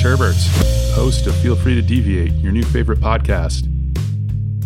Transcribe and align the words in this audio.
Turberts, 0.00 0.48
host 0.94 1.26
of 1.26 1.36
Feel 1.42 1.54
Free 1.54 1.74
to 1.74 1.82
Deviate, 1.82 2.32
your 2.32 2.52
new 2.52 2.62
favorite 2.62 3.00
podcast. 3.00 3.64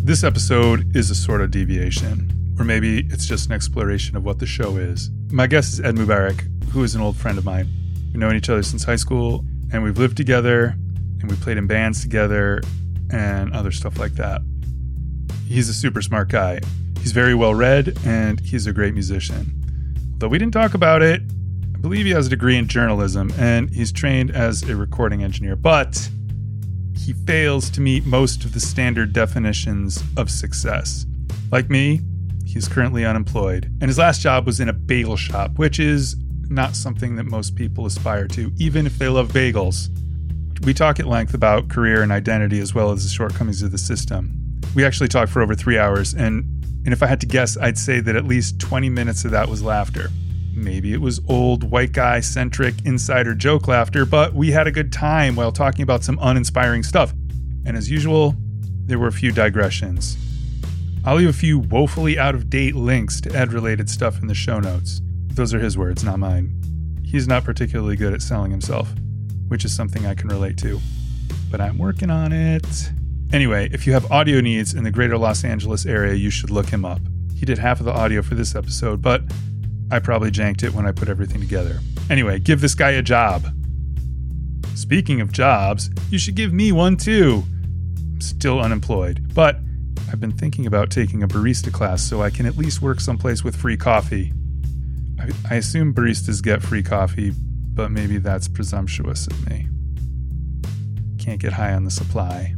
This 0.04 0.22
episode 0.22 0.94
is 0.94 1.10
a 1.10 1.14
sort 1.16 1.40
of 1.40 1.50
deviation, 1.50 2.30
or 2.56 2.64
maybe 2.64 3.00
it's 3.10 3.26
just 3.26 3.46
an 3.46 3.52
exploration 3.52 4.16
of 4.16 4.24
what 4.24 4.38
the 4.38 4.46
show 4.46 4.76
is. 4.76 5.10
My 5.32 5.48
guest 5.48 5.72
is 5.72 5.80
Ed 5.80 5.96
Mubarak, 5.96 6.40
who 6.68 6.84
is 6.84 6.94
an 6.94 7.00
old 7.00 7.16
friend 7.16 7.36
of 7.36 7.44
mine. 7.44 7.68
We've 8.12 8.20
known 8.20 8.36
each 8.36 8.48
other 8.48 8.62
since 8.62 8.84
high 8.84 8.94
school, 8.94 9.44
and 9.72 9.82
we've 9.82 9.98
lived 9.98 10.16
together, 10.16 10.76
and 11.20 11.28
we 11.28 11.36
played 11.38 11.56
in 11.56 11.66
bands 11.66 12.00
together, 12.00 12.60
and 13.10 13.52
other 13.52 13.72
stuff 13.72 13.98
like 13.98 14.12
that. 14.12 14.40
He's 15.48 15.68
a 15.68 15.74
super 15.74 16.00
smart 16.00 16.28
guy. 16.28 16.60
He's 17.00 17.10
very 17.10 17.34
well 17.34 17.56
read, 17.56 17.98
and 18.06 18.38
he's 18.38 18.68
a 18.68 18.72
great 18.72 18.94
musician. 18.94 19.52
Though 20.18 20.28
we 20.28 20.38
didn't 20.38 20.54
talk 20.54 20.74
about 20.74 21.02
it, 21.02 21.22
believe 21.84 22.06
he 22.06 22.12
has 22.12 22.28
a 22.28 22.30
degree 22.30 22.56
in 22.56 22.66
journalism 22.66 23.30
and 23.36 23.68
he's 23.68 23.92
trained 23.92 24.30
as 24.30 24.62
a 24.62 24.74
recording 24.74 25.22
engineer, 25.22 25.54
but 25.54 26.08
he 26.96 27.12
fails 27.12 27.68
to 27.68 27.78
meet 27.82 28.06
most 28.06 28.42
of 28.46 28.54
the 28.54 28.58
standard 28.58 29.12
definitions 29.12 30.02
of 30.16 30.30
success. 30.30 31.04
Like 31.52 31.68
me, 31.68 32.00
he's 32.46 32.68
currently 32.68 33.04
unemployed, 33.04 33.66
and 33.82 33.90
his 33.90 33.98
last 33.98 34.22
job 34.22 34.46
was 34.46 34.60
in 34.60 34.70
a 34.70 34.72
bagel 34.72 35.18
shop, 35.18 35.58
which 35.58 35.78
is 35.78 36.16
not 36.48 36.74
something 36.74 37.16
that 37.16 37.24
most 37.24 37.54
people 37.54 37.84
aspire 37.84 38.28
to, 38.28 38.50
even 38.56 38.86
if 38.86 38.96
they 38.96 39.08
love 39.08 39.28
bagels. 39.28 39.90
We 40.64 40.72
talk 40.72 40.98
at 40.98 41.06
length 41.06 41.34
about 41.34 41.68
career 41.68 42.02
and 42.02 42.10
identity 42.10 42.60
as 42.60 42.74
well 42.74 42.92
as 42.92 43.02
the 43.02 43.10
shortcomings 43.10 43.60
of 43.60 43.72
the 43.72 43.78
system. 43.78 44.58
We 44.74 44.86
actually 44.86 45.08
talked 45.08 45.30
for 45.30 45.42
over 45.42 45.54
three 45.54 45.76
hours, 45.76 46.14
and, 46.14 46.44
and 46.86 46.94
if 46.94 47.02
I 47.02 47.08
had 47.08 47.20
to 47.20 47.26
guess, 47.26 47.58
I'd 47.58 47.76
say 47.76 48.00
that 48.00 48.16
at 48.16 48.24
least 48.24 48.58
20 48.58 48.88
minutes 48.88 49.26
of 49.26 49.32
that 49.32 49.50
was 49.50 49.62
laughter. 49.62 50.08
Maybe 50.56 50.92
it 50.92 51.00
was 51.00 51.20
old 51.28 51.64
white 51.64 51.92
guy 51.92 52.20
centric 52.20 52.74
insider 52.84 53.34
joke 53.34 53.66
laughter, 53.66 54.06
but 54.06 54.34
we 54.34 54.52
had 54.52 54.66
a 54.66 54.72
good 54.72 54.92
time 54.92 55.34
while 55.34 55.50
talking 55.50 55.82
about 55.82 56.04
some 56.04 56.18
uninspiring 56.22 56.82
stuff. 56.84 57.12
And 57.66 57.76
as 57.76 57.90
usual, 57.90 58.34
there 58.86 58.98
were 58.98 59.08
a 59.08 59.12
few 59.12 59.32
digressions. 59.32 60.16
I'll 61.04 61.16
leave 61.16 61.28
a 61.28 61.32
few 61.32 61.58
woefully 61.58 62.18
out 62.18 62.34
of 62.34 62.48
date 62.48 62.74
links 62.74 63.20
to 63.22 63.34
Ed 63.34 63.52
related 63.52 63.90
stuff 63.90 64.20
in 64.20 64.28
the 64.28 64.34
show 64.34 64.60
notes. 64.60 65.00
Those 65.28 65.52
are 65.52 65.58
his 65.58 65.76
words, 65.76 66.04
not 66.04 66.18
mine. 66.18 67.02
He's 67.04 67.26
not 67.26 67.44
particularly 67.44 67.96
good 67.96 68.14
at 68.14 68.22
selling 68.22 68.50
himself, 68.50 68.88
which 69.48 69.64
is 69.64 69.74
something 69.74 70.06
I 70.06 70.14
can 70.14 70.28
relate 70.28 70.56
to. 70.58 70.80
But 71.50 71.60
I'm 71.60 71.78
working 71.78 72.10
on 72.10 72.32
it. 72.32 72.66
Anyway, 73.32 73.68
if 73.72 73.86
you 73.86 73.92
have 73.92 74.10
audio 74.12 74.40
needs 74.40 74.74
in 74.74 74.84
the 74.84 74.90
greater 74.90 75.18
Los 75.18 75.44
Angeles 75.44 75.84
area, 75.86 76.14
you 76.14 76.30
should 76.30 76.50
look 76.50 76.68
him 76.68 76.84
up. 76.84 77.00
He 77.34 77.44
did 77.44 77.58
half 77.58 77.80
of 77.80 77.86
the 77.86 77.92
audio 77.92 78.22
for 78.22 78.36
this 78.36 78.54
episode, 78.54 79.02
but 79.02 79.22
I 79.90 79.98
probably 79.98 80.30
janked 80.30 80.62
it 80.62 80.72
when 80.72 80.86
I 80.86 80.92
put 80.92 81.08
everything 81.08 81.40
together. 81.40 81.80
Anyway, 82.10 82.38
give 82.38 82.60
this 82.60 82.74
guy 82.74 82.90
a 82.90 83.02
job. 83.02 83.46
Speaking 84.74 85.20
of 85.20 85.32
jobs, 85.32 85.90
you 86.10 86.18
should 86.18 86.34
give 86.34 86.52
me 86.52 86.72
one 86.72 86.96
too. 86.96 87.44
I'm 87.96 88.20
still 88.20 88.60
unemployed, 88.60 89.32
but 89.34 89.58
I've 90.10 90.20
been 90.20 90.32
thinking 90.32 90.66
about 90.66 90.90
taking 90.90 91.22
a 91.22 91.28
barista 91.28 91.72
class 91.72 92.02
so 92.02 92.22
I 92.22 92.30
can 92.30 92.46
at 92.46 92.56
least 92.56 92.82
work 92.82 93.00
someplace 93.00 93.44
with 93.44 93.56
free 93.56 93.76
coffee. 93.76 94.32
I, 95.20 95.30
I 95.50 95.54
assume 95.56 95.94
baristas 95.94 96.42
get 96.42 96.62
free 96.62 96.82
coffee, 96.82 97.32
but 97.34 97.90
maybe 97.90 98.18
that's 98.18 98.48
presumptuous 98.48 99.26
of 99.26 99.48
me. 99.48 99.68
Can't 101.18 101.40
get 101.40 101.52
high 101.52 101.72
on 101.72 101.84
the 101.84 101.90
supply. 101.90 102.54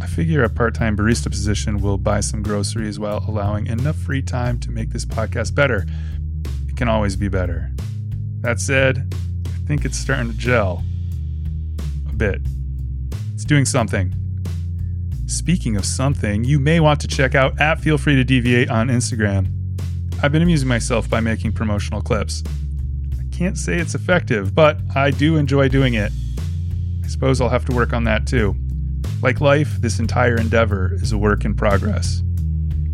I 0.00 0.06
figure 0.06 0.42
a 0.42 0.48
part 0.48 0.74
time 0.74 0.96
barista 0.96 1.30
position 1.30 1.80
will 1.80 1.98
buy 1.98 2.20
some 2.20 2.42
groceries 2.42 2.98
while 2.98 3.24
allowing 3.28 3.68
enough 3.68 3.96
free 3.96 4.22
time 4.22 4.58
to 4.60 4.70
make 4.70 4.90
this 4.90 5.04
podcast 5.04 5.54
better. 5.54 5.86
Can 6.82 6.88
always 6.88 7.14
be 7.14 7.28
better. 7.28 7.70
That 8.40 8.58
said, 8.58 9.14
I 9.46 9.66
think 9.68 9.84
it's 9.84 9.96
starting 9.96 10.32
to 10.32 10.36
gel. 10.36 10.82
A 12.10 12.12
bit. 12.12 12.40
It's 13.34 13.44
doing 13.44 13.66
something. 13.66 14.12
Speaking 15.28 15.76
of 15.76 15.84
something, 15.84 16.42
you 16.42 16.58
may 16.58 16.80
want 16.80 17.00
to 17.02 17.06
check 17.06 17.36
out 17.36 17.60
at 17.60 17.78
Feel 17.78 17.98
Free 17.98 18.16
to 18.16 18.24
Deviate 18.24 18.68
on 18.68 18.88
Instagram. 18.88 19.46
I've 20.24 20.32
been 20.32 20.42
amusing 20.42 20.66
myself 20.66 21.08
by 21.08 21.20
making 21.20 21.52
promotional 21.52 22.02
clips. 22.02 22.42
I 23.16 23.32
can't 23.32 23.56
say 23.56 23.76
it's 23.76 23.94
effective, 23.94 24.52
but 24.52 24.80
I 24.92 25.12
do 25.12 25.36
enjoy 25.36 25.68
doing 25.68 25.94
it. 25.94 26.10
I 27.04 27.06
suppose 27.06 27.40
I'll 27.40 27.48
have 27.48 27.64
to 27.66 27.76
work 27.76 27.92
on 27.92 28.02
that 28.04 28.26
too. 28.26 28.56
Like 29.22 29.40
life, 29.40 29.80
this 29.80 30.00
entire 30.00 30.34
endeavor 30.34 30.94
is 30.94 31.12
a 31.12 31.18
work 31.18 31.44
in 31.44 31.54
progress. 31.54 32.24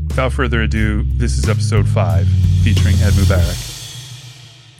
Without 0.08 0.34
further 0.34 0.60
ado, 0.60 1.04
this 1.04 1.38
is 1.38 1.48
episode 1.48 1.88
5, 1.88 2.28
featuring 2.62 2.96
Ed 2.96 3.14
Mubarak. 3.14 3.67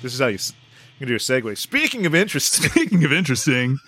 This 0.02 0.14
is 0.14 0.20
how 0.20 0.26
you, 0.28 0.34
you 0.34 1.06
can 1.06 1.08
do 1.08 1.14
a 1.14 1.18
segue. 1.18 1.56
Speaking 1.58 2.06
of 2.06 2.14
interesting, 2.14 2.70
Speaking 2.70 3.04
of 3.04 3.12
interesting, 3.12 3.78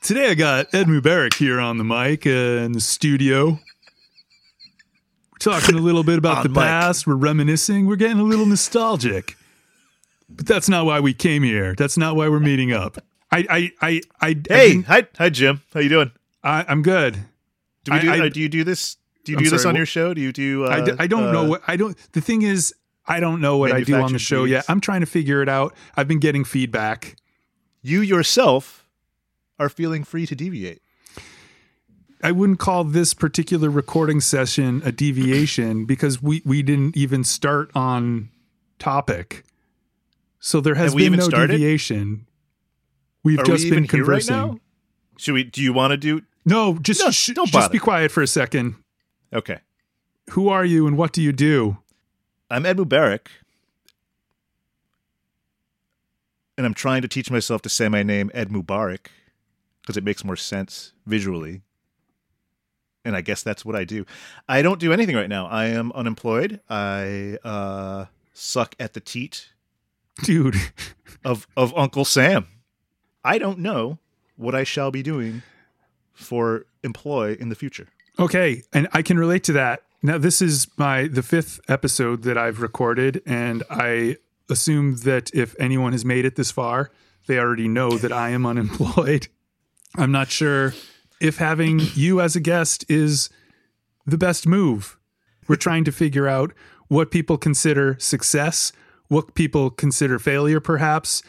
today 0.00 0.30
I 0.30 0.34
got 0.34 0.72
Ed 0.74 0.86
Mubarak 0.86 1.34
here 1.34 1.60
on 1.60 1.78
the 1.78 1.84
mic 1.84 2.26
uh, 2.26 2.30
in 2.30 2.72
the 2.72 2.80
studio. 2.80 3.58
We're 5.32 5.38
talking 5.38 5.74
a 5.74 5.78
little 5.78 6.04
bit 6.04 6.18
about 6.18 6.42
the 6.42 6.48
mic. 6.50 6.58
past. 6.58 7.06
We're 7.06 7.14
reminiscing. 7.16 7.86
We're 7.86 7.96
getting 7.96 8.18
a 8.20 8.24
little 8.24 8.46
nostalgic. 8.46 9.36
But 10.28 10.46
that's 10.46 10.68
not 10.68 10.86
why 10.86 11.00
we 11.00 11.14
came 11.14 11.42
here. 11.42 11.74
That's 11.74 11.96
not 11.96 12.14
why 12.14 12.28
we're 12.28 12.40
meeting 12.40 12.72
up. 12.72 12.98
I, 13.32 13.38
I, 13.38 13.46
I, 13.48 13.72
I, 13.80 14.00
I 14.20 14.26
hey, 14.28 14.68
didn't- 14.74 14.84
hi, 14.86 15.06
hi, 15.18 15.28
Jim. 15.30 15.62
How 15.74 15.80
you 15.80 15.88
doing? 15.88 16.12
I, 16.44 16.64
I'm 16.68 16.82
good. 16.82 17.18
Do 17.84 17.92
we 17.92 18.00
do? 18.00 18.10
I- 18.12 18.26
uh, 18.26 18.28
do 18.28 18.40
you 18.40 18.48
do 18.48 18.62
this? 18.64 18.96
Do 19.24 19.32
you 19.32 19.38
I'm 19.38 19.44
do 19.44 19.50
this 19.50 19.66
on 19.66 19.76
your 19.76 19.86
show? 19.86 20.14
Do 20.14 20.20
you 20.22 20.32
do? 20.32 20.64
Uh, 20.64 20.68
I, 20.70 20.80
d- 20.80 20.92
I 20.98 21.06
don't 21.06 21.30
know 21.32 21.44
uh, 21.44 21.48
what 21.48 21.62
I 21.66 21.76
don't. 21.76 21.94
The 22.12 22.22
thing 22.22 22.40
is, 22.42 22.74
I 23.06 23.18
don't 23.20 23.40
know 23.40 23.56
what 23.56 23.72
I 23.72 23.82
do 23.82 23.94
on 23.96 24.12
the 24.12 24.18
show 24.18 24.44
yet. 24.44 24.64
I'm 24.68 24.80
trying 24.80 25.00
to 25.00 25.06
figure 25.06 25.42
it 25.42 25.48
out. 25.48 25.74
I've 25.96 26.06
been 26.08 26.20
getting 26.20 26.44
feedback. 26.44 27.16
You 27.82 28.02
yourself 28.02 28.86
are 29.58 29.68
feeling 29.68 30.04
free 30.04 30.26
to 30.26 30.34
deviate. 30.36 30.82
I 32.22 32.32
wouldn't 32.32 32.58
call 32.58 32.84
this 32.84 33.14
particular 33.14 33.70
recording 33.70 34.20
session 34.20 34.82
a 34.84 34.92
deviation 34.92 35.86
because 35.86 36.22
we 36.22 36.42
we 36.44 36.62
didn't 36.62 36.96
even 36.96 37.24
start 37.24 37.70
on 37.74 38.28
topic. 38.78 39.44
So 40.38 40.60
there 40.60 40.74
has 40.74 40.94
been 40.94 41.14
no 41.14 41.20
started? 41.28 41.52
deviation. 41.52 42.26
We've 43.24 43.38
Are 43.38 43.44
just 43.44 43.64
we 43.64 43.70
been 43.70 43.80
right 43.84 43.88
conversing. 43.88 44.36
now? 44.36 44.58
Should 45.16 45.32
we? 45.34 45.44
Do 45.44 45.62
you 45.62 45.72
want 45.72 45.92
to 45.92 45.96
do? 45.96 46.22
No, 46.44 46.78
just 46.78 47.00
No, 47.00 47.10
sh- 47.10 47.32
don't 47.34 47.48
just 47.50 47.72
be 47.72 47.78
quiet 47.78 48.10
for 48.10 48.22
a 48.22 48.26
second. 48.26 48.76
Okay, 49.32 49.58
Who 50.30 50.48
are 50.48 50.64
you 50.64 50.86
and 50.86 50.96
what 50.98 51.12
do 51.12 51.22
you 51.22 51.32
do? 51.32 51.78
I'm 52.50 52.66
Ed 52.66 52.78
Mubarak, 52.78 53.28
and 56.58 56.66
I'm 56.66 56.74
trying 56.74 57.00
to 57.02 57.08
teach 57.08 57.30
myself 57.30 57.62
to 57.62 57.68
say 57.68 57.88
my 57.88 58.02
name 58.02 58.30
Ed 58.34 58.48
Mubarak 58.48 59.06
because 59.80 59.96
it 59.96 60.02
makes 60.02 60.24
more 60.24 60.36
sense 60.36 60.92
visually. 61.06 61.62
And 63.04 63.16
I 63.16 63.20
guess 63.20 63.42
that's 63.42 63.64
what 63.64 63.76
I 63.76 63.84
do. 63.84 64.04
I 64.48 64.60
don't 64.62 64.80
do 64.80 64.92
anything 64.92 65.14
right 65.16 65.28
now. 65.28 65.46
I 65.46 65.66
am 65.66 65.90
unemployed. 65.92 66.60
I 66.68 67.38
uh, 67.44 68.06
suck 68.34 68.74
at 68.78 68.92
the 68.94 69.00
teat 69.00 69.50
Dude, 70.24 70.56
of 71.24 71.46
of 71.56 71.72
Uncle 71.76 72.04
Sam. 72.04 72.48
I 73.24 73.38
don't 73.38 73.60
know 73.60 73.98
what 74.36 74.54
I 74.54 74.64
shall 74.64 74.90
be 74.90 75.02
doing 75.02 75.42
for 76.12 76.66
employ 76.82 77.36
in 77.38 77.48
the 77.48 77.54
future. 77.54 77.86
Okay, 78.18 78.62
and 78.72 78.88
I 78.92 79.02
can 79.02 79.18
relate 79.18 79.44
to 79.44 79.52
that. 79.52 79.82
Now 80.02 80.16
this 80.16 80.40
is 80.40 80.66
my 80.78 81.08
the 81.08 81.22
fifth 81.22 81.60
episode 81.68 82.22
that 82.22 82.38
I've 82.38 82.62
recorded, 82.62 83.22
and 83.26 83.62
I 83.68 84.16
assume 84.48 84.96
that 84.98 85.30
if 85.34 85.54
anyone 85.60 85.92
has 85.92 86.04
made 86.04 86.24
it 86.24 86.36
this 86.36 86.50
far, 86.50 86.90
they 87.26 87.38
already 87.38 87.68
know 87.68 87.90
that 87.98 88.12
I 88.12 88.30
am 88.30 88.46
unemployed. 88.46 89.28
I'm 89.96 90.12
not 90.12 90.30
sure 90.30 90.72
if 91.20 91.36
having 91.36 91.80
you 91.94 92.20
as 92.20 92.34
a 92.34 92.40
guest 92.40 92.84
is 92.88 93.28
the 94.06 94.16
best 94.16 94.46
move. 94.46 94.98
We're 95.48 95.56
trying 95.56 95.84
to 95.84 95.92
figure 95.92 96.26
out 96.26 96.52
what 96.88 97.10
people 97.10 97.36
consider 97.36 97.96
success, 97.98 98.72
what 99.08 99.34
people 99.34 99.70
consider 99.70 100.18
failure, 100.18 100.60
perhaps. 100.60 101.22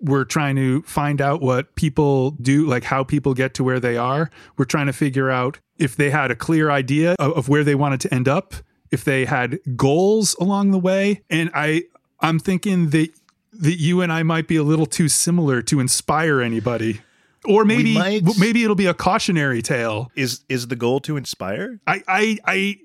We're 0.00 0.24
trying 0.24 0.56
to 0.56 0.82
find 0.82 1.20
out 1.20 1.40
what 1.40 1.74
people 1.74 2.32
do, 2.32 2.66
like 2.66 2.84
how 2.84 3.02
people 3.04 3.32
get 3.34 3.54
to 3.54 3.64
where 3.64 3.80
they 3.80 3.96
are. 3.96 4.30
We're 4.56 4.64
trying 4.66 4.86
to 4.86 4.92
figure 4.92 5.30
out 5.30 5.58
if 5.78 5.96
they 5.96 6.10
had 6.10 6.30
a 6.30 6.36
clear 6.36 6.70
idea 6.70 7.14
of, 7.18 7.32
of 7.32 7.48
where 7.48 7.64
they 7.64 7.74
wanted 7.74 8.00
to 8.02 8.14
end 8.14 8.28
up, 8.28 8.54
if 8.90 9.04
they 9.04 9.24
had 9.24 9.58
goals 9.76 10.36
along 10.40 10.70
the 10.72 10.78
way. 10.78 11.22
And 11.30 11.50
I, 11.54 11.84
I'm 12.20 12.38
thinking 12.38 12.90
that 12.90 13.10
that 13.58 13.76
you 13.80 14.02
and 14.02 14.12
I 14.12 14.22
might 14.22 14.48
be 14.48 14.56
a 14.56 14.62
little 14.62 14.84
too 14.84 15.08
similar 15.08 15.62
to 15.62 15.80
inspire 15.80 16.42
anybody. 16.42 17.00
Or 17.46 17.64
maybe 17.64 17.94
might- 17.94 18.22
maybe 18.38 18.62
it'll 18.64 18.76
be 18.76 18.84
a 18.86 18.92
cautionary 18.94 19.62
tale. 19.62 20.10
Is 20.14 20.40
is 20.50 20.68
the 20.68 20.76
goal 20.76 21.00
to 21.00 21.16
inspire? 21.16 21.80
I 21.86 22.02
I 22.06 22.38
I 22.44 22.76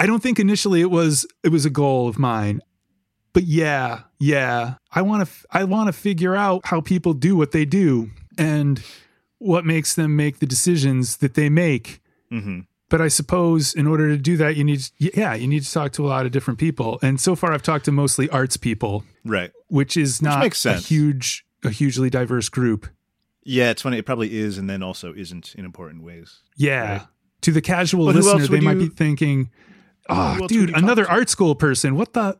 I 0.00 0.06
don't 0.06 0.22
think 0.22 0.38
initially 0.38 0.80
it 0.80 0.90
was 0.90 1.26
it 1.44 1.50
was 1.50 1.66
a 1.66 1.70
goal 1.70 2.08
of 2.08 2.18
mine. 2.18 2.62
But 3.32 3.44
yeah, 3.44 4.00
yeah. 4.18 4.74
I 4.92 5.02
want 5.02 5.28
to 5.28 5.34
I 5.50 5.64
want 5.64 5.88
to 5.88 5.92
figure 5.92 6.34
out 6.34 6.66
how 6.66 6.80
people 6.80 7.12
do 7.14 7.36
what 7.36 7.52
they 7.52 7.64
do 7.64 8.10
and 8.36 8.82
what 9.38 9.64
makes 9.64 9.94
them 9.94 10.16
make 10.16 10.38
the 10.40 10.46
decisions 10.46 11.18
that 11.18 11.34
they 11.34 11.48
make. 11.48 12.00
Mm-hmm. 12.32 12.60
But 12.90 13.00
I 13.02 13.08
suppose 13.08 13.74
in 13.74 13.86
order 13.86 14.08
to 14.08 14.16
do 14.16 14.36
that 14.38 14.56
you 14.56 14.64
need 14.64 14.80
yeah, 14.98 15.34
you 15.34 15.46
need 15.46 15.62
to 15.62 15.70
talk 15.72 15.92
to 15.92 16.06
a 16.06 16.08
lot 16.08 16.26
of 16.26 16.32
different 16.32 16.58
people. 16.58 16.98
And 17.02 17.20
so 17.20 17.36
far 17.36 17.52
I've 17.52 17.62
talked 17.62 17.84
to 17.84 17.92
mostly 17.92 18.28
arts 18.30 18.56
people, 18.56 19.04
Right. 19.24 19.52
which 19.68 19.96
is 19.96 20.22
not 20.22 20.40
makes 20.40 20.64
a 20.66 20.74
huge 20.74 21.44
a 21.64 21.70
hugely 21.70 22.08
diverse 22.10 22.48
group. 22.48 22.86
Yeah, 23.44 23.70
it's 23.70 23.82
funny. 23.82 23.98
It 23.98 24.04
probably 24.06 24.36
is, 24.36 24.58
and 24.58 24.68
then 24.68 24.82
also 24.82 25.14
isn't 25.14 25.54
in 25.56 25.64
important 25.64 26.02
ways. 26.02 26.40
Yeah. 26.56 26.92
Right. 26.92 27.02
To 27.42 27.52
the 27.52 27.60
casual 27.62 28.10
who 28.10 28.18
listener, 28.18 28.46
they 28.46 28.48
would 28.56 28.62
might 28.62 28.76
you- 28.78 28.88
be 28.88 28.94
thinking, 28.94 29.50
"Oh, 30.08 30.46
dude, 30.48 30.70
another 30.76 31.08
art 31.08 31.28
school 31.30 31.54
person. 31.54 31.94
What 31.94 32.12
the? 32.14 32.36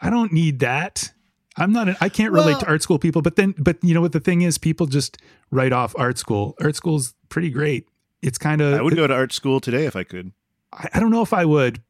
I 0.00 0.10
don't 0.10 0.32
need 0.32 0.60
that. 0.60 1.12
I'm 1.56 1.72
not. 1.72 1.88
An, 1.88 1.96
I 2.00 2.08
can't 2.08 2.32
relate 2.32 2.58
to 2.60 2.66
art 2.66 2.82
school 2.82 2.98
people. 2.98 3.22
But 3.22 3.36
then, 3.36 3.54
but 3.58 3.78
you 3.82 3.92
know 3.92 4.00
what 4.00 4.12
the 4.12 4.20
thing 4.20 4.42
is? 4.42 4.56
People 4.56 4.86
just 4.86 5.18
write 5.50 5.72
off 5.72 5.94
art 5.98 6.16
school. 6.16 6.54
Art 6.60 6.76
school's 6.76 7.14
pretty 7.28 7.50
great. 7.50 7.88
It's 8.22 8.38
kind 8.38 8.60
of. 8.60 8.74
I 8.74 8.82
would 8.82 8.96
go 8.96 9.06
to 9.06 9.14
art 9.14 9.32
school 9.32 9.60
today 9.60 9.84
if 9.86 9.96
I 9.96 10.04
could. 10.04 10.32
I, 10.72 10.88
I 10.94 11.00
don't 11.00 11.10
know 11.10 11.22
if 11.22 11.32
I 11.32 11.44
would, 11.44 11.82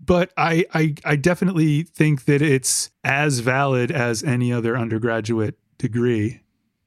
but 0.00 0.32
I, 0.36 0.64
I 0.74 0.94
I 1.04 1.16
definitely 1.16 1.84
think 1.84 2.24
that 2.26 2.42
it's 2.42 2.90
as 3.04 3.38
valid 3.38 3.90
as 3.90 4.22
any 4.22 4.52
other 4.52 4.76
undergraduate 4.76 5.56
degree, 5.78 6.40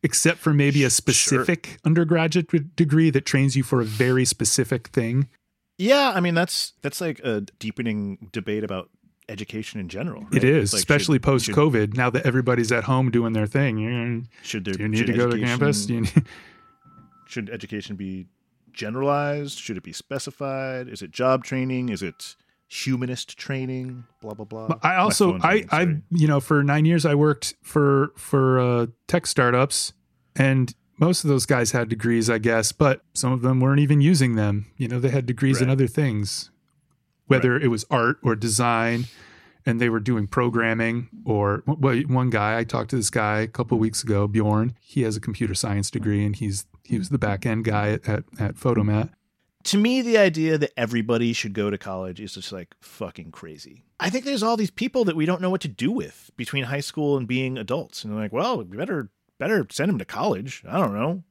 except 0.04 0.40
for 0.40 0.54
maybe 0.54 0.80
a 0.84 0.90
Sure. 0.90 0.90
specific 0.92 1.80
undergraduate 1.86 2.76
degree 2.76 3.10
that 3.10 3.26
trains 3.26 3.56
you 3.56 3.64
for 3.64 3.82
a 3.82 3.86
very 3.86 4.26
specific 4.26 4.90
thing. 4.90 5.28
Yeah, 5.78 6.12
I 6.14 6.20
mean 6.20 6.34
that's 6.36 6.74
that's 6.82 7.00
like 7.02 7.20
a 7.24 7.42
deepening 7.60 8.30
debate 8.32 8.64
about 8.64 8.90
education 9.30 9.80
in 9.80 9.90
general. 9.90 10.28
It 10.32 10.36
right? 10.36 10.44
is, 10.44 10.74
Like, 10.74 10.80
especially 10.80 11.20
post 11.20 11.50
COVID. 11.50 11.96
Now 11.96 12.10
that 12.10 12.26
everybody's 12.26 12.72
at 12.72 12.86
home 12.86 13.12
doing 13.12 13.34
their 13.34 13.48
thing, 13.48 13.78
you, 13.78 14.24
Should 14.44 14.66
there 14.66 14.74
do 14.74 14.84
you 14.84 14.90
need 14.90 15.08
to 15.08 15.14
go 15.14 15.30
to 15.30 15.40
campus? 15.40 15.88
Need, 15.90 16.12
should 17.26 17.50
education 17.50 17.96
be 17.96 18.28
generalized? 18.72 19.60
Should 19.60 19.78
it 19.78 19.84
be 19.84 19.94
specified? 19.94 20.88
Is 20.88 21.02
it 21.02 21.12
job 21.12 21.44
training? 21.44 21.90
Is 21.90 22.02
it 22.02 22.36
humanist 22.68 23.38
training? 23.38 24.06
Blah 24.22 24.34
blah 24.36 24.46
blah. 24.46 24.68
But 24.68 24.80
I 24.84 24.96
also 24.98 25.38
I 25.40 25.52
ringing, 25.52 25.70
I 25.72 25.82
you 26.12 26.28
know 26.28 26.40
for 26.40 26.64
nine 26.64 26.86
years 26.86 27.06
I 27.06 27.16
worked 27.16 27.56
for 27.62 28.12
for 28.16 28.60
uh, 28.60 28.88
tech 29.08 29.26
startups 29.26 29.94
and 30.36 30.74
most 31.00 31.24
of 31.24 31.30
those 31.30 31.46
guys 31.46 31.72
had 31.72 31.90
degrees 31.90 32.30
I 32.30 32.38
guess 32.38 32.72
but 32.72 33.02
some 33.14 33.32
of 33.32 33.42
them 33.42 33.60
weren't 33.60 33.80
even 33.80 34.02
using 34.02 34.36
them 34.36 34.68
you 34.78 34.88
know 34.88 35.00
they 35.00 35.10
had 35.10 35.26
degrees 35.26 35.62
in 35.62 35.70
other 35.70 35.88
things 35.88 36.52
whether 37.28 37.58
it 37.58 37.68
was 37.68 37.86
art 37.90 38.18
or 38.24 38.36
design 38.36 39.06
and 39.66 39.80
they 39.82 39.90
were 39.90 40.00
doing 40.00 40.28
programming 40.28 41.10
or 41.26 41.64
well, 41.66 41.98
one 42.08 42.30
guy 42.30 42.58
I 42.58 42.64
talked 42.64 42.90
to 42.92 42.96
this 42.96 43.10
guy 43.10 43.42
a 43.42 43.48
couple 43.48 43.78
weeks 43.78 44.04
ago 44.04 44.28
Bjorn 44.28 44.76
he 44.82 45.04
has 45.04 45.16
a 45.16 45.22
computer 45.22 45.54
science 45.54 45.92
degree 45.92 46.26
and 46.26 46.36
he's 46.36 46.66
he 46.84 46.98
was 46.98 47.10
the 47.10 47.18
back 47.18 47.46
end 47.46 47.66
guy 47.66 47.92
at 47.92 48.08
at, 48.08 48.24
at 48.40 48.56
Photomat 48.56 49.12
to 49.68 49.78
me, 49.78 50.02
the 50.02 50.18
idea 50.18 50.58
that 50.58 50.72
everybody 50.78 51.34
should 51.34 51.52
go 51.52 51.70
to 51.70 51.78
college 51.78 52.22
is 52.22 52.36
just 52.36 52.54
like 52.54 52.74
fucking 52.80 53.32
crazy. 53.32 53.84
I 54.00 54.10
think 54.10 54.24
there's 54.24 54.42
all 54.42 54.56
these 54.56 54.72
people 54.72 55.04
that 55.04 55.16
we 55.18 55.26
don't 55.26 55.42
know 55.42 55.50
what 55.50 55.60
to 55.62 55.68
do 55.68 55.92
with 55.92 56.32
between 56.38 56.64
high 56.64 56.80
school 56.80 57.18
and 57.18 57.28
being 57.28 57.58
adults, 57.58 58.04
and 58.04 58.14
they're 58.14 58.22
like, 58.22 58.32
well, 58.32 58.60
we 58.60 58.78
better 58.78 59.10
better 59.40 59.68
send 59.70 59.90
them 59.90 60.00
to 60.00 60.06
college. 60.06 60.64
I 60.68 60.80
don't 60.80 60.94
know. 60.94 61.24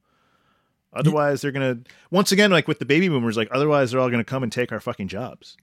Otherwise, 0.92 1.40
they're 1.40 1.50
gonna 1.50 1.78
once 2.10 2.31
again 2.31 2.50
like 2.50 2.69
with 2.69 2.78
the 2.78 2.84
baby 2.84 3.08
boomers. 3.08 3.38
Like, 3.38 3.49
otherwise, 3.52 3.90
they're 3.90 4.00
all 4.00 4.10
gonna 4.10 4.22
come 4.22 4.42
and 4.42 4.52
take 4.52 4.70
our 4.70 4.81
fucking 4.81 5.08
jobs. 5.08 5.56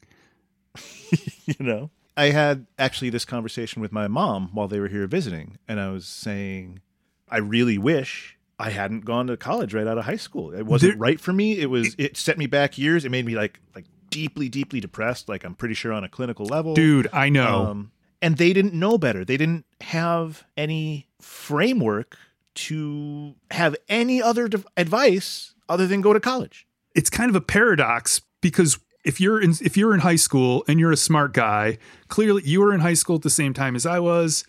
you 1.46 1.56
know. 1.60 1.90
I 2.16 2.25
had 2.30 2.68
actually 2.78 3.10
this 3.10 3.25
conversation 3.25 3.81
with 3.81 3.92
my 3.92 4.08
mom 4.08 4.50
while 4.54 4.68
they 4.68 4.80
were 4.80 4.88
here 4.88 5.08
visiting, 5.08 5.58
and 5.68 5.80
I 5.80 5.90
was 5.90 6.06
saying, 6.06 6.80
I 7.28 7.38
really 7.38 7.78
wish 7.80 8.38
I 8.60 8.70
hadn't 8.70 9.04
gone 9.04 9.25
to 9.28 9.36
college 9.38 9.74
right 9.74 9.88
out 9.88 9.98
of 9.98 10.06
high 10.06 10.16
school. 10.18 10.54
It 10.54 10.64
wasn't 10.68 10.94
There- 10.94 11.00
right 11.00 11.20
for 11.20 11.34
me. 11.34 11.58
It 11.60 11.72
was 11.72 11.96
it 11.98 12.16
set 12.18 12.38
me 12.38 12.46
back 12.46 12.78
years. 12.78 13.04
It 13.04 13.10
made 13.10 13.25
me 13.25 13.36
like 13.36 13.60
like 13.75 13.86
deeply 14.12 14.48
deeply 14.48 14.80
depressed. 14.80 15.28
Like 15.28 15.44
I'm 15.44 15.56
pretty 15.56 15.74
sure 15.74 15.92
on 15.92 16.04
a 16.04 16.10
clinical 16.10 16.46
level, 16.46 16.75
dude 16.75 17.08
I 17.12 17.30
know 17.30 17.66
Um, 17.72 17.92
and 18.22 18.38
they 18.38 18.54
didn't 18.54 18.75
know 18.75 19.00
better. 19.00 19.25
They 19.25 19.38
didn't 19.38 19.66
have 19.81 20.44
any 20.56 21.08
framework 21.20 22.16
to 22.56 23.34
have 23.50 23.75
any 23.90 24.22
other 24.22 24.48
de- 24.48 24.64
advice 24.78 25.56
other 25.68 25.88
than 25.88 26.02
go 26.02 26.14
to 26.14 26.20
college. 26.20 26.68
it's 26.94 27.10
kind 27.10 27.30
of 27.31 27.36
a 27.36 27.42
paradox 27.42 28.22
because 28.40 28.78
if 29.03 29.19
you're 29.21 29.41
in 29.41 29.51
if 29.61 29.75
you're 29.77 29.94
in 29.94 30.00
high 30.01 30.15
school 30.15 30.63
and 30.67 30.79
you're 30.79 30.91
a 30.91 30.97
smart 30.97 31.33
guy, 31.33 31.77
clearly 32.07 32.44
you 32.45 32.61
were 32.61 32.73
in 32.73 32.79
high 32.79 32.94
school 32.94 33.15
at 33.17 33.21
the 33.21 33.29
same 33.29 33.53
time 33.53 33.75
as 33.75 33.85
I 33.85 34.00
was, 34.00 34.45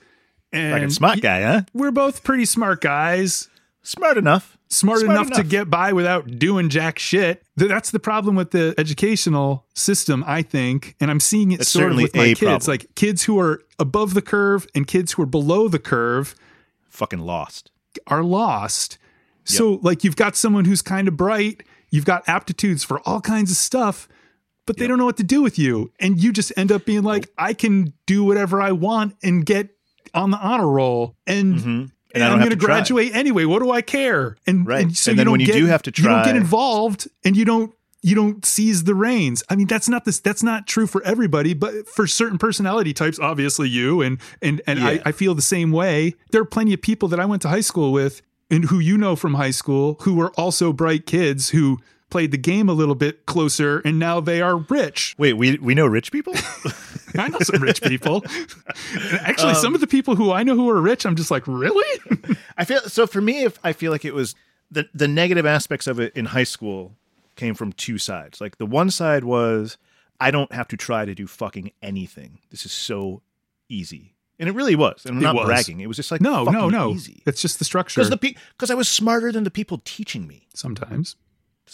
and 0.52 0.72
Like 0.72 0.82
a 0.82 0.90
smart 0.90 1.20
guy, 1.20 1.42
huh? 1.42 1.62
We're 1.72 1.90
both 1.90 2.22
pretty 2.24 2.44
smart 2.44 2.80
guys, 2.80 3.48
Smart 3.82 4.16
enough. 4.16 4.56
smart, 4.68 5.00
Smart 5.00 5.10
enough, 5.28 5.30
to 5.36 5.42
get 5.44 5.68
by 5.68 5.92
without 5.92 6.38
doing 6.38 6.68
jack 6.70 6.98
shit. 6.98 7.42
That's 7.56 7.90
the 7.90 7.98
problem 8.00 8.34
with 8.36 8.50
the 8.52 8.74
educational 8.78 9.66
system, 9.74 10.24
I 10.26 10.42
think, 10.42 10.94
and 11.00 11.10
I'm 11.10 11.20
seeing 11.20 11.52
it 11.52 11.58
That's 11.58 11.70
sort 11.70 11.82
of 11.82 11.86
certainly 11.88 12.04
with 12.04 12.14
my 12.16 12.24
kids, 12.28 12.40
problem. 12.40 12.60
like 12.68 12.94
kids 12.94 13.24
who 13.24 13.38
are 13.38 13.62
above 13.78 14.14
the 14.14 14.22
curve 14.22 14.66
and 14.74 14.86
kids 14.86 15.12
who 15.12 15.22
are 15.22 15.26
below 15.26 15.68
the 15.68 15.78
curve 15.78 16.34
Fucking 16.88 17.18
lost. 17.18 17.70
are 18.06 18.22
lost. 18.22 18.98
So 19.46 19.78
like 19.82 20.04
you've 20.04 20.16
got 20.16 20.36
someone 20.36 20.64
who's 20.64 20.80
kind 20.80 21.06
of 21.08 21.16
bright, 21.18 21.62
you've 21.90 22.06
got 22.06 22.26
aptitudes 22.26 22.82
for 22.84 23.00
all 23.00 23.20
kinds 23.20 23.50
of 23.50 23.56
stuff, 23.58 24.08
but 24.66 24.76
they 24.76 24.84
Yep. 24.84 24.88
don't 24.90 24.98
know 24.98 25.04
what 25.04 25.16
to 25.18 25.22
do 25.24 25.42
with 25.42 25.58
you. 25.58 25.92
And 26.00 26.22
you 26.22 26.32
just 26.32 26.52
end 26.56 26.72
up 26.72 26.84
being 26.84 27.02
like, 27.02 27.28
I 27.38 27.52
can 27.54 27.92
do 28.06 28.24
whatever 28.24 28.60
I 28.60 28.72
want 28.72 29.14
and 29.22 29.44
get 29.44 29.68
on 30.14 30.30
the 30.30 30.38
honor 30.38 30.68
roll. 30.68 31.16
And, 31.26 31.54
Mhm. 31.56 31.90
And 32.14 32.22
and 32.22 32.32
I'm 32.32 32.38
going 32.38 32.50
to 32.50 32.56
to 32.56 32.60
try. 32.64 32.74
graduate 32.76 33.10
anyway. 33.12 33.44
What 33.44 33.60
do 33.60 33.72
I 33.72 33.80
care? 33.82 34.36
And, 34.46 34.64
Right. 34.66 34.82
and 34.84 34.96
so 34.96 35.10
And 35.10 35.16
you 35.16 35.18
then 35.18 35.24
don't 35.26 35.32
when 35.32 35.40
you 35.40 35.46
get, 35.46 35.54
do 35.56 35.66
have 35.66 35.82
to 35.82 35.92
you 35.96 36.04
don't 36.08 36.24
get 36.24 36.36
involved 36.36 37.08
and 37.24 37.36
you 37.36 37.44
don't 37.44 37.72
you 38.02 38.14
don't 38.14 38.44
seize 38.44 38.84
the 38.84 38.94
reins. 38.94 39.42
I 39.48 39.56
mean, 39.56 39.66
that's 39.66 39.88
not 39.88 40.04
this. 40.04 40.20
That's 40.20 40.42
not 40.42 40.66
true 40.66 40.86
for 40.86 41.02
everybody, 41.04 41.54
but 41.54 41.88
for 41.88 42.06
certain 42.06 42.36
personality 42.36 42.92
types, 42.92 43.18
obviously 43.18 43.68
you 43.70 44.00
and 44.02 44.18
and 44.42 44.60
and 44.66 44.78
I, 44.78 45.00
I 45.06 45.10
feel 45.12 45.34
the 45.34 45.40
same 45.42 45.72
way. 45.72 46.14
There 46.30 46.42
are 46.42 46.44
plenty 46.44 46.72
of 46.74 46.82
people 46.82 47.08
that 47.08 47.18
I 47.18 47.24
went 47.24 47.40
to 47.42 47.48
high 47.48 47.62
school 47.62 47.92
with 47.92 48.20
and 48.50 48.66
who 48.66 48.78
you 48.78 48.96
know 48.98 49.16
from 49.16 49.34
high 49.34 49.50
school 49.50 49.96
who 50.02 50.14
were 50.14 50.30
also 50.32 50.72
bright 50.72 51.06
kids 51.06 51.48
who 51.48 51.78
played 52.14 52.30
the 52.30 52.38
game 52.38 52.68
a 52.68 52.72
little 52.72 52.94
bit 52.94 53.26
closer 53.26 53.80
and 53.84 53.98
now 53.98 54.20
they 54.20 54.40
are 54.40 54.58
rich. 54.58 55.16
Wait, 55.18 55.32
we 55.32 55.58
we 55.58 55.74
know 55.74 55.84
rich 55.84 56.12
people? 56.12 56.32
I 57.18 57.26
know 57.26 57.40
some 57.40 57.60
rich 57.60 57.82
people. 57.82 58.22
And 58.92 59.14
Actually, 59.20 59.50
Um, 59.50 59.56
some 59.56 59.74
of 59.74 59.80
the 59.80 59.88
people 59.88 60.14
who 60.14 60.30
I 60.30 60.44
know 60.44 60.54
who 60.54 60.70
are 60.70 60.80
rich, 60.80 61.04
I'm 61.04 61.16
just 61.16 61.32
like, 61.32 61.42
really? 61.48 62.00
I 62.56 62.64
feel 62.64 62.80
so 62.82 63.08
for 63.08 63.20
me 63.20 63.42
if 63.42 63.58
I 63.64 63.72
feel 63.72 63.90
like 63.90 64.04
it 64.04 64.14
was 64.14 64.36
the 64.70 64.86
the 64.94 65.08
negative 65.08 65.44
aspects 65.44 65.88
of 65.88 65.98
it 65.98 66.14
in 66.14 66.26
high 66.26 66.44
school 66.44 66.94
came 67.34 67.54
from 67.56 67.72
two 67.72 67.98
sides. 67.98 68.40
Like 68.40 68.58
the 68.58 68.66
one 68.66 68.90
side 68.92 69.24
was 69.24 69.76
I 70.20 70.30
don't 70.30 70.52
have 70.52 70.68
to 70.68 70.76
try 70.76 71.04
to 71.04 71.16
do 71.16 71.26
fucking 71.26 71.72
anything. 71.82 72.38
This 72.50 72.64
is 72.64 72.70
so 72.70 73.22
easy. 73.68 74.14
And 74.38 74.48
it 74.48 74.54
really 74.54 74.76
was. 74.76 75.04
And 75.04 75.16
I'm 75.16 75.22
It 75.22 75.26
not 75.26 75.34
was. 75.34 75.46
bragging. 75.46 75.80
It 75.80 75.88
was 75.88 75.96
just 75.96 76.12
like 76.12 76.20
no, 76.20 76.44
no, 76.44 76.68
no. 76.68 76.90
easy. 76.92 77.22
It's 77.26 77.42
just 77.42 77.58
the 77.58 77.64
structure. 77.64 78.00
Because 78.00 78.10
the 78.10 78.36
because 78.56 78.70
I 78.70 78.74
was 78.74 78.88
smarter 78.88 79.32
than 79.32 79.42
the 79.42 79.50
people 79.50 79.80
teaching 79.84 80.28
me. 80.28 80.46
Sometimes. 80.54 81.16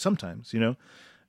Sometimes, 0.01 0.53
you 0.53 0.59
know. 0.59 0.75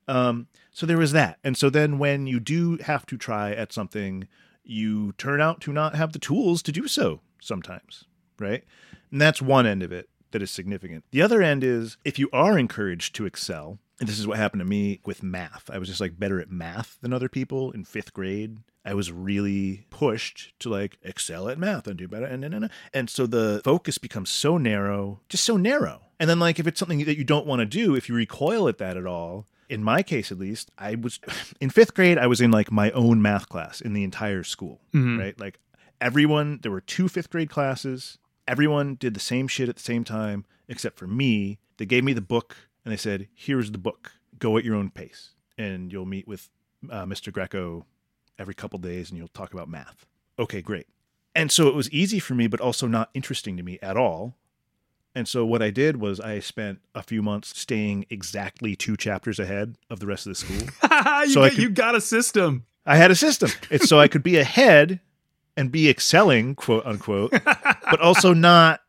Um, 0.07 0.47
so 0.71 0.85
there 0.85 1.01
is 1.01 1.13
that, 1.13 1.39
and 1.43 1.55
so 1.55 1.69
then 1.69 1.97
when 1.97 2.27
you 2.27 2.39
do 2.39 2.77
have 2.77 3.05
to 3.05 3.17
try 3.17 3.51
at 3.51 3.71
something, 3.71 4.27
you 4.63 5.13
turn 5.13 5.39
out 5.39 5.61
to 5.61 5.71
not 5.71 5.95
have 5.95 6.11
the 6.11 6.19
tools 6.19 6.61
to 6.63 6.71
do 6.71 6.87
so 6.87 7.21
sometimes, 7.39 8.05
right? 8.39 8.63
And 9.11 9.21
that's 9.21 9.41
one 9.41 9.65
end 9.65 9.83
of 9.83 9.91
it 9.91 10.09
that 10.31 10.41
is 10.41 10.51
significant. 10.51 11.05
The 11.11 11.21
other 11.21 11.41
end 11.41 11.63
is 11.63 11.97
if 12.03 12.19
you 12.19 12.29
are 12.33 12.57
encouraged 12.57 13.15
to 13.15 13.25
excel, 13.25 13.79
and 13.99 14.09
this 14.09 14.19
is 14.19 14.27
what 14.27 14.37
happened 14.37 14.59
to 14.59 14.65
me 14.65 14.99
with 15.05 15.23
math. 15.23 15.69
I 15.71 15.77
was 15.77 15.87
just 15.87 16.01
like 16.01 16.19
better 16.19 16.41
at 16.41 16.51
math 16.51 16.97
than 17.01 17.13
other 17.13 17.29
people 17.29 17.71
in 17.71 17.85
fifth 17.85 18.13
grade. 18.13 18.57
I 18.85 18.93
was 18.93 19.11
really 19.11 19.85
pushed 19.89 20.53
to 20.59 20.69
like 20.69 20.97
excel 21.03 21.47
at 21.49 21.57
math 21.57 21.87
and 21.87 21.97
do 21.97 22.07
better. 22.07 22.25
And, 22.25 22.43
and, 22.43 22.53
and, 22.53 22.69
and 22.93 23.09
so 23.09 23.25
the 23.25 23.61
focus 23.63 23.97
becomes 23.97 24.29
so 24.29 24.57
narrow, 24.57 25.21
just 25.29 25.43
so 25.45 25.55
narrow. 25.57 26.01
And 26.19 26.29
then, 26.29 26.39
like, 26.39 26.59
if 26.59 26.67
it's 26.67 26.79
something 26.79 27.03
that 27.05 27.17
you 27.17 27.23
don't 27.23 27.45
want 27.47 27.59
to 27.61 27.65
do, 27.65 27.95
if 27.95 28.07
you 28.09 28.15
recoil 28.15 28.67
at 28.67 28.77
that 28.77 28.95
at 28.97 29.05
all, 29.05 29.47
in 29.69 29.83
my 29.83 30.03
case 30.03 30.31
at 30.31 30.37
least, 30.39 30.69
I 30.77 30.95
was 30.95 31.19
in 31.61 31.69
fifth 31.69 31.93
grade, 31.93 32.17
I 32.17 32.27
was 32.27 32.41
in 32.41 32.51
like 32.51 32.71
my 32.71 32.91
own 32.91 33.21
math 33.21 33.49
class 33.49 33.81
in 33.81 33.93
the 33.93 34.03
entire 34.03 34.43
school, 34.43 34.81
Mhm. 34.93 35.19
right? 35.19 35.39
Like, 35.39 35.59
everyone, 36.01 36.59
there 36.61 36.71
were 36.71 36.81
two 36.81 37.07
fifth 37.07 37.29
grade 37.29 37.49
classes. 37.49 38.17
Everyone 38.47 38.95
did 38.95 39.13
the 39.13 39.19
same 39.19 39.47
shit 39.47 39.69
at 39.69 39.75
the 39.77 39.81
same 39.83 40.03
time, 40.03 40.45
except 40.67 40.97
for 40.97 41.07
me. 41.07 41.59
They 41.77 41.85
gave 41.85 42.03
me 42.03 42.13
the 42.13 42.21
book 42.21 42.55
and 42.85 42.91
they 42.91 42.97
said, 42.97 43.27
here's 43.33 43.71
the 43.71 43.77
book. 43.77 44.11
Go 44.37 44.57
at 44.57 44.65
your 44.65 44.75
own 44.75 44.89
pace. 44.89 45.31
And 45.57 45.91
you'll 45.91 46.05
meet 46.05 46.27
with 46.27 46.49
uh, 46.89 47.05
Mr. 47.05 47.31
Greco 47.31 47.85
every 48.39 48.53
couple 48.53 48.79
days 48.79 49.09
and 49.09 49.17
you'll 49.17 49.27
talk 49.29 49.53
about 49.53 49.69
math. 49.69 50.05
Okay, 50.39 50.61
great. 50.61 50.87
And 51.35 51.51
so 51.51 51.67
it 51.67 51.75
was 51.75 51.89
easy 51.91 52.19
for 52.19 52.35
me, 52.35 52.47
but 52.47 52.61
also 52.61 52.87
not 52.87 53.09
interesting 53.13 53.57
to 53.57 53.63
me 53.63 53.79
at 53.81 53.97
all. 53.97 54.35
And 55.15 55.27
so 55.27 55.45
what 55.45 55.61
I 55.61 55.69
did 55.69 55.97
was 55.97 56.19
I 56.19 56.39
spent 56.39 56.79
a 56.95 57.03
few 57.03 57.21
months 57.21 57.57
staying 57.59 58.05
exactly 58.09 58.75
two 58.75 58.97
chapters 58.97 59.39
ahead 59.39 59.75
of 59.89 59.99
the 59.99 60.07
rest 60.07 60.25
of 60.25 60.31
the 60.31 60.35
school. 60.35 60.57
you, 61.21 61.29
So 61.29 61.41
got, 61.41 61.51
could- 61.51 61.57
you 61.59 61.69
got 61.69 61.95
a 61.95 62.01
system. 62.01 62.65
I 62.85 62.97
had 62.97 63.11
a 63.11 63.15
system. 63.15 63.49
It's 63.69 63.87
so 63.87 63.99
I 63.99 64.07
could 64.07 64.23
be 64.23 64.37
ahead 64.37 64.99
and 65.55 65.71
be 65.71 65.89
excelling, 65.89 66.55
quote 66.55 66.85
unquote, 66.85 67.31
but 67.45 67.99
also 68.01 68.33
not. 68.33 68.81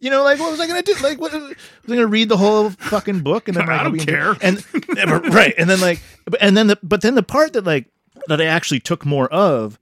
You 0.00 0.10
know, 0.10 0.24
like 0.24 0.40
what 0.40 0.50
was 0.50 0.58
I 0.60 0.66
gonna 0.66 0.82
do? 0.82 0.94
Like, 1.02 1.20
what 1.20 1.32
was 1.32 1.42
I 1.52 1.54
gonna 1.86 2.06
read 2.08 2.28
the 2.28 2.36
whole 2.36 2.70
fucking 2.70 3.20
book 3.20 3.46
and 3.48 3.56
then 3.56 3.66
like 3.66 3.80
I 3.80 3.84
don't 3.84 3.98
care. 3.98 4.34
And 4.42 4.64
right, 5.32 5.54
and 5.56 5.70
then 5.70 5.80
like, 5.80 6.00
and 6.40 6.56
then 6.56 6.66
the 6.66 6.78
but 6.82 7.02
then 7.02 7.14
the 7.14 7.22
part 7.22 7.52
that 7.52 7.64
like 7.64 7.86
that 8.28 8.40
I 8.40 8.44
actually 8.46 8.80
took 8.80 9.04
more 9.06 9.28
of, 9.32 9.78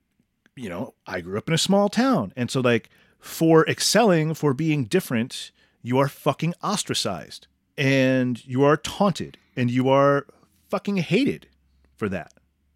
you 0.55 0.69
know, 0.69 0.93
I 1.07 1.21
grew 1.21 1.37
up 1.37 1.47
in 1.47 1.53
a 1.53 1.57
small 1.57 1.89
town, 1.89 2.33
and 2.35 2.49
so 2.51 2.61
like 2.61 2.89
for 3.19 3.67
excelling, 3.67 4.33
for 4.35 4.53
being 4.53 4.85
different, 4.85 5.51
you 5.81 5.97
are 5.99 6.07
fucking 6.07 6.53
ostracized. 6.63 7.47
and 7.77 8.45
you 8.45 8.63
are 8.63 8.77
taunted 8.77 9.37
and 9.57 9.69
you 9.69 9.89
are 9.89 10.25
fucking 10.69 10.95
hated 10.97 11.47
for 11.97 12.07
that. 12.07 12.31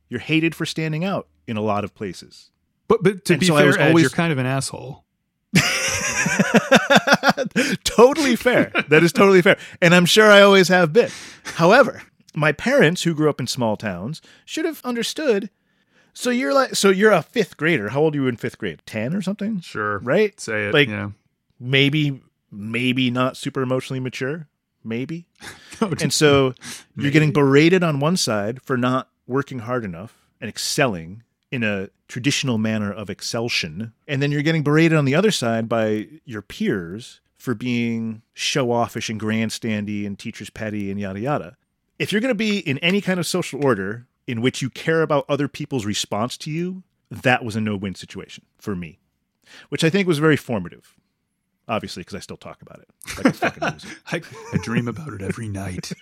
You're 0.09 0.19
hated 0.19 0.53
for 0.55 0.65
standing 0.65 1.05
out 1.05 1.27
in 1.47 1.55
a 1.55 1.61
lot 1.61 1.83
of 1.85 1.93
places. 1.95 2.51
But 2.89 3.01
but 3.03 3.23
to 3.25 3.33
And 3.33 3.39
be 3.39 3.45
so 3.45 3.55
I 3.55 3.61
fair, 3.63 3.79
Ed, 3.79 3.87
always- 3.89 4.01
you're 4.03 4.09
kind 4.09 4.31
of 4.33 4.37
an 4.39 4.45
asshole. 4.45 5.05
totally 7.83 8.35
fair. 8.35 8.71
That 8.89 9.03
is 9.03 9.11
totally 9.13 9.41
fair. 9.41 9.57
And 9.81 9.93
I'm 9.95 10.05
sure 10.05 10.29
I 10.31 10.41
always 10.41 10.67
have 10.67 10.91
been. 10.93 11.09
However, 11.43 12.01
my 12.35 12.51
parents 12.51 13.03
who 13.03 13.13
grew 13.13 13.29
up 13.29 13.39
in 13.39 13.47
small 13.47 13.77
towns 13.77 14.21
should 14.45 14.65
have 14.65 14.81
understood. 14.83 15.49
So 16.19 16.31
you're 16.31 16.53
like 16.53 16.75
so 16.75 16.89
you're 16.89 17.13
a 17.13 17.23
5th 17.23 17.55
grader. 17.55 17.87
How 17.89 18.01
old 18.01 18.13
are 18.13 18.17
you 18.17 18.27
in 18.27 18.35
5th 18.35 18.57
grade? 18.57 18.81
10 18.85 19.15
or 19.15 19.21
something? 19.21 19.61
Sure. 19.61 19.99
Right? 19.99 20.37
Say 20.37 20.65
it. 20.67 20.73
Like- 20.73 20.89
yeah. 20.89 21.11
Maybe 21.61 22.21
maybe 22.51 23.09
not 23.09 23.37
super 23.37 23.61
emotionally 23.61 24.01
mature, 24.01 24.47
maybe. 24.83 25.25
No, 25.81 25.93
And 26.01 26.11
so 26.11 26.55
you're 26.97 27.09
getting 27.09 27.31
berated 27.31 27.83
on 27.85 28.01
one 28.01 28.17
side 28.17 28.61
for 28.61 28.75
not 28.75 29.07
working 29.27 29.59
hard 29.59 29.85
enough 29.85 30.13
and 30.41 30.49
excelling 30.49 31.23
in 31.51 31.63
a 31.63 31.87
traditional 32.09 32.57
manner 32.57 32.91
of 32.91 33.09
excelsion. 33.09 33.93
And 34.05 34.21
then 34.21 34.29
you're 34.29 34.41
getting 34.41 34.61
berated 34.61 34.97
on 34.97 35.05
the 35.05 35.15
other 35.15 35.31
side 35.31 35.69
by 35.69 36.09
your 36.25 36.41
peers 36.41 37.21
for 37.37 37.55
being 37.55 38.23
show 38.33 38.73
offish 38.73 39.09
and 39.09 39.21
grandstandy 39.21 40.05
and 40.05 40.19
teacher's 40.19 40.49
petty 40.49 40.91
and 40.91 40.99
yada 40.99 41.21
yada. 41.21 41.55
If 41.97 42.11
you're 42.11 42.19
going 42.19 42.33
to 42.33 42.35
be 42.35 42.59
in 42.59 42.77
any 42.79 42.99
kind 42.99 43.17
of 43.17 43.25
social 43.25 43.63
order 43.63 44.05
in 44.29 44.41
which 44.41 44.61
you 44.61 44.69
care 44.69 45.01
about 45.01 45.25
other 45.27 45.47
people's 45.47 45.85
response 45.85 46.37
to 46.37 46.51
you, 46.51 46.83
that 47.09 47.43
was 47.43 47.55
a 47.55 47.61
no 47.61 47.75
win 47.75 47.95
situation 47.95 48.45
for 48.57 48.75
me, 48.75 48.99
which 49.69 49.83
I 49.83 49.89
think 49.89 50.07
was 50.07 50.19
very 50.19 50.37
formative. 50.37 50.95
Obviously, 51.67 52.01
because 52.01 52.15
I 52.15 52.19
still 52.19 52.37
talk 52.37 52.61
about 52.61 52.79
it. 52.79 52.89
Like 53.17 53.25
a 53.27 53.33
fucking 53.33 53.63
loser. 53.73 53.89
I, 54.11 54.21
I 54.53 54.57
dream 54.63 54.87
about 54.87 55.13
it 55.13 55.21
every 55.21 55.47
night. 55.47 55.91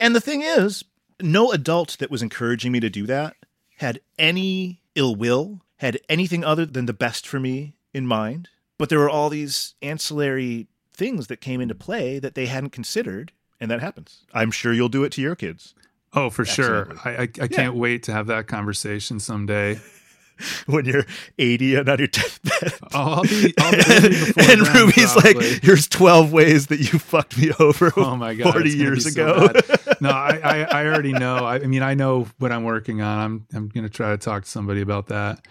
And 0.00 0.14
the 0.14 0.20
thing 0.20 0.42
is, 0.42 0.84
no 1.20 1.50
adult 1.52 1.98
that 1.98 2.10
was 2.10 2.22
encouraging 2.22 2.72
me 2.72 2.80
to 2.80 2.90
do 2.90 3.06
that 3.06 3.36
had 3.76 4.00
any 4.18 4.80
ill 4.94 5.14
will, 5.14 5.62
had 5.76 5.98
anything 6.08 6.44
other 6.44 6.66
than 6.66 6.86
the 6.86 6.92
best 6.92 7.26
for 7.26 7.38
me 7.38 7.74
in 7.92 8.06
mind. 8.06 8.48
But 8.76 8.88
there 8.88 8.98
were 8.98 9.10
all 9.10 9.28
these 9.28 9.74
ancillary 9.82 10.68
things 10.92 11.28
that 11.28 11.40
came 11.40 11.60
into 11.60 11.74
play 11.74 12.18
that 12.18 12.34
they 12.34 12.46
hadn't 12.46 12.70
considered, 12.70 13.32
and 13.60 13.70
that 13.70 13.80
happens. 13.80 14.24
I'm 14.32 14.50
sure 14.50 14.72
you'll 14.72 14.88
do 14.88 15.04
it 15.04 15.12
to 15.12 15.20
your 15.20 15.36
kids 15.36 15.74
Oh, 16.12 16.30
for 16.30 16.44
sure. 16.44 16.90
Absolutely. 16.90 17.12
I, 17.12 17.22
I, 17.22 17.44
I 17.44 17.48
can't 17.48 17.74
wait 17.74 18.04
to 18.04 18.12
have 18.12 18.28
that 18.28 18.46
conversation 18.46 19.20
someday. 19.20 19.78
when 20.66 20.84
you're 20.84 21.04
80 21.38 21.74
and 21.74 21.88
on 21.88 21.98
your 21.98 22.06
deathbed. 22.06 22.74
Oh, 22.94 23.12
I'll 23.14 23.22
be, 23.22 23.52
I'll 23.58 23.72
be 23.72 23.78
and 23.78 24.36
then, 24.36 24.72
Ruby's 24.72 25.12
probably. 25.12 25.34
like, 25.34 25.62
"Here's 25.62 25.88
12 25.88 26.32
ways 26.32 26.68
that 26.68 26.78
you 26.78 26.98
fucked 26.98 27.36
me 27.36 27.50
over 27.58 27.92
Oh 27.96 28.16
my 28.16 28.34
god, 28.34 28.52
40 28.52 28.70
years 28.70 29.04
be 29.04 29.10
so 29.10 29.36
ago." 29.36 29.60
no, 30.00 30.10
I, 30.10 30.40
I, 30.42 30.62
I 30.62 30.86
already 30.86 31.12
know. 31.12 31.38
I, 31.44 31.56
I 31.56 31.66
mean, 31.66 31.82
I 31.82 31.94
know 31.94 32.28
what 32.38 32.52
I'm 32.52 32.62
working 32.62 33.02
on. 33.02 33.18
I'm, 33.18 33.46
I'm 33.52 33.68
going 33.68 33.84
to 33.84 33.90
try 33.90 34.10
to 34.10 34.16
talk 34.16 34.44
to 34.44 34.48
somebody 34.48 34.80
about 34.80 35.08
that. 35.08 35.44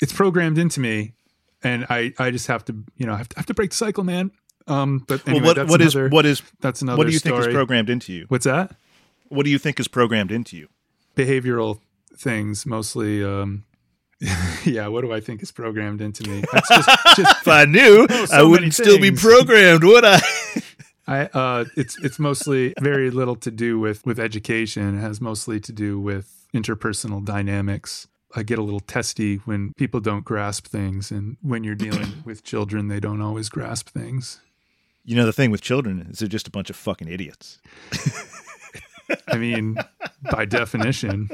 It's 0.00 0.12
programmed 0.12 0.56
into 0.56 0.80
me, 0.80 1.12
and 1.62 1.84
I, 1.90 2.14
I 2.18 2.30
just 2.30 2.46
have 2.46 2.64
to, 2.66 2.76
you 2.96 3.06
know, 3.06 3.12
I 3.12 3.18
have 3.18 3.28
to, 3.30 3.38
I 3.38 3.40
have 3.40 3.46
to 3.46 3.54
break 3.54 3.70
the 3.70 3.76
cycle, 3.76 4.04
man. 4.04 4.30
Um, 4.70 5.04
but 5.08 5.26
anyway, 5.26 5.40
well, 5.40 5.48
what 5.50 5.56
that's 5.56 5.70
what 5.70 5.80
is 5.82 5.94
another, 5.94 6.08
what 6.10 6.26
is 6.26 6.42
that's 6.60 6.82
another 6.82 6.98
what 6.98 7.06
do 7.06 7.12
you 7.12 7.18
story. 7.18 7.36
think 7.42 7.48
is 7.48 7.54
programmed 7.54 7.90
into 7.90 8.12
you? 8.12 8.26
What's 8.28 8.44
that? 8.44 8.76
What 9.28 9.44
do 9.44 9.50
you 9.50 9.58
think 9.58 9.80
is 9.80 9.88
programmed 9.88 10.30
into 10.32 10.56
you? 10.56 10.68
Behavioral 11.16 11.80
things, 12.16 12.64
mostly. 12.66 13.22
Um, 13.24 13.64
yeah, 14.64 14.86
what 14.88 15.00
do 15.00 15.12
I 15.12 15.20
think 15.20 15.42
is 15.42 15.50
programmed 15.50 16.00
into 16.00 16.28
me? 16.28 16.42
That's 16.52 16.68
just, 16.68 16.88
just 17.16 17.40
If 17.40 17.48
I 17.48 17.64
knew, 17.64 18.06
Oh, 18.08 18.24
so 18.26 18.36
I 18.36 18.42
wouldn't 18.42 18.74
still 18.74 19.00
be 19.00 19.10
programmed, 19.10 19.82
would 19.84 20.04
I? 20.04 20.20
I 21.06 21.24
uh 21.32 21.64
it's 21.76 21.98
it's 22.04 22.18
mostly 22.20 22.72
very 22.80 23.10
little 23.10 23.34
to 23.36 23.50
do 23.50 23.80
with 23.80 24.04
with 24.06 24.20
education. 24.20 24.98
It 24.98 25.00
has 25.00 25.20
mostly 25.20 25.58
to 25.60 25.72
do 25.72 25.98
with 25.98 26.46
interpersonal 26.54 27.24
dynamics. 27.24 28.06
I 28.36 28.44
get 28.44 28.60
a 28.60 28.62
little 28.62 28.80
testy 28.80 29.36
when 29.38 29.72
people 29.76 29.98
don't 29.98 30.24
grasp 30.24 30.68
things 30.68 31.10
and 31.10 31.36
when 31.42 31.64
you're 31.64 31.74
dealing 31.74 32.12
with 32.24 32.44
children 32.44 32.86
they 32.88 33.00
don't 33.00 33.20
always 33.20 33.48
grasp 33.48 33.88
things. 33.88 34.40
You 35.04 35.16
know 35.16 35.26
the 35.26 35.32
thing 35.32 35.50
with 35.50 35.60
children 35.60 36.06
is 36.10 36.18
they're 36.18 36.28
just 36.28 36.48
a 36.48 36.50
bunch 36.50 36.70
of 36.70 36.76
fucking 36.76 37.08
idiots. 37.08 37.58
I 39.28 39.36
mean, 39.36 39.76
by 40.30 40.44
definition. 40.44 41.30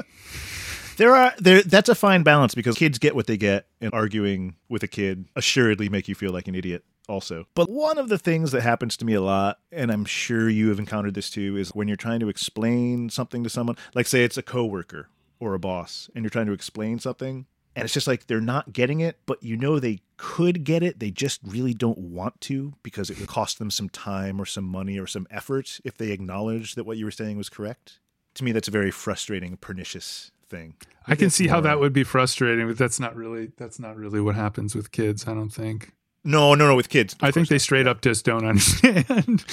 There 0.97 1.15
are 1.15 1.33
there 1.37 1.61
that's 1.61 1.89
a 1.89 1.95
fine 1.95 2.23
balance 2.23 2.55
because 2.55 2.75
kids 2.75 2.97
get 2.97 3.15
what 3.15 3.27
they 3.27 3.37
get 3.37 3.67
and 3.79 3.93
arguing 3.93 4.55
with 4.67 4.81
a 4.81 4.87
kid 4.87 5.25
assuredly 5.35 5.89
make 5.89 6.07
you 6.07 6.15
feel 6.15 6.31
like 6.31 6.47
an 6.47 6.55
idiot 6.55 6.83
also. 7.07 7.45
But 7.53 7.69
one 7.69 7.99
of 7.99 8.09
the 8.09 8.17
things 8.17 8.51
that 8.51 8.61
happens 8.61 8.97
to 8.97 9.05
me 9.05 9.13
a 9.13 9.21
lot 9.21 9.59
and 9.71 9.91
I'm 9.91 10.05
sure 10.05 10.49
you 10.49 10.69
have 10.69 10.79
encountered 10.79 11.13
this 11.13 11.29
too 11.29 11.55
is 11.55 11.69
when 11.69 11.87
you're 11.87 11.97
trying 11.97 12.19
to 12.21 12.29
explain 12.29 13.09
something 13.11 13.43
to 13.43 13.49
someone, 13.49 13.77
like 13.93 14.07
say 14.07 14.23
it's 14.23 14.37
a 14.37 14.43
coworker 14.43 15.09
or 15.39 15.53
a 15.53 15.59
boss 15.59 16.09
and 16.15 16.23
you're 16.23 16.31
trying 16.31 16.47
to 16.47 16.53
explain 16.53 16.97
something 16.97 17.45
and 17.77 17.85
it's 17.85 17.93
just 17.93 18.07
like 18.07 18.25
they're 18.25 18.41
not 18.41 18.73
getting 18.73 19.01
it, 19.01 19.19
but 19.27 19.43
you 19.43 19.55
know 19.55 19.79
they 19.79 19.99
could 20.17 20.63
get 20.63 20.81
it, 20.81 20.99
they 20.99 21.11
just 21.11 21.39
really 21.45 21.75
don't 21.75 21.99
want 21.99 22.41
to 22.41 22.73
because 22.81 23.11
it 23.11 23.19
would 23.19 23.29
cost 23.29 23.59
them 23.59 23.69
some 23.69 23.87
time 23.87 24.41
or 24.41 24.45
some 24.45 24.63
money 24.63 24.97
or 24.97 25.05
some 25.05 25.27
effort 25.29 25.79
if 25.83 25.95
they 25.95 26.09
acknowledge 26.09 26.73
that 26.73 26.85
what 26.85 26.97
you 26.97 27.05
were 27.05 27.11
saying 27.11 27.37
was 27.37 27.49
correct. 27.49 27.99
To 28.33 28.43
me 28.43 28.51
that's 28.51 28.67
a 28.67 28.71
very 28.71 28.89
frustrating, 28.89 29.57
pernicious 29.57 30.31
thing. 30.49 30.73
I 31.05 31.13
can 31.13 31.29
see 31.29 31.47
how 31.47 31.61
that 31.61 31.79
would 31.79 31.93
be 31.93 32.03
frustrating, 32.03 32.67
but 32.67 32.79
that's 32.79 32.99
not 32.99 33.15
really 33.15 33.51
that's 33.57 33.79
not 33.79 33.95
really 33.95 34.21
what 34.21 34.33
happens 34.33 34.73
with 34.73 34.91
kids, 34.91 35.27
I 35.27 35.35
don't 35.35 35.51
think. 35.51 35.93
No, 36.23 36.55
no, 36.55 36.67
no, 36.67 36.75
with 36.75 36.89
kids. 36.89 37.15
I 37.21 37.29
think 37.29 37.47
they 37.47 37.55
not. 37.55 37.61
straight 37.61 37.87
up 37.87 38.01
just 38.01 38.25
don't 38.25 38.45
understand. 38.47 39.45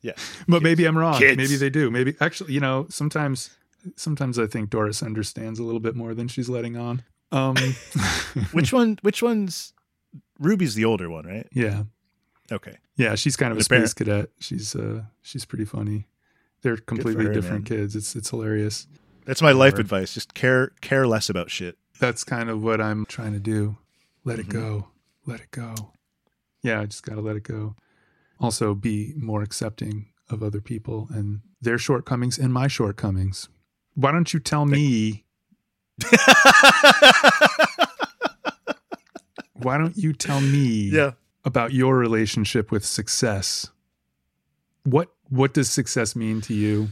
Yeah. 0.00 0.12
but 0.48 0.62
maybe 0.62 0.86
I'm 0.86 0.96
wrong. 0.96 1.18
Kids. 1.18 1.36
Maybe 1.36 1.56
they 1.56 1.70
do. 1.70 1.90
Maybe 1.90 2.16
actually, 2.18 2.54
you 2.54 2.60
know, 2.60 2.86
sometimes 2.88 3.50
sometimes 3.96 4.38
I 4.38 4.46
think 4.46 4.70
Doris 4.70 5.02
understands 5.02 5.58
a 5.58 5.64
little 5.64 5.80
bit 5.80 5.94
more 5.94 6.14
than 6.14 6.28
she's 6.28 6.48
letting 6.48 6.76
on. 6.76 7.02
Um 7.32 7.56
Which 8.52 8.72
one? 8.72 8.98
Which 9.02 9.22
one's 9.22 9.72
Ruby's 10.38 10.74
the 10.74 10.84
older 10.84 11.10
one, 11.10 11.26
right? 11.26 11.46
yeah. 11.52 11.84
Okay. 12.50 12.76
Yeah, 12.96 13.14
she's 13.14 13.36
kind 13.36 13.52
of 13.52 13.58
a 13.58 13.62
space 13.64 13.92
cadet. 13.94 14.30
She's 14.40 14.74
uh 14.74 15.02
she's 15.22 15.44
pretty 15.44 15.64
funny. 15.66 16.06
They're 16.62 16.76
completely 16.78 17.26
her, 17.26 17.32
different 17.32 17.70
man. 17.70 17.78
kids. 17.78 17.94
It's 17.94 18.16
it's 18.16 18.30
hilarious. 18.30 18.86
That's 19.26 19.42
my 19.42 19.52
life 19.52 19.78
advice. 19.78 20.14
Just 20.14 20.32
care 20.34 20.72
care 20.80 21.06
less 21.06 21.28
about 21.28 21.50
shit. 21.50 21.76
That's 22.00 22.24
kind 22.24 22.48
of 22.48 22.62
what 22.62 22.80
I'm 22.80 23.04
trying 23.06 23.32
to 23.34 23.40
do. 23.40 23.76
Let 24.24 24.38
it 24.38 24.46
Mhm. 24.46 24.52
go. 24.52 24.88
Let 25.26 25.40
it 25.40 25.50
go. 25.50 25.92
Yeah, 26.62 26.80
I 26.80 26.86
just 26.86 27.02
got 27.02 27.16
to 27.16 27.20
let 27.20 27.36
it 27.36 27.42
go. 27.44 27.76
Also 28.40 28.74
be 28.74 29.12
more 29.16 29.42
accepting 29.42 30.06
of 30.30 30.42
other 30.42 30.60
people 30.60 31.08
and 31.10 31.40
their 31.60 31.76
shortcomings 31.78 32.38
and 32.38 32.52
my 32.52 32.68
shortcomings. 32.68 33.48
Why 33.94 34.12
don't 34.12 34.32
you 34.32 34.40
tell 34.40 34.64
me 34.64 35.24
why 39.54 39.78
don't 39.78 39.96
you 39.96 40.12
tell 40.12 40.40
me 40.40 40.90
yeah. 40.90 41.12
about 41.44 41.72
your 41.72 41.96
relationship 41.96 42.70
with 42.70 42.84
success? 42.84 43.70
What 44.84 45.08
what 45.28 45.52
does 45.54 45.68
success 45.68 46.16
mean 46.16 46.40
to 46.42 46.54
you? 46.54 46.88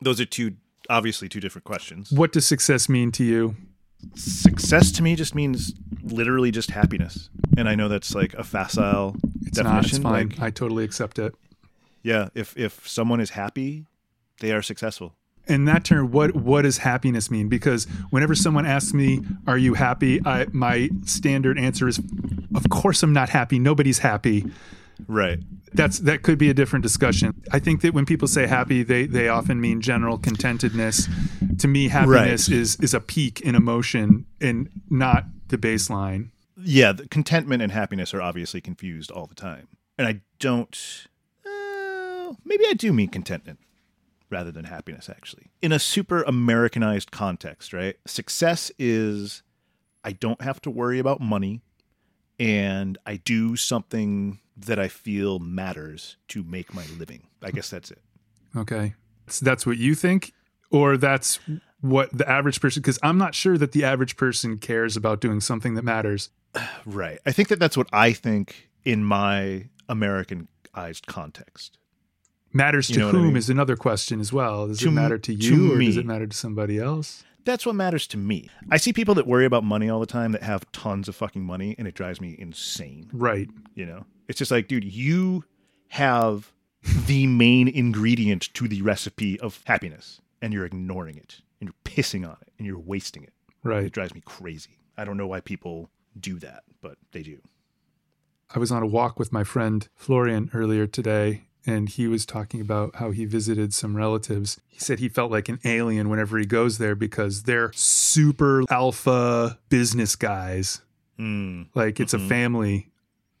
Those 0.00 0.20
are 0.20 0.24
two 0.24 0.56
obviously 0.88 1.28
two 1.28 1.40
different 1.40 1.64
questions. 1.64 2.10
What 2.10 2.32
does 2.32 2.46
success 2.46 2.88
mean 2.88 3.12
to 3.12 3.24
you? 3.24 3.56
Success 4.14 4.90
to 4.92 5.02
me 5.02 5.14
just 5.14 5.34
means 5.34 5.74
literally 6.02 6.50
just 6.50 6.70
happiness. 6.70 7.28
And 7.56 7.68
I 7.68 7.74
know 7.74 7.88
that's 7.88 8.14
like 8.14 8.32
a 8.34 8.42
facile 8.42 9.16
It's 9.42 9.58
not. 9.58 9.84
It's 9.84 9.98
fine. 9.98 10.30
like, 10.30 10.40
I 10.40 10.50
totally 10.50 10.84
accept 10.84 11.18
it. 11.18 11.34
yeah, 12.02 12.28
if 12.34 12.56
if 12.56 12.88
someone 12.88 13.20
is 13.20 13.30
happy, 13.30 13.86
they 14.40 14.52
are 14.52 14.62
successful. 14.62 15.14
In 15.50 15.64
that 15.66 15.84
term, 15.84 16.10
what 16.10 16.34
what 16.34 16.62
does 16.62 16.78
happiness 16.78 17.30
mean? 17.30 17.48
Because 17.48 17.84
whenever 18.10 18.34
someone 18.34 18.64
asks 18.66 18.94
me, 18.94 19.20
"Are 19.46 19.58
you 19.58 19.74
happy?" 19.74 20.20
I, 20.24 20.46
my 20.52 20.88
standard 21.04 21.58
answer 21.58 21.88
is, 21.88 22.00
"Of 22.54 22.68
course 22.70 23.02
I'm 23.02 23.12
not 23.12 23.28
happy. 23.30 23.58
Nobody's 23.58 23.98
happy." 23.98 24.50
Right. 25.08 25.38
That's 25.72 25.98
that 26.00 26.22
could 26.22 26.36
be 26.38 26.50
a 26.50 26.54
different 26.54 26.82
discussion. 26.82 27.42
I 27.52 27.58
think 27.58 27.80
that 27.82 27.94
when 27.94 28.04
people 28.04 28.28
say 28.28 28.46
happy, 28.46 28.82
they 28.82 29.06
they 29.06 29.28
often 29.28 29.60
mean 29.60 29.80
general 29.80 30.18
contentedness. 30.18 31.08
To 31.58 31.68
me, 31.68 31.88
happiness 31.88 32.48
Right. 32.48 32.58
is 32.58 32.76
is 32.80 32.94
a 32.94 33.00
peak 33.00 33.40
in 33.40 33.54
emotion 33.54 34.26
and 34.40 34.68
not 34.88 35.24
the 35.48 35.58
baseline. 35.58 36.30
yeah, 36.62 36.92
the 36.92 37.08
contentment 37.08 37.62
and 37.62 37.72
happiness 37.72 38.12
are 38.14 38.20
obviously 38.22 38.60
confused 38.60 39.10
all 39.10 39.26
the 39.26 39.34
time. 39.34 39.66
And 39.98 40.06
I 40.06 40.20
don't. 40.38 41.06
Uh, 41.46 42.34
maybe 42.44 42.64
I 42.68 42.74
do 42.74 42.92
mean 42.92 43.08
contentment 43.08 43.58
rather 44.30 44.50
than 44.52 44.64
happiness, 44.64 45.08
actually. 45.08 45.50
In 45.60 45.72
a 45.72 45.78
super 45.78 46.22
Americanized 46.22 47.10
context, 47.10 47.72
right? 47.72 47.96
Success 48.06 48.70
is 48.78 49.42
I 50.04 50.12
don't 50.12 50.40
have 50.40 50.60
to 50.62 50.70
worry 50.70 50.98
about 50.98 51.20
money 51.20 51.60
and 52.38 52.96
I 53.04 53.16
do 53.16 53.54
something 53.54 54.40
that 54.56 54.78
I 54.78 54.88
feel 54.88 55.38
matters 55.38 56.16
to 56.28 56.42
make 56.42 56.74
my 56.74 56.86
living. 56.98 57.26
I 57.42 57.50
guess 57.50 57.68
that's 57.70 57.90
it. 57.90 58.00
Okay, 58.56 58.94
so 59.26 59.44
that's 59.44 59.66
what 59.66 59.76
you 59.76 59.94
think, 59.94 60.32
or 60.70 60.96
that's 60.96 61.38
what 61.80 62.16
the 62.16 62.28
average 62.28 62.60
person? 62.60 62.80
Because 62.82 62.98
I'm 63.02 63.18
not 63.18 63.34
sure 63.34 63.56
that 63.58 63.72
the 63.72 63.84
average 63.84 64.16
person 64.16 64.58
cares 64.58 64.96
about 64.96 65.20
doing 65.20 65.40
something 65.40 65.74
that 65.74 65.84
matters. 65.84 66.30
Right. 66.84 67.20
I 67.24 67.30
think 67.30 67.48
that 67.48 67.60
that's 67.60 67.76
what 67.76 67.88
I 67.92 68.12
think 68.12 68.70
in 68.84 69.04
my 69.04 69.68
Americanized 69.88 71.06
context. 71.06 71.78
Matters 72.52 72.88
to 72.88 72.92
You 72.94 72.98
know 73.00 73.06
what 73.06 73.14
I 73.14 73.18
whom 73.18 73.26
mean? 73.28 73.36
is 73.36 73.50
another 73.50 73.76
question 73.76 74.20
as 74.20 74.32
well. 74.32 74.66
Does 74.66 74.78
To 74.80 74.88
it 74.88 74.92
matter 74.92 75.18
to 75.18 75.32
you 75.32 75.50
to 75.50 75.56
you 75.56 75.72
or 75.74 75.78
does 75.80 75.96
it 75.96 76.06
matter 76.06 76.26
to 76.26 76.36
somebody 76.36 76.78
else? 76.78 77.24
That's 77.44 77.64
what 77.64 77.74
matters 77.74 78.06
to 78.08 78.16
me. 78.18 78.50
I 78.70 78.76
see 78.76 78.92
people 78.92 79.14
that 79.14 79.26
worry 79.26 79.44
about 79.46 79.64
money 79.64 79.88
all 79.88 80.00
the 80.00 80.06
time 80.06 80.32
that 80.32 80.42
have 80.42 80.70
tons 80.72 81.08
of 81.08 81.16
fucking 81.16 81.42
money 81.42 81.74
and 81.78 81.88
it 81.88 81.94
drives 81.94 82.20
me 82.20 82.36
insane. 82.38 83.08
Right. 83.12 83.48
You 83.74 83.86
know, 83.86 84.04
it's 84.28 84.38
just 84.38 84.50
like, 84.50 84.68
dude, 84.68 84.84
you 84.84 85.44
have 85.88 86.52
the 87.06 87.26
main 87.26 87.66
ingredient 87.68 88.52
to 88.54 88.68
the 88.68 88.82
recipe 88.82 89.38
of 89.40 89.60
happiness 89.64 90.20
and 90.42 90.52
you're 90.52 90.66
ignoring 90.66 91.16
it 91.16 91.40
and 91.60 91.68
you're 91.68 91.74
pissing 91.94 92.26
on 92.28 92.36
it 92.42 92.52
and 92.58 92.66
you're 92.66 92.78
wasting 92.78 93.22
it. 93.22 93.32
Right. 93.62 93.84
It 93.84 93.92
drives 93.92 94.14
me 94.14 94.22
crazy. 94.24 94.78
I 94.98 95.04
don't 95.04 95.16
know 95.16 95.26
why 95.26 95.40
people 95.40 95.90
do 96.18 96.38
that, 96.40 96.64
but 96.82 96.98
they 97.12 97.22
do. 97.22 97.40
I 98.54 98.58
was 98.58 98.70
on 98.72 98.82
a 98.82 98.86
walk 98.86 99.18
with 99.18 99.32
my 99.32 99.44
friend 99.44 99.88
Florian 99.94 100.50
earlier 100.52 100.86
today, 100.86 101.44
and 101.66 101.88
he 101.88 102.06
was 102.06 102.24
talking 102.24 102.60
about 102.60 102.96
how 102.96 103.10
he 103.10 103.24
visited 103.24 103.74
some 103.74 103.96
relatives. 103.96 104.60
He 104.68 104.78
said 104.78 104.98
he 104.98 105.08
felt 105.08 105.30
like 105.30 105.48
an 105.48 105.58
alien 105.64 106.08
whenever 106.08 106.38
he 106.38 106.46
goes 106.46 106.78
there 106.78 106.94
because 106.94 107.42
they're 107.44 107.70
super 107.74 108.62
alpha 108.70 109.58
business 109.68 110.16
guys. 110.16 110.80
Mm. 111.18 111.66
Like 111.74 112.00
it's 112.00 112.14
Mhm. 112.14 112.24
a 112.24 112.28
family. 112.28 112.90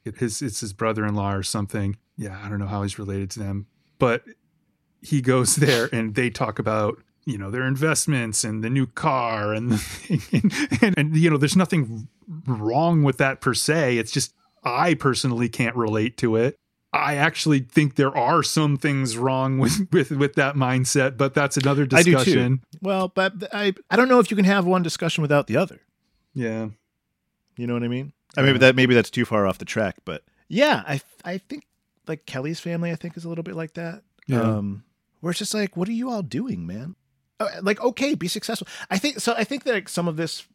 It, 0.04 0.16
his 0.18 0.42
it's 0.42 0.60
his 0.60 0.72
brother-in-law 0.72 1.34
or 1.34 1.42
something. 1.42 1.96
Yeah, 2.16 2.38
I 2.44 2.48
don't 2.48 2.58
know 2.58 2.66
how 2.66 2.82
he's 2.82 2.98
related 2.98 3.30
to 3.32 3.38
them, 3.38 3.66
but 3.98 4.24
he 5.02 5.20
goes 5.22 5.56
there 5.56 5.88
and 5.92 6.14
they 6.14 6.28
talk 6.30 6.58
about 6.58 7.02
you 7.24 7.38
know 7.38 7.50
their 7.50 7.64
investments 7.66 8.44
and 8.44 8.62
the 8.64 8.70
new 8.70 8.86
car 8.86 9.54
and 9.54 9.72
and, 10.32 10.52
and, 10.82 10.94
and 10.98 11.16
you 11.16 11.30
know 11.30 11.36
there's 11.38 11.56
nothing 11.56 12.08
wrong 12.46 13.02
with 13.02 13.16
that 13.18 13.40
per 13.40 13.54
se. 13.54 13.96
It's 13.98 14.12
just 14.12 14.34
I 14.62 14.92
personally 14.94 15.48
can't 15.48 15.74
relate 15.76 16.16
to 16.18 16.36
it. 16.36 16.56
I 16.92 17.16
actually 17.16 17.60
think 17.60 17.94
there 17.94 18.14
are 18.16 18.42
some 18.42 18.76
things 18.76 19.16
wrong 19.16 19.58
with 19.58 19.86
with 19.92 20.10
with 20.10 20.34
that 20.34 20.56
mindset, 20.56 21.16
but 21.16 21.34
that's 21.34 21.56
another 21.56 21.82
I 21.92 22.02
do 22.02 22.12
too. 22.12 22.16
discussion. 22.16 22.64
Well, 22.82 23.08
but 23.08 23.32
I 23.54 23.74
I 23.90 23.96
don't 23.96 24.08
know 24.08 24.18
if 24.18 24.30
you 24.30 24.36
can 24.36 24.46
have 24.46 24.66
one 24.66 24.82
discussion 24.82 25.22
without 25.22 25.46
the 25.46 25.56
other. 25.56 25.80
Yeah. 26.34 26.68
You 27.56 27.66
know 27.66 27.74
what 27.74 27.82
I 27.82 27.88
mean? 27.88 28.12
I 28.36 28.42
mean, 28.42 28.58
that 28.58 28.76
maybe 28.76 28.94
that's 28.94 29.10
too 29.10 29.24
far 29.24 29.46
off 29.46 29.58
the 29.58 29.64
track, 29.64 29.96
but 30.04 30.22
yeah, 30.48 30.82
I 30.86 31.00
I 31.24 31.38
think 31.38 31.64
like 32.06 32.26
Kelly's 32.26 32.60
family, 32.60 32.90
I 32.90 32.96
think 32.96 33.16
is 33.16 33.24
a 33.24 33.28
little 33.28 33.44
bit 33.44 33.54
like 33.54 33.74
that. 33.74 34.02
Yeah. 34.26 34.40
Um, 34.42 34.84
where 35.20 35.30
it's 35.30 35.38
just 35.38 35.54
like, 35.54 35.76
what 35.76 35.88
are 35.88 35.92
you 35.92 36.10
all 36.10 36.22
doing, 36.22 36.66
man? 36.66 36.96
Uh, 37.38 37.48
Like, 37.62 37.80
okay, 37.80 38.14
be 38.14 38.28
successful. 38.28 38.66
I 38.90 38.98
think 38.98 39.20
so. 39.20 39.34
I 39.36 39.44
think 39.44 39.64
that 39.64 39.74
like, 39.74 39.88
some 39.88 40.08
of 40.08 40.16
this 40.16 40.46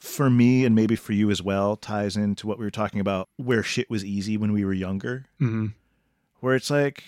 for 0.00 0.30
me 0.30 0.64
and 0.64 0.74
maybe 0.74 0.96
for 0.96 1.12
you 1.12 1.30
as 1.30 1.42
well 1.42 1.76
ties 1.76 2.16
into 2.16 2.46
what 2.46 2.58
we 2.58 2.64
were 2.64 2.70
talking 2.70 3.00
about, 3.00 3.28
where 3.36 3.62
shit 3.62 3.88
was 3.90 4.04
easy 4.04 4.36
when 4.36 4.52
we 4.52 4.64
were 4.64 4.72
younger. 4.72 5.24
hmm 5.38 5.66
Where 6.40 6.54
it's 6.54 6.70
like, 6.70 7.02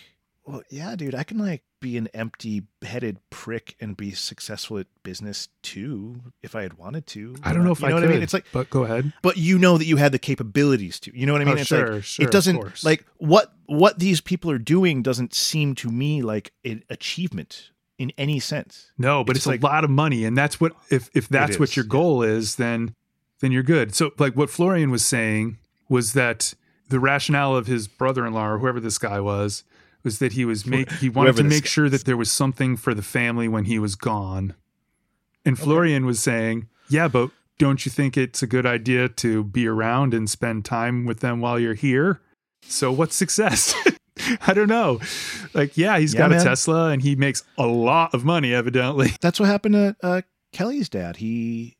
well, 0.46 0.62
yeah, 0.70 0.96
dude, 0.96 1.14
I 1.14 1.22
can 1.24 1.38
like 1.38 1.62
be 1.80 1.96
an 1.96 2.08
empty-headed 2.08 3.18
prick 3.30 3.76
and 3.80 3.96
be 3.96 4.10
successful 4.10 4.78
at 4.78 4.86
business 5.04 5.48
too 5.62 6.20
if 6.42 6.56
I 6.56 6.62
had 6.62 6.74
wanted 6.74 7.06
to. 7.08 7.36
I 7.44 7.52
don't 7.52 7.62
know 7.64 7.70
if 7.72 7.80
you 7.80 7.86
I 7.86 7.90
know 7.90 7.96
could. 7.96 8.02
what 8.04 8.10
I 8.10 8.14
mean. 8.14 8.22
It's 8.22 8.32
like 8.32 8.46
but 8.52 8.68
go 8.70 8.82
ahead. 8.84 9.12
but 9.22 9.36
you 9.36 9.58
know 9.58 9.78
that 9.78 9.84
you 9.84 9.96
had 9.96 10.10
the 10.12 10.18
capabilities 10.18 10.98
to. 11.00 11.16
You 11.16 11.26
know 11.26 11.32
what 11.34 11.42
I 11.42 11.44
mean? 11.44 11.58
Oh, 11.58 11.60
it's 11.60 11.68
sure, 11.68 11.94
like 11.96 12.04
sure, 12.04 12.26
it 12.26 12.32
doesn't 12.32 12.84
like 12.84 13.04
what 13.18 13.52
what 13.66 13.98
these 14.00 14.20
people 14.20 14.50
are 14.50 14.58
doing 14.58 15.02
doesn't 15.02 15.34
seem 15.34 15.74
to 15.76 15.88
me 15.90 16.22
like 16.22 16.52
an 16.64 16.82
achievement 16.90 17.70
in 17.98 18.12
any 18.16 18.38
sense. 18.38 18.90
No, 18.96 19.24
but 19.24 19.36
It's 19.36 19.40
it's, 19.40 19.46
like- 19.46 19.62
a 19.62 19.66
lot 19.66 19.84
of 19.84 19.90
money, 19.90 20.24
and 20.24 20.36
that's 20.36 20.60
what 20.60 20.72
if 20.90 21.10
if 21.14 21.28
that's 21.28 21.58
what 21.58 21.76
your 21.76 21.84
goal 21.84 22.22
is, 22.22 22.56
then 22.56 22.94
then 23.40 23.52
you're 23.52 23.62
good. 23.62 23.94
So, 23.94 24.12
like 24.18 24.34
what 24.34 24.50
Florian 24.50 24.90
was 24.90 25.04
saying 25.04 25.58
was 25.88 26.12
that 26.14 26.54
the 26.88 27.00
rationale 27.00 27.54
of 27.56 27.66
his 27.66 27.86
brother-in-law 27.88 28.46
or 28.48 28.58
whoever 28.58 28.80
this 28.80 28.98
guy 28.98 29.20
was 29.20 29.64
was 30.04 30.20
that 30.20 30.32
he 30.32 30.44
was 30.44 30.64
make 30.64 30.90
he 30.92 31.08
wanted 31.08 31.36
to 31.36 31.44
make 31.44 31.64
guy 31.64 31.68
sure 31.68 31.88
that 31.88 32.04
there 32.04 32.16
was 32.16 32.30
something 32.30 32.76
for 32.76 32.94
the 32.94 33.02
family 33.02 33.48
when 33.48 33.64
he 33.64 33.78
was 33.78 33.94
gone. 33.94 34.54
And 35.44 35.58
Florian 35.58 36.06
was 36.06 36.20
saying, 36.20 36.68
"Yeah, 36.88 37.08
but 37.08 37.30
don't 37.58 37.84
you 37.84 37.90
think 37.90 38.16
it's 38.16 38.42
a 38.42 38.46
good 38.46 38.66
idea 38.66 39.08
to 39.08 39.44
be 39.44 39.66
around 39.66 40.14
and 40.14 40.28
spend 40.30 40.64
time 40.64 41.04
with 41.04 41.20
them 41.20 41.40
while 41.40 41.58
you're 41.58 41.74
here?" 41.74 42.20
So, 42.62 42.92
what's 42.92 43.14
success? 43.16 43.74
I 44.46 44.54
don't 44.54 44.68
know. 44.68 45.00
Like, 45.54 45.76
yeah, 45.76 45.98
he's 45.98 46.14
Yeah, 46.14 46.18
got 46.20 46.30
man. 46.30 46.40
a 46.40 46.44
Tesla 46.44 46.88
and 46.90 47.02
he 47.02 47.16
makes 47.16 47.42
a 47.56 47.66
lot 47.66 48.14
of 48.14 48.24
money, 48.24 48.52
evidently. 48.54 49.12
That's 49.20 49.38
what 49.40 49.46
happened 49.48 49.74
to 49.74 49.96
uh, 50.02 50.22
Kelly's 50.52 50.88
dad. 50.88 51.16
He 51.16 51.76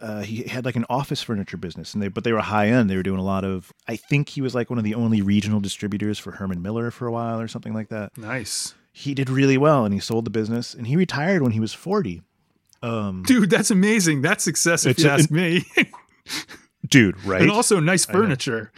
uh, 0.00 0.22
he 0.22 0.44
had 0.44 0.64
like 0.64 0.76
an 0.76 0.86
office 0.88 1.22
furniture 1.22 1.56
business, 1.56 1.94
and 1.94 2.02
they 2.02 2.08
but 2.08 2.24
they 2.24 2.32
were 2.32 2.40
high 2.40 2.68
end. 2.68 2.88
They 2.88 2.96
were 2.96 3.02
doing 3.02 3.20
a 3.20 3.24
lot 3.24 3.44
of. 3.44 3.72
I 3.86 3.96
think 3.96 4.30
he 4.30 4.40
was 4.40 4.54
like 4.54 4.70
one 4.70 4.78
of 4.78 4.84
the 4.84 4.94
only 4.94 5.20
regional 5.22 5.60
distributors 5.60 6.18
for 6.18 6.32
Herman 6.32 6.62
Miller 6.62 6.90
for 6.90 7.06
a 7.06 7.12
while 7.12 7.40
or 7.40 7.48
something 7.48 7.74
like 7.74 7.88
that. 7.88 8.16
Nice. 8.16 8.74
He 8.92 9.14
did 9.14 9.28
really 9.28 9.58
well, 9.58 9.84
and 9.84 9.92
he 9.92 10.00
sold 10.00 10.24
the 10.24 10.30
business, 10.30 10.72
and 10.74 10.86
he 10.86 10.96
retired 10.96 11.42
when 11.42 11.52
he 11.52 11.60
was 11.60 11.72
forty. 11.74 12.22
Um, 12.82 13.22
Dude, 13.26 13.50
that's 13.50 13.70
amazing. 13.70 14.22
That's 14.22 14.44
success 14.44 14.84
if 14.86 14.98
you 14.98 15.08
ask 15.08 15.30
me. 15.30 15.64
dude, 16.88 17.22
right? 17.24 17.40
and 17.42 17.50
also 17.50 17.80
nice 17.80 18.04
furniture. 18.04 18.72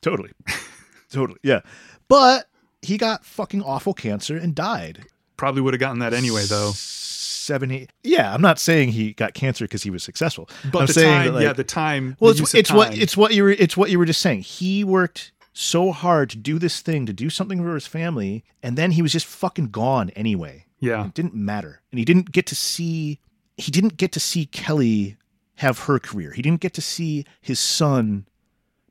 Totally. 0.00 0.30
totally. 1.10 1.38
Yeah. 1.42 1.60
But 2.08 2.46
he 2.82 2.96
got 2.98 3.24
fucking 3.24 3.62
awful 3.62 3.94
cancer 3.94 4.36
and 4.36 4.54
died. 4.54 5.06
Probably 5.36 5.60
would 5.62 5.74
have 5.74 5.80
gotten 5.80 6.00
that 6.00 6.14
anyway, 6.14 6.44
though. 6.48 6.72
Seventy. 6.74 7.88
Yeah, 8.02 8.32
I'm 8.34 8.42
not 8.42 8.58
saying 8.58 8.90
he 8.90 9.12
got 9.12 9.34
cancer 9.34 9.64
because 9.64 9.82
he 9.82 9.90
was 9.90 10.02
successful. 10.02 10.48
But 10.70 10.80
I'm 10.80 10.86
the 10.86 10.92
saying 10.92 11.12
time, 11.14 11.26
that, 11.26 11.32
like- 11.34 11.42
yeah, 11.44 11.52
the 11.52 11.64
time. 11.64 12.16
Well, 12.20 12.34
the 12.34 12.42
it's, 12.42 12.54
it's 12.54 12.72
what 12.72 12.96
it's 12.96 13.16
what 13.16 13.32
you 13.34 13.44
were 13.44 13.50
it's 13.50 13.76
what 13.76 13.90
you 13.90 13.98
were 13.98 14.04
just 14.04 14.20
saying. 14.20 14.42
He 14.42 14.84
worked 14.84 15.32
so 15.52 15.92
hard 15.92 16.30
to 16.30 16.36
do 16.36 16.58
this 16.58 16.80
thing, 16.80 17.06
to 17.06 17.12
do 17.12 17.30
something 17.30 17.60
for 17.62 17.74
his 17.74 17.86
family, 17.86 18.44
and 18.62 18.76
then 18.76 18.92
he 18.92 19.02
was 19.02 19.12
just 19.12 19.26
fucking 19.26 19.68
gone 19.70 20.10
anyway. 20.10 20.66
yeah, 20.78 21.06
It 21.06 21.14
didn't 21.14 21.34
matter, 21.34 21.80
and 21.90 21.98
he 21.98 22.04
didn't 22.04 22.30
get 22.32 22.46
to 22.46 22.54
see 22.54 23.18
he 23.56 23.72
didn't 23.72 23.96
get 23.96 24.12
to 24.12 24.20
see 24.20 24.46
Kelly 24.46 25.16
have 25.56 25.80
her 25.80 25.98
career. 25.98 26.32
He 26.32 26.42
didn't 26.42 26.60
get 26.60 26.74
to 26.74 26.82
see 26.82 27.24
his 27.40 27.58
son 27.58 28.26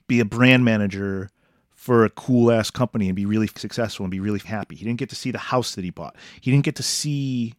be 0.08 0.20
a 0.20 0.26
brand 0.26 0.66
manager 0.66 1.30
for 1.88 2.04
a 2.04 2.10
cool 2.10 2.52
ass 2.52 2.70
company 2.70 3.08
and 3.08 3.16
be 3.16 3.26
really 3.26 3.48
successful 3.48 4.04
and 4.04 4.12
be 4.12 4.20
really 4.20 4.40
happy. 4.40 4.76
He 4.76 4.84
didn't 4.84 5.00
get 5.00 5.08
to 5.08 5.16
see 5.16 5.32
the 5.32 5.38
house 5.38 5.76
that 5.76 5.86
he 5.86 5.90
bought. 5.90 6.18
He 6.42 6.52
didn't 6.52 6.66
get 6.66 6.76
to 6.76 6.84
see 6.84 7.54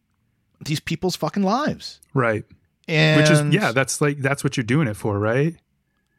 these 0.63 0.79
people's 0.79 1.15
fucking 1.15 1.41
lives. 1.41 1.99
right. 2.13 2.45
And 2.87 3.21
Which 3.21 3.31
is 3.31 3.41
yeah, 3.53 3.71
that's 3.71 4.01
like 4.01 4.19
that's 4.19 4.43
what 4.43 4.55
you're 4.55 4.63
doing 4.63 4.87
it 4.87 4.95
for, 4.95 5.17
right? 5.17 5.55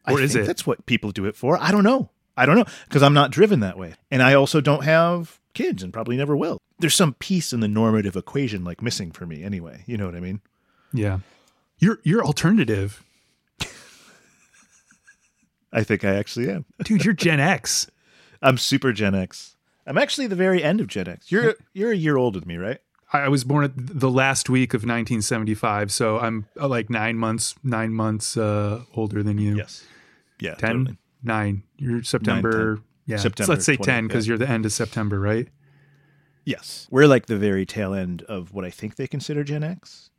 I 0.05 0.13
or 0.13 0.21
is 0.21 0.33
think 0.33 0.45
it? 0.45 0.47
That's 0.47 0.67
what 0.67 0.87
people 0.87 1.13
do 1.13 1.25
it 1.25 1.37
for. 1.37 1.57
I 1.61 1.71
don't 1.71 1.85
know. 1.85 2.11
I 2.37 2.47
don't 2.47 2.57
know 2.57 2.65
because 2.89 3.03
I'm 3.03 3.15
not 3.15 3.31
driven 3.31 3.61
that 3.61 3.79
way, 3.79 3.95
and 4.11 4.23
I 4.23 4.35
also 4.35 4.61
don't 4.61 4.85
have 4.85 5.41
kids, 5.55 5.83
and 5.83 5.93
probably 5.93 6.17
never 6.17 6.37
will. 6.37 6.59
There's 6.79 6.95
some 6.95 7.15
piece 7.15 7.53
in 7.53 7.61
the 7.61 7.69
normative 7.69 8.17
equation 8.17 8.65
like 8.65 8.83
missing 8.83 9.11
for 9.11 9.27
me, 9.27 9.43
anyway. 9.45 9.83
You 9.87 9.97
know 9.97 10.07
what 10.07 10.15
I 10.15 10.21
mean? 10.21 10.41
Yeah. 10.93 11.21
You're 11.79 11.99
you're 12.05 12.25
alternative. 12.25 13.05
I 15.73 15.83
think 15.85 16.05
I 16.05 16.15
actually 16.17 16.51
am. 16.51 16.65
Dude, 16.85 17.05
you're 17.05 17.15
Gen 17.15 17.41
X. 17.41 17.89
I'm 18.43 18.59
super 18.59 18.93
Gen 18.93 19.15
X. 19.15 19.57
I'm 19.87 19.99
actually 19.99 20.27
the 20.27 20.37
very 20.37 20.63
end 20.63 20.81
of 20.81 20.87
Gen 20.87 21.09
X. 21.09 21.31
You're 21.33 21.55
you're 21.73 21.93
a 21.93 21.97
year 21.97 22.17
older 22.17 22.41
than 22.41 22.49
me, 22.49 22.57
right? 22.57 22.79
I 23.13 23.29
was 23.29 23.43
born 23.43 23.65
at 23.65 23.73
the 23.75 24.11
last 24.11 24.49
week 24.49 24.73
of 24.73 24.83
1975, 24.83 25.91
so 25.91 26.21
I'm 26.21 26.47
uh, 26.61 26.69
like 26.69 26.91
nine 26.91 27.17
months, 27.17 27.57
nine 27.65 27.93
months 27.93 28.37
uh, 28.37 28.83
older 28.95 29.23
than 29.25 29.39
you. 29.39 29.57
Yes. 29.57 29.85
Yeah. 30.39 30.55
ten, 30.55 30.71
totally. 30.71 30.99
nine. 31.23 31.65
You're 31.77 32.03
September. 32.05 32.81
Yeah, 33.07 33.17
so 33.17 33.23
September 33.25 33.53
let's 33.55 33.65
say 33.65 33.75
20, 33.75 33.85
ten 33.85 34.07
because 34.07 34.27
yeah. 34.27 34.33
you're 34.33 34.39
the 34.39 34.49
end 34.49 34.65
of 34.65 34.73
September, 34.73 35.19
right? 35.19 35.49
Yes. 36.45 36.87
We're 36.91 37.07
like 37.07 37.27
the 37.27 37.37
very 37.37 37.67
tail 37.67 37.95
end 37.95 38.23
of 38.23 38.53
what 38.53 38.65
I 38.65 38.71
think 38.71 38.97
they 38.97 39.09
consider 39.09 39.43
Gen 39.43 39.65
X. 39.65 40.10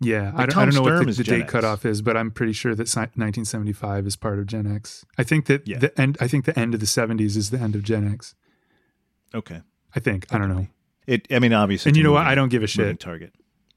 Yeah, 0.00 0.32
I 0.36 0.46
don't, 0.46 0.56
I 0.56 0.64
don't 0.66 0.74
know 0.74 0.82
Sturm 0.84 0.98
what 0.98 1.06
the, 1.08 1.12
the 1.12 1.24
date 1.24 1.42
X. 1.42 1.50
cutoff 1.52 1.84
is, 1.84 2.02
but 2.02 2.16
I'm 2.16 2.30
pretty 2.30 2.52
sure 2.52 2.74
that 2.74 2.88
si- 2.88 3.00
1975 3.00 4.06
is 4.06 4.14
part 4.14 4.38
of 4.38 4.46
Gen 4.46 4.66
X. 4.72 5.04
I 5.18 5.24
think 5.24 5.46
that 5.46 5.66
Yeah. 5.66 5.78
the 5.78 6.00
end. 6.00 6.16
I 6.20 6.28
think 6.28 6.44
the 6.44 6.56
end 6.58 6.72
of 6.74 6.80
the 6.80 6.86
70s 6.86 7.36
is 7.36 7.50
the 7.50 7.58
end 7.58 7.74
of 7.74 7.82
Gen 7.82 8.06
X. 8.12 8.34
Okay. 9.34 9.60
I 9.96 10.00
think. 10.00 10.26
I 10.32 10.38
don't 10.38 10.48
know. 10.48 10.68
It. 11.06 11.26
I 11.32 11.40
mean, 11.40 11.52
obviously. 11.52 11.90
And 11.90 11.96
you 11.96 12.04
know 12.04 12.12
what? 12.12 12.26
I 12.26 12.34
don't 12.36 12.48
give 12.48 12.62
a 12.62 12.66
shit. 12.68 13.00
Target. 13.00 13.32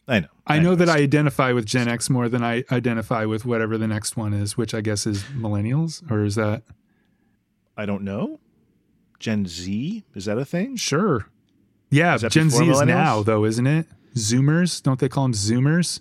I 0.07 0.19
know. 0.19 0.27
I 0.45 0.59
know 0.59 0.75
that 0.75 0.89
I 0.89 0.97
identify 0.97 1.53
with 1.53 1.65
Gen 1.65 1.87
X 1.87 2.09
more 2.09 2.27
than 2.29 2.43
I 2.43 2.65
identify 2.71 3.25
with 3.25 3.45
whatever 3.45 3.77
the 3.77 3.87
next 3.87 4.15
one 4.17 4.33
is, 4.33 4.57
which 4.57 4.73
I 4.73 4.81
guess 4.81 5.07
is 5.07 5.23
millennials, 5.23 6.09
or 6.11 6.23
is 6.23 6.35
that 6.35 6.63
I 7.77 7.85
don't 7.85 8.03
know. 8.03 8.39
Gen 9.19 9.45
Z 9.47 10.03
is 10.13 10.25
that 10.25 10.37
a 10.37 10.45
thing? 10.45 10.75
sure? 10.75 11.27
Yeah, 11.89 12.17
Gen 12.17 12.49
Z 12.49 12.67
is 12.67 12.81
now 12.81 13.23
though, 13.23 13.45
isn't 13.45 13.65
it? 13.67 13.87
Zoomers, 14.15 14.83
don't 14.83 14.99
they 14.99 15.07
call 15.09 15.23
them 15.23 15.33
Zoomers? 15.33 15.99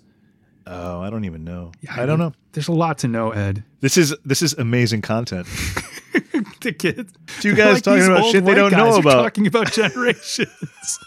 Oh, 0.67 1.01
I 1.01 1.09
don't 1.09 1.25
even 1.25 1.43
know. 1.43 1.71
Yeah, 1.81 1.95
I 1.97 2.05
don't 2.05 2.19
know. 2.19 2.33
There's 2.53 2.67
a 2.67 2.73
lot 2.73 2.99
to 2.99 3.07
know, 3.07 3.31
Ed. 3.31 3.63
This 3.79 3.97
is 3.97 4.15
this 4.25 4.41
is 4.41 4.53
amazing 4.53 5.01
content. 5.01 5.47
the 6.61 6.73
kids, 6.77 7.13
Two 7.39 7.55
guys 7.55 7.75
Like 7.75 7.83
talking 7.83 8.05
about 8.05 8.31
shit 8.31 8.45
they 8.45 8.53
don't 8.53 8.71
know 8.71 8.95
about. 8.97 9.23
Talking 9.23 9.47
about 9.47 9.71
generations. 9.73 10.99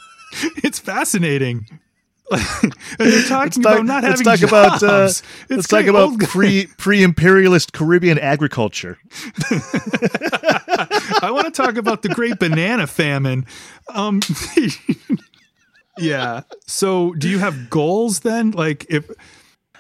it's 0.62 0.78
fascinating. 0.78 1.66
and 2.30 2.72
they're 2.98 3.22
talking 3.24 3.62
talk- 3.62 3.74
about 3.74 3.84
not 3.86 4.02
let's 4.02 4.20
having 4.20 4.38
talk 4.38 4.48
about, 4.48 4.82
uh, 4.82 5.06
jobs. 5.06 5.22
It's 5.42 5.50
Let's 5.50 5.68
talk 5.68 5.84
about 5.84 6.18
pre 6.20 6.66
pre 6.78 7.02
imperialist 7.02 7.74
Caribbean 7.74 8.18
agriculture. 8.18 8.98
I 11.20 11.30
want 11.30 11.44
to 11.44 11.50
talk 11.52 11.76
about 11.76 12.00
the 12.00 12.08
great 12.08 12.38
banana 12.38 12.86
famine. 12.86 13.44
Um, 13.94 14.20
yeah. 15.98 16.42
So, 16.66 17.12
do 17.14 17.28
you 17.28 17.38
have 17.40 17.68
goals 17.68 18.20
then? 18.20 18.52
Like, 18.52 18.86
if 18.88 19.10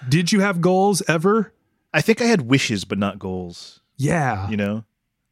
did 0.08 0.32
you 0.32 0.40
have 0.40 0.60
goals 0.60 1.02
ever? 1.08 1.52
I 1.92 2.00
think 2.00 2.20
I 2.20 2.24
had 2.24 2.42
wishes, 2.42 2.84
but 2.84 2.98
not 2.98 3.18
goals. 3.18 3.80
Yeah. 3.96 4.48
You 4.48 4.56
know, 4.56 4.84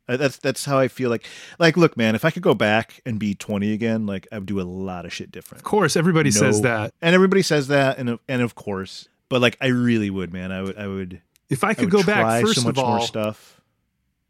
that's 0.06 0.36
that's 0.38 0.64
how 0.64 0.78
I 0.78 0.88
feel 0.88 1.10
like. 1.10 1.26
Like, 1.58 1.76
look, 1.76 1.96
man, 1.96 2.14
if 2.14 2.24
I 2.24 2.30
could 2.30 2.42
go 2.42 2.54
back 2.54 3.00
and 3.04 3.18
be 3.18 3.34
twenty 3.34 3.72
again, 3.72 4.06
like 4.06 4.26
I 4.30 4.38
would 4.38 4.46
do 4.46 4.60
a 4.60 4.62
lot 4.62 5.04
of 5.04 5.12
shit 5.12 5.30
different. 5.32 5.60
Of 5.60 5.64
course, 5.64 5.96
everybody 5.96 6.30
says 6.30 6.60
that. 6.62 6.94
and 7.00 7.14
everybody 7.14 7.42
says 7.42 7.68
that, 7.68 7.98
and 7.98 8.18
and 8.28 8.42
of 8.42 8.54
course, 8.54 9.08
but 9.28 9.40
like 9.40 9.56
I 9.60 9.68
really 9.68 10.10
would, 10.10 10.32
man. 10.32 10.52
I 10.52 10.62
would 10.62 10.78
I 10.78 10.86
would. 10.86 11.20
If 11.48 11.64
I 11.64 11.70
I 11.70 11.74
could 11.74 11.92
would 11.92 11.92
go 11.92 12.02
back, 12.02 12.42
first 12.42 12.60
so 12.60 12.66
much 12.68 12.78
of 12.78 12.84
all, 12.84 12.96
more 12.96 13.06
stuff. 13.06 13.60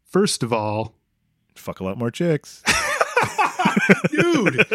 first 0.09 0.43
of 0.43 0.51
all, 0.51 0.95
Fuck 1.55 1.79
a 1.79 1.83
lot 1.83 1.97
more 1.97 2.11
chicks. 2.11 2.63
dude, 4.09 4.65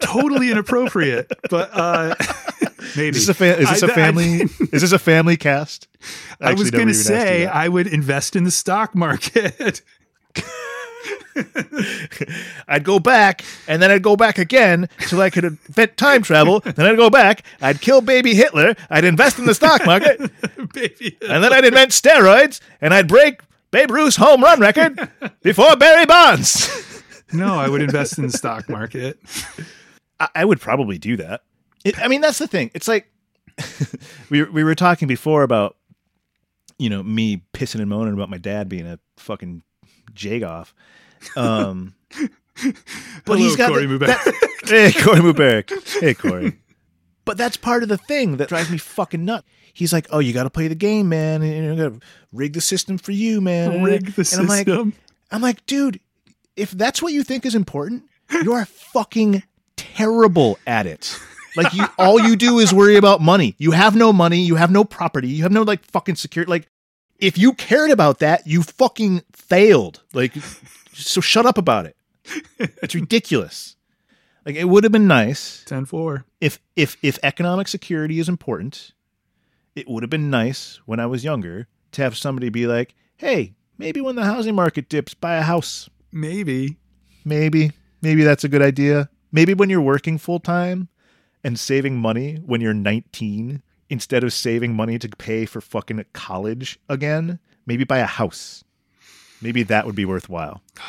totally 0.00 0.50
inappropriate. 0.50 1.30
But 1.50 1.70
uh, 1.72 2.14
maybe 2.96 3.16
Is 3.16 3.26
this 3.26 3.28
a 3.28 3.34
fa- 3.34 3.58
is 3.58 3.68
this 3.70 3.82
I- 3.82 3.86
a 3.86 3.90
I- 3.90 3.94
family? 3.94 4.32
is 4.72 4.82
this 4.82 4.92
a 4.92 4.98
family 4.98 5.36
cast? 5.36 5.88
I, 6.40 6.52
was 6.54 6.70
going 6.70 6.88
to 6.88 6.92
even 6.94 7.00
asked 7.00 7.08
you 7.08 7.16
say. 7.16 7.46
I 7.46 7.68
would 7.68 7.86
invest 7.86 8.36
in 8.36 8.44
the 8.44 8.50
stock 8.50 8.94
market. 8.94 9.80
I'd 12.68 12.84
go 12.84 12.98
back, 12.98 13.42
and 13.66 13.82
then 13.82 13.90
I'd 13.90 14.02
go 14.02 14.16
back 14.16 14.38
again 14.38 14.88
till 15.00 15.20
I 15.20 15.30
could 15.30 15.44
invent 15.44 15.96
time 15.96 16.22
travel. 16.22 16.60
then 16.60 16.86
I'd 16.86 16.96
go 16.96 17.10
back, 17.10 17.42
I'd 17.60 17.80
kill 17.80 18.00
baby 18.00 18.34
Hitler, 18.34 18.74
I'd 18.90 19.04
invest 19.04 19.38
in 19.38 19.46
the 19.46 19.54
stock 19.54 19.84
market, 19.84 20.20
Baby. 20.72 21.16
and 21.28 21.42
then 21.42 21.52
I'd 21.52 21.64
invent 21.64 21.90
steroids, 21.90 22.60
and 22.80 22.94
I'd 22.94 23.08
break 23.08 23.40
Babe 23.70 23.90
Ruth's 23.90 24.16
home 24.16 24.42
run 24.42 24.60
record 24.60 25.08
before 25.42 25.74
Barry 25.76 26.06
Bonds. 26.06 27.02
No, 27.32 27.54
I 27.58 27.68
would 27.68 27.82
invest 27.82 28.18
in 28.18 28.26
the 28.26 28.32
stock 28.32 28.68
market. 28.68 29.18
I, 30.20 30.28
I 30.36 30.44
would 30.44 30.60
probably 30.60 30.98
do 30.98 31.16
that. 31.16 31.42
It, 31.84 31.98
I 32.00 32.08
mean, 32.08 32.20
that's 32.20 32.38
the 32.38 32.46
thing. 32.48 32.70
It's 32.74 32.88
like 32.88 33.10
we 34.30 34.42
we 34.44 34.64
were 34.64 34.74
talking 34.74 35.06
before 35.08 35.42
about 35.42 35.76
you 36.78 36.90
know 36.90 37.02
me 37.02 37.42
pissing 37.52 37.80
and 37.80 37.88
moaning 37.88 38.14
about 38.14 38.30
my 38.30 38.38
dad 38.38 38.68
being 38.68 38.86
a 38.86 38.98
fucking 39.18 39.62
jagoff. 40.12 40.72
Um, 41.36 41.94
but 43.24 43.38
he's 43.38 43.56
got 43.56 43.70
Corey 43.70 43.86
the- 43.86 43.98
that- 43.98 44.34
hey 44.64 44.92
Corey 44.92 45.20
Mubarak. 45.20 46.00
Hey 46.00 46.14
Corey. 46.14 46.58
But 47.24 47.38
that's 47.38 47.56
part 47.56 47.82
of 47.82 47.88
the 47.88 47.96
thing 47.96 48.36
that 48.36 48.48
drives 48.50 48.70
me 48.70 48.76
fucking 48.76 49.24
nuts. 49.24 49.46
He's 49.72 49.92
like, 49.94 50.06
"Oh, 50.10 50.18
you 50.18 50.32
got 50.34 50.42
to 50.44 50.50
play 50.50 50.68
the 50.68 50.74
game, 50.74 51.08
man. 51.08 51.42
And 51.42 51.64
you 51.64 51.74
got 51.76 51.94
to 51.94 52.06
rig 52.32 52.52
the 52.52 52.60
system 52.60 52.98
for 52.98 53.12
you, 53.12 53.40
man. 53.40 53.82
Rig 53.82 54.14
the 54.14 54.28
and 54.32 54.42
I'm 54.42 54.46
like, 54.46 54.66
system. 54.66 54.92
I'm 55.30 55.40
like, 55.40 55.64
dude, 55.66 56.00
if 56.54 56.70
that's 56.72 57.00
what 57.02 57.12
you 57.14 57.22
think 57.24 57.46
is 57.46 57.54
important, 57.54 58.04
you 58.30 58.52
are 58.52 58.66
fucking 58.66 59.42
terrible 59.76 60.58
at 60.66 60.86
it. 60.86 61.18
Like 61.56 61.72
you 61.72 61.86
all 61.98 62.18
you 62.20 62.36
do 62.36 62.58
is 62.58 62.72
worry 62.72 62.96
about 62.96 63.20
money. 63.20 63.54
You 63.58 63.72
have 63.72 63.94
no 63.94 64.12
money, 64.12 64.40
you 64.40 64.56
have 64.56 64.70
no 64.70 64.84
property, 64.84 65.28
you 65.28 65.42
have 65.42 65.52
no 65.52 65.62
like 65.62 65.84
fucking 65.84 66.16
security. 66.16 66.50
Like 66.50 66.68
if 67.18 67.38
you 67.38 67.52
cared 67.52 67.90
about 67.90 68.18
that, 68.18 68.46
you 68.46 68.62
fucking 68.62 69.22
failed. 69.32 70.02
Like 70.12 70.32
so 70.92 71.20
shut 71.20 71.46
up 71.46 71.58
about 71.58 71.86
it. 71.86 71.96
It's 72.58 72.94
ridiculous. 72.94 73.76
Like 74.44 74.56
it 74.56 74.64
would 74.64 74.84
have 74.84 74.92
been 74.92 75.06
nice 75.06 75.64
10 75.66 75.84
4. 75.86 76.24
if 76.40 76.58
if 76.76 76.96
if 77.02 77.18
economic 77.22 77.68
security 77.68 78.18
is 78.18 78.28
important, 78.28 78.92
it 79.74 79.88
would 79.88 80.02
have 80.02 80.10
been 80.10 80.30
nice 80.30 80.80
when 80.86 81.00
I 81.00 81.06
was 81.06 81.24
younger 81.24 81.68
to 81.92 82.02
have 82.02 82.16
somebody 82.16 82.48
be 82.48 82.66
like, 82.66 82.94
"Hey, 83.16 83.54
maybe 83.78 84.00
when 84.00 84.16
the 84.16 84.24
housing 84.24 84.54
market 84.54 84.88
dips, 84.88 85.14
buy 85.14 85.36
a 85.36 85.42
house." 85.42 85.88
Maybe. 86.12 86.76
Maybe. 87.24 87.72
Maybe 88.02 88.22
that's 88.22 88.44
a 88.44 88.48
good 88.48 88.62
idea. 88.62 89.08
Maybe 89.32 89.54
when 89.54 89.70
you're 89.70 89.80
working 89.80 90.18
full 90.18 90.40
time 90.40 90.88
and 91.44 91.58
saving 91.58 91.96
money 91.96 92.36
when 92.46 92.60
you're 92.60 92.74
19 92.74 93.62
instead 93.90 94.24
of 94.24 94.32
saving 94.32 94.74
money 94.74 94.98
to 94.98 95.08
pay 95.10 95.44
for 95.44 95.60
fucking 95.60 96.04
college 96.12 96.78
again, 96.88 97.38
maybe 97.66 97.84
buy 97.84 97.98
a 97.98 98.06
house. 98.06 98.64
Maybe 99.42 99.62
that 99.64 99.86
would 99.86 99.94
be 99.94 100.04
worthwhile. 100.04 100.62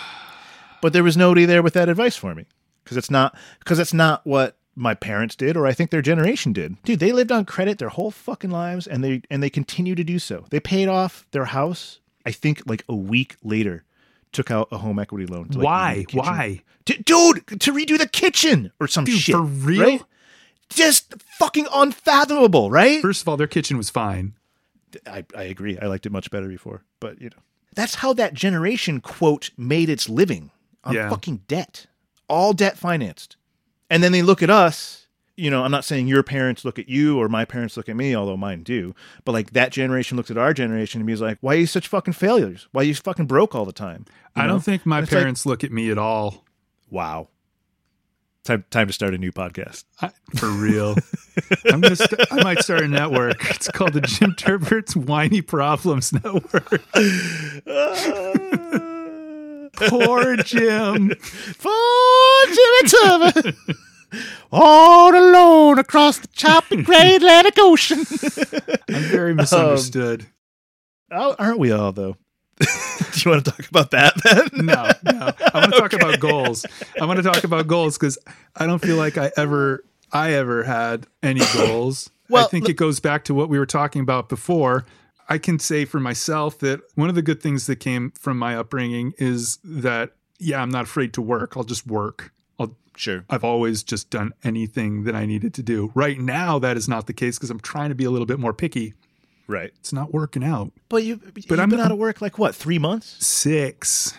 But 0.81 0.93
there 0.93 1.03
was 1.03 1.17
nobody 1.17 1.45
there 1.45 1.63
with 1.63 1.73
that 1.73 1.89
advice 1.89 2.15
for 2.15 2.35
me 2.35 2.45
because 2.83 2.95
it's 2.95 3.09
not 3.09 3.35
because 3.57 3.79
it's 3.79 3.93
not 3.93 4.21
what 4.23 4.57
my 4.75 4.93
parents 4.93 5.35
did 5.35 5.57
or 5.57 5.65
I 5.65 5.73
think 5.73 5.89
their 5.89 6.03
generation 6.03 6.53
did. 6.53 6.79
Dude, 6.83 6.99
they 6.99 7.11
lived 7.11 7.31
on 7.31 7.43
credit 7.45 7.79
their 7.79 7.89
whole 7.89 8.11
fucking 8.11 8.51
lives 8.51 8.85
and 8.85 9.03
they 9.03 9.23
and 9.31 9.41
they 9.41 9.49
continue 9.49 9.95
to 9.95 10.03
do 10.03 10.19
so. 10.19 10.45
They 10.51 10.59
paid 10.59 10.87
off 10.87 11.25
their 11.31 11.45
house 11.45 12.01
I 12.25 12.31
think 12.31 12.61
like 12.67 12.83
a 12.89 12.95
week 12.95 13.37
later 13.43 13.83
took 14.31 14.51
out 14.51 14.67
a 14.71 14.77
home 14.77 14.99
equity 14.99 15.25
loan. 15.25 15.49
to, 15.49 15.57
like, 15.59 15.65
Why? 15.65 16.05
Why? 16.11 16.61
Dude, 16.83 17.05
to 17.07 17.73
redo 17.73 17.97
the 17.97 18.07
kitchen 18.07 18.71
or 18.79 18.87
some 18.87 19.05
Dude, 19.05 19.19
shit. 19.19 19.33
for 19.35 19.41
real? 19.41 19.81
right? 19.81 20.03
Just 20.69 21.13
fucking 21.37 21.67
unfathomable, 21.73 22.69
right? 22.71 23.01
First 23.01 23.21
of 23.21 23.27
all, 23.29 23.37
their 23.37 23.47
kitchen 23.47 23.77
was 23.77 23.89
fine. 23.89 24.33
I, 25.05 25.25
I 25.35 25.43
agree. 25.43 25.77
I 25.79 25.85
liked 25.87 26.05
it 26.05 26.11
much 26.11 26.31
better 26.31 26.47
before. 26.47 26.83
But, 26.99 27.21
you 27.21 27.29
know, 27.29 27.41
that's 27.75 27.95
how 27.95 28.13
that 28.13 28.33
generation, 28.33 29.01
quote, 29.01 29.51
made 29.57 29.89
its 29.89 30.09
living 30.09 30.51
on 30.83 30.93
Yeah. 30.95 31.09
fucking 31.09 31.41
debt, 31.47 31.85
all 32.27 32.53
debt 32.53 32.77
financed. 32.77 33.35
And 33.89 34.01
then 34.03 34.11
they 34.11 34.21
look 34.21 34.41
at 34.41 34.49
us. 34.49 35.01
You 35.37 35.51
know, 35.51 35.63
I'm 35.65 35.71
not 35.71 35.83
saying 35.83 36.07
your 36.07 36.23
parents 36.23 36.63
look 36.63 36.79
at 36.79 36.87
you 36.87 37.19
or 37.19 37.27
my 37.27 37.43
parents 37.43 37.75
look 37.75 37.89
at 37.89 37.95
me, 37.97 38.15
although 38.15 38.37
mine 38.37 38.63
do. 38.63 38.95
But 39.25 39.33
like 39.33 39.51
that 39.51 39.71
generation 39.73 40.15
looks 40.15 40.31
at 40.31 40.37
our 40.37 40.53
generation 40.53 41.01
and 41.01 41.07
be 41.07 41.15
like, 41.17 41.37
why 41.41 41.55
are 41.55 41.59
you 41.59 41.65
such 41.67 41.89
fucking 41.89 42.13
failures? 42.13 42.69
Why 42.71 42.81
are 42.81 42.85
you 42.85 42.95
fucking 42.95 43.25
broke 43.25 43.53
all 43.53 43.65
the 43.65 43.73
time? 43.73 44.05
You 44.35 44.43
I 44.43 44.45
know? 44.47 44.53
don't 44.53 44.63
think 44.63 44.85
my 44.85 45.01
It's 45.01 45.11
like- 45.11 45.19
parents 45.19 45.45
look 45.45 45.63
at 45.65 45.73
me 45.73 45.91
at 45.91 45.97
all. 45.97 46.45
Wow. 46.89 47.27
Time, 48.45 48.63
time 48.69 48.85
to 48.85 48.93
start 48.93 49.15
a 49.15 49.17
new 49.17 49.31
podcast. 49.31 49.85
I, 50.01 50.11
for 50.35 50.45
real. 50.49 50.93
I'm 51.65 51.81
gonna. 51.81 51.95
St- 51.95 52.31
I 52.31 52.43
might 52.43 52.59
start 52.59 52.81
a 52.81 52.87
network. 52.87 53.43
It's 53.49 53.67
called 53.69 53.93
the 53.93 54.01
Jim 54.01 54.33
Turbert's 54.33 54.95
Whiny 54.95 55.41
Problems 55.41 56.13
Network. 56.13 56.83
Poor 59.89 60.35
Jim. 60.37 61.09
For 61.15 62.45
Jimmy 62.45 62.87
Turner. 62.87 63.53
All 64.51 65.15
alone 65.15 65.79
across 65.79 66.19
the 66.19 66.27
choppy 66.27 66.75
great 66.83 67.15
Atlantic 67.15 67.55
Ocean. 67.57 68.05
I'm 68.89 69.01
very 69.05 69.33
misunderstood. 69.33 70.27
Um, 71.11 71.19
oh, 71.19 71.35
aren't 71.39 71.57
we 71.57 71.71
all, 71.71 71.91
though? 71.91 72.15
You 73.25 73.31
want 73.31 73.45
to 73.45 73.51
talk 73.51 73.67
about 73.67 73.91
that 73.91 74.13
then? 74.23 74.65
no, 74.65 74.91
no. 75.03 75.31
I 75.53 75.59
want 75.59 75.73
to 75.73 75.79
talk 75.79 75.93
about 75.93 76.19
goals. 76.19 76.65
I 77.01 77.05
want 77.05 77.17
to 77.17 77.23
talk 77.23 77.43
about 77.43 77.65
goals 77.67 77.97
because 77.97 78.17
I 78.55 78.67
don't 78.67 78.79
feel 78.79 78.97
like 78.97 79.17
I 79.17 79.31
ever, 79.35 79.83
I 80.11 80.33
ever 80.33 80.63
had 80.63 81.07
any 81.23 81.41
goals. 81.53 82.11
Well, 82.29 82.45
I 82.45 82.47
think 82.47 82.69
it 82.69 82.73
goes 82.73 82.99
back 82.99 83.23
to 83.25 83.33
what 83.33 83.49
we 83.49 83.57
were 83.57 83.65
talking 83.65 84.01
about 84.01 84.29
before. 84.29 84.85
I 85.27 85.39
can 85.39 85.57
say 85.57 85.85
for 85.85 85.99
myself 85.99 86.59
that 86.59 86.81
one 86.93 87.09
of 87.09 87.15
the 87.15 87.23
good 87.23 87.41
things 87.41 87.65
that 87.65 87.77
came 87.77 88.11
from 88.11 88.37
my 88.37 88.55
upbringing 88.55 89.13
is 89.17 89.57
that 89.63 90.11
yeah, 90.37 90.61
I'm 90.61 90.69
not 90.69 90.83
afraid 90.83 91.13
to 91.13 91.21
work. 91.21 91.55
I'll 91.57 91.63
just 91.63 91.87
work. 91.87 92.31
I'll 92.59 92.75
Sure. 92.95 93.25
I've 93.29 93.43
always 93.43 93.83
just 93.83 94.09
done 94.09 94.33
anything 94.43 95.03
that 95.05 95.15
I 95.15 95.25
needed 95.25 95.53
to 95.55 95.63
do. 95.63 95.91
Right 95.95 96.19
now, 96.19 96.59
that 96.59 96.77
is 96.77 96.87
not 96.87 97.07
the 97.07 97.13
case 97.13 97.37
because 97.37 97.49
I'm 97.49 97.59
trying 97.59 97.89
to 97.89 97.95
be 97.95 98.05
a 98.05 98.11
little 98.11 98.25
bit 98.25 98.39
more 98.39 98.53
picky. 98.53 98.93
Right. 99.47 99.71
It's 99.79 99.93
not 99.93 100.13
working 100.13 100.43
out. 100.43 100.71
But 100.89 101.03
you, 101.03 101.17
but 101.17 101.37
you've 101.49 101.59
I'm- 101.59 101.69
been 101.69 101.79
out 101.79 101.91
of 101.91 101.97
work 101.97 102.21
like 102.21 102.37
what, 102.39 102.55
three 102.55 102.79
months? 102.79 103.25
Six, 103.25 104.13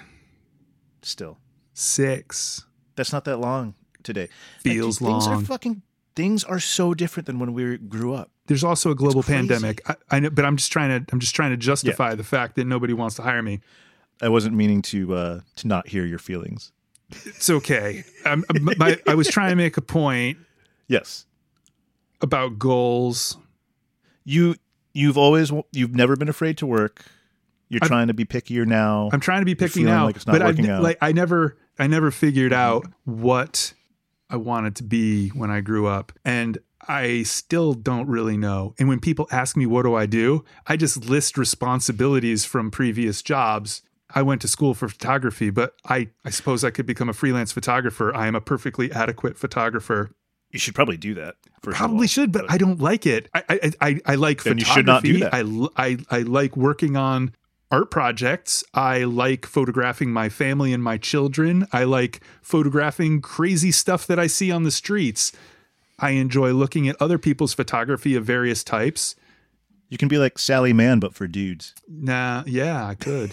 Still. 1.03 1.39
six 1.75 2.65
That's 2.97 3.13
not 3.13 3.25
that 3.27 3.39
long 3.39 3.75
today. 4.03 4.29
feels 4.61 5.01
Like, 5.01 5.13
Things 5.13 5.27
are 5.27 5.41
fucking, 5.41 5.83
things 6.15 6.45
are 6.45 6.61
so 6.61 6.95
different 6.95 7.27
than 7.27 7.39
when 7.39 7.53
we 7.55 7.77
grew 7.79 8.15
up. 8.15 8.31
There's 8.47 8.63
also 8.65 8.91
a 8.93 8.95
global 8.95 9.23
pandemic. 9.25 9.81
I, 9.89 9.97
I 10.11 10.21
know, 10.21 10.31
but 10.31 10.45
I'm 10.45 10.57
just 10.57 10.71
trying 10.71 11.05
to. 11.05 11.13
I'm 11.13 11.19
just 11.19 11.35
trying 11.35 11.51
to 11.51 11.57
justify 11.57 12.15
the 12.15 12.23
fact 12.23 12.55
that 12.55 12.65
nobody 12.65 12.93
wants 12.93 13.17
to 13.17 13.23
hire 13.23 13.43
me. 13.43 13.61
I 14.23 14.29
wasn't 14.29 14.55
meaning 14.55 14.83
to, 14.83 15.15
uh, 15.15 15.41
to 15.57 15.67
not 15.67 15.89
hear 15.89 16.07
your 16.07 16.21
feelings. 16.21 16.71
It's 17.25 17.51
okay. 17.51 18.05
I'm, 18.25 18.45
my, 18.61 18.99
I 19.09 19.15
was 19.17 19.27
trying 19.29 19.51
to 19.51 19.57
make 19.57 19.77
a 19.77 19.83
point 19.83 20.39
Yes. 20.89 21.27
about 22.21 22.57
goals. 22.59 23.37
You, 24.25 24.55
you've 24.97 25.19
always, 25.19 25.53
you've 25.73 25.95
never 25.95 26.17
been 26.17 26.29
afraid 26.29 26.59
to 26.59 26.67
work. 26.67 27.05
You're 27.69 27.83
I'm- 27.83 27.89
trying 27.89 28.07
to 28.09 28.15
be 28.15 28.25
pickier 28.25 28.67
now. 28.67 29.11
I'm 29.13 29.21
trying 29.21 29.41
to 29.41 29.45
be 29.45 29.55
picky 29.55 29.83
now, 29.83 30.07
like 30.07 30.25
but 30.25 30.43
out. 30.43 30.83
like 30.83 30.99
I 31.01 31.13
never 31.13 31.57
I 31.79 31.87
never 31.87 32.11
figured 32.11 32.53
mm-hmm. 32.53 32.61
out 32.61 32.87
what 33.05 33.75
I 34.31 34.37
wanted 34.37 34.77
to 34.77 34.83
be 34.83 35.29
when 35.31 35.51
I 35.51 35.61
grew 35.61 35.87
up, 35.87 36.13
and 36.25 36.59
I 36.87 37.25
still 37.25 37.75
don't 37.75 38.07
really 38.09 38.37
know. 38.37 38.75
And 38.79 38.89
when 38.89 39.01
people 39.01 39.27
ask 39.31 39.57
me 39.57 39.67
what 39.67 39.83
do 39.83 39.95
I 39.95 40.07
do, 40.07 40.45
I 40.67 40.77
just 40.77 41.09
list 41.09 41.37
responsibilities 41.37 42.45
from 42.45 42.71
previous 42.71 43.23
jobs. 43.23 43.83
I 44.15 44.23
went 44.23 44.41
to 44.43 44.49
school 44.49 44.73
for 44.73 44.89
photography, 44.89 45.51
but 45.51 45.75
I 45.85 46.11
I 46.25 46.31
suppose 46.31 46.63
I 46.63 46.71
could 46.71 46.87
become 46.87 47.09
a 47.09 47.13
freelance 47.13 47.51
photographer. 47.51 48.15
I 48.15 48.29
am 48.29 48.37
a 48.37 48.41
perfectly 48.41 48.93
adequate 48.93 49.37
photographer. 49.37 50.13
You 50.57 50.61
should 50.61 50.75
probably 50.75 50.97
do 50.97 51.13
that. 51.15 51.37
Probably 51.61 52.07
should, 52.07 52.33
but 52.33 52.51
I 52.51 52.57
don't 52.57 52.81
like 52.81 53.05
it. 53.07 53.29
I 53.35 53.45
I 53.49 53.73
I, 53.81 54.01
I 54.07 54.15
like 54.15 54.43
Then 54.43 54.57
you 54.59 54.65
photography. 54.65 55.13
should 55.13 55.21
not 55.21 55.31
do 55.33 55.41
that. 55.71 55.71
I, 55.77 55.89
I 55.89 56.19
I 56.19 56.23
like 56.23 56.57
working 56.57 56.97
on 56.97 57.35
art 57.71 57.91
projects. 57.91 58.65
I 58.73 59.05
like 59.05 59.45
photographing 59.45 60.13
my 60.13 60.29
family 60.31 60.73
and 60.73 60.83
my 60.83 60.97
children. 60.97 61.67
I 61.73 61.85
like 61.85 62.21
photographing 62.41 63.21
crazy 63.21 63.71
stuff 63.73 64.07
that 64.07 64.19
I 64.19 64.29
see 64.29 64.51
on 64.51 64.63
the 64.63 64.71
streets. 64.71 65.33
I 65.99 66.11
enjoy 66.11 66.53
looking 66.53 66.89
at 66.89 66.97
other 67.03 67.19
people's 67.19 67.53
photography 67.53 68.15
of 68.15 68.25
various 68.25 68.65
types. 68.65 69.15
You 69.89 69.99
can 69.99 70.09
be 70.09 70.19
like 70.19 70.39
Sally 70.39 70.73
Mann, 70.73 71.01
but 71.01 71.15
for 71.15 71.27
dudes. 71.27 71.75
Nah, 71.89 72.45
yeah, 72.47 72.87
I 72.87 72.95
could. 72.95 73.33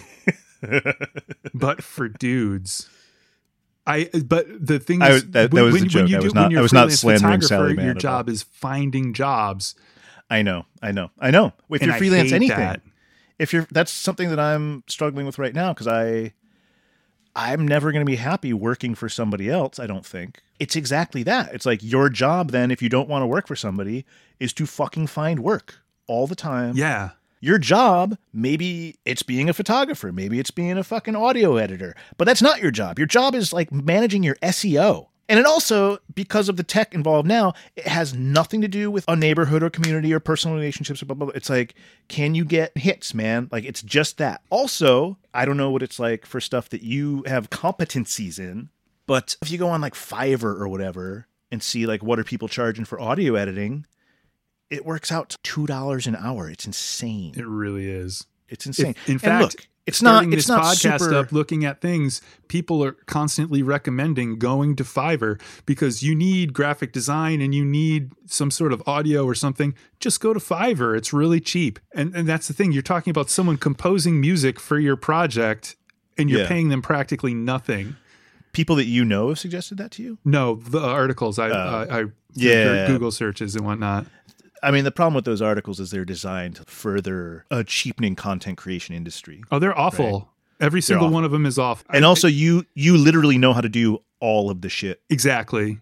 but 1.53 1.83
for 1.83 2.07
dudes. 2.09 2.89
I 3.85 4.09
but 4.25 4.47
the 4.65 4.79
thing 4.79 5.01
is 5.01 5.09
was- 5.09 5.23
that- 5.23 5.31
that 5.33 5.53
when, 5.53 5.63
was 5.65 5.73
when 5.73 5.89
joke. 5.89 6.09
you 6.09 6.15
I 6.17 6.19
was 6.19 6.33
when 6.33 6.41
not- 6.43 6.51
you're 6.51 6.59
I 6.59 6.63
was 6.63 6.73
not 6.73 6.91
slandering 6.91 7.41
Sally 7.41 7.75
your 7.83 7.93
job 7.93 8.29
is 8.29 8.43
finding 8.43 9.13
jobs. 9.13 9.75
I 10.29 10.41
know, 10.41 10.65
I 10.81 10.91
know, 10.91 11.11
I 11.19 11.31
know. 11.31 11.47
If 11.69 11.81
and 11.81 11.87
you're 11.87 11.95
I 11.95 11.97
freelance 11.99 12.31
anything, 12.31 12.57
that. 12.57 12.81
if 13.39 13.51
you're 13.53 13.67
that's 13.71 13.91
something 13.91 14.29
that 14.29 14.39
I'm 14.39 14.83
struggling 14.87 15.25
with 15.25 15.37
right 15.37 15.53
now 15.53 15.73
because 15.73 15.87
I 15.87 16.33
I'm 17.35 17.67
never 17.67 17.91
going 17.91 18.05
to 18.05 18.09
be 18.09 18.15
happy 18.17 18.53
working 18.53 18.93
for 18.95 19.09
somebody 19.09 19.49
else, 19.49 19.79
I 19.79 19.87
don't 19.87 20.05
think. 20.05 20.41
It's 20.59 20.75
exactly 20.75 21.23
that. 21.23 21.53
It's 21.53 21.65
like 21.65 21.81
your 21.83 22.07
job 22.09 22.51
then 22.51 22.71
if 22.71 22.81
you 22.81 22.89
don't 22.89 23.09
want 23.09 23.23
to 23.23 23.27
work 23.27 23.47
for 23.47 23.55
somebody 23.55 24.05
is 24.39 24.53
to 24.53 24.65
fucking 24.65 25.07
find 25.07 25.39
work 25.39 25.79
all 26.07 26.27
the 26.27 26.35
time. 26.35 26.75
Yeah. 26.77 27.11
Your 27.43 27.57
job, 27.57 28.17
maybe 28.31 28.95
it's 29.03 29.21
being 29.21 29.49
a 29.49 29.53
photographer, 29.53 30.13
maybe 30.13 30.39
it's 30.39 30.49
being 30.49 30.77
a 30.77 30.81
fucking 30.83 31.17
audio 31.17 31.57
editor, 31.57 31.93
but 32.15 32.23
that's 32.23 32.41
not 32.41 32.61
your 32.61 32.71
job. 32.71 32.97
Your 32.97 33.05
job 33.05 33.35
is 33.35 33.51
like 33.51 33.69
managing 33.69 34.23
your 34.23 34.35
SEO. 34.35 35.07
And 35.27 35.37
it 35.37 35.45
also, 35.45 35.97
because 36.15 36.47
of 36.47 36.55
the 36.55 36.63
tech 36.63 36.93
involved 36.95 37.27
now, 37.27 37.51
it 37.75 37.85
has 37.85 38.13
nothing 38.13 38.61
to 38.61 38.69
do 38.69 38.89
with 38.89 39.03
a 39.09 39.17
neighborhood 39.17 39.61
or 39.61 39.69
community 39.69 40.13
or 40.13 40.21
personal 40.21 40.55
relationships 40.55 41.03
or 41.03 41.05
blah, 41.05 41.15
blah, 41.15 41.25
blah. 41.25 41.35
It's 41.35 41.49
like, 41.49 41.75
can 42.07 42.33
you 42.33 42.45
get 42.45 42.77
hits, 42.77 43.13
man? 43.13 43.49
Like, 43.51 43.65
it's 43.65 43.81
just 43.81 44.19
that. 44.19 44.41
Also, 44.49 45.17
I 45.33 45.43
don't 45.43 45.57
know 45.57 45.69
what 45.69 45.83
it's 45.83 45.99
like 45.99 46.25
for 46.25 46.39
stuff 46.39 46.69
that 46.69 46.83
you 46.83 47.25
have 47.27 47.49
competencies 47.49 48.39
in, 48.39 48.69
but 49.05 49.35
if 49.41 49.51
you 49.51 49.57
go 49.57 49.67
on 49.67 49.81
like 49.81 49.95
Fiverr 49.95 50.57
or 50.61 50.69
whatever 50.69 51.27
and 51.51 51.61
see 51.61 51.87
like 51.87 52.03
what 52.03 52.19
are 52.19 52.23
people 52.23 52.47
charging 52.47 52.85
for 52.85 53.01
audio 53.01 53.35
editing, 53.35 53.85
it 54.73 54.85
works 54.85 55.11
out 55.11 55.35
two 55.43 55.65
dollars 55.67 56.07
an 56.07 56.15
hour. 56.15 56.49
It's 56.49 56.65
insane. 56.65 57.33
It 57.37 57.45
really 57.47 57.89
is. 57.89 58.25
It's 58.49 58.65
insane. 58.65 58.91
If- 58.91 59.07
in 59.07 59.13
And 59.13 59.21
fact, 59.21 59.41
look, 59.41 59.67
it's 59.85 60.01
not. 60.01 60.23
It's 60.25 60.35
this 60.35 60.47
not 60.47 60.63
podcast 60.63 60.99
super. 61.01 61.13
up 61.15 61.31
looking 61.33 61.65
at 61.65 61.81
things 61.81 62.21
people 62.47 62.83
are 62.83 62.93
constantly 62.93 63.61
recommending 63.61 64.39
going 64.39 64.75
to 64.77 64.83
fiverr 64.83 65.41
because 65.65 66.01
you 66.01 66.15
need 66.15 66.53
graphic 66.53 66.93
design 66.93 67.41
and 67.41 67.53
you 67.53 67.65
need 67.65 68.11
some 68.25 68.49
sort 68.49 68.71
of 68.71 68.81
audio 68.87 69.25
or 69.25 69.35
something 69.35 69.73
just 69.99 70.21
go 70.21 70.33
to 70.33 70.39
fiverr 70.39 70.95
it's 70.97 71.11
really 71.11 71.41
cheap 71.41 71.79
and 71.93 72.15
and 72.15 72.27
that's 72.29 72.47
the 72.47 72.53
thing 72.53 72.71
you're 72.71 72.81
talking 72.81 73.11
about 73.11 73.29
someone 73.29 73.57
composing 73.57 74.21
music 74.21 74.57
for 74.59 74.79
your 74.79 74.95
project 74.95 75.75
and 76.17 76.29
you're 76.29 76.41
Yeah. 76.41 76.47
paying 76.47 76.69
them 76.69 76.81
practically 76.81 77.33
nothing 77.33 77.95
people 78.53 78.75
that 78.77 78.85
you 78.85 79.03
know 79.03 79.29
have 79.29 79.39
suggested 79.39 79.77
that 79.79 79.91
to 79.91 80.03
you. 80.03 80.17
no 80.23 80.55
the 80.55 80.79
articles 80.79 81.37
i 81.39 81.49
Oh. 81.49 81.87
I, 81.89 81.99
I 82.01 82.05
Yeah. 82.35 82.87
google 82.87 83.11
searches 83.11 83.55
and 83.57 83.65
whatnot 83.65 84.05
I 84.63 84.71
mean, 84.71 84.83
the 84.85 84.91
problem 84.91 85.13
with 85.13 85.25
those 85.25 85.41
articles 85.41 85.79
is 85.79 85.91
they're 85.91 86.05
designed 86.05 86.55
to 86.57 86.63
further 86.63 87.45
a 87.51 87.63
cheapening 87.63 88.15
content 88.15 88.57
creation 88.57 88.95
industry. 88.95 89.43
oh 89.51 89.59
they're 89.59 89.77
awful 89.77 90.29
every 90.59 90.81
single 90.81 91.09
one 91.09 91.25
of 91.25 91.31
them 91.31 91.45
is 91.45 91.59
off 91.59 91.83
And 91.89 92.05
I- 92.05 92.07
also, 92.07 92.27
you 92.27 92.65
you 92.73 92.97
literally 92.97 93.37
know 93.37 93.53
how 93.53 93.61
to 93.61 93.69
do 93.69 93.99
all 94.19 94.49
of 94.49 94.61
the 94.61 94.69
shit. 94.69 95.01
Exactly. 95.09 95.79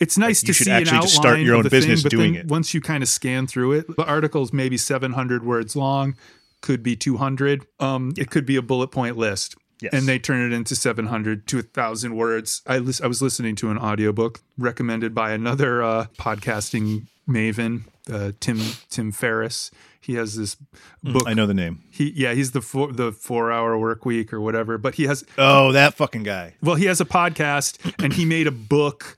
It's 0.00 0.16
nice 0.18 0.42
you 0.42 0.48
to 0.48 0.54
see 0.54 0.70
an 0.70 0.76
actually 0.76 0.96
outline 0.98 1.02
just 1.02 1.14
start 1.16 1.38
your 1.40 1.56
own 1.56 1.68
business 1.68 2.02
thing, 2.02 2.10
doing 2.10 2.34
it. 2.34 2.46
Once 2.46 2.74
you 2.74 2.80
kind 2.80 3.02
of 3.02 3.08
scan 3.08 3.46
through 3.46 3.72
it, 3.72 3.96
the 3.96 4.04
article's 4.04 4.52
maybe 4.52 4.76
700 4.76 5.44
words 5.44 5.74
long, 5.76 6.16
could 6.62 6.82
be 6.82 6.94
200. 6.96 7.66
Um, 7.80 8.12
It 8.16 8.30
could 8.30 8.44
be 8.46 8.56
a 8.56 8.62
bullet 8.62 8.88
point 8.88 9.16
list. 9.16 9.56
Yes. 9.80 9.92
And 9.92 10.06
they 10.06 10.18
turn 10.18 10.40
it 10.50 10.54
into 10.54 10.74
700 10.76 11.46
to 11.48 11.56
1,000 11.56 12.14
words. 12.16 12.62
I, 12.66 12.78
lis- 12.78 13.00
I 13.00 13.06
was 13.06 13.20
listening 13.22 13.54
to 13.56 13.70
an 13.70 13.78
audiobook 13.78 14.40
recommended 14.56 15.14
by 15.14 15.32
another 15.32 15.82
uh, 15.82 16.06
podcasting 16.18 17.06
maven, 17.28 17.82
uh, 18.12 18.32
Tim 18.40 18.60
Tim 18.90 19.12
Ferriss. 19.12 19.70
He 20.00 20.14
has 20.16 20.36
this 20.36 20.54
book. 21.02 21.24
Mm, 21.24 21.30
I 21.30 21.32
know 21.34 21.46
the 21.46 21.54
name. 21.54 21.82
He 21.90 22.12
yeah, 22.14 22.34
he's 22.34 22.50
the 22.52 22.60
four, 22.60 22.92
the 22.92 23.10
four 23.12 23.50
hour 23.50 23.78
work 23.78 24.04
week 24.04 24.32
or 24.34 24.40
whatever. 24.40 24.76
But 24.76 24.96
he 24.96 25.04
has 25.04 25.24
Oh, 25.38 25.72
that 25.72 25.94
fucking 25.94 26.24
guy. 26.24 26.54
well, 26.62 26.76
he 26.76 26.84
has 26.86 27.00
a 27.00 27.06
podcast 27.06 27.78
and 28.02 28.12
he 28.12 28.24
made 28.26 28.46
a 28.46 28.50
book 28.52 29.16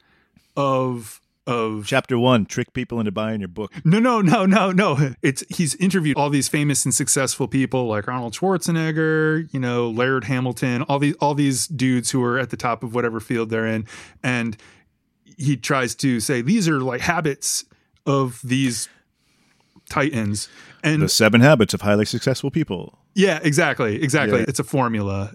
of 0.56 1.20
of 1.48 1.84
Chapter 1.86 2.18
one: 2.18 2.44
Trick 2.46 2.72
people 2.72 2.98
into 3.00 3.12
buying 3.12 3.40
your 3.40 3.48
book. 3.48 3.72
no 3.84 3.98
no 4.00 4.20
no 4.20 4.46
no 4.46 4.72
no 4.72 5.14
it's 5.22 5.44
he's 5.48 5.74
interviewed 5.76 6.16
all 6.16 6.28
these 6.30 6.48
famous 6.48 6.84
and 6.84 6.92
successful 6.94 7.46
people 7.46 7.86
like 7.86 8.08
Arnold 8.08 8.32
Schwarzenegger 8.34 9.52
you 9.52 9.60
know 9.60 9.88
Laird 9.90 10.24
Hamilton 10.24 10.82
all 10.82 10.98
these 10.98 11.14
all 11.20 11.34
these 11.34 11.66
dudes 11.68 12.10
who 12.10 12.22
are 12.24 12.36
at 12.38 12.50
the 12.50 12.56
top 12.56 12.82
of 12.82 12.94
whatever 12.96 13.20
field 13.20 13.50
they're 13.50 13.66
in 13.66 13.86
and 14.24 14.56
he 15.36 15.56
tries 15.56 15.94
to 15.96 16.18
say 16.18 16.40
these 16.42 16.68
are 16.68 16.80
like 16.80 17.00
habits 17.02 17.64
of 18.06 18.40
these 18.44 18.88
titans 19.88 20.48
and 20.82 21.02
The 21.02 21.08
Seven 21.08 21.40
Habits 21.40 21.74
of 21.74 21.80
Highly 21.82 22.04
Successful 22.04 22.50
People. 22.50 22.98
Yeah, 23.14 23.38
exactly. 23.42 24.02
Exactly. 24.02 24.40
Yeah. 24.40 24.46
It's 24.48 24.58
a 24.58 24.64
formula. 24.64 25.32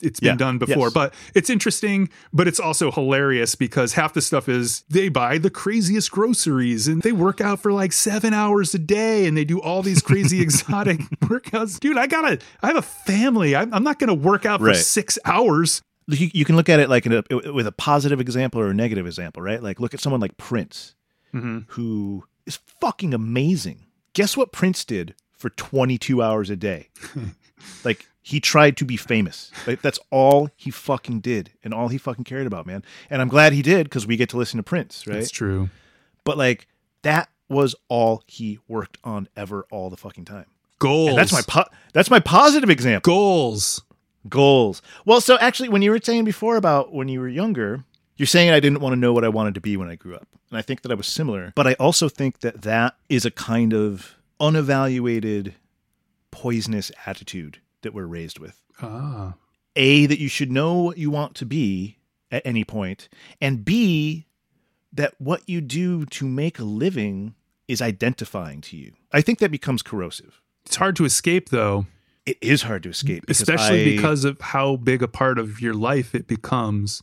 It's 0.00 0.18
been 0.18 0.30
Yeah. 0.30 0.36
done 0.36 0.58
before, 0.58 0.86
Yes. 0.86 0.92
but 0.92 1.14
it's 1.34 1.48
interesting, 1.50 2.08
but 2.32 2.48
it's 2.48 2.58
also 2.58 2.90
hilarious 2.90 3.54
because 3.54 3.92
half 3.92 4.14
the 4.14 4.22
stuff 4.22 4.48
is 4.48 4.82
they 4.88 5.08
buy 5.10 5.38
the 5.38 5.50
craziest 5.50 6.10
groceries 6.10 6.88
and 6.88 7.02
they 7.02 7.12
work 7.12 7.40
out 7.40 7.60
for 7.60 7.72
like 7.72 7.92
seven 7.92 8.32
hours 8.34 8.74
a 8.74 8.78
day 8.78 9.26
and 9.26 9.36
they 9.36 9.44
do 9.44 9.60
all 9.60 9.82
these 9.82 10.02
crazy 10.02 10.40
exotic 10.42 10.98
workouts. 11.20 11.78
Dude, 11.78 11.98
I 11.98 12.06
gotta, 12.06 12.38
I 12.62 12.68
have 12.68 12.76
a 12.76 12.82
family. 12.82 13.54
I'm, 13.54 13.72
I'm 13.72 13.84
not 13.84 13.98
gonna 13.98 14.14
work 14.14 14.44
out 14.46 14.60
for 14.60 14.72
six 14.74 15.18
hours. 15.24 15.82
You, 16.08 16.30
you 16.32 16.44
can 16.44 16.56
look 16.56 16.68
at 16.68 16.80
it 16.80 16.88
like 16.88 17.06
in 17.06 17.12
a, 17.12 17.52
with 17.52 17.66
a 17.68 17.72
positive 17.72 18.20
example 18.20 18.60
or 18.60 18.70
a 18.70 18.74
negative 18.74 19.06
example, 19.06 19.42
right? 19.42 19.62
Like 19.62 19.78
look 19.78 19.94
at 19.94 20.00
someone 20.00 20.20
like 20.20 20.36
Prince, 20.38 20.96
Mhm. 21.34 21.64
who 21.68 22.24
is 22.46 22.58
fucking 22.80 23.14
amazing. 23.14 23.86
Guess 24.12 24.36
what 24.36 24.52
Prince 24.52 24.84
did 24.84 25.14
for 25.32 25.50
22 25.50 26.22
hours 26.22 26.50
a 26.50 26.56
day? 26.56 26.88
like 27.84 28.06
he 28.22 28.40
tried 28.40 28.76
to 28.78 28.84
be 28.84 28.96
famous. 28.96 29.50
Like 29.66 29.82
that's 29.82 29.98
all 30.10 30.48
he 30.56 30.70
fucking 30.70 31.20
did 31.20 31.50
and 31.62 31.72
all 31.72 31.88
he 31.88 31.98
fucking 31.98 32.24
cared 32.24 32.46
about, 32.46 32.66
man. 32.66 32.82
And 33.08 33.20
I'm 33.22 33.28
glad 33.28 33.52
he 33.52 33.62
did 33.62 33.84
because 33.84 34.06
we 34.06 34.16
get 34.16 34.28
to 34.30 34.36
listen 34.36 34.58
to 34.58 34.62
Prince, 34.62 35.06
right? 35.06 35.14
That's 35.14 35.30
true. 35.30 35.70
But 36.24 36.36
like 36.38 36.66
that 37.02 37.28
was 37.48 37.74
all 37.88 38.22
he 38.26 38.58
worked 38.68 38.98
on 39.04 39.28
ever 39.36 39.66
all 39.70 39.90
the 39.90 39.96
fucking 39.96 40.24
time. 40.24 40.46
Goals. 40.78 41.10
And 41.10 41.18
that's 41.18 41.32
my 41.32 41.42
po- 41.46 41.68
that's 41.92 42.10
my 42.10 42.20
positive 42.20 42.70
example. 42.70 43.10
goals. 43.10 43.82
Goals. 44.28 44.82
Well, 45.06 45.20
so 45.22 45.38
actually, 45.38 45.70
when 45.70 45.80
you 45.82 45.90
were 45.90 46.00
saying 46.02 46.24
before 46.24 46.56
about 46.56 46.92
when 46.92 47.08
you 47.08 47.20
were 47.20 47.28
younger, 47.28 47.84
you're 48.20 48.26
saying 48.26 48.50
I 48.50 48.60
didn't 48.60 48.80
want 48.80 48.92
to 48.92 48.98
know 48.98 49.14
what 49.14 49.24
I 49.24 49.30
wanted 49.30 49.54
to 49.54 49.62
be 49.62 49.78
when 49.78 49.88
I 49.88 49.94
grew 49.94 50.14
up. 50.14 50.28
And 50.50 50.58
I 50.58 50.62
think 50.62 50.82
that 50.82 50.92
I 50.92 50.94
was 50.94 51.06
similar. 51.06 51.54
But 51.56 51.66
I 51.66 51.72
also 51.74 52.10
think 52.10 52.40
that 52.40 52.60
that 52.62 52.96
is 53.08 53.24
a 53.24 53.30
kind 53.30 53.72
of 53.72 54.16
unevaluated, 54.38 55.54
poisonous 56.30 56.92
attitude 57.06 57.60
that 57.80 57.94
we're 57.94 58.04
raised 58.04 58.38
with. 58.38 58.60
Ah, 58.82 59.34
A, 59.74 60.04
that 60.06 60.18
you 60.18 60.28
should 60.28 60.52
know 60.52 60.74
what 60.82 60.98
you 60.98 61.10
want 61.10 61.34
to 61.36 61.46
be 61.46 61.96
at 62.30 62.42
any 62.44 62.62
point, 62.62 63.08
and 63.40 63.64
B, 63.64 64.26
that 64.92 65.14
what 65.18 65.42
you 65.48 65.60
do 65.62 66.04
to 66.06 66.28
make 66.28 66.58
a 66.58 66.64
living 66.64 67.34
is 67.68 67.80
identifying 67.80 68.60
to 68.60 68.76
you. 68.76 68.92
I 69.12 69.20
think 69.22 69.38
that 69.38 69.50
becomes 69.50 69.82
corrosive. 69.82 70.40
it's 70.66 70.76
hard 70.76 70.94
to 70.96 71.04
escape 71.06 71.48
though, 71.48 71.86
It 72.26 72.36
is 72.42 72.62
hard 72.62 72.82
to 72.84 72.90
escape, 72.90 73.22
because 73.26 73.40
especially 73.40 73.80
I- 73.82 73.96
because 73.96 74.24
of 74.24 74.38
how 74.40 74.76
big 74.76 75.02
a 75.02 75.08
part 75.08 75.38
of 75.38 75.60
your 75.62 75.74
life 75.74 76.14
it 76.14 76.26
becomes. 76.28 77.02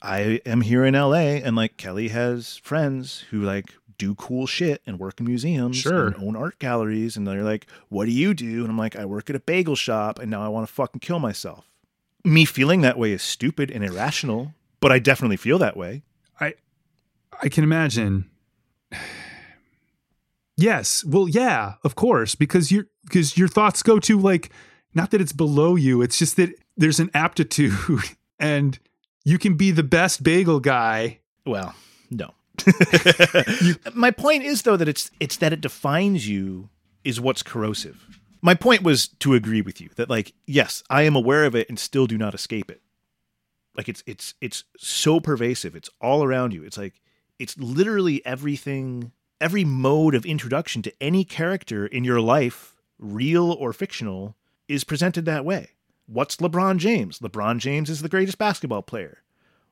I 0.00 0.40
am 0.46 0.60
here 0.60 0.84
in 0.84 0.94
LA 0.94 1.40
and 1.42 1.56
like 1.56 1.76
Kelly 1.76 2.08
has 2.08 2.56
friends 2.58 3.24
who 3.30 3.40
like 3.42 3.74
do 3.98 4.14
cool 4.14 4.46
shit 4.46 4.80
and 4.86 4.98
work 4.98 5.18
in 5.18 5.26
museums 5.26 5.76
Sure. 5.76 6.06
and 6.08 6.16
own 6.16 6.36
art 6.36 6.58
galleries 6.60 7.16
and 7.16 7.26
they're 7.26 7.42
like, 7.42 7.66
"What 7.88 8.04
do 8.06 8.12
you 8.12 8.32
do?" 8.32 8.60
And 8.62 8.70
I'm 8.70 8.78
like, 8.78 8.94
"I 8.96 9.04
work 9.04 9.28
at 9.28 9.34
a 9.36 9.40
bagel 9.40 9.74
shop 9.76 10.18
and 10.20 10.30
now 10.30 10.42
I 10.44 10.48
want 10.48 10.66
to 10.68 10.72
fucking 10.72 11.00
kill 11.00 11.18
myself." 11.18 11.64
Me 12.24 12.44
feeling 12.44 12.80
that 12.82 12.98
way 12.98 13.12
is 13.12 13.22
stupid 13.22 13.70
and 13.70 13.84
irrational, 13.84 14.54
but 14.80 14.92
I 14.92 14.98
definitely 15.00 15.36
feel 15.36 15.58
that 15.58 15.76
way. 15.76 16.02
I 17.40 17.48
can 17.48 17.62
imagine. 17.62 18.28
Yes. 20.56 21.04
Well, 21.04 21.28
yeah, 21.28 21.74
of 21.84 21.94
course, 21.94 22.34
because 22.34 22.72
your 22.72 22.86
because 23.04 23.38
your 23.38 23.46
thoughts 23.46 23.82
go 23.82 24.00
to 24.00 24.18
like 24.18 24.50
not 24.92 25.12
that 25.12 25.20
it's 25.20 25.32
below 25.32 25.76
you, 25.76 26.02
it's 26.02 26.18
just 26.18 26.36
that 26.36 26.50
there's 26.76 26.98
an 26.98 27.10
aptitude 27.14 27.72
and 28.40 28.78
you 29.28 29.38
can 29.38 29.54
be 29.54 29.70
the 29.70 29.82
best 29.82 30.22
bagel 30.22 30.58
guy. 30.58 31.18
Well, 31.44 31.74
no. 32.10 32.32
My 33.94 34.10
point 34.10 34.42
is 34.42 34.62
though 34.62 34.76
that 34.76 34.88
it's 34.88 35.10
it's 35.20 35.36
that 35.36 35.52
it 35.52 35.60
defines 35.60 36.26
you 36.26 36.70
is 37.04 37.20
what's 37.20 37.42
corrosive. 37.42 38.06
My 38.40 38.54
point 38.54 38.82
was 38.82 39.08
to 39.20 39.34
agree 39.34 39.60
with 39.60 39.80
you 39.80 39.90
that 39.96 40.08
like 40.08 40.32
yes, 40.46 40.82
I 40.88 41.02
am 41.02 41.14
aware 41.14 41.44
of 41.44 41.54
it 41.54 41.68
and 41.68 41.78
still 41.78 42.06
do 42.06 42.16
not 42.16 42.34
escape 42.34 42.70
it. 42.70 42.80
Like 43.76 43.88
it's 43.88 44.02
it's 44.06 44.34
it's 44.40 44.64
so 44.78 45.20
pervasive. 45.20 45.76
It's 45.76 45.90
all 46.00 46.24
around 46.24 46.54
you. 46.54 46.64
It's 46.64 46.78
like 46.78 46.94
it's 47.38 47.56
literally 47.58 48.24
everything, 48.24 49.12
every 49.42 49.64
mode 49.64 50.14
of 50.14 50.24
introduction 50.24 50.80
to 50.82 51.02
any 51.02 51.24
character 51.24 51.86
in 51.86 52.02
your 52.02 52.20
life, 52.20 52.76
real 52.98 53.52
or 53.52 53.74
fictional, 53.74 54.36
is 54.68 54.84
presented 54.84 55.26
that 55.26 55.44
way. 55.44 55.72
What's 56.08 56.36
LeBron 56.36 56.78
James? 56.78 57.18
LeBron 57.18 57.58
James 57.58 57.90
is 57.90 58.00
the 58.00 58.08
greatest 58.08 58.38
basketball 58.38 58.80
player. 58.80 59.18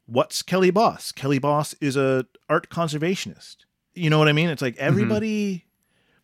What's 0.05 0.42
Kelly 0.42 0.70
Boss? 0.70 1.11
Kelly 1.11 1.38
Boss 1.38 1.75
is 1.81 1.96
a 1.96 2.27
art 2.49 2.68
conservationist. 2.68 3.57
You 3.94 4.11
know 4.11 4.18
what 4.18 4.29
I 4.29 4.33
mean? 4.33 4.51
It's 4.51 4.61
like 4.61 4.75
mm-hmm. 4.75 4.87
everybody 4.87 5.64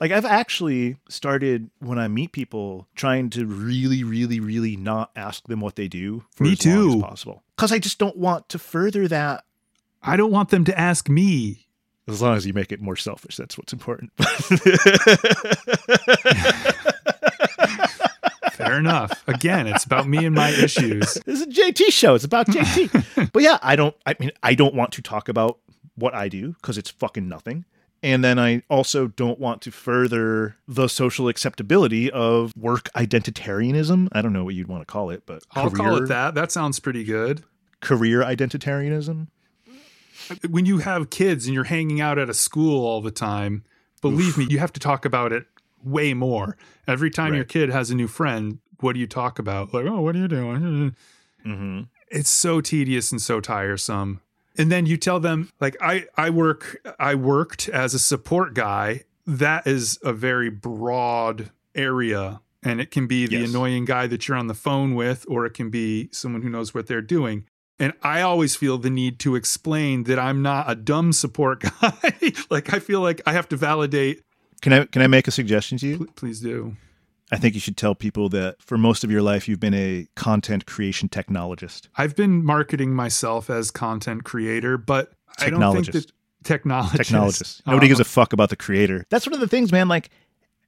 like 0.00 0.12
I've 0.12 0.26
actually 0.26 0.98
started 1.08 1.70
when 1.78 1.98
I 1.98 2.08
meet 2.08 2.32
people 2.32 2.88
trying 2.94 3.30
to 3.30 3.46
really, 3.46 4.04
really, 4.04 4.38
really 4.38 4.76
not 4.76 5.10
ask 5.16 5.48
them 5.48 5.60
what 5.60 5.76
they 5.76 5.88
do 5.88 6.24
for 6.30 6.44
Me 6.44 6.52
as 6.52 6.66
long 6.66 6.74
too. 6.74 6.96
as 6.96 7.02
possible. 7.02 7.42
Because 7.56 7.72
I 7.72 7.78
just 7.78 7.98
don't 7.98 8.18
want 8.18 8.50
to 8.50 8.58
further 8.58 9.08
that 9.08 9.44
I 10.02 10.16
don't 10.16 10.30
want 10.30 10.50
them 10.50 10.64
to 10.64 10.78
ask 10.78 11.08
me. 11.08 11.68
as 12.06 12.20
long 12.20 12.36
as 12.36 12.46
you 12.46 12.52
make 12.52 12.70
it 12.70 12.82
more 12.82 12.96
selfish, 12.96 13.36
that's 13.36 13.56
what's 13.56 13.72
important. 13.72 14.12
Fair 18.66 18.78
enough. 18.78 19.22
Again, 19.26 19.66
it's 19.66 19.84
about 19.84 20.08
me 20.08 20.24
and 20.24 20.34
my 20.34 20.50
issues. 20.50 21.14
this 21.26 21.40
is 21.40 21.42
a 21.42 21.46
JT 21.46 21.90
show. 21.90 22.14
It's 22.14 22.24
about 22.24 22.46
JT. 22.46 23.30
but 23.32 23.42
yeah, 23.42 23.58
I 23.62 23.76
don't 23.76 23.94
I 24.06 24.14
mean 24.18 24.32
I 24.42 24.54
don't 24.54 24.74
want 24.74 24.92
to 24.92 25.02
talk 25.02 25.28
about 25.28 25.58
what 25.94 26.14
I 26.14 26.28
do 26.28 26.52
because 26.54 26.78
it's 26.78 26.90
fucking 26.90 27.28
nothing. 27.28 27.64
And 28.04 28.24
then 28.24 28.38
I 28.38 28.62
also 28.68 29.06
don't 29.06 29.38
want 29.38 29.62
to 29.62 29.70
further 29.70 30.56
the 30.66 30.88
social 30.88 31.28
acceptability 31.28 32.10
of 32.10 32.52
work 32.56 32.90
identitarianism. 32.94 34.08
I 34.10 34.22
don't 34.22 34.32
know 34.32 34.42
what 34.42 34.54
you'd 34.54 34.66
want 34.66 34.82
to 34.82 34.86
call 34.86 35.10
it, 35.10 35.22
but 35.24 35.44
I'll 35.52 35.70
call 35.70 36.02
it 36.02 36.08
that. 36.08 36.34
That 36.34 36.50
sounds 36.50 36.80
pretty 36.80 37.04
good. 37.04 37.44
Career 37.80 38.22
identitarianism. 38.22 39.28
When 40.48 40.66
you 40.66 40.78
have 40.78 41.10
kids 41.10 41.46
and 41.46 41.54
you're 41.54 41.64
hanging 41.64 42.00
out 42.00 42.18
at 42.18 42.28
a 42.28 42.34
school 42.34 42.84
all 42.84 43.00
the 43.00 43.10
time, 43.12 43.64
believe 44.00 44.36
me, 44.36 44.46
you 44.50 44.58
have 44.58 44.72
to 44.72 44.80
talk 44.80 45.04
about 45.04 45.32
it 45.32 45.46
way 45.84 46.14
more. 46.14 46.56
Every 46.86 47.10
time 47.10 47.34
your 47.34 47.44
kid 47.44 47.70
has 47.70 47.90
a 47.90 47.94
new 47.94 48.08
friend, 48.08 48.58
what 48.80 48.94
do 48.94 49.00
you 49.00 49.06
talk 49.06 49.38
about? 49.38 49.72
Like, 49.72 49.86
oh, 49.86 50.00
what 50.00 50.14
are 50.16 50.18
you 50.18 50.28
doing? 50.28 50.94
Mm-hmm. 51.46 51.80
it's 52.08 52.30
so 52.30 52.60
tedious 52.60 53.10
and 53.10 53.20
so 53.20 53.40
tiresome 53.40 54.20
and 54.56 54.70
then 54.70 54.86
you 54.86 54.96
tell 54.96 55.18
them 55.18 55.50
like 55.60 55.76
i 55.80 56.04
i 56.16 56.30
work 56.30 56.78
i 57.00 57.16
worked 57.16 57.68
as 57.70 57.94
a 57.94 57.98
support 57.98 58.54
guy 58.54 59.02
that 59.26 59.66
is 59.66 59.98
a 60.04 60.12
very 60.12 60.50
broad 60.50 61.50
area 61.74 62.40
and 62.62 62.80
it 62.80 62.92
can 62.92 63.08
be 63.08 63.26
the 63.26 63.38
Yes. 63.38 63.50
annoying 63.50 63.84
guy 63.84 64.06
that 64.06 64.28
you're 64.28 64.36
on 64.36 64.46
the 64.46 64.54
phone 64.54 64.94
with 64.94 65.24
or 65.28 65.44
it 65.46 65.54
can 65.54 65.68
be 65.68 66.08
someone 66.12 66.42
who 66.42 66.48
knows 66.48 66.72
what 66.72 66.86
they're 66.86 67.02
doing 67.02 67.44
and 67.80 67.92
i 68.04 68.20
always 68.20 68.54
feel 68.54 68.78
the 68.78 68.90
need 68.90 69.18
to 69.18 69.34
explain 69.34 70.04
that 70.04 70.18
i'm 70.20 70.42
not 70.42 70.70
a 70.70 70.76
dumb 70.76 71.12
support 71.12 71.60
guy 71.80 72.32
like 72.50 72.72
i 72.72 72.78
feel 72.78 73.00
like 73.00 73.20
i 73.26 73.32
have 73.32 73.48
to 73.48 73.56
validate 73.56 74.22
Can 74.62 74.72
I 74.72 74.84
can 74.86 75.02
I 75.02 75.06
make 75.06 75.28
a 75.28 75.30
suggestion 75.30 75.76
to 75.78 75.86
you? 75.86 75.96
Pl- 75.98 76.06
please 76.16 76.40
do 76.40 76.76
I 77.30 77.36
think 77.36 77.54
you 77.54 77.60
should 77.60 77.76
tell 77.76 77.94
people 77.94 78.28
that 78.30 78.60
for 78.62 78.76
most 78.78 79.04
of 79.04 79.10
your 79.10 79.22
life 79.22 79.48
you've 79.48 79.60
been 79.60 79.74
a 79.74 80.06
content 80.16 80.66
creation 80.66 81.08
technologist. 81.08 81.88
i've 81.96 82.14
been 82.16 82.44
marketing 82.44 82.94
myself 82.94 83.48
as 83.50 83.70
content 83.70 84.24
creator 84.24 84.76
but 84.78 85.12
i 85.38 85.48
don't 85.50 85.74
think 85.74 85.86
that 85.92 86.12
Technologist. 86.44 86.98
technologist. 86.98 87.62
Nobody 87.66 87.86
Uh, 87.86 87.88
gives 87.88 88.00
a 88.00 88.04
fuck 88.04 88.32
about 88.32 88.50
the 88.50 88.56
creator. 88.56 89.06
That's 89.10 89.26
one 89.26 89.34
of 89.34 89.38
the 89.40 89.46
things, 89.46 89.70
man. 89.70 89.86
Like 89.88 90.10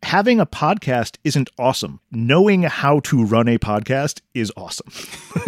having 0.05 0.39
a 0.39 0.47
podcast 0.47 1.17
isn't 1.25 1.51
awesome. 1.59 1.99
Knowing 2.13 2.63
how 2.63 3.01
to 3.01 3.25
run 3.25 3.49
a 3.49 3.59
podcast 3.59 4.21
is 4.35 4.53
awesome. 4.57 4.87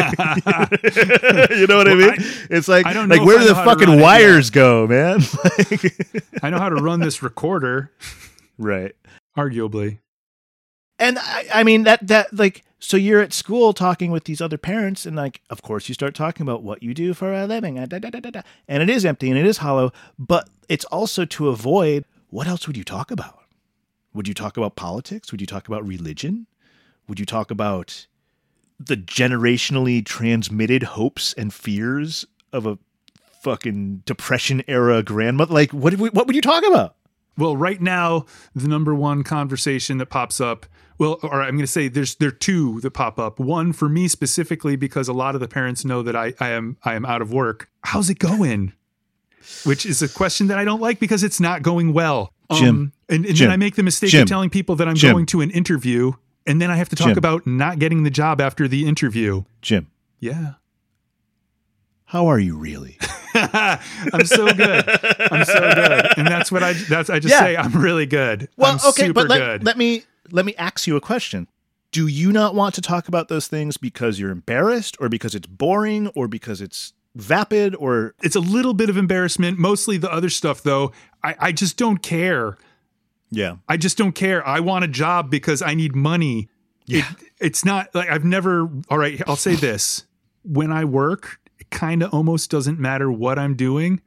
you 1.57 1.67
know 1.69 1.77
what 1.77 1.89
I 1.89 1.95
mean? 1.95 2.11
I- 2.11 2.17
it's 2.51 2.67
like 2.69 2.87
I 2.87 2.93
don't 2.93 3.09
know 3.09 3.15
like 3.17 3.27
where 3.27 3.39
do 3.39 3.45
the 3.47 3.55
fucking 3.55 4.01
wires 4.01 4.51
go, 4.51 4.87
man? 4.87 5.21
Like- 5.71 6.43
I 6.43 6.51
know 6.51 6.59
how 6.59 6.69
to 6.71 6.77
run 6.77 7.01
this 7.01 7.23
recorder, 7.23 7.93
right. 8.59 8.95
arguably. 9.37 9.99
And 10.99 11.19
I, 11.19 11.47
I 11.53 11.65
mean 11.65 11.85
that 11.85 12.07
that 12.07 12.33
like 12.35 12.65
so 12.79 12.97
you're 12.97 13.21
at 13.21 13.33
school 13.33 13.73
talking 13.73 14.11
with 14.11 14.25
these 14.25 14.41
other 14.41 14.59
parents 14.59 15.05
and 15.07 15.17
like 15.17 15.43
of 15.51 15.63
course 15.63 15.89
you 15.89 15.95
start 15.95 16.15
talking 16.15 16.43
about 16.43 16.63
what 16.63 16.83
you 16.83 16.95
do 16.95 17.15
for 17.15 17.33
a 17.33 17.47
living. 17.47 17.79
Uh, 17.79 17.87
da, 17.87 17.99
da, 17.99 18.11
da, 18.11 18.21
da, 18.21 18.43
and 18.69 18.83
it 18.83 18.91
is 18.91 19.05
empty 19.05 19.29
and 19.29 19.39
it 19.39 19.47
is 19.47 19.59
hollow 19.59 19.93
but 20.19 20.49
it's 20.69 20.85
also 20.87 21.25
to 21.25 21.49
avoid 21.49 22.05
what 22.31 22.47
else 22.47 22.67
would 22.67 22.77
you 22.77 22.85
talk 22.85 23.11
about? 23.11 23.45
Would 24.15 24.27
you 24.27 24.35
talk 24.35 24.57
about 24.57 24.77
politics? 24.77 25.31
Would 25.31 25.41
you 25.41 25.47
talk 25.47 25.69
about 25.69 25.87
religion? 25.87 26.47
Would 27.09 27.21
you 27.21 27.27
talk 27.27 27.51
about 27.51 28.07
the 28.81 28.97
generationally 28.97 30.05
transmitted 30.05 30.83
hopes 30.83 31.35
and 31.35 31.53
fears 31.53 32.25
of 32.53 32.67
a 32.67 32.79
fucking 33.43 34.03
depression 34.07 34.63
era 34.67 35.03
grandmother? 35.03 35.53
Like 35.53 35.73
what 35.73 35.95
what 35.95 36.27
would 36.27 36.35
you 36.35 36.43
talk 36.43 36.65
about 36.67 36.97
Well, 37.39 37.57
right 37.57 37.81
now, 37.81 38.25
the 38.55 38.69
number 38.69 38.95
one 38.95 39.23
conversation 39.23 39.99
that 39.99 40.07
pops 40.07 40.41
up, 40.41 40.67
well, 40.99 41.19
or 41.23 41.43
I'm 41.43 41.51
going 41.55 41.61
to 41.61 41.67
say 41.67 41.89
there's 41.89 42.15
there 42.17 42.29
are 42.29 42.33
two 42.33 42.81
that 42.81 42.93
pop 42.93 43.19
up. 43.19 43.39
One 43.39 43.73
for 43.73 43.89
me 43.89 44.09
specifically 44.09 44.77
because 44.77 45.09
a 45.09 45.13
lot 45.13 45.35
of 45.35 45.41
the 45.43 45.49
parents 45.49 45.85
know 45.85 46.03
that 46.03 46.17
I, 46.17 46.33
I 46.41 46.51
am 46.51 46.79
I 46.85 46.95
am 46.95 47.05
out 47.05 47.21
of 47.21 47.33
work. 47.33 47.69
How's 47.85 48.09
it 48.09 48.19
going? 48.19 48.73
Which 49.65 49.85
is 49.87 50.03
a 50.03 50.09
question 50.09 50.47
that 50.49 50.59
I 50.59 50.65
don't 50.65 50.81
like 50.81 50.99
because 50.99 51.23
it's 51.23 51.39
not 51.41 51.63
going 51.63 51.93
well. 51.93 52.33
Jim. 52.55 52.69
Um, 52.69 52.93
and, 53.09 53.27
and 53.27 53.35
Jim. 53.37 53.47
then 53.47 53.53
I 53.53 53.57
make 53.57 53.75
the 53.77 53.83
mistake 53.83 54.11
Jim. 54.11 54.23
of 54.23 54.29
telling 54.29 54.51
people 54.51 54.75
that 54.77 54.89
I'm 54.89 54.95
Jim. 54.97 55.13
going 55.13 55.27
to 55.27 55.41
an 55.41 55.51
interview, 55.51 56.13
and 56.47 56.61
then 56.61 56.71
I 56.71 56.77
have 56.77 56.89
to 56.89 56.97
talk 56.97 57.17
about 57.17 57.47
not 57.47 57.79
getting 57.79 58.03
the 58.03 58.11
job 58.11 58.41
after 58.41 58.67
the 58.67 58.87
interview. 58.89 59.45
jim 59.61 59.89
Yeah. 60.21 60.55
how 62.07 62.27
are 62.27 62.39
you 62.39 62.57
really 62.57 62.99
I'm 64.13 64.25
so 64.27 64.47
good. 64.55 64.85
I'm 65.31 65.45
so 65.45 65.61
good. 65.61 66.07
And 66.19 66.27
that's 66.27 66.51
what 66.51 66.63
I 66.63 66.73
that's 66.75 67.11
I 67.11 67.19
just 67.19 67.33
Yeah. 67.33 67.41
say 67.41 67.57
I'm 67.57 67.73
really 67.73 68.07
good. 68.07 68.49
Well, 68.57 68.73
I'm 68.73 68.89
okay, 68.91 69.11
but 69.11 69.29
let, 69.29 69.39
good. 69.39 69.65
let 69.65 69.77
me 69.79 70.05
let 70.31 70.45
me 70.45 70.55
ask 70.57 70.87
you 70.87 70.97
a 70.97 71.01
question. 71.01 71.49
Do 71.93 72.07
you 72.07 72.33
not 72.33 72.55
want 72.55 72.75
to 72.75 72.81
talk 72.81 73.09
about 73.09 73.29
those 73.29 73.49
things 73.49 73.77
because 73.77 74.19
you're 74.19 74.31
embarrassed 74.31 74.97
or 75.01 75.09
because 75.09 75.35
it's 75.35 75.47
boring 75.47 76.09
or 76.09 76.29
because 76.29 76.61
it's 76.61 76.93
vapid 77.15 77.75
or 77.77 78.15
it's 78.23 78.37
a 78.37 78.41
little 78.41 78.75
bit 78.75 78.91
of 78.91 78.97
embarrassment. 78.99 79.59
Mostly 79.59 79.97
the 79.97 80.13
other 80.13 80.29
stuff 80.29 80.63
though, 80.63 80.93
I, 81.25 81.35
I 81.39 81.53
just 81.53 81.77
don't 81.79 82.03
care. 82.03 82.59
yeah. 83.31 83.57
I 83.69 83.77
just 83.79 83.97
don't 83.97 84.13
care. 84.13 84.47
I 84.47 84.61
want 84.61 84.85
a 84.85 84.89
job 84.89 85.31
because 85.31 85.63
I 85.63 85.75
need 85.75 85.97
money. 85.97 86.49
Yeah. 86.85 87.09
It, 87.11 87.17
it's 87.41 87.65
not 87.65 87.95
like 87.95 88.11
I've 88.11 88.25
never 88.25 88.69
all 88.91 88.99
right, 88.99 89.21
I'll 89.27 89.37
say 89.37 89.55
this. 89.55 90.05
When 90.45 90.71
I 90.71 90.85
work, 90.85 91.41
it 91.59 91.71
kind 91.71 92.03
of 92.03 92.13
almost 92.13 92.51
doesn't 92.51 92.79
matter 92.79 93.11
what 93.11 93.39
I'm 93.39 93.55
doing. 93.57 94.01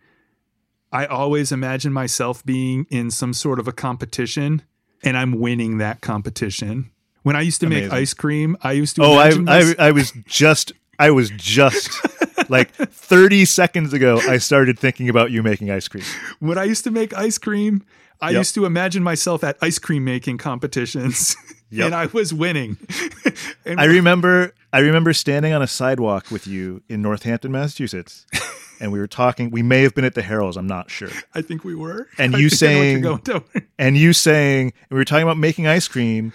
I 0.91 1.05
always 1.05 1.51
imagine 1.51 1.93
myself 1.93 2.43
being 2.45 2.85
in 2.89 3.11
some 3.11 3.33
sort 3.33 3.59
of 3.59 3.67
a 3.67 3.71
competition 3.71 4.63
and 5.03 5.15
I'm 5.17 5.39
winning 5.39 5.77
that 5.77 6.01
competition. 6.01 6.91
When 7.23 7.35
I 7.35 7.41
used 7.41 7.61
to 7.61 7.69
make 7.69 7.91
ice 7.91 8.13
cream, 8.13 8.57
I 8.63 8.71
used 8.73 8.95
to 8.95 9.03
Oh, 9.03 9.13
I 9.15 9.31
I, 9.47 9.75
I 9.77 9.91
was 9.91 10.11
just 10.25 10.71
I 10.97 11.11
was 11.11 11.29
just 11.31 11.89
like 12.49 12.71
30 12.71 13.45
seconds 13.45 13.93
ago 13.93 14.19
I 14.27 14.37
started 14.39 14.79
thinking 14.79 15.09
about 15.09 15.29
you 15.31 15.43
making 15.43 15.69
ice 15.69 15.87
cream. 15.87 16.03
when 16.39 16.57
I 16.57 16.63
used 16.63 16.83
to 16.85 16.91
make 16.91 17.13
ice 17.13 17.37
cream, 17.37 17.83
I 18.21 18.31
Yep. 18.31 18.37
used 18.39 18.55
to 18.55 18.65
imagine 18.65 19.03
myself 19.03 19.43
at 19.43 19.57
ice 19.61 19.79
cream 19.79 20.03
making 20.03 20.39
competitions, 20.39 21.35
Yep. 21.71 21.85
and 21.85 21.95
I 21.95 22.07
was 22.07 22.33
winning. 22.33 22.77
I 23.65 23.85
remember 23.85 24.53
I 24.71 24.79
remember 24.79 25.13
standing 25.13 25.51
on 25.53 25.61
a 25.61 25.67
sidewalk 25.67 26.29
with 26.31 26.45
you 26.47 26.81
in 26.87 27.01
Northampton, 27.01 27.51
Massachusetts. 27.51 28.25
And 28.81 28.93
we 28.93 28.99
were 28.99 29.07
talking. 29.07 29.49
We 29.51 29.61
may 29.61 29.81
have 29.81 29.93
been 29.93 30.05
at 30.05 30.15
the 30.15 30.21
Herrell's. 30.21 30.55
I'm 30.55 30.65
not 30.65 30.89
sure. 30.89 31.09
I 31.35 31.41
think 31.41 31.65
we 31.65 31.75
were. 31.75 32.07
And 32.17 32.33
you 32.37 32.49
think 32.49 32.63
I 32.63 32.73
know 32.73 32.79
what 32.79 32.85
saying- 32.85 33.03
you're 33.03 33.17
going 33.17 33.41
to. 33.41 33.43
and 33.77 33.97
you 33.97 34.13
saying 34.13 34.67
and 34.67 34.91
we 34.91 34.95
were 34.97 35.03
talking 35.03 35.23
about 35.23 35.37
making 35.37 35.67
ice 35.67 35.89
cream 35.89 36.31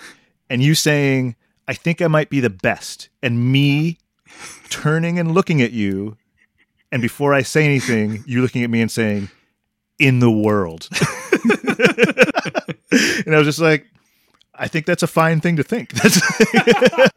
and 0.50 0.62
you 0.62 0.74
saying 0.74 1.36
i 1.68 1.72
think 1.72 2.02
i 2.02 2.06
might 2.06 2.28
be 2.28 2.40
the 2.40 2.50
best 2.50 3.08
and 3.22 3.50
me 3.50 3.96
turning 4.68 5.18
and 5.18 5.32
looking 5.32 5.62
at 5.62 5.72
you 5.72 6.18
and 6.92 7.00
before 7.00 7.32
i 7.32 7.40
say 7.40 7.64
anything 7.64 8.22
you 8.26 8.42
looking 8.42 8.62
at 8.62 8.68
me 8.68 8.82
and 8.82 8.90
saying 8.90 9.30
in 9.98 10.18
the 10.18 10.30
world 10.30 10.86
and 13.24 13.34
i 13.34 13.38
was 13.38 13.46
just 13.46 13.58
like 13.58 13.86
i 14.54 14.68
think 14.68 14.84
that's 14.84 15.02
a 15.02 15.06
fine 15.06 15.40
thing 15.40 15.56
to 15.56 15.62
think 15.62 15.92
That's- 15.94 17.10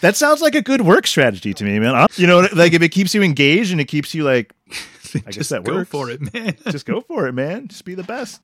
that 0.00 0.16
sounds 0.16 0.40
like 0.40 0.54
a 0.54 0.62
good 0.62 0.80
work 0.82 1.06
strategy 1.06 1.52
to 1.54 1.64
me 1.64 1.78
man 1.78 2.06
you 2.16 2.26
know 2.26 2.46
like 2.52 2.72
if 2.72 2.82
it 2.82 2.90
keeps 2.90 3.14
you 3.14 3.22
engaged 3.22 3.72
and 3.72 3.80
it 3.80 3.86
keeps 3.86 4.14
you 4.14 4.24
like 4.24 4.54
i 5.14 5.18
guess 5.18 5.34
Just 5.34 5.50
that 5.50 5.64
go 5.64 5.74
works 5.76 5.90
for 5.90 6.10
it, 6.10 6.32
man. 6.32 6.56
just 6.70 6.86
go 6.86 7.00
for 7.00 7.26
it, 7.26 7.32
man. 7.32 7.68
Just 7.68 7.84
be 7.84 7.94
the 7.94 8.04
best. 8.04 8.40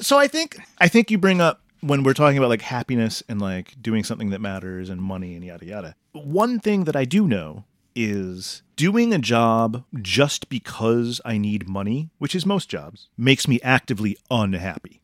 So 0.00 0.18
I 0.18 0.28
think 0.28 0.58
I 0.78 0.88
think 0.88 1.10
you 1.10 1.16
bring 1.18 1.40
up 1.40 1.62
when 1.80 2.02
we're 2.02 2.12
talking 2.12 2.36
about 2.36 2.50
like 2.50 2.62
happiness 2.62 3.22
and 3.28 3.40
like 3.40 3.74
doing 3.80 4.04
something 4.04 4.30
that 4.30 4.40
matters 4.40 4.90
and 4.90 5.00
money 5.00 5.34
and 5.34 5.44
yada 5.44 5.64
yada. 5.64 5.94
One 6.12 6.60
thing 6.60 6.84
that 6.84 6.96
I 6.96 7.04
do 7.04 7.26
know 7.26 7.64
is 7.94 8.62
doing 8.76 9.14
a 9.14 9.18
job 9.18 9.84
just 10.02 10.48
because 10.48 11.20
I 11.24 11.38
need 11.38 11.68
money, 11.68 12.10
which 12.18 12.34
is 12.34 12.44
most 12.44 12.68
jobs, 12.68 13.08
makes 13.16 13.48
me 13.48 13.60
actively 13.62 14.16
unhappy. 14.30 15.00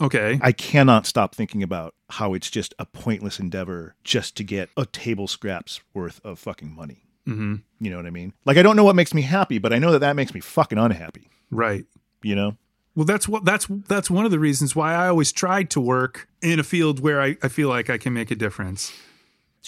Okay. 0.00 0.38
I 0.42 0.52
cannot 0.52 1.06
stop 1.06 1.34
thinking 1.34 1.62
about 1.62 1.94
how 2.10 2.34
it's 2.34 2.50
just 2.50 2.74
a 2.78 2.86
pointless 2.86 3.38
endeavor 3.38 3.94
just 4.04 4.36
to 4.36 4.44
get 4.44 4.70
a 4.76 4.86
table 4.86 5.28
scraps 5.28 5.80
worth 5.94 6.20
of 6.24 6.38
fucking 6.38 6.74
money. 6.74 7.04
hmm 7.24 7.56
You 7.80 7.90
know 7.90 7.96
what 7.96 8.06
I 8.06 8.10
mean? 8.10 8.32
Like 8.44 8.56
I 8.56 8.62
don't 8.62 8.76
know 8.76 8.84
what 8.84 8.96
makes 8.96 9.12
me 9.14 9.22
happy, 9.22 9.58
but 9.58 9.72
I 9.72 9.78
know 9.78 9.92
that 9.92 10.00
that 10.00 10.16
makes 10.16 10.32
me 10.34 10.40
fucking 10.40 10.78
unhappy. 10.78 11.30
Right. 11.50 11.84
You 12.22 12.34
know? 12.34 12.56
Well, 12.94 13.04
that's 13.04 13.28
what 13.28 13.44
that's 13.44 13.66
that's 13.86 14.10
one 14.10 14.24
of 14.24 14.30
the 14.30 14.38
reasons 14.40 14.74
why 14.74 14.94
I 14.94 15.08
always 15.08 15.30
tried 15.32 15.70
to 15.70 15.80
work 15.80 16.28
in 16.42 16.58
a 16.58 16.64
field 16.64 16.98
where 17.00 17.20
I, 17.20 17.36
I 17.42 17.48
feel 17.48 17.68
like 17.68 17.90
I 17.90 17.98
can 17.98 18.12
make 18.12 18.30
a 18.30 18.34
difference. 18.34 18.92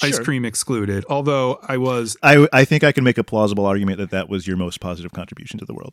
Ice 0.03 0.18
cream 0.18 0.45
excluded. 0.45 1.05
Although 1.09 1.61
I 1.62 1.76
was 1.76 2.16
I 2.22 2.49
I 2.53 2.64
think 2.64 2.82
I 2.82 2.91
can 2.93 3.05
make 3.05 3.18
a 3.18 3.24
plausible 3.24 3.66
argument 3.66 3.99
that 3.99 4.11
that 4.11 4.28
was 4.28 4.47
your 4.47 4.57
most 4.57 4.80
positive 4.80 5.12
contribution 5.12 5.59
to 5.59 5.64
the 5.64 5.74
world. 5.74 5.93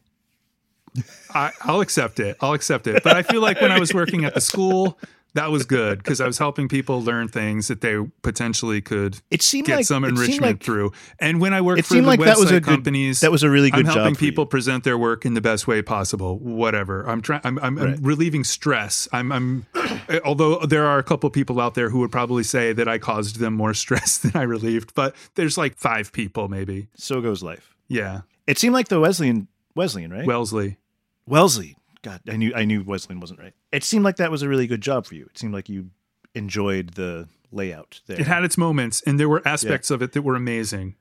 I, 1.34 1.52
I'll 1.62 1.82
accept 1.82 2.20
it. 2.20 2.38
I'll 2.42 2.54
accept 2.54 2.88
it. 2.88 3.04
But 3.04 3.16
I 3.16 3.22
feel 3.22 3.42
like 3.42 3.62
when 3.62 3.72
I 3.72 3.80
was 3.80 3.94
working 3.94 4.26
at 4.26 4.34
the 4.34 4.42
school, 4.52 4.98
that 5.38 5.50
was 5.52 5.66
good 5.66 5.98
because 6.00 6.20
I 6.22 6.28
was 6.28 6.38
helping 6.38 6.68
people 6.68 7.02
learn 7.02 7.28
things 7.30 7.68
that 7.70 7.82
they 7.82 7.96
potentially 8.22 8.82
could 8.82 9.20
It 9.32 9.42
seemed 9.42 9.68
get 9.68 9.78
like 9.78 9.86
some 9.86 10.04
enrichment 10.04 10.42
like- 10.42 10.64
through. 10.64 10.92
And 11.20 11.40
when 11.40 11.54
I 11.54 11.62
worked 11.62 11.86
for 11.86 11.94
the 11.96 12.02
like 12.02 12.20
website 12.20 12.26
that 12.26 12.38
was 12.38 12.50
a 12.52 12.54
good- 12.56 12.64
companies, 12.66 13.22
That 13.22 13.32
was 13.32 13.44
a 13.44 13.50
really 13.50 13.72
good 13.72 13.80
I'm 13.82 13.86
job. 13.86 13.96
helping 13.96 14.14
you. 14.16 14.20
people 14.20 14.46
present 14.46 14.84
their 14.84 14.98
work 14.98 15.26
in 15.26 15.34
the 15.34 15.42
best 15.42 15.68
way 15.68 15.82
possible. 15.82 16.38
Whatever. 16.40 17.04
I'm 17.08 17.22
trying. 17.22 17.42
I'm, 17.46 17.58
I'm, 17.60 17.78
Right. 17.78 17.94
I'm 17.96 18.04
relieving 18.04 18.44
stress. 18.44 19.08
I'm. 19.14 19.32
I'm. 19.32 19.66
Eh, 20.10 20.20
although 20.26 20.60
there 20.60 20.86
are 20.86 20.98
a 21.00 21.04
couple 21.04 21.30
people 21.30 21.62
out 21.62 21.76
there 21.76 21.90
who 21.90 22.00
would 22.00 22.12
probably 22.12 22.44
say 22.44 22.74
that 22.74 22.88
I 22.90 22.98
caused 22.98 23.40
them 23.40 23.54
more 23.54 23.74
stress 23.86 24.18
than 24.18 24.34
I 24.36 24.44
relieved, 24.44 24.94
but 24.96 25.16
there's 25.36 25.58
like 25.58 25.78
five 25.78 26.12
people 26.12 26.50
maybe. 26.50 26.88
So 26.96 27.22
goes 27.22 27.42
life. 27.42 27.76
Yeah. 27.88 28.22
It 28.48 28.58
seemed 28.58 28.74
like 28.74 28.90
the 28.90 29.00
Wesleyan 29.00 29.48
Wesleyan, 29.76 30.12
right? 30.12 30.26
Wellesley. 30.26 30.78
Wellesley. 31.26 31.77
God, 32.02 32.22
I 32.28 32.38
knew 32.38 32.54
I 32.56 32.66
knew 32.66 32.84
Wesleyan 32.84 33.20
wasn't 33.20 33.40
right. 33.40 33.54
It 33.72 33.84
seemed 33.84 34.04
like 34.06 34.18
that 34.18 34.32
was 34.32 34.42
a 34.42 34.50
really 34.50 34.68
good 34.68 34.82
job 34.82 35.06
for 35.06 35.16
you. 35.16 35.26
It 35.26 35.38
seemed 35.38 35.54
like 35.54 35.70
you 35.70 35.90
enjoyed 36.36 36.92
the 36.94 37.28
layout 37.52 38.02
there. 38.08 38.20
It 38.20 38.28
had 38.28 38.44
its 38.44 38.58
moments, 38.58 39.02
and 39.06 39.20
there 39.20 39.30
were 39.30 39.42
aspects 39.48 39.90
of 39.92 40.02
it 40.02 40.12
that 40.14 40.22
were 40.22 40.36
amazing. 40.36 40.96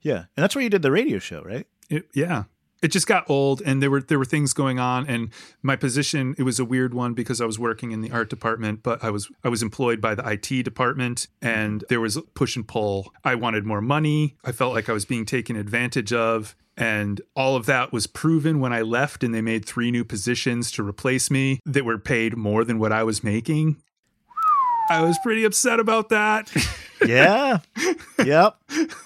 yeah, 0.00 0.16
and 0.36 0.42
that's 0.42 0.54
where 0.54 0.62
you 0.62 0.70
did 0.70 0.82
the 0.82 0.90
radio 0.92 1.18
show, 1.18 1.42
right? 1.42 1.66
It, 1.90 2.08
yeah. 2.14 2.44
It 2.82 2.88
just 2.88 3.06
got 3.06 3.28
old 3.28 3.60
and 3.64 3.82
there 3.82 3.90
were 3.90 4.00
there 4.00 4.18
were 4.18 4.24
things 4.24 4.52
going 4.52 4.78
on 4.78 5.06
and 5.06 5.30
my 5.62 5.76
position 5.76 6.34
it 6.38 6.44
was 6.44 6.60
a 6.60 6.64
weird 6.64 6.94
one 6.94 7.12
because 7.12 7.40
I 7.40 7.44
was 7.44 7.58
working 7.58 7.90
in 7.90 8.00
the 8.00 8.10
art 8.12 8.30
department 8.30 8.82
but 8.82 9.02
I 9.02 9.10
was 9.10 9.28
I 9.42 9.48
was 9.48 9.62
employed 9.62 10.00
by 10.00 10.14
the 10.14 10.28
IT 10.28 10.62
department 10.62 11.26
and 11.42 11.84
there 11.88 12.00
was 12.00 12.18
push 12.34 12.56
and 12.56 12.66
pull. 12.66 13.12
I 13.24 13.34
wanted 13.34 13.64
more 13.64 13.80
money. 13.80 14.36
I 14.44 14.52
felt 14.52 14.74
like 14.74 14.88
I 14.88 14.92
was 14.92 15.04
being 15.04 15.24
taken 15.24 15.56
advantage 15.56 16.12
of 16.12 16.54
and 16.76 17.20
all 17.34 17.56
of 17.56 17.66
that 17.66 17.92
was 17.92 18.06
proven 18.06 18.60
when 18.60 18.72
I 18.72 18.82
left 18.82 19.24
and 19.24 19.34
they 19.34 19.42
made 19.42 19.64
three 19.64 19.90
new 19.90 20.04
positions 20.04 20.70
to 20.72 20.86
replace 20.86 21.30
me 21.30 21.58
that 21.66 21.84
were 21.84 21.98
paid 21.98 22.36
more 22.36 22.62
than 22.64 22.78
what 22.78 22.92
I 22.92 23.02
was 23.02 23.24
making. 23.24 23.82
I 24.90 25.02
was 25.02 25.18
pretty 25.22 25.44
upset 25.44 25.80
about 25.80 26.08
that. 26.10 26.50
Yeah. 27.06 27.58
yep. 28.24 28.56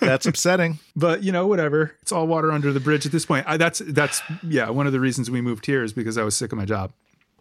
That's 0.00 0.24
upsetting. 0.24 0.78
but 0.96 1.22
you 1.22 1.30
know 1.30 1.46
whatever 1.46 1.94
it's 2.00 2.10
all 2.10 2.26
water 2.26 2.50
under 2.50 2.72
the 2.72 2.80
bridge 2.80 3.04
at 3.04 3.12
this 3.12 3.26
point 3.26 3.44
I, 3.46 3.58
that's 3.58 3.80
that's 3.86 4.22
yeah 4.42 4.70
one 4.70 4.86
of 4.86 4.94
the 4.94 4.98
reasons 5.00 5.30
we 5.30 5.42
moved 5.42 5.66
here 5.66 5.84
is 5.84 5.92
because 5.92 6.16
i 6.16 6.22
was 6.22 6.34
sick 6.34 6.52
of 6.52 6.58
my 6.58 6.64
job 6.64 6.92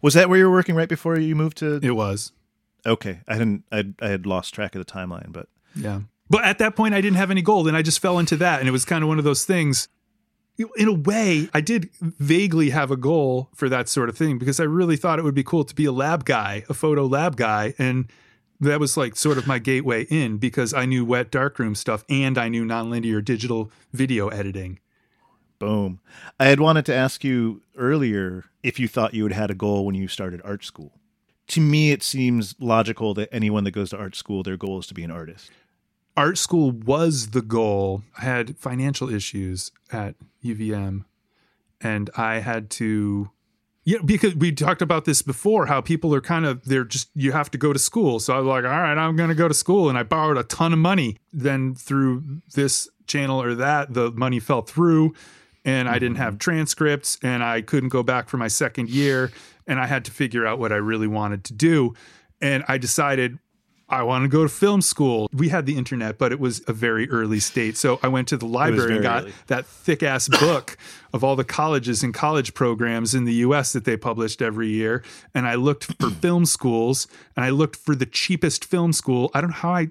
Was 0.01 0.13
that 0.15 0.27
where 0.27 0.37
you 0.37 0.43
were 0.43 0.51
working 0.51 0.75
right 0.75 0.89
before 0.89 1.17
you 1.17 1.37
moved 1.37 1.55
to? 1.59 1.79
it 1.81 1.91
was 1.95 2.33
Okay, 2.85 3.21
I 3.29 3.37
didn't. 3.37 3.63
I 3.71 3.85
I 4.01 4.09
had 4.09 4.25
lost 4.25 4.53
track 4.53 4.75
of 4.75 4.85
the 4.85 4.91
timeline, 4.91 5.31
but 5.31 5.47
yeah 5.73 6.01
but 6.29 6.43
at 6.43 6.57
that 6.57 6.75
point 6.75 6.93
i 6.93 6.99
didn't 6.99 7.15
have 7.17 7.31
any 7.31 7.41
gold 7.41 7.69
and 7.69 7.77
i 7.77 7.81
just 7.81 7.99
fell 8.01 8.19
into 8.19 8.35
that 8.35 8.59
and 8.59 8.67
it 8.67 8.73
was 8.73 8.83
kind 8.83 9.03
of 9.05 9.07
one 9.07 9.19
of 9.19 9.23
those 9.23 9.45
things 9.45 9.87
in 10.75 10.89
a 10.89 10.93
way 10.93 11.47
i 11.53 11.61
did 11.61 11.89
vaguely 12.01 12.71
have 12.71 12.91
a 12.91 12.97
goal 12.97 13.47
for 13.55 13.69
that 13.69 13.87
sort 13.87 14.09
of 14.09 14.17
thing 14.17 14.37
because 14.37 14.59
i 14.59 14.63
really 14.65 14.97
thought 14.97 15.17
it 15.17 15.23
would 15.23 15.33
be 15.33 15.45
cool 15.45 15.63
to 15.63 15.73
be 15.73 15.85
a 15.85 15.93
lab 15.93 16.25
guy 16.25 16.65
a 16.67 16.73
photo 16.73 17.05
lab 17.05 17.37
guy 17.37 17.73
and 17.79 18.11
that 18.61 18.79
was 18.79 18.95
like 18.95 19.15
sort 19.15 19.37
of 19.37 19.47
my 19.47 19.59
gateway 19.59 20.03
in 20.09 20.37
because 20.37 20.73
i 20.73 20.85
knew 20.85 21.03
wet 21.03 21.29
darkroom 21.29 21.75
stuff 21.75 22.05
and 22.09 22.37
i 22.37 22.47
knew 22.47 22.63
nonlinear 22.63 23.23
digital 23.23 23.71
video 23.91 24.29
editing 24.29 24.79
boom. 25.61 25.99
I 26.39 26.45
had 26.45 26.59
wanted 26.59 26.87
to 26.87 26.95
ask 26.95 27.23
you 27.23 27.61
earlier 27.77 28.45
if 28.63 28.79
you 28.79 28.87
thought 28.87 29.13
you 29.13 29.23
had 29.23 29.31
had 29.31 29.51
a 29.51 29.55
goal 29.55 29.85
when 29.85 29.93
you 29.93 30.07
started 30.07 30.41
art 30.43 30.65
school. 30.65 30.91
To 31.49 31.61
me, 31.61 31.91
it 31.91 32.01
seems 32.01 32.55
logical 32.59 33.13
that 33.13 33.29
anyone 33.31 33.63
that 33.65 33.71
goes 33.71 33.91
to 33.91 33.97
art 33.97 34.15
school, 34.15 34.41
their 34.41 34.57
goal 34.57 34.79
is 34.79 34.87
to 34.87 34.95
be 34.95 35.03
an 35.03 35.11
artist. 35.11 35.51
art 36.17 36.39
school 36.39 36.71
was 36.71 37.27
the 37.27 37.43
goal. 37.43 38.01
I 38.17 38.21
had 38.21 38.57
financial 38.57 39.07
issues 39.13 39.71
at 39.91 40.15
UVM 40.43 41.05
and 41.79 42.09
I 42.17 42.39
had 42.39 42.71
to 42.71 43.29
yeah, 43.83 43.97
because 44.03 44.35
we 44.35 44.51
talked 44.51 44.81
about 44.81 45.05
this 45.05 45.21
before, 45.21 45.65
how 45.65 45.81
people 45.81 46.13
are 46.13 46.21
kind 46.21 46.45
of 46.45 46.63
they're 46.65 46.83
just 46.83 47.09
you 47.15 47.31
have 47.31 47.49
to 47.51 47.57
go 47.57 47.73
to 47.73 47.79
school. 47.79 48.19
So 48.19 48.33
I 48.33 48.37
was 48.37 48.45
like, 48.45 48.63
all 48.63 48.69
right, 48.69 48.97
I'm 48.97 49.15
gonna 49.15 49.35
go 49.35 49.47
to 49.47 49.53
school 49.53 49.89
and 49.89 49.97
I 49.97 50.03
borrowed 50.03 50.37
a 50.37 50.43
ton 50.43 50.71
of 50.71 50.79
money. 50.79 51.17
Then 51.33 51.73
through 51.73 52.41
this 52.53 52.87
channel 53.07 53.41
or 53.41 53.55
that, 53.55 53.93
the 53.93 54.11
money 54.11 54.39
fell 54.39 54.61
through 54.61 55.13
and 55.65 55.89
I 55.89 55.99
didn't 55.99 56.17
have 56.17 56.33
mm-hmm. 56.33 56.39
transcripts 56.39 57.17
and 57.23 57.43
I 57.43 57.61
couldn't 57.61 57.89
go 57.89 58.03
back 58.03 58.29
for 58.29 58.37
my 58.37 58.47
second 58.47 58.89
year 58.89 59.31
and 59.67 59.79
I 59.79 59.87
had 59.87 60.05
to 60.05 60.11
figure 60.11 60.45
out 60.45 60.59
what 60.59 60.71
I 60.71 60.77
really 60.77 61.07
wanted 61.07 61.43
to 61.45 61.53
do. 61.53 61.93
And 62.39 62.63
I 62.67 62.77
decided 62.77 63.39
I 63.91 64.03
want 64.03 64.23
to 64.23 64.29
go 64.29 64.43
to 64.43 64.49
film 64.49 64.81
school. 64.81 65.29
We 65.33 65.49
had 65.49 65.65
the 65.65 65.77
internet, 65.77 66.17
but 66.17 66.31
it 66.31 66.39
was 66.39 66.63
a 66.67 66.73
very 66.73 67.09
early 67.09 67.41
state. 67.41 67.75
So 67.75 67.99
I 68.01 68.07
went 68.07 68.29
to 68.29 68.37
the 68.37 68.45
library 68.45 68.93
and 68.93 69.03
got 69.03 69.23
early. 69.23 69.33
that 69.47 69.65
thick 69.65 70.01
ass 70.01 70.29
book 70.39 70.77
of 71.13 71.25
all 71.25 71.35
the 71.35 71.43
colleges 71.43 72.01
and 72.01 72.13
college 72.13 72.53
programs 72.53 73.13
in 73.13 73.25
the 73.25 73.33
US 73.33 73.73
that 73.73 73.83
they 73.83 73.97
published 73.97 74.41
every 74.41 74.69
year. 74.69 75.03
And 75.35 75.45
I 75.45 75.55
looked 75.55 75.99
for 75.99 76.09
film 76.21 76.45
schools 76.45 77.07
and 77.35 77.43
I 77.43 77.49
looked 77.49 77.75
for 77.75 77.93
the 77.93 78.05
cheapest 78.05 78.63
film 78.63 78.93
school. 78.93 79.29
I 79.33 79.41
don't 79.41 79.49
know 79.49 79.57
how 79.57 79.73
I, 79.73 79.89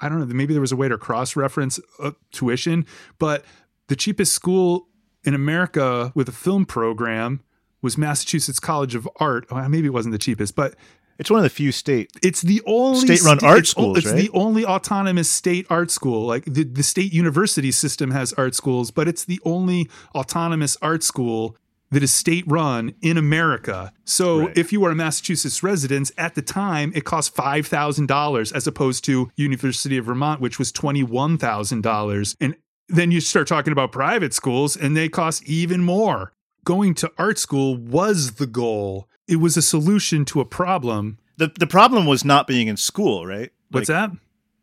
I 0.00 0.08
don't 0.10 0.20
know, 0.20 0.26
maybe 0.26 0.52
there 0.52 0.60
was 0.60 0.72
a 0.72 0.76
way 0.76 0.88
to 0.88 0.98
cross 0.98 1.34
reference 1.34 1.80
uh, 1.98 2.12
tuition, 2.32 2.84
but 3.18 3.44
the 3.88 3.96
cheapest 3.96 4.34
school 4.34 4.86
in 5.24 5.34
America 5.34 6.12
with 6.14 6.28
a 6.28 6.32
film 6.32 6.66
program 6.66 7.42
was 7.82 7.96
Massachusetts 7.96 8.60
College 8.60 8.94
of 8.94 9.08
Art. 9.16 9.50
Well, 9.50 9.66
maybe 9.68 9.86
it 9.86 9.92
wasn't 9.92 10.12
the 10.12 10.18
cheapest, 10.18 10.54
but 10.54 10.74
It's 11.20 11.30
one 11.30 11.38
of 11.38 11.44
the 11.44 11.50
few 11.50 11.70
state. 11.70 12.10
it's 12.22 12.40
the 12.40 12.62
only 12.66 13.00
State-run 13.00 13.38
sta- 13.38 13.46
art 13.46 13.58
it's, 13.60 13.70
o- 13.70 13.72
schools, 13.72 13.98
It's 13.98 14.06
right? 14.08 14.16
the 14.16 14.30
only 14.32 14.64
autonomous 14.64 15.28
state 15.30 15.66
art 15.70 15.90
school. 15.90 16.26
Like 16.26 16.44
the, 16.46 16.64
the 16.64 16.82
state 16.82 17.12
university 17.12 17.70
system 17.70 18.10
has 18.10 18.32
art 18.34 18.54
schools, 18.54 18.90
but 18.90 19.06
it's 19.06 19.24
the 19.24 19.38
only 19.44 19.88
autonomous 20.14 20.76
art 20.82 21.02
school 21.04 21.56
that 21.92 22.02
is 22.02 22.12
state 22.14 22.44
run 22.46 22.94
in 23.02 23.18
America. 23.18 23.92
So 24.04 24.46
Right. 24.46 24.56
if 24.58 24.72
you 24.72 24.82
are 24.84 24.92
a 24.92 24.94
Massachusetts 24.94 25.62
resident 25.62 26.10
at 26.16 26.34
the 26.36 26.42
time, 26.42 26.92
it 26.94 27.04
cost 27.04 27.34
five 27.34 27.66
thousand 27.66 28.06
dollars 28.06 28.50
as 28.52 28.66
opposed 28.66 29.04
to 29.06 29.30
University 29.36 29.96
of 29.98 30.04
Vermont, 30.06 30.40
which 30.40 30.58
was 30.58 30.72
twenty 30.72 31.02
one 31.02 31.36
thousand 31.36 31.82
dollars. 31.82 32.36
And 32.40 32.54
then 32.88 33.10
you 33.10 33.20
start 33.20 33.46
talking 33.46 33.72
about 33.72 33.92
private 33.92 34.32
schools, 34.32 34.76
and 34.76 34.96
they 34.96 35.08
cost 35.08 35.44
even 35.48 35.82
more. 35.82 36.32
Going 36.64 36.94
to 36.94 37.10
art 37.18 37.38
school 37.38 37.76
was 37.76 38.32
the 38.32 38.46
goal. 38.46 39.08
It 39.30 39.36
was 39.36 39.56
a 39.56 39.62
solution 39.62 40.24
to 40.26 40.40
a 40.40 40.44
problem. 40.44 41.18
The 41.36 41.50
the 41.58 41.66
problem 41.66 42.04
was 42.06 42.24
not 42.24 42.46
being 42.46 42.68
in 42.68 42.76
school, 42.76 43.24
right? 43.26 43.50
What's 43.70 43.88
that? 43.88 44.10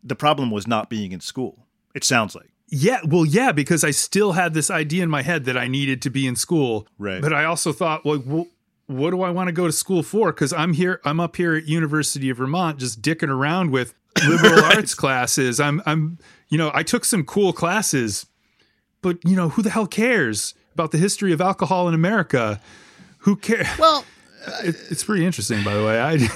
The 0.03 0.15
problem 0.15 0.51
was 0.51 0.67
not 0.67 0.89
being 0.89 1.11
in 1.11 1.21
school. 1.21 1.65
It 1.95 2.03
sounds 2.03 2.35
like. 2.35 2.49
Yeah, 2.69 2.99
well, 3.05 3.25
yeah, 3.25 3.53
because 3.53 3.85
I 3.85 3.91
still 3.91 4.33
had 4.33 4.53
this 4.53 4.69
idea 4.69 5.01
in 5.01 5.09
my 5.09 5.21
head 5.21 5.45
that 5.45 5.57
I 5.57 5.67
needed 5.67 6.01
to 6.01 6.09
be 6.09 6.27
in 6.27 6.35
school. 6.35 6.85
Right. 6.99 7.21
But 7.21 7.31
I 7.33 7.45
also 7.45 7.71
thought, 7.71 8.03
well, 8.03 8.17
wh- 8.19 8.89
what 8.89 9.11
do 9.11 9.21
I 9.21 9.29
want 9.29 9.47
to 9.47 9.53
go 9.53 9.65
to 9.67 9.71
school 9.71 10.03
for? 10.03 10.33
Because 10.33 10.51
I'm 10.51 10.73
here, 10.73 10.99
I'm 11.05 11.21
up 11.21 11.37
here 11.37 11.55
at 11.55 11.65
University 11.65 12.29
of 12.29 12.37
Vermont, 12.37 12.77
just 12.79 13.01
dicking 13.01 13.29
around 13.29 13.71
with 13.71 13.93
liberal 14.27 14.65
arts 14.65 14.93
classes. 14.93 15.61
I'm, 15.61 15.81
I'm, 15.85 16.17
you 16.49 16.57
know, 16.57 16.69
I 16.73 16.83
took 16.83 17.05
some 17.05 17.23
cool 17.23 17.53
classes, 17.53 18.25
but 19.01 19.17
you 19.23 19.37
know, 19.37 19.47
who 19.49 19.61
the 19.61 19.69
hell 19.69 19.87
cares 19.87 20.53
about 20.73 20.91
the 20.91 20.97
history 20.97 21.31
of 21.31 21.39
alcohol 21.39 21.87
in 21.87 21.93
America? 21.93 22.59
Who 23.19 23.37
cares? 23.37 23.67
Well, 23.79 23.99
It, 24.01 24.05
it's 24.63 25.03
pretty 25.03 25.25
interesting, 25.25 25.63
by 25.63 25.73
the 25.73 25.83
way. 25.85 26.01
I, 26.01 26.27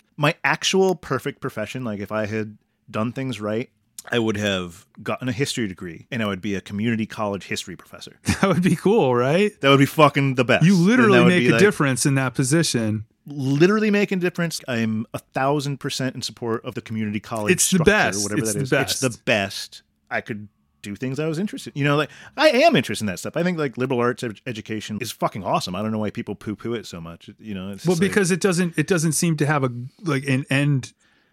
my 0.16 0.34
actual 0.44 0.94
perfect 0.94 1.40
profession, 1.40 1.84
like 1.84 2.00
if 2.00 2.12
I 2.12 2.26
had 2.26 2.58
done 2.90 3.12
things 3.12 3.40
right, 3.40 3.70
I 4.10 4.18
would 4.18 4.36
have 4.36 4.86
gotten 5.02 5.28
a 5.28 5.32
history 5.32 5.68
degree 5.68 6.06
and 6.10 6.22
I 6.22 6.26
would 6.26 6.40
be 6.40 6.54
a 6.54 6.60
community 6.60 7.06
college 7.06 7.44
history 7.44 7.76
professor. 7.76 8.18
that 8.24 8.42
would 8.44 8.62
be 8.62 8.76
cool, 8.76 9.14
right? 9.14 9.58
That 9.60 9.68
would 9.68 9.78
be 9.78 9.86
fucking 9.86 10.36
the 10.36 10.44
best. 10.44 10.64
You 10.64 10.74
literally 10.74 11.24
make 11.24 11.48
a 11.48 11.52
like- 11.52 11.60
difference 11.60 12.06
in 12.06 12.14
that 12.14 12.34
position. 12.34 13.04
Literally 13.26 13.90
making 13.90 14.18
a 14.18 14.20
difference. 14.20 14.60
I'm 14.66 15.06
a 15.12 15.18
thousand 15.18 15.78
percent 15.78 16.14
in 16.16 16.22
support 16.22 16.64
of 16.64 16.74
the 16.74 16.80
community 16.80 17.20
college. 17.20 17.52
It's 17.52 17.70
the 17.70 17.80
best. 17.80 18.22
Whatever 18.22 18.40
It's 18.40 18.52
that 18.54 18.58
the 18.58 18.62
is. 18.64 18.70
best. 18.70 19.04
It's 19.04 19.16
the 19.16 19.22
best. 19.24 19.82
I 20.10 20.22
could 20.22 20.48
do 20.82 20.96
things 20.96 21.18
I 21.20 21.26
was 21.26 21.38
interested. 21.38 21.72
You 21.76 21.84
know, 21.84 21.96
like 21.96 22.10
I 22.36 22.50
am 22.50 22.76
interested 22.76 23.02
in 23.04 23.06
that 23.06 23.18
stuff. 23.18 23.36
I 23.36 23.42
think 23.42 23.58
like 23.58 23.76
liberal 23.76 24.00
arts 24.00 24.22
ed- 24.22 24.40
education 24.46 24.98
is 25.00 25.12
fucking 25.12 25.44
awesome. 25.44 25.74
I 25.74 25.82
don't 25.82 25.92
know 25.92 25.98
why 25.98 26.10
people 26.10 26.34
poo 26.34 26.56
poo 26.56 26.74
it 26.74 26.86
so 26.86 27.00
much. 27.00 27.30
You 27.38 27.54
know, 27.54 27.70
it's 27.72 27.86
Well, 27.86 27.94
just 27.94 28.02
like- 28.02 28.10
because 28.10 28.30
it 28.30 28.40
doesn't 28.40 28.78
it 28.78 28.86
doesn't 28.86 29.12
seem 29.12 29.36
to 29.38 29.46
have 29.46 29.64
a 29.64 29.70
like 30.04 30.24
an 30.26 30.44
end 30.50 30.92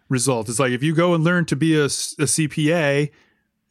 result. 0.09 0.49
It's 0.49 0.59
like 0.59 0.71
if 0.71 0.83
you 0.83 0.93
go 0.95 1.13
and 1.13 1.23
learn 1.23 1.45
to 1.45 1.55
be 1.55 1.75
a 1.75 1.85
CPA, 1.87 3.11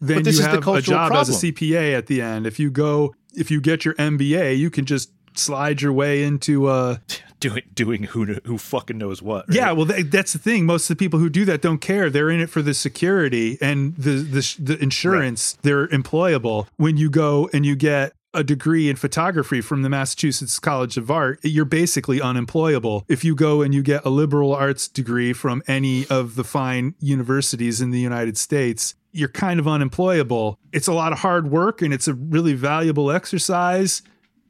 then 0.01 0.25
you 0.25 0.43
have 0.43 0.67
a 0.67 0.83
job 0.83 1.13
as 1.13 1.29
a. 1.31 1.33
CPA 1.53 1.97
at 1.97 2.07
the 2.07 2.21
end. 2.21 2.47
If 2.47 2.59
you 2.59 2.71
go 2.71 3.15
if 3.35 3.51
you 3.51 3.61
get 3.61 3.85
your 3.85 3.95
MBA, 3.95 4.57
you 4.59 4.71
can 4.71 4.85
just 4.87 5.11
slide 5.35 5.83
your 5.83 5.93
way 5.93 6.23
into 6.23 6.67
uh 6.67 6.97
dude, 7.07 7.23
doing 7.49 7.63
doing 7.75 8.03
who 8.05 8.25
who 8.45 8.59
fucking 8.59 8.99
knows 8.99 9.23
what. 9.23 9.49
right? 9.49 9.57
Yeah, 9.57 9.73
well, 9.73 9.87
th- 9.87 10.07
that's 10.07 10.33
the 10.33 10.39
thing. 10.39 10.67
Most 10.67 10.91
of 10.91 10.97
the 10.97 11.05
people 11.05 11.19
who 11.21 11.29
do 11.29 11.45
that 11.47 11.63
don't 11.63 11.79
care. 11.79 12.11
They're 12.11 12.31
in 12.31 12.41
it 12.41 12.51
for 12.51 12.63
the 12.63 12.75
security 12.75 13.59
and 13.61 13.97
the 13.97 14.11
the, 14.11 14.57
the 14.59 14.83
insurance. 14.83 15.57
They're 15.63 15.89
employable. 15.89 16.67
When 16.77 16.97
you 16.97 17.11
go 17.11 17.49
and 17.53 17.65
you 17.65 17.77
get 17.77 18.13
a 18.35 18.45
degree 18.45 18.91
in 18.91 18.97
photography 18.97 19.63
from 19.63 19.81
the 19.83 19.89
Massachusetts 19.89 20.59
College 20.59 20.99
of 20.99 21.11
Art, 21.11 21.41
you're 21.43 21.65
basically 21.65 22.21
unemployable. 22.21 23.05
If 23.09 23.25
you 23.25 23.35
go 23.35 23.63
and 23.63 23.75
you 23.75 23.83
get 23.83 24.05
a 24.05 24.11
liberal 24.11 24.55
arts 24.55 24.89
degree 24.89 25.33
from 25.33 25.63
any 25.67 26.07
of 26.09 26.35
the 26.35 26.45
fine 26.45 26.95
universities 27.01 27.81
in 27.81 27.93
the 27.93 28.01
United 28.01 28.37
States, 28.37 28.95
you're 29.13 29.31
kind 29.31 29.59
of 29.59 29.67
unemployable. 29.67 30.59
It's 30.73 30.87
a 30.87 30.93
lot 30.93 31.13
of 31.15 31.21
hard 31.21 31.51
work 31.51 31.81
and 31.81 31.95
it's 31.95 32.09
a 32.09 32.13
really 32.13 32.53
valuable 32.53 33.11
exercise 33.11 34.03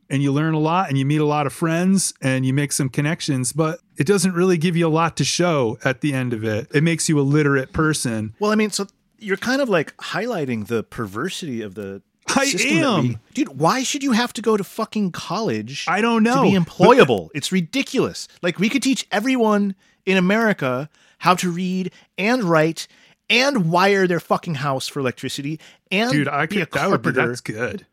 and 0.09 0.23
you 0.23 0.33
learn 0.33 0.55
a 0.55 0.59
lot 0.59 0.89
and 0.89 0.97
you 0.99 1.05
meet 1.05 1.21
a 1.21 1.25
lot 1.25 1.47
of 1.47 1.53
friends 1.53 2.15
and 2.23 2.47
you 2.47 2.53
make 2.55 2.73
some 2.73 2.89
connections, 2.89 3.53
but 3.53 3.81
it 3.97 4.07
doesn't 4.07 4.33
really 4.35 4.57
give 4.59 4.77
you 4.77 4.87
a 4.87 4.91
lot 4.91 5.17
to 5.17 5.25
show 5.25 5.79
at 5.85 6.01
the 6.01 6.13
end 6.13 6.33
of 6.33 6.45
it. 6.45 6.69
It 6.75 6.83
makes 6.83 7.09
you 7.09 7.19
a 7.19 7.23
literate 7.23 7.73
person. 7.73 8.35
Well, 8.39 8.51
I 8.51 8.55
mean, 8.55 8.71
so 8.71 8.87
you're 9.19 9.37
kind 9.37 9.61
of 9.61 9.69
like 9.69 9.97
highlighting 9.97 10.67
the 10.69 10.83
perversity 10.83 11.63
of 11.63 11.75
the 11.75 12.03
I 12.29 12.53
am. 12.69 13.03
we- 13.09 13.19
dude. 13.35 13.59
Why 13.59 13.83
should 13.83 14.03
you 14.03 14.13
have 14.13 14.33
to 14.35 14.43
go 14.43 14.57
to 14.57 14.65
fucking 14.65 15.13
college? 15.13 15.87
I 15.89 16.01
don't 16.01 16.23
know. 16.23 16.45
to 16.45 16.51
be 16.51 16.57
employable. 16.57 17.29
it's 17.35 17.51
ridiculous. 17.53 18.29
Like 18.43 18.59
we 18.59 18.69
could 18.69 18.83
teach 18.83 19.07
everyone 19.11 19.75
in 20.05 20.17
America 20.17 20.89
how 21.19 21.35
to 21.37 21.51
read 21.51 21.93
and 22.19 22.45
write 22.45 22.87
and 23.31 23.71
wire 23.71 24.07
their 24.07 24.21
fucking 24.21 24.57
house 24.57 24.87
for 24.87 25.01
electricity 25.01 25.59
and 25.91 26.13
Dude, 26.13 26.29
I 26.29 26.47
be 26.47 26.61
a 26.61 26.67
could 26.67 26.79
that 26.81 26.91
would 26.91 27.03
be 27.03 27.13
carpenter. 27.13 27.29
that's 27.29 27.41
good. 27.41 27.87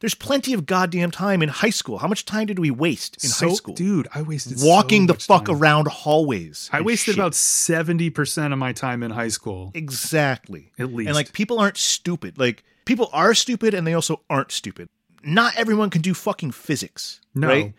There's 0.00 0.14
plenty 0.14 0.54
of 0.54 0.64
goddamn 0.64 1.10
time 1.10 1.42
in 1.42 1.50
high 1.50 1.70
school. 1.70 1.98
How 1.98 2.08
much 2.08 2.24
time 2.24 2.46
did 2.46 2.58
we 2.58 2.70
waste 2.70 3.22
in 3.22 3.28
so, 3.28 3.48
high 3.48 3.54
school? 3.54 3.74
Dude, 3.74 4.08
I 4.14 4.22
wasted 4.22 4.56
Walking 4.60 5.06
so 5.06 5.12
the 5.12 5.20
fuck 5.20 5.46
time. 5.46 5.56
around 5.56 5.88
hallways. 5.88 6.70
I 6.72 6.80
wasted 6.80 7.14
shit. 7.14 7.18
about 7.18 7.32
70% 7.32 8.52
of 8.52 8.58
my 8.58 8.72
time 8.72 9.02
in 9.02 9.10
high 9.10 9.28
school. 9.28 9.70
Exactly. 9.74 10.72
At 10.78 10.92
least. 10.92 11.08
And 11.08 11.14
like 11.14 11.32
people 11.34 11.58
aren't 11.58 11.76
stupid. 11.76 12.38
Like 12.38 12.64
people 12.86 13.10
are 13.12 13.34
stupid 13.34 13.74
and 13.74 13.86
they 13.86 13.92
also 13.92 14.22
aren't 14.30 14.52
stupid. 14.52 14.88
Not 15.22 15.54
everyone 15.56 15.90
can 15.90 16.00
do 16.00 16.14
fucking 16.14 16.52
physics. 16.52 17.20
No. 17.34 17.48
Right? 17.48 17.74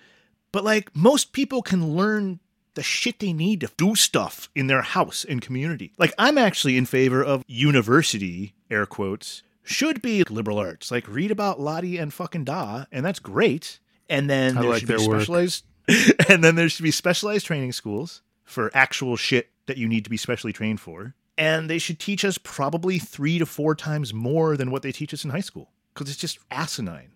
But 0.51 0.63
like 0.63 0.95
most 0.95 1.33
people 1.33 1.63
can 1.63 1.95
learn 1.95 2.39
the 2.75 2.83
shit 2.83 3.19
they 3.19 3.33
need 3.33 3.61
to 3.61 3.69
do 3.77 3.95
stuff 3.95 4.49
in 4.55 4.67
their 4.67 4.83
house 4.83 5.25
and 5.27 5.41
community. 5.41 5.91
Like 5.97 6.13
I'm 6.19 6.37
actually 6.37 6.77
in 6.77 6.85
favor 6.85 7.23
of 7.23 7.43
university, 7.47 8.53
air 8.69 8.85
quotes, 8.85 9.41
should 9.63 10.01
be 10.01 10.23
liberal 10.23 10.57
arts. 10.57 10.91
Like 10.91 11.07
read 11.07 11.31
about 11.31 11.59
Lottie 11.59 11.97
and 11.97 12.13
fucking 12.13 12.45
Da, 12.45 12.85
and 12.91 13.05
that's 13.05 13.19
great. 13.19 13.79
And 14.09 14.29
then 14.29 14.57
I 14.57 14.61
there 14.61 14.69
like 14.69 14.79
should 14.79 14.89
be 14.89 14.97
specialized 14.97 15.65
and 16.29 16.43
then 16.43 16.55
there 16.55 16.69
should 16.69 16.83
be 16.83 16.91
specialized 16.91 17.45
training 17.45 17.71
schools 17.71 18.21
for 18.43 18.71
actual 18.73 19.15
shit 19.15 19.49
that 19.65 19.77
you 19.77 19.87
need 19.87 20.03
to 20.03 20.09
be 20.09 20.17
specially 20.17 20.53
trained 20.53 20.79
for. 20.79 21.15
And 21.37 21.69
they 21.69 21.79
should 21.79 21.99
teach 21.99 22.23
us 22.25 22.37
probably 22.37 22.99
three 22.99 23.39
to 23.39 23.45
four 23.45 23.73
times 23.73 24.13
more 24.13 24.57
than 24.57 24.69
what 24.69 24.83
they 24.83 24.91
teach 24.91 25.13
us 25.13 25.23
in 25.23 25.31
high 25.31 25.39
school 25.39 25.71
because 25.93 26.09
it's 26.09 26.19
just 26.19 26.39
asinine. 26.51 27.11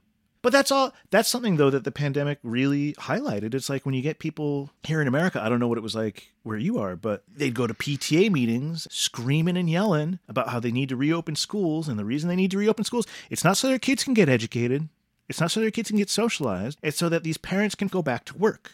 But 0.45 0.51
that's 0.51 0.69
all. 0.69 0.93
That's 1.09 1.27
something 1.27 1.55
though 1.55 1.71
that 1.71 1.85
the 1.85 1.91
pandemic 1.91 2.37
really 2.43 2.93
highlighted. 2.99 3.55
It's 3.55 3.67
like 3.67 3.83
when 3.83 3.95
you 3.95 4.03
get 4.03 4.19
people 4.19 4.69
here 4.83 5.01
in 5.01 5.07
America. 5.07 5.41
I 5.43 5.49
don't 5.49 5.59
know 5.59 5.67
what 5.67 5.79
it 5.79 5.81
was 5.81 5.95
like 5.95 6.33
where 6.43 6.55
you 6.55 6.77
are, 6.77 6.95
but 6.95 7.23
they'd 7.27 7.55
go 7.55 7.65
to 7.65 7.73
PTA 7.73 8.31
meetings 8.31 8.87
screaming 8.91 9.57
and 9.57 9.67
yelling 9.67 10.19
about 10.29 10.49
how 10.49 10.59
they 10.59 10.71
need 10.71 10.89
to 10.89 10.95
reopen 10.95 11.35
schools, 11.35 11.87
and 11.87 11.97
the 11.97 12.05
reason 12.05 12.29
they 12.29 12.35
need 12.35 12.51
to 12.51 12.59
reopen 12.59 12.83
schools, 12.83 13.07
it's 13.31 13.43
not 13.43 13.57
so 13.57 13.67
their 13.67 13.79
kids 13.79 14.03
can 14.03 14.13
get 14.13 14.29
educated. 14.29 14.87
It's 15.27 15.41
not 15.41 15.49
so 15.49 15.61
their 15.61 15.71
kids 15.71 15.89
can 15.89 15.97
get 15.97 16.11
socialized. 16.11 16.77
It's 16.83 16.99
so 16.99 17.09
that 17.09 17.23
these 17.23 17.37
parents 17.37 17.73
can 17.73 17.87
go 17.87 18.03
back 18.03 18.23
to 18.25 18.37
work. 18.37 18.73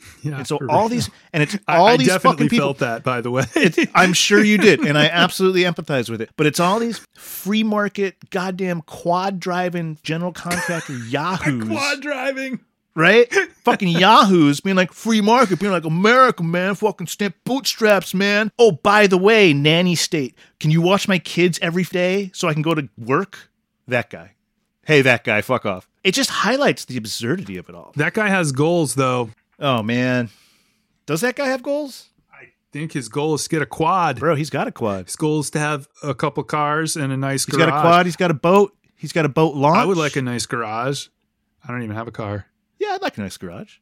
Yeah. 0.22 0.36
And 0.38 0.46
so 0.46 0.58
all 0.68 0.88
these, 0.90 1.08
and 1.32 1.42
it's 1.42 1.56
I- 1.68 1.76
all 1.78 1.86
I 1.88 1.96
these 1.96 2.08
definitely 2.08 2.36
fucking 2.44 2.48
people. 2.50 2.66
felt 2.68 2.78
that, 2.78 3.02
by 3.04 3.20
the 3.22 3.30
way. 3.30 3.44
I'm 3.94 4.12
sure 4.12 4.42
you 4.44 4.58
did, 4.58 4.80
and 4.80 4.98
I 4.98 5.06
absolutely 5.06 5.62
empathize 5.62 6.10
with 6.10 6.20
it. 6.20 6.28
But 6.36 6.46
it's 6.46 6.60
all 6.60 6.78
these 6.78 7.00
free 7.14 7.62
market, 7.62 8.16
goddamn 8.30 8.82
quad 8.82 9.40
driving 9.40 9.98
general 10.02 10.32
contractor 10.32 10.94
yahoos, 11.08 11.68
Quad 11.68 12.00
driving. 12.02 12.60
right? 12.94 13.32
fucking 13.64 13.88
yahoos 13.88 14.60
being 14.60 14.76
like 14.76 14.92
free 14.92 15.20
market, 15.22 15.58
being 15.58 15.72
like 15.72 15.84
America, 15.86 16.42
man, 16.42 16.74
fucking 16.74 17.06
stamp 17.06 17.34
bootstraps, 17.44 18.12
man. 18.12 18.50
Oh, 18.58 18.72
by 18.72 19.06
the 19.06 19.16
way, 19.18 19.54
nanny 19.54 19.94
state, 19.94 20.34
can 20.58 20.70
you 20.70 20.82
watch 20.82 21.08
my 21.08 21.18
kids 21.18 21.58
every 21.62 21.84
day 21.84 22.30
so 22.34 22.46
I 22.48 22.52
can 22.52 22.62
go 22.62 22.74
to 22.74 22.88
work? 22.98 23.48
That 23.88 24.10
guy. 24.10 24.32
Hey, 24.84 25.00
that 25.02 25.24
guy, 25.24 25.40
fuck 25.40 25.64
off. 25.64 25.88
It 26.04 26.12
just 26.12 26.30
highlights 26.30 26.84
the 26.86 26.96
absurdity 26.96 27.56
of 27.58 27.68
it 27.68 27.74
all. 27.74 27.92
That 27.96 28.12
guy 28.14 28.28
has 28.28 28.52
goals, 28.52 28.94
though. 28.96 29.30
Oh 29.60 29.82
man, 29.82 30.30
does 31.06 31.20
that 31.20 31.36
guy 31.36 31.46
have 31.48 31.62
goals, 31.62 32.08
I 32.32 32.46
think 32.72 32.92
his 32.92 33.08
goal 33.08 33.34
is 33.34 33.44
to 33.44 33.48
get 33.50 33.62
a 33.62 33.66
quad. 33.66 34.18
bro? 34.18 34.34
He's 34.34 34.50
got 34.50 34.66
a 34.66 34.72
quad. 34.72 35.06
His 35.06 35.16
goal 35.16 35.40
is 35.40 35.50
to 35.50 35.58
have 35.58 35.86
a 36.02 36.14
couple 36.14 36.42
cars 36.44 36.96
and 36.96 37.12
a 37.12 37.16
nice 37.16 37.44
He's 37.46 37.54
garage. 37.54 37.68
got 37.68 37.78
a 37.78 37.80
quad. 37.82 38.06
He's 38.06 38.16
got 38.16 38.30
a 38.30 38.34
boat. 38.34 38.72
He's 38.96 39.12
got 39.12 39.24
a 39.24 39.28
boat 39.30 39.54
launch. 39.54 39.78
I 39.78 39.84
would 39.84 39.96
like 39.96 40.16
a 40.16 40.22
nice 40.22 40.46
garage. 40.46 41.08
I 41.66 41.72
don't 41.72 41.82
even 41.82 41.96
have 41.96 42.08
a 42.08 42.12
car. 42.12 42.46
Yeah, 42.78 42.88
I'd 42.92 43.02
like 43.02 43.18
a 43.18 43.20
nice 43.22 43.36
garage. 43.36 43.76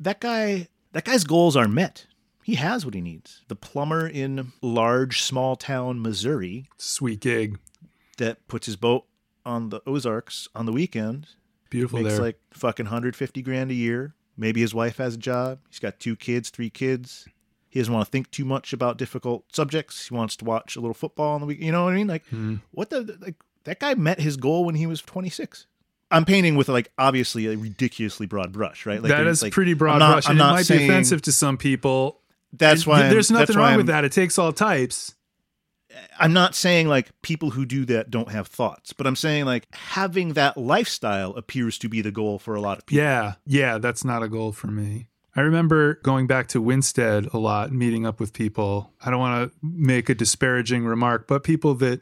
That 0.00 0.20
guy, 0.20 0.68
that 0.92 1.04
guy's 1.04 1.24
goals 1.24 1.56
are 1.56 1.66
met. 1.68 2.06
He 2.44 2.54
has 2.54 2.84
what 2.84 2.94
he 2.94 3.00
needs. 3.00 3.42
The 3.48 3.56
plumber 3.56 4.06
in 4.06 4.52
large 4.62 5.22
small 5.22 5.56
town 5.56 6.00
Missouri 6.00 6.68
Sweet 6.78 7.20
gig. 7.20 7.58
that 8.18 8.46
puts 8.48 8.66
his 8.66 8.76
boat 8.76 9.04
on 9.44 9.68
the 9.70 9.80
Ozarks 9.86 10.48
on 10.54 10.64
the 10.66 10.72
weekend 10.72 11.26
Beautiful 11.70 12.00
makes 12.00 12.14
there. 12.14 12.22
like 12.24 12.40
fucking 12.52 12.86
150 12.86 13.42
grand 13.42 13.70
a 13.70 13.74
year. 13.74 14.14
Maybe 14.38 14.60
his 14.60 14.72
wife 14.72 14.96
has 14.98 15.14
a 15.16 15.18
job. 15.18 15.58
He's 15.68 15.80
got 15.80 15.98
two 16.00 16.14
kids, 16.16 16.48
three 16.50 16.70
kids. 16.70 17.26
He 17.68 17.80
doesn't 17.80 17.92
want 17.92 18.06
to 18.06 18.10
think 18.10 18.30
too 18.30 18.44
much 18.46 18.72
about 18.72 18.96
difficult 18.96 19.44
subjects. 19.52 20.08
He 20.08 20.14
wants 20.14 20.36
to 20.36 20.44
watch 20.44 20.76
a 20.76 20.80
little 20.80 20.94
football 20.94 21.34
on 21.34 21.40
the 21.40 21.46
week. 21.46 21.60
You 21.60 21.72
know 21.72 21.84
what 21.84 21.92
I 21.92 21.96
mean? 21.96 22.06
Like, 22.06 22.24
Hmm. 22.28 22.56
what 22.70 22.88
the 22.90 23.18
like? 23.20 23.34
That 23.64 23.80
guy 23.80 23.94
met 23.94 24.20
his 24.20 24.36
goal 24.38 24.64
when 24.64 24.76
he 24.76 24.86
was 24.86 25.02
26. 25.02 25.66
I'm 26.10 26.24
painting 26.24 26.56
with 26.56 26.68
like 26.70 26.90
obviously 26.96 27.46
a 27.52 27.56
ridiculously 27.56 28.26
broad 28.26 28.50
brush, 28.52 28.86
right? 28.86 29.02
Like 29.02 29.10
that 29.10 29.26
is 29.26 29.42
like, 29.42 29.52
pretty 29.52 29.74
broad 29.74 29.94
I'm 29.94 29.98
not- 29.98 30.12
brush, 30.12 30.26
I'm 30.26 30.30
and 30.32 30.40
it 30.40 30.44
might 30.44 30.62
saying- 30.66 30.80
be 30.86 30.92
offensive 30.94 31.20
to 31.22 31.32
some 31.32 31.58
people. 31.58 32.20
That's 32.54 32.86
why 32.86 33.08
there's 33.10 33.30
nothing 33.30 33.56
wrong 33.56 33.66
I'm- 33.66 33.76
with 33.76 33.88
that. 33.88 34.04
It 34.04 34.12
takes 34.12 34.38
all 34.38 34.52
types. 34.54 35.14
I'm 36.18 36.32
not 36.32 36.54
saying 36.54 36.88
like 36.88 37.10
people 37.22 37.50
who 37.50 37.64
do 37.64 37.84
that 37.86 38.10
don't 38.10 38.30
have 38.30 38.48
thoughts, 38.48 38.92
but 38.92 39.06
I'm 39.06 39.16
saying 39.16 39.44
like 39.44 39.66
having 39.74 40.34
that 40.34 40.56
lifestyle 40.56 41.32
appears 41.32 41.78
to 41.78 41.88
be 41.88 42.00
the 42.00 42.10
goal 42.10 42.38
for 42.38 42.54
a 42.54 42.60
lot 42.60 42.78
of 42.78 42.86
people. 42.86 43.04
Yeah, 43.04 43.34
yeah, 43.46 43.78
that's 43.78 44.04
not 44.04 44.22
a 44.22 44.28
goal 44.28 44.52
for 44.52 44.68
me. 44.68 45.08
I 45.36 45.42
remember 45.42 46.00
going 46.02 46.26
back 46.26 46.48
to 46.48 46.62
Winsted 46.62 47.32
a 47.32 47.38
lot, 47.38 47.70
meeting 47.72 48.04
up 48.04 48.18
with 48.18 48.32
people. 48.32 48.92
I 49.00 49.10
don't 49.10 49.20
want 49.20 49.50
to 49.50 49.56
make 49.62 50.08
a 50.08 50.14
disparaging 50.14 50.84
remark, 50.84 51.28
but 51.28 51.44
people 51.44 51.74
that, 51.74 52.00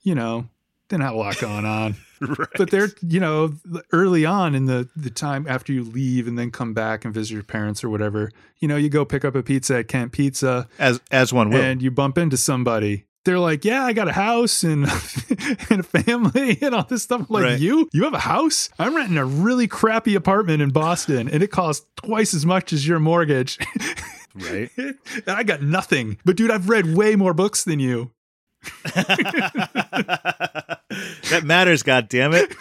you 0.00 0.14
know, 0.14 0.48
didn't 0.88 1.02
have 1.02 1.14
a 1.14 1.18
lot 1.18 1.38
going 1.38 1.66
on. 1.66 1.96
right. 2.20 2.48
But 2.56 2.70
they're, 2.70 2.88
you 3.02 3.20
know, 3.20 3.52
early 3.92 4.24
on 4.24 4.54
in 4.54 4.66
the, 4.66 4.88
the 4.96 5.10
time 5.10 5.46
after 5.48 5.72
you 5.72 5.84
leave 5.84 6.26
and 6.26 6.38
then 6.38 6.50
come 6.50 6.72
back 6.72 7.04
and 7.04 7.12
visit 7.12 7.34
your 7.34 7.42
parents 7.42 7.84
or 7.84 7.90
whatever, 7.90 8.30
you 8.58 8.66
know, 8.66 8.76
you 8.76 8.88
go 8.88 9.04
pick 9.04 9.24
up 9.24 9.34
a 9.34 9.42
pizza 9.42 9.78
at 9.78 9.88
Kent 9.88 10.12
Pizza 10.12 10.66
as 10.78 11.00
as 11.10 11.32
one 11.32 11.50
will. 11.50 11.60
and 11.60 11.82
you 11.82 11.90
bump 11.90 12.18
into 12.18 12.36
somebody. 12.36 13.04
They're 13.24 13.38
like, 13.38 13.64
yeah, 13.64 13.84
I 13.84 13.92
got 13.92 14.08
a 14.08 14.12
house 14.12 14.62
and 14.64 14.84
and 15.70 15.80
a 15.80 15.82
family 15.82 16.56
and 16.62 16.74
all 16.74 16.84
this 16.84 17.02
stuff. 17.02 17.20
I'm 17.22 17.26
like, 17.28 17.44
Right. 17.44 17.58
you? 17.60 17.88
You 17.92 18.04
have 18.04 18.14
a 18.14 18.18
house? 18.20 18.70
I'm 18.78 18.94
renting 18.96 19.18
a 19.18 19.24
really 19.24 19.66
crappy 19.68 20.14
apartment 20.14 20.62
in 20.62 20.70
Boston 20.70 21.28
and 21.28 21.42
it 21.42 21.48
costs 21.50 21.84
twice 21.96 22.32
as 22.32 22.46
much 22.46 22.72
as 22.72 22.86
your 22.88 23.00
mortgage. 23.00 23.58
right. 24.34 24.70
and 24.78 24.96
I 25.26 25.42
got 25.42 25.60
nothing. 25.62 26.18
But 26.24 26.36
dude, 26.36 26.50
I've 26.50 26.68
read 26.70 26.94
way 26.94 27.16
more 27.16 27.34
books 27.34 27.64
than 27.64 27.80
you. 27.80 28.12
that 31.30 31.42
matters, 31.44 31.82
god 31.82 32.08
damn 32.08 32.32
it. 32.34 32.52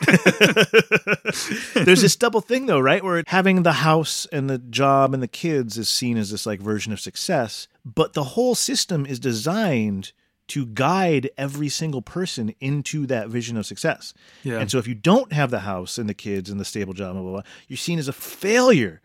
There's 1.85 2.01
this 2.01 2.15
double 2.15 2.41
thing 2.41 2.65
though, 2.65 2.79
right? 2.79 3.03
Where 3.03 3.23
having 3.27 3.63
the 3.63 3.71
house 3.73 4.25
and 4.31 4.49
the 4.49 4.57
job 4.57 5.13
and 5.13 5.23
the 5.23 5.27
kids 5.27 5.77
is 5.77 5.89
seen 5.89 6.17
as 6.17 6.31
this 6.31 6.45
like 6.45 6.59
version 6.59 6.91
of 6.93 6.99
success, 6.99 7.67
but 7.85 8.13
the 8.13 8.23
whole 8.23 8.55
system 8.55 9.05
is 9.05 9.19
designed 9.19 10.11
to 10.47 10.65
guide 10.65 11.29
every 11.37 11.69
single 11.69 12.01
person 12.01 12.53
into 12.59 13.05
that 13.07 13.29
vision 13.29 13.57
of 13.57 13.65
success. 13.65 14.13
Yeah. 14.43 14.59
And 14.59 14.71
so 14.71 14.77
if 14.77 14.87
you 14.87 14.95
don't 14.95 15.33
have 15.33 15.51
the 15.51 15.59
house 15.59 15.97
and 15.97 16.09
the 16.09 16.13
kids 16.13 16.49
and 16.49 16.59
the 16.59 16.65
stable 16.65 16.93
job, 16.93 17.13
blah, 17.13 17.21
blah, 17.21 17.31
blah, 17.31 17.41
you're 17.67 17.77
seen 17.77 17.99
as 17.99 18.07
a 18.07 18.13
failure. 18.13 19.01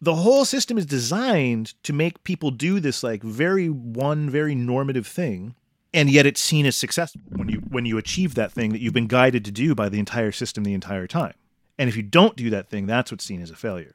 The 0.00 0.14
whole 0.14 0.44
system 0.44 0.78
is 0.78 0.86
designed 0.86 1.74
to 1.82 1.92
make 1.92 2.24
people 2.24 2.50
do 2.50 2.80
this 2.80 3.02
like 3.02 3.22
very 3.22 3.68
one 3.68 4.30
very 4.30 4.54
normative 4.54 5.06
thing, 5.06 5.54
and 5.92 6.08
yet 6.08 6.24
it's 6.24 6.40
seen 6.40 6.64
as 6.64 6.74
success 6.74 7.14
when 7.28 7.50
you 7.50 7.58
when 7.68 7.84
you 7.84 7.98
achieve 7.98 8.34
that 8.34 8.50
thing 8.50 8.72
that 8.72 8.80
you've 8.80 8.94
been 8.94 9.08
guided 9.08 9.44
to 9.44 9.50
do 9.50 9.74
by 9.74 9.90
the 9.90 9.98
entire 9.98 10.32
system 10.32 10.64
the 10.64 10.72
entire 10.72 11.06
time. 11.06 11.34
And 11.78 11.88
if 11.88 11.96
you 11.96 12.02
don't 12.02 12.36
do 12.36 12.48
that 12.50 12.68
thing, 12.68 12.86
that's 12.86 13.10
what's 13.10 13.24
seen 13.24 13.42
as 13.42 13.50
a 13.50 13.56
failure. 13.56 13.94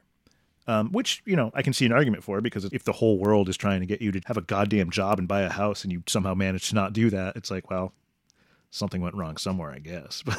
Um, 0.68 0.90
which 0.90 1.22
you 1.24 1.36
know 1.36 1.52
I 1.54 1.62
can 1.62 1.72
see 1.72 1.86
an 1.86 1.92
argument 1.92 2.24
for 2.24 2.40
because 2.40 2.64
if 2.66 2.82
the 2.82 2.92
whole 2.92 3.18
world 3.18 3.48
is 3.48 3.56
trying 3.56 3.80
to 3.80 3.86
get 3.86 4.02
you 4.02 4.10
to 4.12 4.20
have 4.26 4.36
a 4.36 4.40
goddamn 4.42 4.90
job 4.90 5.18
and 5.20 5.28
buy 5.28 5.42
a 5.42 5.48
house, 5.50 5.84
and 5.84 5.92
you 5.92 6.02
somehow 6.08 6.34
manage 6.34 6.68
to 6.70 6.74
not 6.74 6.92
do 6.92 7.08
that, 7.10 7.36
it's 7.36 7.50
like 7.52 7.70
well, 7.70 7.92
something 8.70 9.00
went 9.00 9.14
wrong 9.14 9.36
somewhere, 9.36 9.70
I 9.70 9.78
guess. 9.78 10.22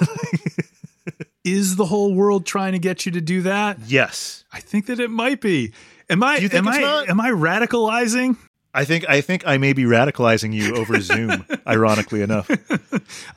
But 1.08 1.28
is 1.46 1.78
the 1.78 1.86
whole 1.86 2.14
world 2.14 2.46
trying 2.46 2.74
to 2.74 2.80
get 2.80 3.06
you 3.06 3.14
to 3.14 3.22
do 3.22 3.42
that? 3.44 3.80
Yes. 3.88 4.44
I 4.52 4.60
think 4.60 4.88
that 4.88 5.00
it 5.00 5.10
might 5.10 5.40
be. 5.40 5.72
Am 6.10 6.22
I 6.22 6.36
you 6.38 6.50
think 6.50 6.66
am 6.66 6.68
it's 6.68 6.78
I 6.78 6.82
not? 6.82 7.10
am 7.10 7.22
I 7.22 7.30
radicalizing? 7.30 8.36
I 8.74 8.84
think 8.84 9.06
I 9.10 9.22
think 9.22 9.48
I 9.48 9.58
may 9.58 9.72
be 9.72 9.84
radicalizing 9.84 10.54
you 10.54 10.76
over 10.76 11.00
Zoom, 11.00 11.46
ironically 11.68 12.22
enough. 12.22 12.50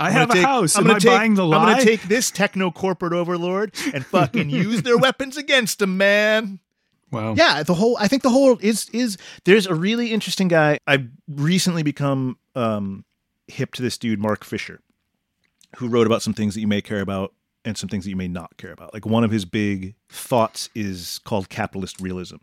I 0.01 0.11
have 0.11 0.29
gonna 0.29 0.33
a 0.33 0.35
take- 0.35 0.45
house. 0.45 0.77
I'm 0.77 0.91
Am 0.91 0.97
I 0.97 0.99
take, 0.99 1.11
buying 1.13 1.35
the 1.35 1.47
lie? 1.47 1.59
I'm 1.59 1.73
gonna 1.75 1.85
take 1.85 2.03
this 2.03 2.31
techno 2.33 2.73
corporate 2.73 3.13
overlord 3.13 3.73
and 3.95 4.05
fucking 4.05 4.51
use 4.51 4.83
their 4.83 4.99
weapons 5.07 5.37
against 5.37 5.79
them, 5.79 5.97
man. 5.97 6.59
Wow. 7.11 7.35
Yeah, 7.35 7.63
the 7.63 7.75
whole 7.75 7.97
I 7.99 8.09
think 8.09 8.23
the 8.23 8.31
whole 8.31 8.59
is 8.61 8.89
is 8.91 9.17
there's 9.45 9.67
a 9.67 9.75
really 9.75 10.13
interesting 10.13 10.49
guy. 10.49 10.79
I've 10.87 11.09
recently 11.29 11.83
become 11.83 12.39
um 12.55 13.05
hip 13.47 13.75
to 13.75 13.83
this 13.83 13.99
dude, 13.99 14.21
Mark 14.21 14.45
Fisher, 14.45 14.81
who 15.77 15.89
wrote 15.89 16.07
about 16.07 16.23
some 16.23 16.35
things 16.35 16.55
that 16.55 16.61
you 16.61 16.69
may 16.69 16.81
care 16.81 17.01
about 17.01 17.35
and 17.65 17.77
some 17.77 17.89
things 17.89 18.05
that 18.05 18.11
you 18.11 18.17
may 18.17 18.29
not 18.29 18.57
care 18.57 18.73
about. 18.73 18.95
Like 18.95 19.07
one 19.07 19.25
of 19.25 19.31
his 19.31 19.45
big 19.45 19.95
thoughts 20.09 20.71
is 20.75 21.21
called 21.25 21.49
capitalist 21.49 22.01
realism. 22.01 22.37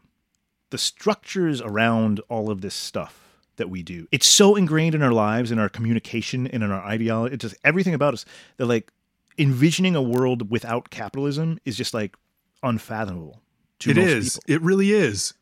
The 0.70 0.78
structures 0.78 1.62
around 1.62 2.20
all 2.30 2.52
of 2.52 2.62
this 2.62 2.76
stuff 2.76 3.24
that 3.56 3.70
we 3.70 3.82
do, 3.82 4.08
it's 4.12 4.28
so 4.28 4.56
ingrained 4.56 4.94
in 4.94 5.02
our 5.02 5.14
lives, 5.14 5.52
in 5.52 5.60
our 5.60 5.70
communication, 5.70 6.46
and 6.48 6.62
in 6.62 6.72
our 6.72 6.84
ideology. 6.84 7.34
It's 7.36 7.44
just 7.44 7.56
everything 7.64 7.94
about 7.94 8.14
us 8.14 8.26
that 8.58 8.66
like 8.66 8.92
envisioning 9.38 9.96
a 9.96 10.02
world 10.02 10.52
without 10.52 10.90
capitalism 10.90 11.60
is 11.66 11.78
just 11.78 11.94
like 11.94 12.16
unfathomable. 12.64 13.42
To 13.80 13.92
It 13.92 13.98
is. 13.98 14.40
people. 14.40 14.56
It 14.56 14.62
really 14.62 14.92
is. 14.92 15.34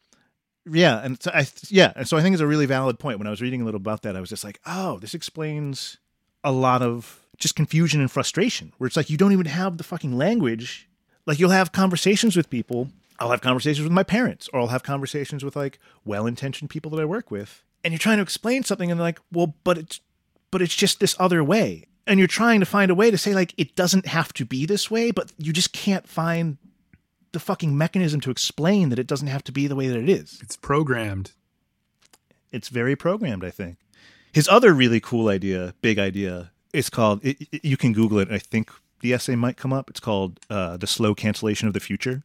Yeah, 0.70 1.00
and 1.04 1.22
so 1.22 1.32
I 1.34 1.48
yeah, 1.70 1.94
and 1.96 2.08
so 2.08 2.18
I 2.18 2.22
think 2.22 2.34
it's 2.34 2.42
a 2.42 2.48
really 2.48 2.66
valid 2.66 2.98
point. 2.98 3.20
When 3.20 3.28
I 3.28 3.30
was 3.30 3.42
reading 3.42 3.62
a 3.62 3.66
little 3.66 3.80
about 3.80 4.02
that, 4.02 4.16
I 4.16 4.20
was 4.20 4.30
just 4.30 4.44
like, 4.44 4.60
oh, 4.66 4.98
this 5.00 5.14
explains 5.14 5.98
a 6.44 6.52
lot 6.52 6.82
of 6.82 7.22
just 7.38 7.56
confusion 7.56 8.02
and 8.02 8.10
frustration. 8.10 8.74
Where 8.78 8.88
it's 8.88 8.98
like 8.98 9.10
you 9.10 9.18
don't 9.18 9.32
even 9.32 9.46
have 9.46 9.78
the 9.78 9.84
fucking 9.84 10.18
language. 10.18 10.90
Like 11.28 11.40
you'll 11.40 11.52
have 11.52 11.72
conversations 11.72 12.36
with 12.36 12.50
people. 12.50 12.90
I'll 13.20 13.32
have 13.32 13.42
conversations 13.42 13.84
with 13.84 13.94
my 13.94 14.04
parents, 14.04 14.50
or 14.52 14.60
I'll 14.60 14.68
have 14.68 14.84
conversations 14.84 15.44
with 15.44 15.56
like 15.56 15.80
well-intentioned 16.04 16.70
people 16.70 16.92
that 16.92 17.02
I 17.02 17.06
work 17.06 17.32
with, 17.32 17.64
and 17.84 17.94
you're 17.94 18.00
trying 18.00 18.18
to 18.18 18.24
explain 18.24 18.64
something, 18.64 18.92
and 18.92 19.00
they're 19.00 19.06
like, 19.08 19.22
well, 19.32 19.54
but 19.64 19.78
it's 19.78 20.02
but 20.52 20.62
it's 20.62 20.76
just 20.76 21.00
this 21.00 21.16
other 21.20 21.44
way, 21.44 21.86
and 22.08 22.20
you're 22.20 22.28
trying 22.28 22.60
to 22.60 22.66
find 22.66 22.90
a 22.92 22.96
way 22.96 23.12
to 23.12 23.18
say 23.18 23.34
like 23.34 23.54
it 23.56 23.76
doesn't 23.76 24.08
have 24.08 24.34
to 24.34 24.46
be 24.46 24.66
this 24.66 24.90
way, 24.92 25.12
but 25.12 25.32
you 25.38 25.54
just 25.54 25.74
can't 25.74 26.08
find 26.08 26.58
the 27.36 27.40
fucking 27.40 27.78
mechanism 27.78 28.20
to 28.22 28.32
explain 28.32 28.90
that 28.90 28.98
it 29.00 29.08
doesn't 29.08 29.28
have 29.28 29.44
to 29.44 29.52
be 29.52 29.68
the 29.68 29.76
way 29.76 29.88
that 29.88 30.00
it 30.00 30.10
is. 30.10 30.40
It's 30.42 30.58
programmed. 30.58 31.32
it's 32.52 32.70
very 32.70 32.96
programmed 32.96 33.44
i 33.44 33.52
think. 33.52 33.78
His 34.32 34.48
other 34.50 34.74
really 34.74 35.00
cool 35.00 35.28
idea 35.30 35.74
big 35.82 36.00
idea 36.00 36.52
is 36.74 36.90
called 36.90 37.24
it, 37.24 37.38
it- 37.52 37.64
you 37.72 37.78
can 37.78 37.94
google 37.94 38.20
it. 38.20 38.32
I 38.32 38.40
think 38.40 38.72
the 39.02 39.14
essay 39.14 39.36
might 39.36 39.58
come 39.58 39.74
up. 39.74 39.90
It's 39.90 40.00
called 40.00 40.40
uh, 40.50 40.78
the 40.78 40.88
slow 40.88 41.14
cancellation 41.14 41.68
of 41.68 41.74
the 41.74 41.80
future. 41.80 42.24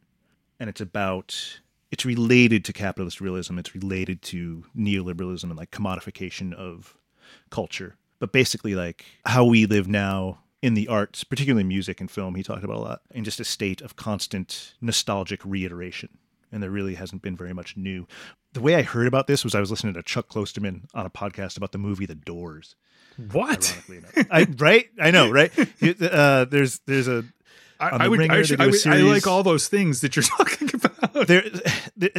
And 0.59 0.69
it's 0.71 0.81
about 0.81 1.61
it's 1.91 2.05
related 2.05 2.65
to 2.67 2.73
capitalist 2.73 3.21
realism. 3.21 3.59
It's 3.59 3.75
related 3.75 4.23
to 4.33 4.65
neoliberalism 4.77 5.45
and 5.45 5.57
like 5.57 5.71
commodification 5.73 6.53
of 6.55 6.97
culture. 7.51 7.97
But 8.21 8.33
basically 8.33 8.75
like 8.75 9.05
how 9.25 9.45
we 9.45 9.67
live 9.67 9.89
now 9.89 10.39
in 10.63 10.75
the 10.75 10.89
arts 10.89 11.25
particularly 11.25 11.65
music 11.65 12.01
and 12.01 12.11
film 12.11 12.35
he 12.35 12.43
talked 12.43 12.65
about 12.65 12.77
a 12.77 12.81
lot 12.81 13.01
in 13.13 13.25
just 13.25 13.41
a 13.41 13.45
state 13.45 13.81
of 13.81 13.97
constant 13.97 14.75
nostalgic 14.81 15.41
reiteration 15.45 16.09
and 16.53 16.63
there 16.63 16.71
really 16.71 16.95
hasn't 16.97 17.23
been 17.23 17.37
very 17.37 17.53
much 17.55 17.77
new 17.77 18.07
the 18.53 18.61
way 18.61 18.75
i 18.75 18.83
heard 18.83 19.07
about 19.07 19.27
this 19.27 19.43
was 19.45 19.55
i 19.55 19.61
was 19.61 19.71
listening 19.71 19.95
to 19.95 20.03
chuck 20.03 20.29
klosterman 20.29 20.83
on 20.95 21.07
a 21.07 21.11
podcast 21.11 21.57
about 21.57 21.73
the 21.73 21.79
movie 21.79 22.07
the 22.07 22.15
doors 22.15 22.77
What? 23.33 23.77
I, 24.31 24.47
right 24.59 24.87
i 25.01 25.11
know 25.11 25.31
right 25.31 25.51
uh, 26.03 26.45
there's 26.47 26.81
there's 26.87 27.09
a 27.09 27.25
I, 27.83 28.05
I 28.05 28.09
would. 28.09 28.19
Ringer, 28.19 28.35
I, 28.35 28.43
should, 28.43 28.61
I, 28.61 28.67
would 28.67 28.87
I 28.87 28.99
like 29.01 29.27
all 29.27 29.43
those 29.43 29.67
things 29.69 30.03
that 30.03 30.15
you're 30.15 30.23
talking 30.37 30.69
about. 30.75 31.27
there, 31.27 31.43
there 31.97 32.11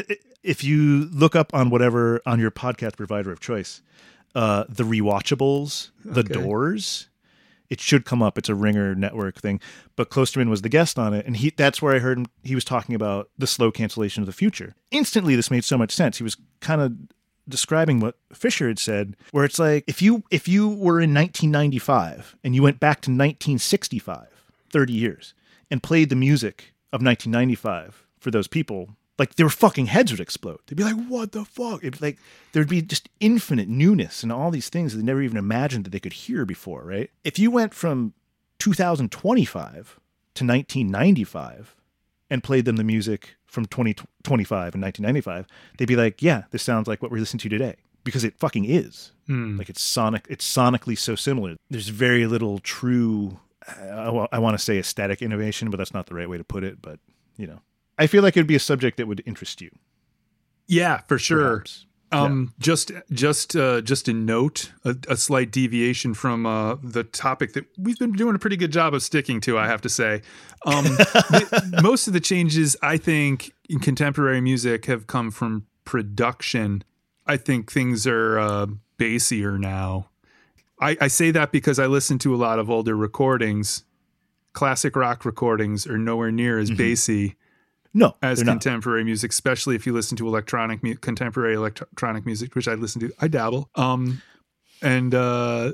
if 0.42 0.64
you 0.64 1.08
look 1.14 1.36
up 1.36 1.54
on 1.54 1.70
whatever 1.70 2.20
on 2.26 2.39
your 2.39 2.50
podcast 2.50 2.98
provider 2.98 3.32
of 3.32 3.39
choice 3.39 3.84
uh 4.34 4.64
the 4.68 4.84
rewatchables 4.84 5.92
the 6.04 6.22
Okay. 6.22 6.34
doors 6.34 7.10
it 7.72 7.80
should 7.80 8.05
come 8.05 8.22
up. 8.22 8.38
It's 8.38 8.49
a 8.49 8.55
ringer 8.55 8.93
network 8.93 9.39
thing. 9.39 9.59
But 9.95 10.11
klosterman 10.11 10.49
was 10.49 10.61
the 10.61 10.69
guest 10.69 10.99
on 10.99 11.15
it 11.15 11.26
and 11.26 11.38
he 11.38 11.51
that's 11.55 11.82
where 11.82 11.95
i 11.95 11.99
heard 11.99 12.19
him 12.19 12.28
he 12.43 12.53
was 12.53 12.65
talking 12.65 12.93
about 12.93 13.30
the 13.38 13.47
slow 13.47 13.72
cancellation 13.72 14.22
of 14.22 14.28
the 14.28 14.34
future. 14.34 14.76
Instantly 14.91 15.36
this 15.36 15.49
made 15.49 15.63
so 15.63 15.78
much 15.78 15.91
sense. 15.91 16.17
He 16.17 16.24
was 16.24 16.38
kind 16.59 16.82
of 16.82 16.93
describing 17.49 17.99
what 17.99 18.17
fisher 18.32 18.67
had 18.67 18.78
said 18.78 19.17
where 19.32 19.43
it's 19.43 19.57
like 19.57 19.84
if 19.88 20.01
you 20.01 20.24
if 20.30 20.47
you 20.47 20.69
were 20.69 21.01
in 21.01 21.11
1995 21.13 22.38
and 22.43 22.53
you 22.53 22.61
went 22.61 22.80
back 22.80 23.01
to 23.01 23.09
1965 23.09 24.28
30 24.72 24.93
years 24.93 25.34
and 25.72 25.82
played 25.82 26.09
the 26.09 26.15
music 26.15 26.74
of 26.93 27.01
1995 27.01 28.05
for 28.19 28.30
those 28.30 28.47
people, 28.47 28.95
like 29.22 29.36
their 29.36 29.49
fucking 29.49 29.86
heads 29.86 30.11
would 30.11 30.19
explode. 30.19 30.57
They'd 30.65 30.76
be 30.76 30.84
like, 30.84 31.05
"What 31.07 31.32
the 31.32 31.45
fuck?" 31.45 31.84
It'd 31.84 32.01
like 32.01 32.17
there'd 32.53 32.67
be 32.67 32.82
just 32.82 33.07
infinite 33.19 33.69
newness 33.69 34.24
and 34.24 34.32
all 34.32 34.49
these 34.49 34.67
things 34.67 34.91
that 34.91 34.97
they 34.97 35.05
never 35.05 35.22
even 35.22 35.38
imagined 35.38 35.86
that 35.86 35.91
they 35.91 35.99
could 35.99 36.13
hear 36.13 36.43
before, 36.43 36.84
right? 36.84 37.11
If 37.24 37.38
you 37.38 37.51
went 37.51 37.76
from 37.76 38.15
2025 38.57 39.99
to 40.34 40.43
1995 40.43 41.76
and 42.32 42.43
played 42.43 42.65
them 42.65 42.78
the 42.78 42.84
music 42.84 43.36
from 43.45 43.65
2025 43.67 44.74
and 44.74 44.82
1995, 44.82 45.45
they'd 45.78 45.88
be 45.88 45.95
like, 45.95 46.24
"Yeah, 46.24 46.45
this 46.49 46.63
sounds 46.63 46.88
like 46.88 47.03
what 47.03 47.11
we're 47.11 47.19
listening 47.19 47.41
to 47.41 47.49
today." 47.49 47.76
Because 48.03 48.24
it 48.24 48.39
fucking 48.39 48.65
is. 48.65 49.11
Hmm. 49.28 49.59
Like 49.59 49.69
it's 49.69 49.84
sonic. 49.84 50.26
It's 50.32 50.51
sonically 50.51 50.97
so 50.97 51.13
similar. 51.13 51.57
There's 51.69 51.89
very 51.89 52.26
little 52.26 52.57
true. 52.57 53.39
I, 53.69 54.39
want 54.39 54.57
to 54.57 54.63
say 54.63 54.80
aesthetic 54.80 55.22
innovation, 55.22 55.69
but 55.69 55.78
that's 55.78 55.93
not 55.93 56.07
the 56.07 56.15
right 56.15 56.28
way 56.28 56.39
to 56.39 56.43
put 56.43 56.63
it. 56.63 56.82
But 56.82 56.99
you 57.38 57.45
know, 57.45 57.59
I 58.02 58.08
feel 58.08 58.24
like 58.24 58.36
it'd 58.36 58.47
be 58.47 58.56
a 58.56 58.60
subject 58.60 58.97
that 58.97 59.08
would 59.08 59.22
interest 59.28 59.62
you. 59.62 59.70
Yeah, 60.66 61.02
for 61.08 61.20
sure. 61.20 61.64
Um, 62.12 62.52
just, 62.58 62.91
just, 63.12 63.56
uh, 63.56 63.82
just 63.82 64.08
a 64.08 64.14
note, 64.14 64.72
a, 64.84 64.95
a 65.08 65.16
slight 65.16 65.52
deviation 65.52 66.16
from 66.16 66.47
uh, 66.47 66.78
the 66.82 67.04
topic 67.04 67.54
that 67.54 67.66
we've 67.78 67.99
been 67.99 68.14
doing 68.14 68.36
a 68.36 68.39
pretty 68.39 68.58
good 68.58 68.72
job 68.72 68.95
of 68.95 69.04
sticking 69.04 69.39
to. 69.41 69.56
I 69.56 69.68
have 69.68 69.82
to 69.82 69.89
say, 69.89 70.24
um, 70.66 70.84
the- 70.86 71.80
most 71.84 72.08
of 72.08 72.14
the 72.14 72.20
changes 72.20 72.76
I 72.82 72.97
think 72.97 73.54
in 73.70 73.78
contemporary 73.80 74.41
music 74.41 74.88
have 74.88 75.06
come 75.06 75.30
from 75.30 75.68
production. 75.86 76.84
I 77.28 77.38
think 77.38 77.72
things 77.72 78.08
are 78.08 78.39
uh, 78.39 78.66
bassier 78.97 79.60
now. 79.60 80.10
I, 80.82 80.97
I 80.99 81.08
say 81.08 81.30
that 81.30 81.52
because 81.52 81.78
I 81.78 81.86
listen 81.86 82.18
to 82.20 82.34
a 82.34 82.38
lot 82.38 82.58
of 82.58 82.68
older 82.68 82.95
recordings. 82.97 83.84
Classic 84.54 84.95
rock 84.95 85.24
recordings 85.24 85.86
are 85.86 85.99
nowhere 85.99 86.32
near 86.32 86.58
as 86.58 86.72
bassy 86.72 87.36
No, 87.94 88.16
as 88.22 88.38
they're 88.39 88.46
not. 88.46 88.54
contemporary 88.54 89.04
music, 89.04 89.32
especially 89.32 89.76
if 89.76 89.86
you 89.86 89.94
listen 89.94 90.16
to 90.18 90.28
electronic 90.28 90.82
mu- 90.82 90.96
contemporary 90.96 91.56
electronic 91.56 92.26
music, 92.26 92.56
which 92.56 92.68
I 92.68 92.76
listen 92.76 93.02
to. 93.02 93.12
I 93.20 93.28
dabble. 93.28 93.70
Um, 93.76 94.22
and 94.82 95.14
uh, 95.14 95.74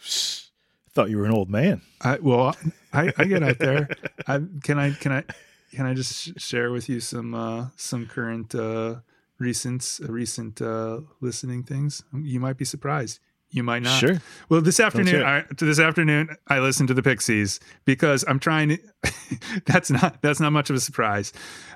Thought 0.00 1.10
you 1.10 1.18
were 1.18 1.26
an 1.26 1.32
old 1.32 1.50
man. 1.50 1.82
I 2.00 2.18
well, 2.18 2.56
I, 2.92 3.12
I 3.16 3.24
get 3.24 3.42
out 3.42 3.58
there. 3.58 3.88
I 4.26 4.40
can 4.62 4.78
I 4.78 4.92
can 4.92 5.12
I 5.12 5.24
can 5.72 5.86
I 5.86 5.94
just 5.94 6.40
share 6.40 6.70
with 6.70 6.88
you 6.88 7.00
some 7.00 7.34
uh, 7.34 7.66
some 7.76 8.06
current 8.06 8.54
uh, 8.54 8.96
recent 9.38 10.00
uh, 10.02 10.12
recent 10.12 10.60
uh, 10.62 11.00
listening 11.20 11.62
things. 11.62 12.02
You 12.12 12.40
might 12.40 12.56
be 12.56 12.64
surprised. 12.64 13.20
You 13.50 13.62
might 13.62 13.82
not. 13.82 13.98
Sure. 13.98 14.20
Well, 14.48 14.60
this 14.60 14.78
afternoon. 14.78 15.22
I, 15.22 15.42
to 15.56 15.64
this 15.64 15.78
afternoon, 15.78 16.36
I 16.48 16.58
listened 16.58 16.88
to 16.88 16.94
the 16.94 17.02
Pixies 17.02 17.60
because 17.84 18.24
I'm 18.28 18.38
trying 18.38 18.68
to. 18.68 18.78
that's 19.66 19.90
not 19.90 20.20
that's 20.20 20.40
not 20.40 20.52
much 20.52 20.68
of 20.68 20.76
a 20.76 20.80
surprise. 20.80 21.32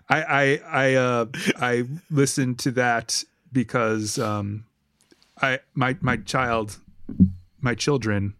I 0.08 0.22
I 0.22 0.60
I 0.70 0.94
uh, 0.94 1.26
I 1.56 1.84
listened 2.10 2.58
to 2.60 2.72
that 2.72 3.24
because 3.52 4.18
um, 4.18 4.64
I 5.40 5.60
my 5.74 5.96
my 6.00 6.18
child, 6.18 6.78
my 7.60 7.74
children. 7.74 8.34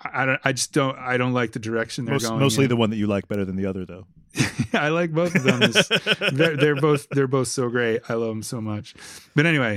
I 0.00 0.24
don't. 0.24 0.40
I 0.44 0.52
just 0.52 0.72
don't. 0.72 0.96
I 0.98 1.16
don't 1.16 1.32
like 1.32 1.52
the 1.52 1.58
direction 1.58 2.04
they're 2.04 2.14
Most, 2.14 2.28
going. 2.28 2.40
mostly 2.40 2.64
in. 2.64 2.70
the 2.70 2.76
one 2.76 2.90
that 2.90 2.96
you 2.96 3.06
like 3.06 3.28
better 3.28 3.44
than 3.44 3.56
the 3.56 3.66
other, 3.66 3.84
though. 3.84 4.06
I 4.72 4.88
like 4.88 5.12
both 5.12 5.34
of 5.34 5.42
them. 5.42 5.60
They're, 6.32 6.56
they're 6.56 6.76
both 6.80 7.08
they're 7.10 7.26
both 7.26 7.48
so 7.48 7.68
great. 7.68 8.00
I 8.08 8.14
love 8.14 8.28
them 8.28 8.42
so 8.44 8.60
much. 8.60 8.94
But 9.34 9.44
anyway, 9.44 9.76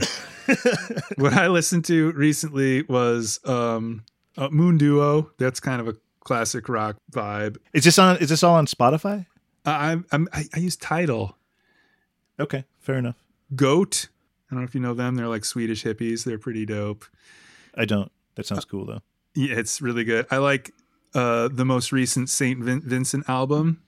what 1.18 1.34
I 1.34 1.48
listened 1.48 1.86
to 1.86 2.12
recently 2.12 2.84
was 2.84 3.40
um, 3.46 4.04
uh, 4.38 4.50
Moon 4.50 4.78
Duo. 4.78 5.32
That's 5.40 5.60
kind 5.60 5.82
of 5.82 5.88
a 5.88 5.96
classic 6.20 6.70
rock 6.70 6.98
vibe. 7.12 7.58
Is 7.74 7.84
this 7.84 7.98
on? 7.98 8.18
Is 8.18 8.30
this 8.30 8.44
all 8.44 8.54
on 8.56 8.68
Spotify? 8.68 9.26
I, 9.66 9.92
I'm, 9.92 10.06
I'm 10.12 10.28
I, 10.32 10.46
I 10.54 10.60
use 10.60 10.76
Tidal 10.76 11.36
Okay, 12.40 12.66
fair 12.80 12.96
enough. 12.98 13.24
Goat. 13.56 14.08
I 14.50 14.56
don't 14.56 14.62
know 14.62 14.66
if 14.68 14.76
you 14.76 14.82
know 14.82 14.94
them. 14.94 15.16
They're 15.16 15.28
like 15.28 15.46
Swedish 15.46 15.84
hippies. 15.84 16.24
They're 16.26 16.38
pretty 16.40 16.66
dope. 16.66 17.06
I 17.76 17.86
don't. 17.86 18.12
That 18.36 18.46
sounds 18.46 18.66
cool 18.66 18.86
though. 18.86 19.02
Yeah, 19.36 19.56
it's 19.58 19.82
really 19.82 20.04
good. 20.04 20.28
I 20.32 20.38
like 20.38 20.72
uh, 21.16 21.50
the 21.52 21.66
most 21.66 21.92
recent 21.92 22.30
Saint 22.30 22.60
Vin- 22.60 22.82
Vincent 22.82 23.28
album. 23.30 23.82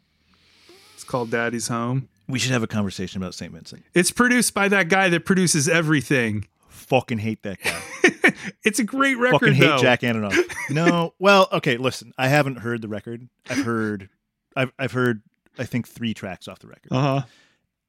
It's 0.93 1.03
called 1.03 1.31
Daddy's 1.31 1.67
Home. 1.67 2.09
We 2.27 2.39
should 2.39 2.51
have 2.51 2.63
a 2.63 2.67
conversation 2.67 3.21
about 3.21 3.35
Saint 3.35 3.53
Vincent. 3.53 3.83
It's 3.93 4.09
produced 4.11 4.53
by 4.53 4.67
that 4.69 4.89
guy 4.89 5.09
that 5.09 5.25
produces 5.25 5.69
everything. 5.69 6.47
Fucking 6.69 7.19
hate 7.19 7.43
that 7.43 7.59
guy. 7.61 8.33
it's 8.63 8.79
a 8.79 8.83
great 8.83 9.15
record. 9.17 9.39
Fucking 9.39 9.53
hate 9.53 9.65
though. 9.67 9.77
Jack 9.77 10.01
Antonoff. 10.01 10.35
No, 10.69 11.13
well, 11.19 11.47
okay. 11.51 11.77
Listen, 11.77 12.13
I 12.17 12.27
haven't 12.27 12.57
heard 12.57 12.81
the 12.81 12.87
record. 12.87 13.27
I've 13.49 13.63
heard 13.65 14.09
I've 14.55 14.71
I've 14.79 14.91
heard 14.91 15.21
I 15.59 15.63
think 15.65 15.87
three 15.87 16.13
tracks 16.13 16.47
off 16.47 16.59
the 16.59 16.67
record, 16.67 16.91
Uh 16.91 17.01
huh. 17.01 17.21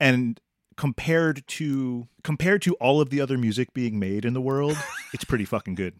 and 0.01 0.41
compared 0.77 1.47
to 1.49 2.07
compared 2.23 2.63
to 2.63 2.75
all 2.75 3.01
of 3.01 3.09
the 3.11 3.21
other 3.21 3.37
music 3.39 3.73
being 3.75 3.99
made 3.99 4.25
in 4.27 4.35
the 4.35 4.41
world, 4.41 4.77
it's 5.15 5.25
pretty 5.25 5.45
fucking 5.47 5.75
good, 5.75 5.95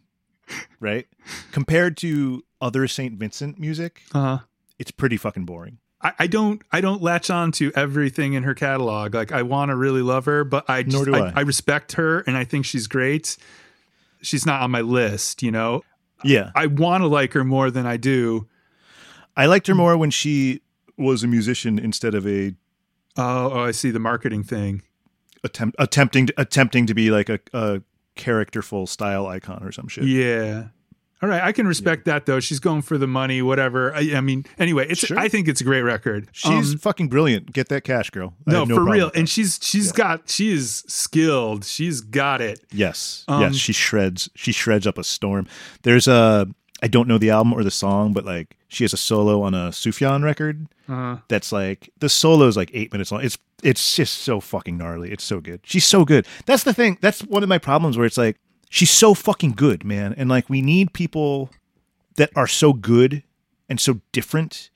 right? 0.81 1.07
Compared 1.53 1.97
to 1.99 2.45
other 2.61 2.87
Saint 2.89 3.19
Vincent 3.19 3.59
music, 3.59 4.03
Uh 4.15 4.21
huh. 4.21 4.39
it's 4.79 4.91
pretty 4.91 5.17
fucking 5.17 5.45
boring. 5.45 5.79
I, 6.03 6.13
I 6.21 6.27
don't 6.27 6.63
I 6.73 6.81
don't 6.81 7.03
latch 7.03 7.31
on 7.31 7.53
to 7.53 7.73
everything 7.75 8.35
in 8.35 8.43
her 8.43 8.55
catalog. 8.55 9.15
Like 9.15 9.33
I 9.33 9.43
want 9.43 9.71
to 9.71 9.77
really 9.77 10.03
love 10.03 10.27
her, 10.27 10.45
but 10.45 10.69
I 10.69 10.83
just, 10.83 10.95
Nor 10.95 11.05
do 11.07 11.15
I, 11.15 11.29
I. 11.29 11.33
I 11.37 11.41
respect 11.41 11.93
her 11.93 12.21
and 12.21 12.37
I 12.37 12.45
think 12.45 12.67
she's 12.67 12.87
great. 12.87 13.37
She's 14.23 14.45
not 14.47 14.63
on 14.63 14.71
my 14.71 14.81
list, 14.83 15.43
you 15.43 15.51
know. 15.51 15.83
Yeah, 16.25 16.51
I 16.55 16.67
want 16.67 17.03
to 17.03 17.07
like 17.09 17.33
her 17.35 17.45
more 17.45 17.71
than 17.71 17.87
I 17.87 17.97
do. 17.97 18.47
I 19.37 19.47
liked 19.47 19.67
her 19.67 19.75
more 19.75 19.97
when 19.99 20.11
she 20.11 20.63
was 20.97 21.23
a 21.23 21.27
musician 21.27 21.79
instead 21.79 22.15
of 22.15 22.27
a 22.27 22.55
Oh, 23.19 23.51
oh 23.53 23.61
I 23.61 23.71
see 23.71 23.91
the 23.91 23.99
marketing 23.99 24.43
thing. 24.43 24.83
attempt 25.45 25.77
attempting 25.79 26.29
attempting 26.37 26.87
to 26.87 26.95
be 26.95 27.11
like 27.11 27.29
a, 27.29 27.39
a 27.53 27.83
characterful 28.17 28.87
style 28.87 29.27
icon 29.27 29.63
or 29.63 29.71
some 29.73 29.89
shit. 29.89 30.05
Yeah. 30.05 30.69
All 31.23 31.31
right, 31.31 31.43
I 31.43 31.53
can 31.53 31.67
respect 31.67 32.05
that 32.05 32.27
though. 32.27 32.41
She's 32.41 32.61
going 32.61 32.83
for 32.83 32.99
the 32.99 33.07
money, 33.07 33.41
whatever. 33.41 33.95
I, 33.95 34.17
I 34.17 34.21
mean, 34.21 34.45
anyway, 34.59 34.87
it's 34.91 35.01
Sure. 35.01 35.19
I 35.19 35.29
think 35.29 35.49
it's 35.49 35.63
a 35.63 35.65
great 35.65 35.81
record. 35.81 36.29
She's 36.33 36.73
Um, 36.73 36.79
fucking 36.79 37.09
brilliant. 37.09 37.55
Get 37.55 37.71
that 37.71 37.85
cash, 37.85 38.11
girl. 38.11 38.35
I 38.47 38.53
no, 38.53 38.59
have 38.67 38.69
for 38.69 38.85
real, 38.85 39.11
and 39.15 39.27
she's 39.27 39.59
she's 39.63 39.93
got 39.93 40.29
she 40.29 40.51
is 40.53 40.85
skilled. 40.87 41.65
She's 41.65 42.03
got 42.03 42.43
it. 42.43 42.61
Yes, 42.71 43.25
Um, 43.29 43.41
yes, 43.41 43.55
she 43.57 43.73
shreds. 43.73 44.29
She 44.35 44.53
shreds 44.53 44.87
up 44.87 44.99
a 44.99 45.05
storm. 45.05 45.47
There's 45.85 46.07
a 46.07 46.49
I 46.83 46.89
don't 46.89 47.09
know 47.09 47.19
the 47.19 47.31
album 47.31 47.53
or 47.55 47.65
the 47.65 47.71
song, 47.71 48.13
but 48.13 48.25
like 48.25 48.57
she 48.69 48.85
has 48.85 48.93
a 48.93 48.97
solo 48.99 49.43
on 49.43 49.55
a 49.55 49.71
Sufjan 49.71 50.23
record 50.23 50.67
Uh, 50.89 51.19
that's 51.29 51.51
like 51.53 51.91
the 52.01 52.09
solo 52.09 52.47
is 52.47 52.57
like 52.57 52.71
eight 52.75 52.93
minutes 52.93 53.11
long. 53.11 53.25
It's 53.25 53.39
it's 53.63 53.97
just 53.97 54.19
so 54.19 54.41
fucking 54.41 54.77
gnarly. 54.77 55.11
It's 55.11 55.25
so 55.25 55.41
good. 55.41 55.61
She's 55.65 55.87
so 55.87 56.05
good. 56.05 56.27
That's 56.45 56.65
the 56.65 56.75
thing. 56.75 56.99
That's 57.01 57.21
one 57.23 57.43
of 57.43 57.49
my 57.49 57.59
problems 57.59 57.97
where 57.97 58.07
it's 58.07 58.19
like 58.19 58.37
she's 58.69 58.91
so 58.91 59.15
fucking 59.15 59.53
good, 59.53 59.85
man. 59.85 60.15
And 60.17 60.29
like 60.29 60.51
we 60.51 60.61
need 60.61 60.93
people 60.93 61.51
that 62.17 62.31
are 62.37 62.47
so 62.47 62.73
good 62.75 63.23
and 63.69 63.81
so 63.81 64.01
different 64.13 64.71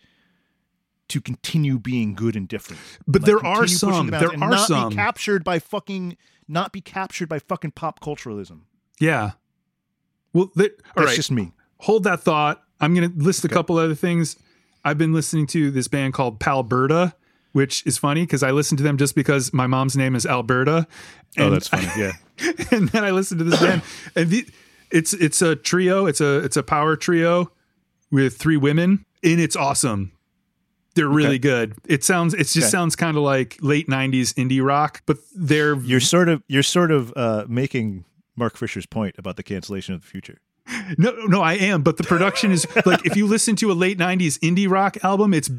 to 1.08 1.20
continue 1.20 1.78
being 1.78 2.14
good 2.14 2.36
and 2.36 2.48
different. 2.48 2.80
But 3.06 3.22
Like, 3.22 3.26
there 3.26 3.36
are 3.44 3.64
continue 3.64 3.78
pushing 3.78 3.78
some. 3.78 4.06
the 4.06 4.18
There 4.18 4.30
and 4.30 4.42
are 4.42 4.50
not 4.50 4.68
some. 4.68 4.88
be 4.90 4.94
captured 4.94 5.44
by 5.44 5.58
fucking 5.58 6.16
not 6.48 6.72
be 6.72 6.80
captured 6.80 7.28
by 7.28 7.38
fucking 7.40 7.72
pop 7.72 8.00
culturalism. 8.00 8.60
yeah. 8.98 9.32
Well, 10.32 10.46
th- 10.56 10.70
all 10.70 10.92
That's 10.96 11.06
right. 11.08 11.16
just 11.16 11.30
me. 11.32 11.52
Hold 11.80 12.04
that 12.04 12.20
thought. 12.20 12.62
I'm 12.80 12.94
going 12.94 13.10
to 13.12 13.18
list 13.22 13.44
a 13.44 13.48
Okay. 13.48 13.54
couple 13.54 13.76
other 13.78 13.94
things. 13.94 14.36
I've 14.84 14.96
been 14.98 15.12
listening 15.12 15.46
to 15.48 15.70
this 15.70 15.88
band 15.88 16.14
called 16.14 16.38
Palberta, 16.40 17.12
which 17.52 17.86
is 17.86 17.98
funny 17.98 18.22
because 18.22 18.42
I 18.42 18.50
listened 18.52 18.78
to 18.78 18.84
them 18.84 18.96
just 18.96 19.14
because 19.14 19.52
my 19.52 19.66
mom's 19.66 19.96
name 19.96 20.14
is 20.16 20.24
Alberta. 20.24 20.86
Oh, 21.38 21.50
that's 21.50 21.68
funny. 21.68 21.88
Yeah. 21.96 22.12
and 22.70 22.88
then 22.88 23.04
I 23.04 23.10
listened 23.10 23.38
to 23.40 23.44
this 23.44 23.60
band, 23.60 23.82
and 24.16 24.30
the, 24.30 24.46
it's 24.90 25.12
it's 25.12 25.42
a 25.42 25.54
trio. 25.56 26.06
It's 26.06 26.20
a 26.22 26.38
it's 26.38 26.56
a 26.56 26.62
power 26.62 26.96
trio 26.96 27.52
with 28.10 28.38
three 28.38 28.56
women, 28.56 29.04
and 29.22 29.38
it's 29.40 29.54
awesome. 29.56 30.12
They're 30.94 31.06
really 31.08 31.34
Okay. 31.36 31.38
good. 31.38 31.74
It 31.86 32.02
sounds 32.02 32.32
it 32.34 32.38
just 32.38 32.56
Okay. 32.56 32.66
sounds 32.66 32.96
kind 32.96 33.16
of 33.18 33.22
like 33.22 33.58
late 33.60 33.88
'90s 33.88 34.32
indie 34.34 34.64
rock, 34.64 35.02
but 35.06 35.18
they're 35.36 35.76
You're 35.76 36.00
sort 36.00 36.28
of 36.30 36.42
you're 36.48 36.62
sort 36.64 36.90
of 36.90 37.12
uh, 37.14 37.44
making 37.48 38.04
Mark 38.36 38.56
Fisher's 38.56 38.86
point 38.86 39.14
about 39.18 39.36
the 39.36 39.42
cancellation 39.42 39.94
of 39.94 40.00
the 40.00 40.06
future. 40.06 40.38
No, 40.98 41.12
no, 41.26 41.42
I 41.42 41.54
am. 41.54 41.82
But 41.82 41.96
the 41.96 42.04
production 42.04 42.52
is 42.52 42.66
like 42.86 43.04
if 43.06 43.16
you 43.16 43.26
listen 43.26 43.56
to 43.56 43.70
a 43.70 43.74
late 43.74 43.98
'90s 43.98 44.38
indie 44.40 44.68
rock 44.70 44.96
album, 45.04 45.34
it's 45.34 45.50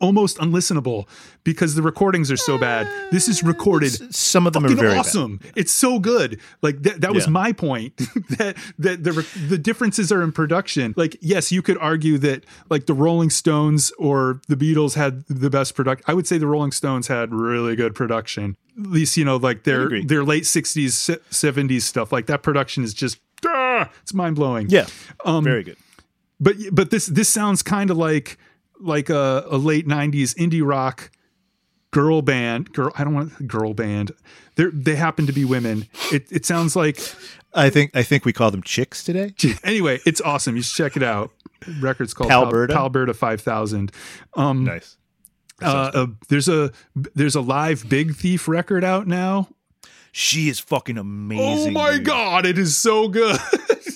almost 0.00 0.38
unlistenable 0.38 1.06
because 1.44 1.74
the 1.76 1.82
recordings 1.82 2.30
are 2.30 2.36
so 2.36 2.58
bad. 2.58 2.88
This 3.12 3.28
is 3.28 3.42
eh, 3.42 3.46
recorded 3.46 3.92
S- 3.92 4.16
Some 4.16 4.46
of 4.46 4.52
them 4.52 4.64
are 4.66 4.68
very 4.68 4.88
bad. 4.88 4.98
awesome. 4.98 5.40
It's 5.54 5.72
so 5.72 5.98
good. 5.98 6.40
Like 6.62 6.82
that, 6.82 7.00
that 7.02 7.14
was 7.14 7.24
Yeah. 7.26 7.30
my 7.30 7.52
point. 7.52 7.96
that 8.38 8.56
that 8.78 9.04
the 9.04 9.12
the 9.48 9.58
differences 9.58 10.10
are 10.12 10.22
in 10.22 10.32
production. 10.32 10.94
Like 10.96 11.16
yes, 11.20 11.52
you 11.52 11.62
could 11.62 11.78
argue 11.78 12.18
that 12.18 12.44
like 12.68 12.86
the 12.86 12.94
Rolling 12.94 13.30
Stones 13.30 13.92
or 13.98 14.40
the 14.48 14.56
Beatles 14.56 14.94
had 14.94 15.24
the 15.28 15.50
best 15.50 15.74
product. 15.74 16.02
I 16.06 16.14
would 16.14 16.26
say 16.26 16.38
the 16.38 16.46
Rolling 16.46 16.72
Stones 16.72 17.06
had 17.08 17.32
really 17.32 17.76
good 17.76 17.94
production. 17.94 18.56
At 18.78 18.86
least 18.90 19.16
you 19.16 19.24
know 19.24 19.36
like 19.36 19.62
their 19.62 20.02
their 20.02 20.24
late 20.24 20.42
'60s, 20.42 21.18
'70s 21.30 21.82
stuff. 21.82 22.12
Like 22.12 22.26
that 22.26 22.42
production 22.42 22.82
is 22.84 22.92
just 22.92 23.18
ah, 23.76 23.90
it's 24.02 24.14
mind 24.14 24.36
blowing. 24.36 24.68
Yeah. 24.70 24.86
Um, 25.24 25.44
very 25.44 25.62
good. 25.64 25.76
but 26.40 26.56
but 26.72 26.90
this 26.90 27.06
this 27.06 27.28
sounds 27.28 27.62
kind 27.62 27.90
of 27.90 27.96
like 27.96 28.38
like 28.80 29.08
a, 29.10 29.44
a 29.50 29.56
late 29.58 29.86
'90s 29.86 30.34
indie 30.36 30.66
rock 30.66 31.10
girl 31.90 32.20
band. 32.22 32.72
Girl, 32.72 32.92
I 32.96 33.04
don't 33.04 33.14
want 33.14 33.46
girl 33.46 33.74
band. 33.74 34.12
They 34.56 34.64
they 34.72 34.96
happen 34.96 35.26
to 35.26 35.32
be 35.32 35.44
women. 35.44 35.86
It 36.12 36.30
it 36.30 36.44
sounds 36.46 36.76
like 36.76 37.00
I 37.54 37.70
think 37.70 37.90
I 37.94 38.02
think 38.02 38.24
we 38.24 38.32
call 38.32 38.50
them 38.50 38.62
chicks 38.62 39.02
today. 39.04 39.34
anyway. 39.64 40.00
It's 40.04 40.20
awesome. 40.20 40.56
You 40.56 40.62
should 40.62 40.76
check 40.76 40.96
it 40.96 41.02
out. 41.02 41.30
Record's 41.80 42.12
called 42.14 42.30
Palberta? 42.30 42.68
Pal, 42.72 42.90
Palberta 42.90 43.14
Five 43.16 43.40
Thousand. 43.40 43.90
Um, 44.34 44.64
Nice. 44.64 44.98
uh, 45.62 45.90
uh, 45.94 46.06
there's 46.28 46.48
a 46.48 46.70
there's 46.94 47.34
a 47.34 47.40
live 47.40 47.88
Big 47.88 48.14
Thief 48.14 48.46
record 48.46 48.84
out 48.84 49.06
now. 49.06 49.48
She 50.18 50.48
is 50.48 50.58
fucking 50.60 50.96
amazing. 50.96 51.76
Oh 51.76 51.78
my 51.78 51.92
dude. 51.98 52.06
god, 52.06 52.46
it 52.46 52.56
is 52.56 52.76
so 52.76 53.08
good. 53.08 53.38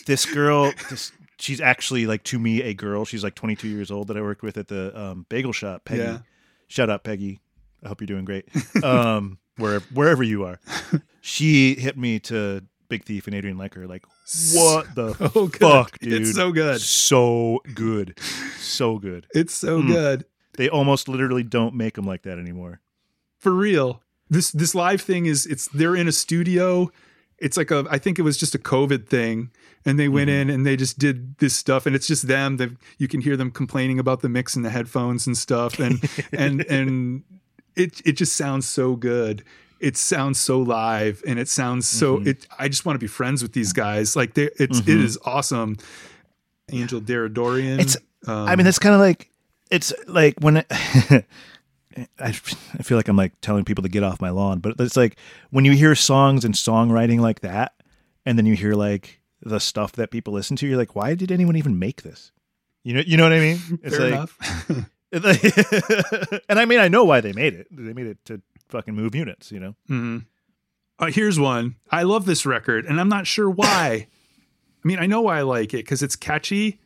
This 0.07 0.27
girl, 0.27 0.73
this, 0.89 1.12
she's 1.39 1.61
actually 1.61 2.05
like 2.07 2.25
to 2.25 2.39
me 2.39 2.62
a 2.62 2.75
girl. 2.75 3.05
She's 3.05 3.23
like 3.23 3.37
22 3.37 3.68
years 3.68 3.91
old 3.93 4.09
that 4.09 4.16
I 4.16 4.21
worked 4.23 4.43
with 4.43 4.57
at 4.59 4.66
the 4.66 4.99
um, 4.99 5.25
bagel 5.29 5.53
shop. 5.53 5.85
Peggy, 5.85 6.03
Yeah. 6.03 6.18
shout 6.66 6.91
out 6.91 7.05
Peggy. 7.05 7.41
I 7.85 7.89
hope 7.89 8.01
you're 8.01 8.07
doing 8.07 8.25
great. 8.25 8.47
Um, 8.83 9.39
wherever 9.57 9.85
wherever 9.95 10.23
you 10.25 10.45
are, 10.45 10.59
she 11.21 11.75
hit 11.77 11.97
me 11.97 12.18
to 12.21 12.62
Big 12.89 13.05
Thief 13.05 13.29
and 13.29 13.37
Adrianne 13.37 13.55
Lenker. 13.57 13.89
Like, 13.89 14.05
what 14.53 14.95
the 14.97 15.14
oh, 15.37 15.47
good. 15.47 15.61
fuck, 15.61 15.99
dude? 16.01 16.23
It's 16.23 16.35
so 16.35 16.51
good. 16.51 16.81
so 16.81 17.61
good, 17.75 18.18
so 18.59 18.99
good. 18.99 19.27
It's 19.33 19.55
so 19.55 19.81
Mm. 19.81 19.87
good. 19.87 20.25
They 20.57 20.68
almost 20.68 21.09
literally 21.09 21.45
don't 21.45 21.75
make 21.77 21.95
them 21.95 22.05
like 22.05 22.23
that 22.23 22.39
anymore. 22.39 22.81
for 23.39 23.53
real 23.53 24.03
this 24.31 24.51
this 24.53 24.74
live 24.74 25.01
thing 25.01 25.26
is 25.26 25.45
it's 25.47 25.68
they're 25.68 25.97
in 25.97 26.09
a 26.09 26.12
studio 26.12 26.91
it's 27.39 27.57
like 27.57 27.70
a 27.70 27.85
i 27.91 27.99
think 27.99 28.18
it 28.18 28.22
was 28.22 28.37
just 28.39 28.55
a 28.55 28.59
covid 28.59 29.07
thing 29.09 29.51
and 29.85 29.99
they 29.99 30.09
went 30.09 30.31
in 30.31 30.49
and 30.51 30.64
they 30.66 30.76
just 30.76 30.99
did 30.99 31.37
this 31.39 31.57
stuff 31.57 31.87
and 31.87 31.97
it's 31.97 32.07
just 32.07 32.28
them 32.28 32.57
that 32.59 32.70
you 32.99 33.09
can 33.09 33.20
hear 33.20 33.37
them 33.37 33.51
complaining 33.51 33.99
about 33.99 34.20
the 34.20 34.28
mix 34.28 34.55
and 34.57 34.64
the 34.64 34.70
headphones 34.70 35.26
and 35.26 35.37
stuff 35.37 35.78
and 35.78 35.99
and 36.33 36.61
and 36.70 37.22
it 37.76 38.01
it 38.05 38.12
just 38.12 38.37
sounds 38.37 38.66
so 38.68 38.95
good 38.97 39.43
it 39.81 39.97
sounds 39.97 40.39
so 40.39 40.61
live 40.61 41.22
and 41.26 41.39
it 41.39 41.49
sounds 41.49 41.87
so 41.89 42.18
Mhm. 42.18 42.26
it 42.26 42.47
i 42.59 42.68
just 42.68 42.85
want 42.85 42.95
to 42.95 43.01
be 43.01 43.07
friends 43.09 43.43
with 43.43 43.53
these 43.55 43.72
guys 43.72 44.14
like 44.16 44.35
they 44.35 44.51
it's 44.59 44.81
it 44.81 44.85
Mhm. 44.87 45.05
is 45.05 45.18
awesome 45.24 45.76
angel 46.72 47.01
Deradoorian. 47.01 47.81
It's- 47.81 47.97
um, 48.28 48.47
I 48.49 48.55
mean, 48.55 48.64
that's 48.66 48.78
kind 48.78 48.95
of 48.95 49.01
like 49.01 49.31
it's 49.70 49.93
like 50.07 50.35
when 50.41 50.59
it, 50.59 50.66
I, 52.18 52.28
I 52.28 52.32
feel 52.82 52.96
like 52.96 53.09
I'm 53.09 53.16
like 53.16 53.32
telling 53.40 53.64
people 53.64 53.82
to 53.82 53.88
get 53.88 54.03
off 54.03 54.20
my 54.20 54.30
lawn, 54.30 54.61
but 54.61 54.78
it's 54.78 54.96
like 54.96 55.16
when 55.51 55.64
you 55.64 55.72
hear 55.72 55.94
songs 55.94 56.44
and 56.44 56.55
songwriting 56.55 57.20
like 57.20 57.40
that, 57.40 57.74
and 58.26 58.38
then 58.38 58.46
you 58.46 58.55
hear 58.55 58.74
like 58.74 59.20
the 59.42 59.61
stuff 59.61 59.92
that 59.92 60.11
people 60.11 60.32
listen 60.34 60.57
to, 60.57 60.66
you're 60.66 60.76
like, 60.76 60.94
why 60.94 61.14
did 61.14 61.32
anyone 61.32 61.57
even 61.57 61.78
make 61.78 62.03
this? 62.03 62.32
You 62.84 62.94
know, 62.94 63.03
you 63.07 63.16
know 63.16 63.24
what 63.24 63.32
I 63.32 63.40
mean? 63.40 63.59
It's 63.82 63.96
fair 63.96 64.11
like, 64.11 64.14
enough 64.14 64.38
and 66.48 66.59
I 66.61 66.64
mean, 66.66 66.78
I 66.78 66.88
know 66.88 67.05
why 67.05 67.20
they 67.20 67.32
made 67.32 67.55
it. 67.55 67.66
They 67.70 67.92
made 67.92 68.07
it 68.07 68.24
to 68.26 68.40
fucking 68.68 68.94
move 68.94 69.14
units, 69.14 69.51
you 69.51 69.59
know. 69.59 69.74
hmm 69.88 70.18
Uh, 70.98 71.07
here's 71.07 71.38
one. 71.38 71.76
I 71.90 72.05
love 72.05 72.26
this 72.26 72.46
record, 72.46 72.84
and 72.86 73.01
I'm 73.01 73.09
not 73.09 73.26
sure 73.26 73.51
why. 73.51 74.07
I 74.82 74.86
mean, 74.88 74.98
I 74.98 75.07
know 75.07 75.20
why 75.22 75.38
I 75.38 75.42
like 75.42 75.74
it 75.74 75.78
because 75.84 76.03
it's 76.03 76.14
catchy, 76.16 76.80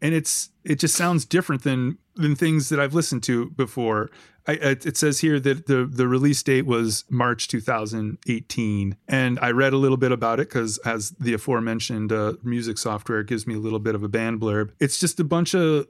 and 0.00 0.14
it's 0.14 0.50
it 0.64 0.78
just 0.78 0.94
sounds 0.94 1.24
different 1.24 1.62
than 1.62 1.98
than 2.16 2.34
things 2.34 2.68
that 2.70 2.80
I've 2.80 2.94
listened 2.94 3.22
to 3.24 3.50
before. 3.50 4.10
I, 4.48 4.52
it, 4.52 4.96
says 4.96 5.20
here 5.20 5.38
that 5.38 5.66
the 5.66 5.84
the 5.84 6.08
release 6.08 6.42
date 6.42 6.64
was 6.64 7.04
March 7.10 7.48
2018, 7.48 8.96
and 9.06 9.38
I 9.42 9.50
read 9.50 9.74
a 9.74 9.76
little 9.76 9.98
bit 9.98 10.10
about 10.10 10.40
it 10.40 10.48
because 10.48 10.78
as 10.78 11.10
the 11.10 11.34
aforementioned 11.34 12.12
uh, 12.12 12.34
music 12.42 12.78
software 12.78 13.22
gives 13.22 13.46
me 13.46 13.54
a 13.54 13.58
little 13.58 13.78
bit 13.78 13.94
of 13.94 14.02
a 14.02 14.08
band 14.08 14.40
blurb. 14.40 14.70
It's 14.80 14.98
just 14.98 15.20
a 15.20 15.24
bunch 15.24 15.54
of 15.54 15.86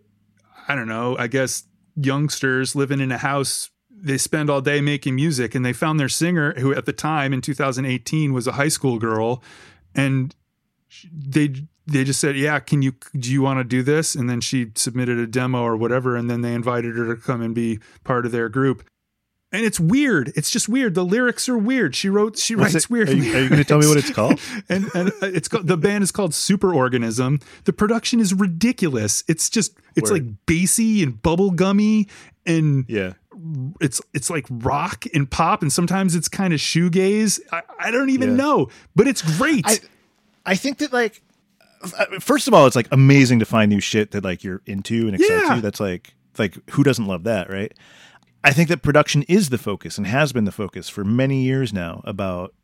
I 0.66 0.74
don't 0.74 0.88
know. 0.88 1.16
I 1.16 1.28
guess 1.28 1.64
youngsters 1.94 2.74
living 2.74 3.00
in 3.00 3.12
a 3.12 3.18
house 3.18 3.70
they 3.90 4.18
spend 4.18 4.48
all 4.48 4.60
day 4.60 4.80
making 4.80 5.16
music 5.16 5.54
and 5.54 5.64
they 5.64 5.72
found 5.72 5.98
their 5.98 6.08
singer 6.08 6.54
who 6.54 6.72
at 6.72 6.86
the 6.86 6.92
time 6.92 7.32
in 7.32 7.40
2018 7.40 8.32
was 8.32 8.46
a 8.46 8.52
high 8.52 8.68
school 8.68 8.98
girl 8.98 9.42
and 9.94 10.36
they 11.12 11.52
they 11.90 12.04
just 12.04 12.20
said 12.20 12.36
yeah 12.36 12.58
can 12.60 12.82
you 12.82 12.92
do 13.18 13.32
you 13.32 13.42
want 13.42 13.58
to 13.58 13.64
do 13.64 13.82
this 13.82 14.14
and 14.14 14.28
then 14.28 14.40
she 14.40 14.70
submitted 14.74 15.18
a 15.18 15.26
demo 15.26 15.62
or 15.62 15.76
whatever 15.76 16.16
and 16.16 16.30
then 16.30 16.40
they 16.42 16.54
invited 16.54 16.96
her 16.96 17.14
to 17.14 17.20
come 17.20 17.40
and 17.42 17.54
be 17.54 17.78
part 18.04 18.24
of 18.26 18.32
their 18.32 18.48
group 18.48 18.84
and 19.50 19.64
it's 19.64 19.80
weird. 19.80 20.30
It's 20.36 20.50
just 20.50 20.68
weird. 20.68 20.94
The 20.94 21.02
lyrics 21.06 21.48
are 21.48 21.56
weird. 21.56 21.96
She 21.96 22.10
wrote, 22.10 22.36
she 22.36 22.54
What's 22.54 22.74
writes 22.74 22.84
it- 22.84 22.90
weird. 22.90 23.08
Are 23.08 23.14
you, 23.14 23.22
you 23.22 23.48
going 23.48 23.56
to 23.56 23.64
tell 23.64 23.78
me 23.78 23.86
what 23.88 23.96
it's 23.96 24.10
called? 24.10 24.38
and 24.68 24.90
and 24.94 25.08
uh, 25.08 25.12
it's 25.32 25.48
called, 25.48 25.66
the 25.66 25.78
band 25.78 26.04
is 26.04 26.12
called 26.12 26.32
Superorganism. 26.32 27.42
The 27.64 27.72
production 27.72 28.20
is 28.20 28.34
ridiculous. 28.34 29.24
It's 29.26 29.48
just 29.48 29.72
it's 29.96 30.10
Word. 30.10 30.22
like 30.26 30.34
bassy 30.44 31.02
and 31.02 31.14
bubblegummy 31.22 32.10
and 32.44 32.84
Yeah. 32.88 33.14
it's 33.80 34.02
it's 34.12 34.28
like 34.28 34.44
rock 34.50 35.04
and 35.14 35.30
pop 35.30 35.62
and 35.62 35.72
sometimes 35.72 36.14
it's 36.14 36.28
kind 36.28 36.52
of 36.52 36.60
shoegaze. 36.60 37.40
I, 37.50 37.62
I 37.78 37.90
don't 37.90 38.10
even 38.10 38.30
Yeah. 38.32 38.36
know, 38.36 38.68
but 38.94 39.08
it's 39.08 39.22
great. 39.38 39.64
I 39.66 39.78
I 40.44 40.56
think 40.56 40.76
that 40.78 40.92
like 40.92 41.22
first 42.20 42.48
of 42.48 42.54
all, 42.54 42.66
it's 42.66 42.76
like 42.76 42.88
amazing 42.92 43.38
to 43.40 43.44
find 43.44 43.70
new 43.70 43.80
shit 43.80 44.10
that 44.12 44.24
like 44.24 44.42
you're 44.44 44.62
into 44.66 45.06
and 45.06 45.14
excites 45.14 45.30
Yeah. 45.30 45.54
you. 45.56 45.60
That's 45.60 45.80
like 45.80 46.14
like 46.38 46.56
who 46.70 46.82
doesn't 46.84 47.06
love 47.06 47.24
that, 47.24 47.50
right? 47.50 47.72
I 48.44 48.52
think 48.52 48.68
that 48.68 48.82
production 48.82 49.22
is 49.24 49.48
the 49.50 49.58
focus 49.58 49.98
and 49.98 50.06
has 50.06 50.32
been 50.32 50.44
the 50.44 50.52
focus 50.52 50.88
for 50.88 51.04
many 51.04 51.42
years 51.42 51.72
now 51.72 52.00
about 52.04 52.54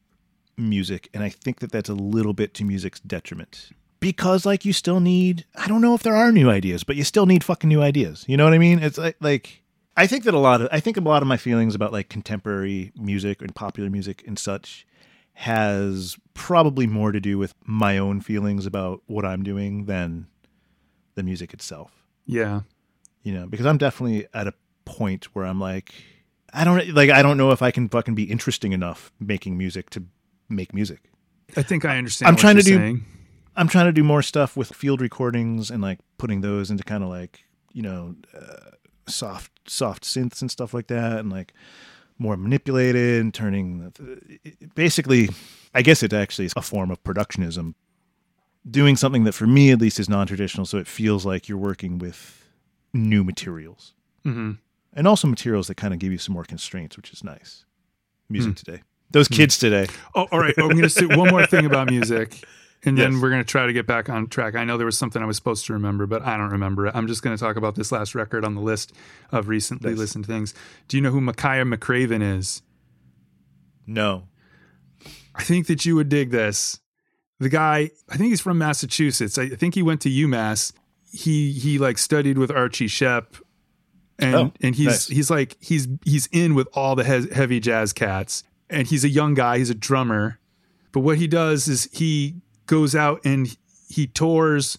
music, 0.56 1.08
and 1.12 1.22
I 1.24 1.28
think 1.28 1.60
that 1.60 1.72
that's 1.72 1.88
a 1.88 1.94
little 1.94 2.32
bit 2.32 2.54
to 2.54 2.64
music's 2.64 3.00
detriment 3.00 3.70
because 4.00 4.44
like 4.46 4.64
you 4.64 4.72
still 4.72 5.00
need 5.00 5.44
I 5.56 5.66
don't 5.66 5.80
know 5.80 5.94
if 5.94 6.02
there 6.02 6.14
are 6.14 6.30
new 6.30 6.50
ideas, 6.50 6.84
but 6.84 6.96
you 6.96 7.04
still 7.04 7.26
need 7.26 7.42
fucking 7.42 7.68
new 7.68 7.82
ideas. 7.82 8.24
You 8.28 8.36
know 8.36 8.44
what 8.44 8.52
I 8.54 8.58
mean? 8.58 8.78
It's 8.80 8.98
like 8.98 9.16
like 9.20 9.62
I 9.96 10.06
think 10.06 10.24
that 10.24 10.34
a 10.34 10.38
lot 10.38 10.60
of 10.60 10.68
I 10.70 10.80
think 10.80 10.96
a 10.96 11.00
lot 11.00 11.22
of 11.22 11.28
my 11.28 11.36
feelings 11.36 11.74
about 11.74 11.92
like 11.92 12.08
contemporary 12.08 12.92
music 12.96 13.42
and 13.42 13.54
popular 13.54 13.90
music 13.90 14.22
and 14.26 14.38
such 14.38 14.86
has 15.34 16.16
probably 16.32 16.86
more 16.86 17.12
to 17.12 17.20
do 17.20 17.38
with 17.38 17.54
my 17.64 17.98
own 17.98 18.20
feelings 18.20 18.66
about 18.66 19.02
what 19.06 19.24
I'm 19.24 19.42
doing 19.42 19.86
than 19.86 20.26
the 21.14 21.22
music 21.22 21.52
itself. 21.52 22.04
yeah. 22.26 22.62
You 23.22 23.32
know, 23.32 23.46
because 23.46 23.64
I'm 23.64 23.78
definitely 23.78 24.26
at 24.34 24.46
a 24.46 24.52
point 24.84 25.24
where 25.34 25.46
I'm 25.46 25.58
like 25.58 25.94
I 26.52 26.62
don't 26.64 26.86
like 26.94 27.08
I 27.08 27.22
don't 27.22 27.38
know 27.38 27.52
if 27.52 27.62
I 27.62 27.70
can 27.70 27.88
fucking 27.88 28.14
be 28.14 28.24
interesting 28.24 28.72
enough 28.72 29.10
making 29.18 29.56
music 29.56 29.88
to 29.90 30.04
make 30.50 30.74
music. 30.74 31.10
I 31.56 31.62
think 31.62 31.86
I 31.86 31.96
understand. 31.96 32.28
I'm 32.28 32.34
what 32.34 32.40
trying 32.40 32.56
to 32.56 32.62
do- 32.62 32.76
saying. 32.76 33.04
I'm 33.56 33.66
trying 33.68 33.86
to 33.86 33.92
do 33.92 34.04
more 34.04 34.20
stuff 34.20 34.56
with 34.58 34.74
field 34.74 35.00
recordings 35.00 35.70
and 35.70 35.80
like 35.82 36.00
putting 36.18 36.42
those 36.42 36.70
into 36.70 36.84
kind 36.84 37.02
of 37.02 37.08
like 37.08 37.44
you 37.72 37.80
know 37.82 38.14
uh, 38.38 38.72
soft 39.08 39.50
soft 39.66 40.04
synths 40.04 40.42
and 40.42 40.50
stuff 40.50 40.74
like 40.74 40.88
that, 40.88 41.18
and 41.20 41.30
like 41.30 41.54
more 42.18 42.36
manipulated 42.36 43.20
and 43.20 43.32
turning. 43.34 43.92
Basically, 44.74 45.28
I 45.74 45.82
guess 45.82 46.02
it 46.02 46.12
actually 46.12 46.46
is 46.46 46.52
a 46.56 46.62
form 46.62 46.90
of 46.90 47.02
productionism. 47.02 47.74
Doing 48.70 48.96
something 48.96 49.24
that, 49.24 49.32
for 49.32 49.46
me 49.46 49.70
at 49.72 49.80
least, 49.80 50.00
is 50.00 50.08
non-traditional, 50.08 50.64
so 50.64 50.78
it 50.78 50.86
feels 50.86 51.26
like 51.26 51.48
you're 51.48 51.58
working 51.58 51.98
with 51.98 52.40
new 52.92 53.24
materials 53.24 53.92
hmm 54.22 54.52
and 54.96 55.08
also 55.08 55.26
materials 55.26 55.66
that 55.66 55.74
kind 55.76 55.92
of 55.92 55.98
give 55.98 56.12
you 56.12 56.18
some 56.18 56.32
more 56.32 56.44
constraints, 56.44 56.96
which 56.96 57.12
is 57.12 57.24
nice. 57.24 57.64
Music 58.30 58.52
Hmm. 58.52 58.54
today, 58.54 58.82
those 59.10 59.26
kids 59.26 59.58
today. 59.58 59.86
Oh, 60.14 60.28
all 60.30 60.38
right. 60.38 60.54
I'm 60.56 60.68
going 60.68 60.82
to 60.82 60.88
say 60.88 61.04
one 61.06 61.30
more 61.30 61.44
thing 61.46 61.66
about 61.66 61.90
music, 61.90 62.44
and 62.84 62.98
then 62.98 63.12
Yes. 63.14 63.22
we're 63.22 63.30
going 63.30 63.42
to 63.42 63.48
try 63.48 63.66
to 63.66 63.72
get 63.72 63.86
back 63.86 64.08
on 64.10 64.26
track. 64.28 64.54
I 64.54 64.64
know 64.64 64.76
there 64.76 64.86
was 64.86 64.98
something 64.98 65.22
I 65.22 65.26
was 65.26 65.36
supposed 65.36 65.64
to 65.66 65.72
remember, 65.72 66.06
but 66.06 66.22
I 66.22 66.36
don't 66.36 66.50
remember 66.50 66.86
it. 66.86 66.92
I'm 66.94 67.06
just 67.06 67.22
going 67.22 67.36
to 67.36 67.42
talk 67.42 67.56
about 67.56 67.74
this 67.76 67.90
last 67.92 68.14
record 68.14 68.44
on 68.44 68.54
the 68.54 68.60
list 68.60 68.92
of 69.32 69.48
recently 69.48 69.90
Nice. 69.90 69.98
listened 69.98 70.26
things. 70.26 70.54
Do 70.88 70.96
you 70.96 71.02
know 71.02 71.10
who 71.10 71.20
Makaya 71.20 71.64
McCraven 71.72 72.22
is? 72.38 72.62
No, 73.86 74.28
I 75.34 75.42
think 75.42 75.66
that 75.66 75.84
you 75.84 75.94
would 75.96 76.08
dig 76.08 76.30
this. 76.30 76.80
The 77.40 77.48
guy, 77.48 77.90
I 78.08 78.16
think 78.16 78.30
he's 78.30 78.40
from 78.40 78.58
Massachusetts. 78.58 79.36
I 79.36 79.48
think 79.50 79.74
he 79.74 79.82
went 79.82 80.00
to 80.02 80.08
UMass. 80.08 80.72
He 81.12 81.52
he 81.52 81.78
like 81.78 81.98
studied 81.98 82.38
with 82.38 82.50
Archie 82.50 82.86
Shepp, 82.86 83.40
and 84.18 84.34
Oh, 84.34 84.52
and 84.62 84.74
he's 84.74 84.86
nice. 84.86 85.06
he's 85.08 85.30
like 85.30 85.56
he's 85.60 85.86
he's 86.04 86.28
in 86.32 86.54
with 86.54 86.68
all 86.72 86.96
the 86.96 87.04
he- 87.04 87.34
heavy 87.34 87.60
jazz 87.60 87.92
cats. 87.92 88.42
And 88.70 88.86
he's 88.88 89.04
a 89.04 89.08
young 89.10 89.34
guy. 89.34 89.58
He's 89.58 89.68
a 89.70 89.74
drummer, 89.74 90.38
but 90.92 91.00
what 91.00 91.18
he 91.18 91.26
does 91.26 91.68
is 91.68 91.88
he 91.92 92.36
goes 92.66 92.94
out 92.94 93.20
and 93.24 93.56
he 93.88 94.06
tours 94.06 94.78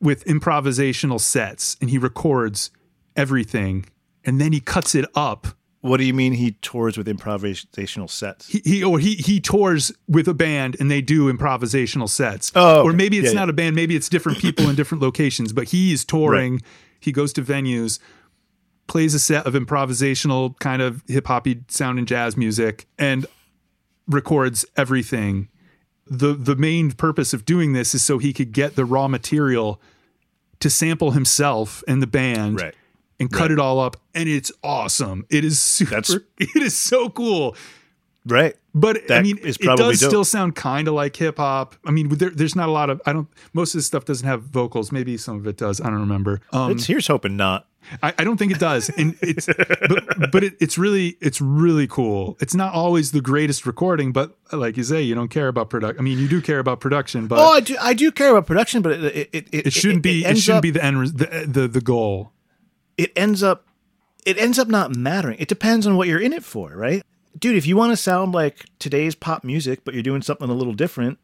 with 0.00 0.24
improvisational 0.24 1.20
sets, 1.20 1.76
and 1.80 1.88
he 1.88 1.98
records 1.98 2.70
everything, 3.16 3.86
and 4.24 4.40
then 4.40 4.52
he 4.52 4.60
cuts 4.60 4.94
it 4.94 5.06
up 5.14 5.48
what 5.84 5.98
do 5.98 6.04
you 6.04 6.14
mean 6.14 6.32
he 6.32 6.52
tours 6.62 6.96
with 6.96 7.06
improvisational 7.06 8.08
sets? 8.08 8.48
he, 8.48 8.62
he 8.64 8.82
or 8.82 8.98
he 8.98 9.16
he 9.16 9.38
tours 9.38 9.92
with 10.08 10.26
a 10.26 10.32
band 10.32 10.78
and 10.80 10.90
they 10.90 11.02
do 11.02 11.30
improvisational 11.30 12.08
sets. 12.08 12.50
Oh, 12.54 12.80
okay. 12.80 12.88
or 12.88 12.92
maybe 12.94 13.18
it's 13.18 13.34
Yeah, 13.34 13.40
not 13.40 13.50
a 13.50 13.52
band, 13.52 13.76
maybe 13.76 13.94
it's 13.94 14.08
different 14.08 14.38
people 14.38 14.70
in 14.70 14.76
different 14.76 15.02
locations. 15.02 15.52
But 15.52 15.68
he's 15.68 16.02
touring. 16.02 16.62
He 17.00 17.12
goes 17.12 17.34
to 17.34 17.42
venues, 17.42 17.98
plays 18.86 19.12
a 19.12 19.18
set 19.18 19.46
of 19.46 19.52
improvisational 19.52 20.58
kind 20.58 20.80
of 20.80 21.02
hip 21.06 21.26
hoppy 21.26 21.60
sound 21.68 21.98
and 21.98 22.08
jazz 22.08 22.34
music, 22.34 22.86
and 22.98 23.26
records 24.08 24.64
everything. 24.78 25.48
The 26.06 26.34
The 26.34 26.56
main 26.56 26.92
purpose 26.92 27.32
of 27.32 27.44
doing 27.44 27.72
this 27.72 27.94
is 27.94 28.02
so 28.02 28.18
he 28.18 28.32
could 28.32 28.52
get 28.52 28.76
the 28.76 28.84
raw 28.84 29.08
material 29.08 29.80
to 30.60 30.70
sample 30.70 31.10
himself 31.12 31.82
and 31.88 32.02
the 32.02 32.06
band 32.06 32.60
Right. 32.60 32.74
and 33.20 33.30
cut 33.30 33.42
Right. 33.42 33.50
it 33.52 33.58
all 33.58 33.80
up 33.80 33.96
and 34.14 34.28
it's 34.28 34.52
awesome 34.62 35.26
it 35.30 35.44
is 35.44 35.60
super 35.60 35.90
That's- 35.90 36.16
it 36.38 36.62
is 36.62 36.76
so 36.76 37.08
cool 37.10 37.56
Right. 38.26 38.54
but 38.74 39.10
I 39.10 39.20
mean, 39.20 39.38
it 39.42 39.58
does 39.60 40.00
dope. 40.00 40.08
still 40.10 40.24
sound 40.24 40.54
kind 40.54 40.88
of 40.88 40.94
like 40.94 41.14
hip 41.14 41.36
hop. 41.36 41.74
I 41.84 41.90
mean, 41.90 42.08
there, 42.08 42.30
there's 42.30 42.56
not 42.56 42.70
a 42.70 42.72
lot 42.72 42.88
of. 42.88 43.02
I 43.04 43.12
don't. 43.12 43.28
Most 43.52 43.74
of 43.74 43.78
this 43.80 43.86
stuff 43.86 44.06
doesn't 44.06 44.26
have 44.26 44.44
vocals. 44.44 44.90
Maybe 44.90 45.18
some 45.18 45.36
of 45.36 45.46
it 45.46 45.58
does. 45.58 45.78
I 45.78 45.90
don't 45.90 46.00
remember. 46.00 46.40
Um, 46.50 46.70
It's 46.72 46.86
here's 46.86 47.06
hoping 47.06 47.36
not. 47.36 47.66
I, 48.02 48.14
I 48.18 48.24
don't 48.24 48.36
think 48.36 48.52
it 48.52 48.58
does. 48.58 48.88
And 48.90 49.16
it's, 49.20 49.46
but, 49.46 50.30
but 50.32 50.44
it, 50.44 50.56
it's 50.60 50.78
really, 50.78 51.16
it's 51.20 51.40
really 51.40 51.86
cool. 51.86 52.36
It's 52.40 52.54
not 52.54 52.74
always 52.74 53.12
the 53.12 53.20
greatest 53.20 53.66
recording, 53.66 54.12
but 54.12 54.36
like 54.52 54.76
you 54.76 54.82
say, 54.82 55.02
you 55.02 55.14
don't 55.14 55.28
care 55.28 55.48
about 55.48 55.70
production. 55.70 55.98
I 55.98 56.02
mean, 56.02 56.18
you 56.18 56.28
do 56.28 56.40
care 56.40 56.58
about 56.58 56.80
production, 56.80 57.26
but 57.26 57.38
oh, 57.38 57.52
I 57.52 57.60
do. 57.60 57.76
I 57.80 57.94
do 57.94 58.10
care 58.10 58.30
about 58.30 58.46
production, 58.46 58.82
but 58.82 58.92
it 58.92 59.04
it 59.04 59.48
it, 59.52 59.66
it 59.66 59.72
shouldn't 59.72 60.02
be. 60.02 60.24
It, 60.24 60.36
shouldn't 60.38 60.58
up- 60.58 60.62
be 60.62 60.70
the 60.70 60.84
end. 60.84 61.06
The, 61.06 61.46
the 61.46 61.68
the 61.68 61.80
goal. 61.80 62.32
It 62.96 63.12
ends 63.16 63.42
up. 63.42 63.66
It 64.24 64.38
ends 64.38 64.58
up 64.58 64.68
not 64.68 64.96
mattering. 64.96 65.36
It 65.38 65.48
depends 65.48 65.86
on 65.86 65.96
what 65.96 66.08
you're 66.08 66.20
in 66.20 66.32
it 66.32 66.44
for, 66.44 66.70
right? 66.76 67.02
Dude, 67.38 67.56
if 67.56 67.66
you 67.66 67.76
want 67.76 67.92
to 67.92 67.96
sound 67.96 68.32
like 68.32 68.64
today's 68.78 69.14
pop 69.14 69.44
music, 69.44 69.84
but 69.84 69.92
you're 69.92 70.02
doing 70.02 70.22
something 70.22 70.48
a 70.48 70.54
little 70.54 70.72
different, 70.72 71.18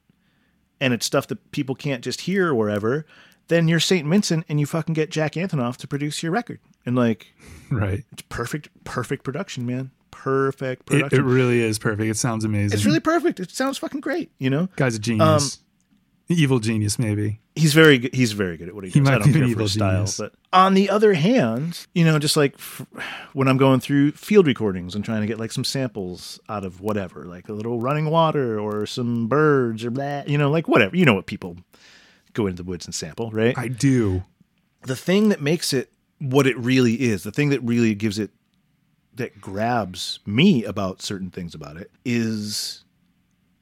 and 0.80 0.92
it's 0.92 1.06
stuff 1.06 1.26
that 1.28 1.52
people 1.52 1.74
can't 1.74 2.02
just 2.02 2.22
hear 2.22 2.48
or 2.48 2.54
wherever, 2.54 3.06
then 3.50 3.68
you're 3.68 3.78
Saint 3.80 4.08
Vincent 4.08 4.46
and 4.48 4.58
you 4.58 4.64
fucking 4.64 4.94
get 4.94 5.10
Jack 5.10 5.34
Antonoff 5.34 5.76
to 5.76 5.86
produce 5.86 6.22
your 6.22 6.32
record, 6.32 6.58
and 6.86 6.96
like 6.96 7.34
Right. 7.70 8.04
it's 8.12 8.22
perfect, 8.30 8.68
perfect 8.84 9.22
production, 9.22 9.66
man. 9.66 9.90
Perfect 10.10 10.86
production. 10.86 11.18
it 11.20 11.22
really 11.22 11.60
is 11.62 11.78
perfect. 11.78 12.08
It 12.10 12.16
sounds 12.16 12.44
amazing. 12.44 12.76
it's 12.76 12.84
really 12.86 13.00
perfect. 13.00 13.38
It 13.40 13.50
sounds 13.50 13.78
fucking 13.78 14.00
great. 14.00 14.30
You 14.38 14.50
know, 14.50 14.68
guy's 14.76 14.94
a 14.94 14.98
um, 14.98 15.02
genius. 15.02 15.58
Evil 16.28 16.60
genius, 16.60 16.96
maybe. 16.96 17.40
he's 17.56 17.74
very 17.74 17.98
good. 17.98 18.14
He's 18.14 18.30
very 18.32 18.56
good 18.56 18.68
at 18.68 18.74
what 18.74 18.84
he, 18.84 18.90
He 18.90 19.00
does. 19.00 19.08
might 19.08 19.14
I 19.16 19.18
don't 19.18 19.32
be 19.32 19.40
care 19.40 19.48
for 19.56 19.66
style, 19.68 20.06
but 20.16 20.32
on 20.52 20.74
the 20.74 20.88
other 20.88 21.12
hand, 21.14 21.86
you 21.92 22.04
know, 22.04 22.20
just 22.20 22.36
like 22.36 22.54
f- 22.54 22.86
when 23.32 23.48
I'm 23.48 23.56
going 23.56 23.80
through 23.80 24.12
field 24.12 24.46
recordings 24.46 24.94
and 24.94 25.04
trying 25.04 25.22
to 25.22 25.26
get 25.26 25.40
like 25.40 25.50
some 25.50 25.64
samples 25.64 26.38
out 26.48 26.64
of 26.64 26.80
whatever, 26.80 27.24
like 27.24 27.48
a 27.48 27.52
little 27.52 27.80
running 27.80 28.10
water 28.10 28.60
or 28.60 28.86
some 28.86 29.26
birds 29.26 29.84
or 29.84 29.90
blah, 29.90 30.22
you 30.24 30.38
know, 30.38 30.50
like 30.52 30.68
whatever. 30.68 30.96
You 30.96 31.04
know 31.04 31.14
what 31.14 31.26
people 31.26 31.56
go 32.34 32.46
into 32.46 32.62
the 32.62 32.68
woods 32.68 32.86
and 32.86 32.94
sample, 32.94 33.30
right? 33.30 33.56
I 33.58 33.68
do. 33.68 34.24
the 34.82 34.96
thing 34.96 35.28
that 35.28 35.40
makes 35.42 35.72
it 35.72 35.92
what 36.18 36.46
it 36.46 36.56
really 36.58 36.94
is, 36.94 37.22
the 37.22 37.32
thing 37.32 37.50
that 37.50 37.60
really 37.62 37.94
gives 37.94 38.18
it 38.18 38.30
that 39.14 39.40
grabs 39.40 40.20
me 40.24 40.64
about 40.64 41.02
certain 41.02 41.30
things 41.30 41.54
about 41.54 41.76
it 41.76 41.90
is 42.04 42.84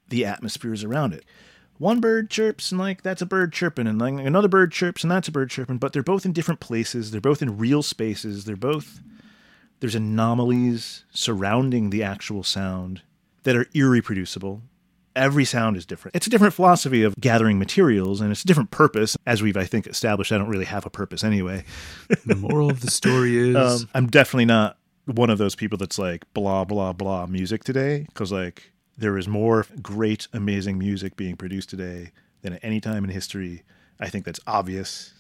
the 0.09 0.25
atmospheres 0.25 0.85
around 0.85 1.15
it. 1.15 1.25
One 1.79 2.01
bird 2.01 2.29
chirps 2.31 2.73
and 2.73 2.79
like 2.81 3.03
that's 3.03 3.23
a 3.23 3.27
bird 3.27 3.53
chirping 3.53 3.87
and 3.87 4.01
like 4.01 4.15
another 4.15 4.49
bird 4.49 4.73
chirps 4.73 5.03
and 5.05 5.11
that's 5.11 5.29
a 5.29 5.33
bird 5.33 5.51
chirping, 5.51 5.79
but 5.79 5.93
they're 5.93 6.03
both 6.03 6.27
in 6.27 6.33
different 6.33 6.61
places, 6.61 7.11
they're 7.11 7.21
both 7.21 7.43
in 7.43 7.59
real 7.59 7.83
spaces, 7.83 8.45
they're 8.45 8.57
both 8.57 9.01
there's 9.81 9.95
anomalies 9.95 11.05
surrounding 11.13 11.91
the 11.91 12.03
actual 12.03 12.43
sound 12.43 13.03
that 13.45 13.57
are 13.57 13.67
irreproducible. 13.67 14.61
Every 15.19 15.45
sound 15.45 15.77
is 15.77 15.85
different. 15.85 16.15
It's 16.15 16.27
a 16.27 16.31
different 16.31 16.55
philosophy 16.55 17.03
of 17.03 17.17
gathering 17.17 17.59
materials 17.59 18.21
and 18.21 18.31
it's 18.31 18.45
a 18.45 18.47
different 18.47 18.71
purpose. 18.71 19.17
As 19.27 19.43
we've, 19.43 19.57
I 19.57 19.65
think, 19.65 19.87
established, 19.87 20.31
I 20.33 20.39
don't 20.39 20.49
really 20.49 20.65
have 20.65 20.87
a 20.87 20.91
purpose 20.91 21.25
anyway. 21.25 21.65
The 22.27 22.37
moral 22.37 22.71
of 22.71 22.81
the 22.81 22.91
story 22.91 23.37
is 23.37 23.57
Um, 23.83 23.89
I'm 23.95 24.07
definitely 24.07 24.45
not 24.45 24.79
one 25.07 25.31
of 25.31 25.39
those 25.39 25.55
people 25.55 25.77
that's 25.79 25.99
like 25.99 26.25
blah, 26.35 26.65
blah, 26.65 26.93
blah 26.93 27.27
music 27.27 27.65
today 27.65 28.07
because, 28.09 28.31
like, 28.31 28.73
there 28.97 29.19
is 29.19 29.27
more 29.27 29.67
great, 29.83 30.29
amazing 30.33 30.79
music 30.79 31.17
being 31.17 31.37
produced 31.37 31.71
today 31.71 32.13
than 32.43 32.55
at 32.55 32.61
any 32.63 32.81
time 32.81 33.05
in 33.05 33.11
history. 33.11 33.63
I 34.01 34.09
think 34.09 34.25
that's 34.25 34.41
obvious. 34.47 35.15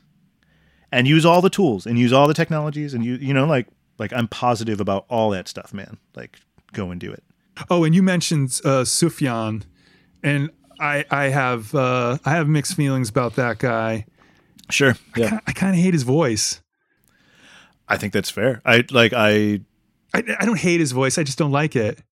And 0.92 1.06
use 1.06 1.26
all 1.26 1.40
the 1.40 1.50
tools 1.50 1.86
and 1.86 1.98
use 1.98 2.12
all 2.12 2.28
the 2.28 2.34
technologies 2.34 2.94
and 2.94 3.04
you, 3.04 3.14
you 3.16 3.34
know, 3.34 3.46
like, 3.46 3.66
like 3.98 4.12
I'm 4.12 4.28
positive 4.28 4.80
about 4.80 5.06
all 5.08 5.30
that 5.30 5.48
stuff, 5.48 5.74
man. 5.74 5.98
Like, 6.14 6.38
go 6.72 6.90
and 6.90 7.00
do 7.00 7.12
it. 7.12 7.24
Oh, 7.70 7.84
and 7.84 7.94
you 7.94 8.02
mentioned 8.02 8.60
uh, 8.64 8.84
Sufjan, 8.84 9.64
and 10.22 10.50
I 10.80 11.04
I 11.10 11.24
have 11.24 11.74
uh, 11.74 12.18
I 12.24 12.30
have 12.30 12.48
mixed 12.48 12.74
feelings 12.74 13.08
about 13.08 13.36
that 13.36 13.58
guy. 13.58 14.06
Sure. 14.70 14.94
Yeah. 15.16 15.40
I 15.46 15.52
kind 15.52 15.74
of 15.74 15.80
hate 15.80 15.94
his 15.94 16.02
voice. 16.02 16.60
I 17.88 17.96
think 17.96 18.12
that's 18.12 18.30
fair. 18.30 18.60
I 18.64 18.84
like 18.90 19.12
I 19.12 19.60
I, 20.14 20.22
I 20.40 20.44
don't 20.44 20.58
hate 20.58 20.80
his 20.80 20.92
voice. 20.92 21.18
I 21.18 21.22
just 21.22 21.38
don't 21.38 21.52
like 21.52 21.74
it. 21.74 22.02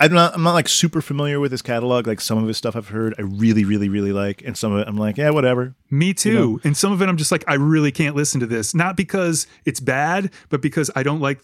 I'm 0.00 0.12
not 0.12 0.34
I'm 0.34 0.42
not 0.42 0.54
like 0.54 0.68
super 0.68 1.00
familiar 1.00 1.40
with 1.40 1.52
his 1.52 1.62
catalog. 1.62 2.06
Like 2.06 2.20
some 2.20 2.38
of 2.38 2.46
his 2.46 2.58
stuff 2.58 2.76
I've 2.76 2.88
heard 2.88 3.14
I 3.18 3.22
really, 3.22 3.64
really, 3.64 3.88
really 3.88 4.12
like, 4.12 4.42
and 4.44 4.56
some 4.56 4.72
of 4.72 4.80
it 4.80 4.88
I'm 4.88 4.96
like, 4.96 5.16
yeah, 5.16 5.30
whatever. 5.30 5.74
Me 5.90 6.12
too. 6.12 6.30
You 6.30 6.38
know? 6.38 6.60
And 6.64 6.76
some 6.76 6.92
of 6.92 7.00
it 7.00 7.08
I'm 7.08 7.16
just 7.16 7.32
like, 7.32 7.44
I 7.46 7.54
really 7.54 7.92
can't 7.92 8.16
listen 8.16 8.40
to 8.40 8.46
this. 8.46 8.74
Not 8.74 8.96
because 8.96 9.46
it's 9.64 9.80
bad, 9.80 10.30
but 10.50 10.60
because 10.60 10.90
I 10.94 11.02
don't 11.02 11.20
like 11.20 11.40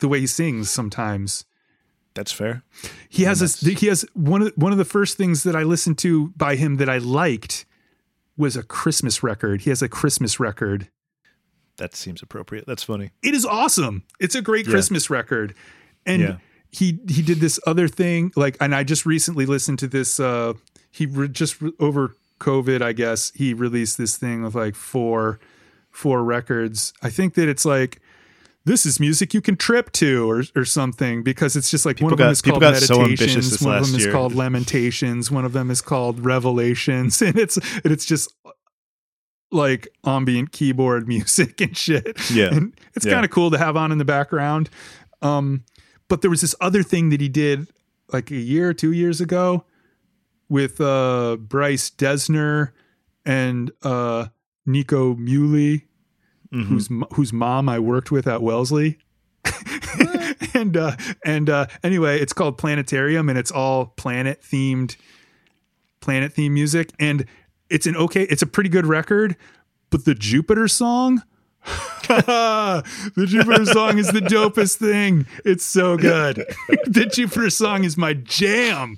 the 0.00 0.08
way 0.08 0.20
he 0.20 0.26
sings 0.26 0.70
sometimes. 0.70 1.44
That's 2.14 2.32
fair. 2.32 2.62
He 3.08 3.22
has 3.24 3.40
this 3.40 3.60
he 3.60 3.86
has 3.86 4.04
one 4.14 4.42
of 4.42 4.52
one 4.56 4.72
of 4.72 4.78
the 4.78 4.84
first 4.84 5.16
things 5.16 5.42
that 5.44 5.54
I 5.54 5.62
listened 5.62 5.98
to 5.98 6.28
by 6.36 6.56
him 6.56 6.76
that 6.76 6.88
I 6.88 6.98
liked 6.98 7.64
was 8.36 8.56
a 8.56 8.62
Christmas 8.62 9.22
record. 9.22 9.62
He 9.62 9.70
has 9.70 9.80
a 9.82 9.88
Christmas 9.88 10.40
record. 10.40 10.88
That 11.76 11.94
seems 11.94 12.20
appropriate. 12.22 12.66
That's 12.66 12.82
funny. 12.82 13.10
It 13.22 13.34
is 13.34 13.46
awesome. 13.46 14.02
It's 14.18 14.34
a 14.34 14.42
great 14.42 14.66
Yeah. 14.66 14.72
Christmas 14.72 15.08
record. 15.08 15.54
And 16.04 16.22
Yeah. 16.22 16.36
he 16.70 16.98
he 17.08 17.22
did 17.22 17.38
this 17.40 17.60
other 17.66 17.86
thing 17.88 18.32
like 18.36 18.56
and 18.60 18.74
I 18.74 18.82
just 18.84 19.06
recently 19.06 19.46
listened 19.46 19.78
to 19.80 19.86
this 19.88 20.18
uh 20.20 20.54
he 20.90 21.06
re- 21.06 21.28
just 21.28 21.60
re- 21.62 21.72
over 21.78 22.16
COVID, 22.40 22.80
I 22.82 22.92
guess, 22.92 23.32
he 23.34 23.54
released 23.54 23.98
this 23.98 24.16
thing 24.16 24.42
with 24.42 24.54
like 24.54 24.74
four 24.74 25.38
four 25.90 26.24
records. 26.24 26.92
I 27.02 27.10
think 27.10 27.34
that 27.34 27.48
it's 27.48 27.64
like 27.64 28.00
this 28.64 28.84
is 28.84 29.00
music 29.00 29.32
you 29.34 29.40
can 29.40 29.56
trip 29.56 29.90
to 29.92 30.30
or 30.30 30.42
or 30.54 30.64
something 30.64 31.22
because 31.22 31.56
it's 31.56 31.70
just 31.70 31.86
like 31.86 31.96
one 32.00 32.10
People 32.10 32.12
of 32.12 32.18
them 32.18 32.26
got- 32.26 32.32
is 32.32 32.42
called 32.42 32.62
so 32.86 32.98
meditations, 33.02 33.50
this 33.50 33.62
one 33.62 33.76
of 33.78 33.86
them 33.86 33.96
is 33.96 34.04
year. 34.04 34.12
called 34.12 34.34
lamentations, 34.34 35.30
one 35.30 35.44
of 35.44 35.52
them 35.52 35.70
is 35.70 35.80
called 35.80 36.24
revelations 36.24 37.20
and 37.26 37.36
it's 37.38 37.56
and 37.56 37.86
it's 37.92 38.04
just 38.04 38.32
like 39.52 39.88
ambient 40.04 40.52
keyboard 40.52 41.08
music 41.14 41.60
and 41.60 41.76
shit. 41.76 42.18
Yeah. 42.30 42.48
And 42.54 42.74
it's 42.94 43.06
Yeah. 43.06 43.12
kind 43.14 43.24
of 43.24 43.30
cool 43.30 43.50
to 43.50 43.58
have 43.58 43.76
on 43.76 43.92
in 43.92 43.98
the 43.98 44.04
background. 44.04 44.70
Um, 45.22 45.64
but 46.08 46.22
there 46.22 46.30
was 46.30 46.40
this 46.40 46.54
other 46.60 46.82
thing 46.82 47.10
that 47.10 47.20
he 47.20 47.28
did 47.28 47.66
like 48.12 48.30
a 48.30 48.36
year 48.36 48.68
or 48.70 48.74
two 48.74 48.92
years 48.92 49.20
ago 49.20 49.64
with 50.48 50.80
uh, 50.80 51.36
Bryce 51.36 51.90
Dessner 51.90 52.72
and 53.24 53.70
uh, 53.82 54.26
Nico 54.66 55.14
Muhly, 55.14 55.82
Mhm. 56.52 56.64
whose 56.64 56.88
whose 57.14 57.32
mom 57.32 57.68
I 57.68 57.78
worked 57.78 58.10
with 58.10 58.26
at 58.26 58.42
Wellesley. 58.42 58.98
and 60.54 60.76
uh, 60.76 60.96
and 61.24 61.48
uh, 61.48 61.66
anyway, 61.82 62.20
it's 62.20 62.32
called 62.32 62.58
Planetarium, 62.58 63.28
and 63.28 63.38
it's 63.38 63.50
all 63.50 63.86
planet 63.86 64.42
themed, 64.42 64.96
planet 66.00 66.34
themed 66.34 66.50
music, 66.52 66.92
and 66.98 67.24
it's 67.68 67.86
an 67.86 67.96
okay, 67.96 68.24
it's 68.24 68.42
a 68.42 68.46
pretty 68.46 68.68
good 68.70 68.86
record. 68.86 69.36
But 69.90 70.04
the 70.04 70.14
Jupiter 70.14 70.68
song, 70.68 71.22
the 72.08 73.26
Jupiter 73.26 73.64
song 73.66 73.98
is 73.98 74.08
the 74.10 74.20
dopest 74.20 74.76
thing. 74.76 75.26
It's 75.44 75.64
so 75.64 75.96
good. 75.96 76.36
the 76.86 77.06
Jupiter 77.06 77.50
song 77.50 77.84
is 77.84 77.96
my 77.96 78.14
jam. 78.14 78.96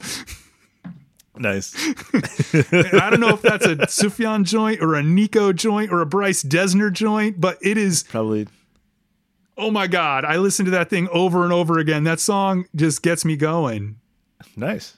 Nice. 1.37 1.75
I 2.95 3.09
don't 3.11 3.21
know 3.21 3.31
if 3.31 3.43
that's 3.43 3.65
a 3.65 3.77
Sufjan 3.77 4.45
joint 4.45 4.83
or 4.83 4.95
a 4.95 5.03
Nico 5.03 5.53
joint 5.53 5.91
or 5.91 6.01
a 6.01 6.07
Bryce 6.07 6.43
Dessner 6.43 6.93
joint, 6.93 7.41
but 7.41 7.59
it 7.63 7.79
is 7.79 8.03
Probably 8.05 8.49
oh 9.59 9.71
my 9.71 9.87
god 9.87 10.25
i 10.25 10.37
listen 10.37 10.65
to 10.65 10.71
that 10.71 10.89
thing 10.89 11.07
over 11.11 11.45
and 11.45 11.53
over 11.53 11.79
again 11.79 12.05
that 12.05 12.19
song 12.19 12.65
just 12.75 13.03
gets 13.03 13.23
me 13.23 13.37
going 13.37 13.97
nice. 14.57 14.97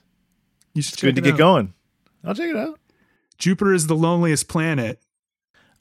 you 0.74 0.80
should 0.80 0.96
good 1.00 1.16
to 1.16 1.20
get 1.20 1.36
going. 1.36 1.74
I'll 2.22 2.36
check 2.36 2.50
it 2.50 2.56
out. 2.56 2.78
jupiter 3.36 3.74
is 3.74 3.88
the 3.88 3.96
loneliest 3.96 4.46
planet 4.46 5.00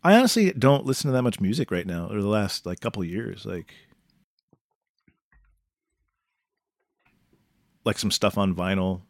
I 0.03 0.15
honestly 0.15 0.51
don't 0.51 0.85
listen 0.85 1.09
to 1.09 1.13
that 1.13 1.21
much 1.21 1.39
music 1.39 1.71
right 1.71 1.87
now, 1.87 2.09
or 2.11 2.21
the 2.21 2.27
last 2.27 2.65
like 2.65 2.81
couple 2.81 3.01
of 3.01 3.07
years. 3.07 3.45
Like, 3.45 3.73
like 7.85 7.97
some 7.97 8.11
stuff 8.11 8.37
on 8.37 8.53
vinyl. 8.53 9.01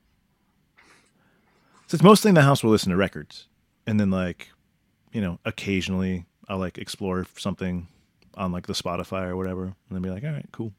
So 1.88 1.96
it's 1.96 2.04
mostly 2.04 2.30
in 2.30 2.36
the 2.36 2.42
house. 2.42 2.64
We'll 2.64 2.72
listen 2.72 2.90
to 2.92 2.98
records, 2.98 3.48
and 3.86 4.00
then 4.00 4.10
like, 4.10 4.50
you 5.12 5.22
know, 5.22 5.40
occasionally 5.46 6.26
I'll 6.48 6.58
like 6.58 6.78
explore 6.78 7.26
something 7.38 7.88
on 8.36 8.52
like 8.52 8.68
the 8.68 8.74
Spotify 8.74 9.28
or 9.28 9.36
whatever, 9.38 9.64
and 9.66 9.76
then 9.92 10.02
be 10.02 10.10
like, 10.10 10.24
all 10.24 10.32
right, 10.32 10.48
cool. 10.52 10.74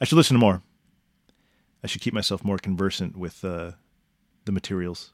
I 0.00 0.04
should 0.04 0.16
listen 0.16 0.34
to 0.36 0.40
more. 0.40 0.62
I 1.82 1.86
should 1.86 2.00
keep 2.02 2.14
myself 2.14 2.44
more 2.44 2.58
conversant 2.58 3.16
with 3.16 3.44
uh, 3.44 3.72
the 4.44 4.52
materials. 4.52 5.12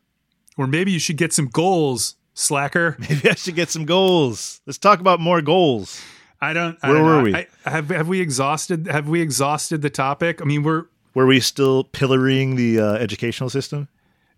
or 0.58 0.66
maybe 0.66 0.90
you 0.92 0.98
should 0.98 1.16
get 1.16 1.32
some 1.32 1.46
goals 1.46 2.16
slacker 2.34 2.96
Maybe 3.08 3.30
I 3.30 3.34
should 3.34 3.54
get 3.54 3.70
some 3.70 3.84
goals. 3.86 4.60
Let's 4.66 4.78
talk 4.78 5.00
about 5.00 5.20
more 5.20 5.40
goals. 5.40 6.00
i 6.40 6.52
don't 6.52 6.76
I 6.82 6.88
Where 6.90 6.98
don't 6.98 7.06
were 7.06 7.16
know. 7.18 7.22
we? 7.22 7.34
I, 7.34 7.46
have 7.64 7.88
have 7.88 8.08
we 8.08 8.20
exhausted 8.20 8.86
have 8.88 9.08
we 9.08 9.20
exhausted 9.22 9.80
the 9.80 9.88
topic 9.90 10.42
i 10.42 10.44
mean 10.44 10.62
we're 10.62 10.84
Were 11.14 11.24
we 11.26 11.40
still 11.40 11.84
pillorying 11.84 12.56
the 12.56 12.78
uh, 12.78 12.92
educational 12.94 13.48
system? 13.48 13.88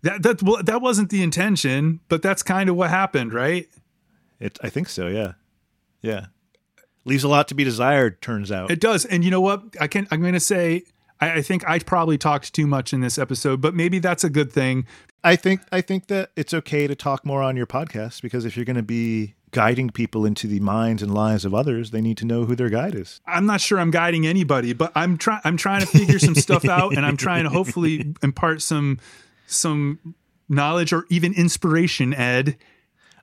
That 0.01 0.23
that 0.23 0.43
well, 0.43 0.61
that 0.63 0.81
wasn't 0.81 1.09
the 1.09 1.21
intention 1.23 1.99
but 2.09 2.21
that's 2.21 2.43
kind 2.43 2.69
of 2.69 2.75
what 2.75 2.89
happened 2.89 3.33
right 3.33 3.67
It, 4.39 4.57
I 4.63 4.69
think 4.69 4.87
so. 4.89 5.07
Yeah, 5.07 5.33
yeah. 6.01 6.27
Leaves 7.05 7.23
a 7.23 7.27
lot 7.29 7.47
to 7.47 7.55
be 7.55 7.63
desired. 7.63 8.21
Turns 8.21 8.51
out. 8.51 8.71
it 8.71 8.79
does 8.79 9.05
and 9.05 9.23
you 9.23 9.31
know 9.31 9.41
what 9.41 9.63
i 9.79 9.87
can 9.87 10.07
i'm 10.11 10.21
gonna 10.21 10.39
say 10.39 10.83
I, 11.19 11.35
I 11.39 11.41
think 11.41 11.67
i 11.67 11.79
probably 11.79 12.17
talked 12.17 12.53
too 12.53 12.67
much 12.67 12.93
in 12.93 13.01
this 13.01 13.17
episode 13.17 13.61
but 13.61 13.73
maybe 13.73 13.99
that's 13.99 14.23
a 14.23 14.29
good 14.29 14.51
thing 14.51 14.85
I 15.21 15.35
think. 15.35 15.59
I 15.69 15.81
think 15.81 16.07
that 16.07 16.31
it's 16.37 16.53
okay 16.53 16.87
to 16.87 16.95
talk 16.95 17.25
more 17.25 17.43
on 17.43 17.57
your 17.57 17.67
podcast 17.67 18.21
because 18.21 18.45
if 18.45 18.55
you're 18.55 18.63
going 18.63 18.77
to 18.77 18.81
be 18.81 19.35
guiding 19.51 19.89
people 19.89 20.25
into 20.25 20.47
the 20.47 20.61
minds 20.61 21.03
and 21.03 21.13
lives 21.13 21.43
of 21.43 21.53
others, 21.53 21.91
they 21.91 21.99
need 21.99 22.15
to 22.19 22.25
know 22.25 22.45
who 22.45 22.55
their 22.55 22.69
guide 22.69 22.95
is. 22.95 23.19
I'm 23.27 23.45
not 23.45 23.59
sure 23.59 23.81
I'm 23.81 23.91
guiding 23.91 24.25
anybody, 24.25 24.71
but 24.71 24.93
I'm 24.95 25.17
trying 25.17 25.41
I'm 25.43 25.57
trying 25.57 25.81
to 25.81 25.87
figure 25.87 26.19
some 26.19 26.35
stuff 26.35 26.63
out 26.65 26.95
and 26.95 27.05
I'm 27.05 27.17
trying 27.17 27.43
to 27.43 27.49
hopefully 27.49 28.13
impart 28.23 28.61
some 28.61 28.99
some 29.49 30.15
knowledge 30.47 30.93
or 30.93 31.05
even 31.09 31.33
inspiration, 31.33 32.13
Ed. 32.13 32.57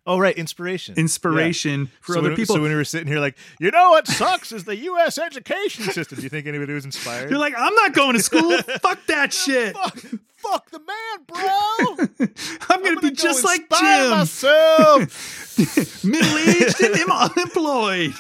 Oh, 0.08 0.18
right, 0.18 0.36
inspiration. 0.38 0.94
Inspiration 0.96 1.90
for 2.00 2.12
so 2.12 2.20
other 2.20 2.28
when, 2.28 2.36
people. 2.36 2.54
So 2.54 2.62
when 2.62 2.70
we 2.70 2.76
were 2.76 2.84
sitting 2.84 3.08
here, 3.08 3.18
like, 3.18 3.36
you 3.58 3.72
know 3.72 3.90
what 3.90 4.06
sucks 4.06 4.52
is 4.52 4.62
the 4.62 4.76
U.S. 4.76 5.18
education 5.18 5.84
system. 5.86 6.16
Do 6.18 6.22
you 6.22 6.28
think 6.28 6.46
anybody 6.46 6.72
was 6.74 6.84
inspired? 6.84 7.28
You're 7.28 7.40
like, 7.40 7.54
I'm 7.58 7.74
not 7.74 7.92
going 7.92 8.12
to 8.14 8.22
school. 8.22 8.56
Fuck 8.82 9.04
that 9.06 9.32
shit. 9.32 9.74
fuck, 9.74 9.98
fuck 10.36 10.70
the 10.70 10.78
man, 10.78 11.24
bro. 11.26 12.28
I'm 12.70 12.84
gonna 12.84 13.00
be 13.00 13.08
go 13.10 13.14
just 13.16 13.44
like 13.44 13.62
Jim, 13.68 14.10
myself. 14.10 15.58
middle 16.04 16.38
aged 16.38 16.80
and 16.82 17.10
unemployed. 17.10 18.12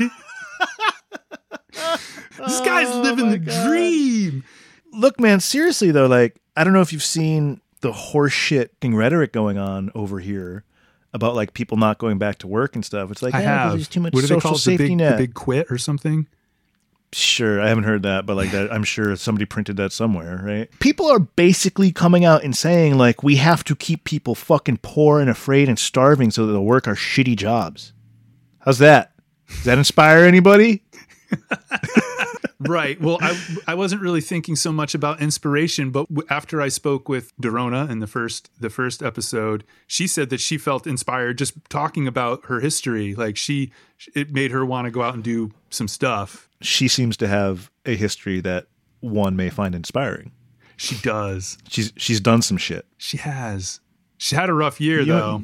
this 1.72 2.60
guy's 2.62 2.88
Oh, 2.88 3.00
living 3.02 3.30
the 3.30 3.38
God. 3.38 3.68
dream. 3.68 4.42
Look, 4.92 5.20
man, 5.20 5.38
seriously 5.38 5.92
though, 5.92 6.06
like 6.06 6.40
I 6.56 6.64
don't 6.64 6.72
know 6.72 6.80
if 6.80 6.92
you've 6.92 7.02
seen 7.04 7.60
the 7.80 7.92
horseshit 7.92 8.68
rhetoric 8.82 9.32
going 9.32 9.58
on 9.58 9.90
over 9.94 10.18
here 10.20 10.64
about 11.12 11.34
like 11.34 11.54
people 11.54 11.76
not 11.76 11.98
going 11.98 12.18
back 12.18 12.38
to 12.38 12.46
work 12.46 12.74
and 12.74 12.84
stuff. 12.84 13.10
It's 13.10 13.22
like 13.22 13.34
I 13.34 13.40
yeah, 13.42 13.44
'cause 13.44 13.58
have. 13.62 13.72
There's 13.72 13.88
too 13.88 14.00
much 14.00 14.12
what 14.12 14.20
do 14.20 14.26
they 14.26 14.34
social 14.34 14.40
call 14.40 14.52
it? 14.52 14.54
The 14.56 14.60
safety 14.62 14.88
big, 14.88 14.96
net. 14.98 15.16
the 15.16 15.24
big 15.24 15.34
quit 15.34 15.66
or 15.70 15.78
something? 15.78 16.26
Sure, 17.12 17.62
I 17.62 17.68
haven't 17.68 17.84
heard 17.84 18.02
that, 18.02 18.26
but 18.26 18.36
like 18.36 18.50
that, 18.50 18.70
I'm 18.72 18.82
sure 18.84 19.14
somebody 19.16 19.44
printed 19.46 19.76
that 19.76 19.92
somewhere, 19.92 20.42
right? 20.44 20.68
People 20.80 21.06
are 21.06 21.20
basically 21.20 21.92
coming 21.92 22.24
out 22.24 22.42
and 22.42 22.54
saying 22.54 22.98
like 22.98 23.22
we 23.22 23.36
have 23.36 23.62
to 23.64 23.76
keep 23.76 24.04
people 24.04 24.34
fucking 24.34 24.78
poor 24.82 25.20
and 25.20 25.30
afraid 25.30 25.68
and 25.68 25.78
starving 25.78 26.30
so 26.30 26.46
that 26.46 26.52
they'll 26.52 26.64
work 26.64 26.86
our 26.88 26.96
shitty 26.96 27.36
jobs. 27.36 27.92
How's 28.58 28.78
that? 28.78 29.12
Does 29.48 29.64
that 29.64 29.78
inspire 29.78 30.24
anybody? 30.24 30.82
Right. 32.58 33.00
Well, 33.00 33.18
I 33.20 33.38
I 33.66 33.74
wasn't 33.74 34.00
really 34.02 34.20
thinking 34.22 34.56
so 34.56 34.72
much 34.72 34.94
about 34.94 35.20
inspiration, 35.20 35.90
but 35.90 36.06
after 36.30 36.60
I 36.62 36.68
spoke 36.68 37.08
with 37.08 37.36
Dorona 37.36 37.90
in 37.90 37.98
the 37.98 38.06
first 38.06 38.50
the 38.60 38.70
first 38.70 39.02
episode, 39.02 39.64
she 39.86 40.06
said 40.06 40.30
that 40.30 40.40
she 40.40 40.56
felt 40.56 40.86
inspired 40.86 41.38
just 41.38 41.54
talking 41.68 42.06
about 42.06 42.46
her 42.46 42.60
history. 42.60 43.14
Like 43.14 43.36
she, 43.36 43.72
it 44.14 44.32
made 44.32 44.52
her 44.52 44.64
want 44.64 44.86
to 44.86 44.90
go 44.90 45.02
out 45.02 45.14
and 45.14 45.22
do 45.22 45.52
some 45.70 45.88
stuff. 45.88 46.48
She 46.62 46.88
seems 46.88 47.16
to 47.18 47.28
have 47.28 47.70
a 47.84 47.94
history 47.94 48.40
that 48.40 48.68
one 49.00 49.36
may 49.36 49.50
find 49.50 49.74
inspiring. 49.74 50.32
She 50.78 50.96
does. 51.02 51.58
She's 51.68 51.92
she's 51.96 52.20
done 52.20 52.40
some 52.42 52.56
shit. 52.56 52.86
She 52.96 53.18
has. 53.18 53.80
She 54.18 54.34
had 54.34 54.48
a 54.48 54.54
rough 54.54 54.80
year 54.80 55.00
You 55.00 55.06
know- 55.06 55.18
though. 55.18 55.42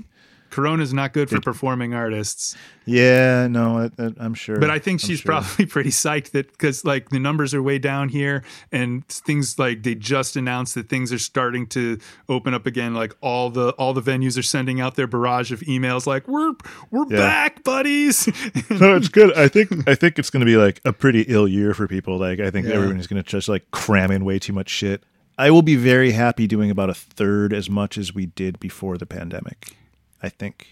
Corona's 0.52 0.92
not 0.94 1.12
good 1.12 1.28
for 1.30 1.40
performing 1.40 1.94
artists, 1.94 2.54
Yeah, 2.84 3.48
no, 3.48 3.90
I, 3.98 4.12
I'm 4.18 4.34
sure. 4.34 4.58
but 4.60 4.70
I 4.70 4.78
think 4.78 5.00
she's 5.00 5.20
sure. 5.20 5.32
probably 5.32 5.66
pretty 5.74 5.90
psyched 5.90 6.30
that 6.32 6.52
because 6.52 6.84
like 6.84 7.08
the 7.08 7.18
numbers 7.18 7.54
are 7.54 7.62
way 7.62 7.78
down 7.78 8.08
here 8.10 8.44
and 8.70 9.04
things 9.08 9.58
like 9.58 9.82
they 9.82 9.94
just 9.94 10.36
announced 10.36 10.74
that 10.74 10.88
things 10.88 11.12
are 11.12 11.18
starting 11.18 11.66
to 11.68 11.98
open 12.28 12.52
up 12.54 12.66
again. 12.66 12.92
Like 12.94 13.16
all 13.22 13.50
the 13.50 13.70
all 13.72 13.94
the 13.94 14.02
venues 14.02 14.38
are 14.38 14.42
sending 14.42 14.80
out 14.80 14.94
their 14.94 15.06
barrage 15.06 15.50
of 15.50 15.60
emails 15.60 16.06
like 16.06 16.28
we're 16.28 16.52
we're 16.90 17.06
Yeah. 17.08 17.16
back, 17.16 17.64
buddies. 17.64 18.26
no, 18.70 18.94
it's 18.96 19.08
good. 19.08 19.32
I 19.36 19.48
think 19.48 19.88
I 19.88 19.94
think 19.94 20.18
it's 20.18 20.28
going 20.30 20.40
to 20.40 20.46
be 20.46 20.56
like 20.58 20.80
a 20.84 20.92
pretty 20.92 21.22
ill 21.22 21.48
year 21.48 21.72
for 21.74 21.88
people. 21.88 22.18
Like 22.18 22.38
I 22.40 22.50
think 22.50 22.66
Yeah. 22.66 22.74
everyone's 22.74 23.06
going 23.06 23.22
to 23.22 23.28
just 23.28 23.48
like 23.48 23.70
cram 23.70 24.10
in 24.10 24.24
way 24.24 24.38
too 24.38 24.52
much 24.52 24.68
shit. 24.68 25.02
I 25.38 25.50
will 25.50 25.62
be 25.62 25.76
very 25.76 26.10
happy 26.12 26.46
doing 26.46 26.70
about 26.70 26.90
a 26.90 26.94
third 26.94 27.54
as 27.54 27.70
much 27.70 27.96
as 27.96 28.14
we 28.14 28.26
did 28.26 28.60
before 28.60 28.98
the 28.98 29.06
pandemic. 29.06 29.74
I 30.22 30.28
think 30.28 30.66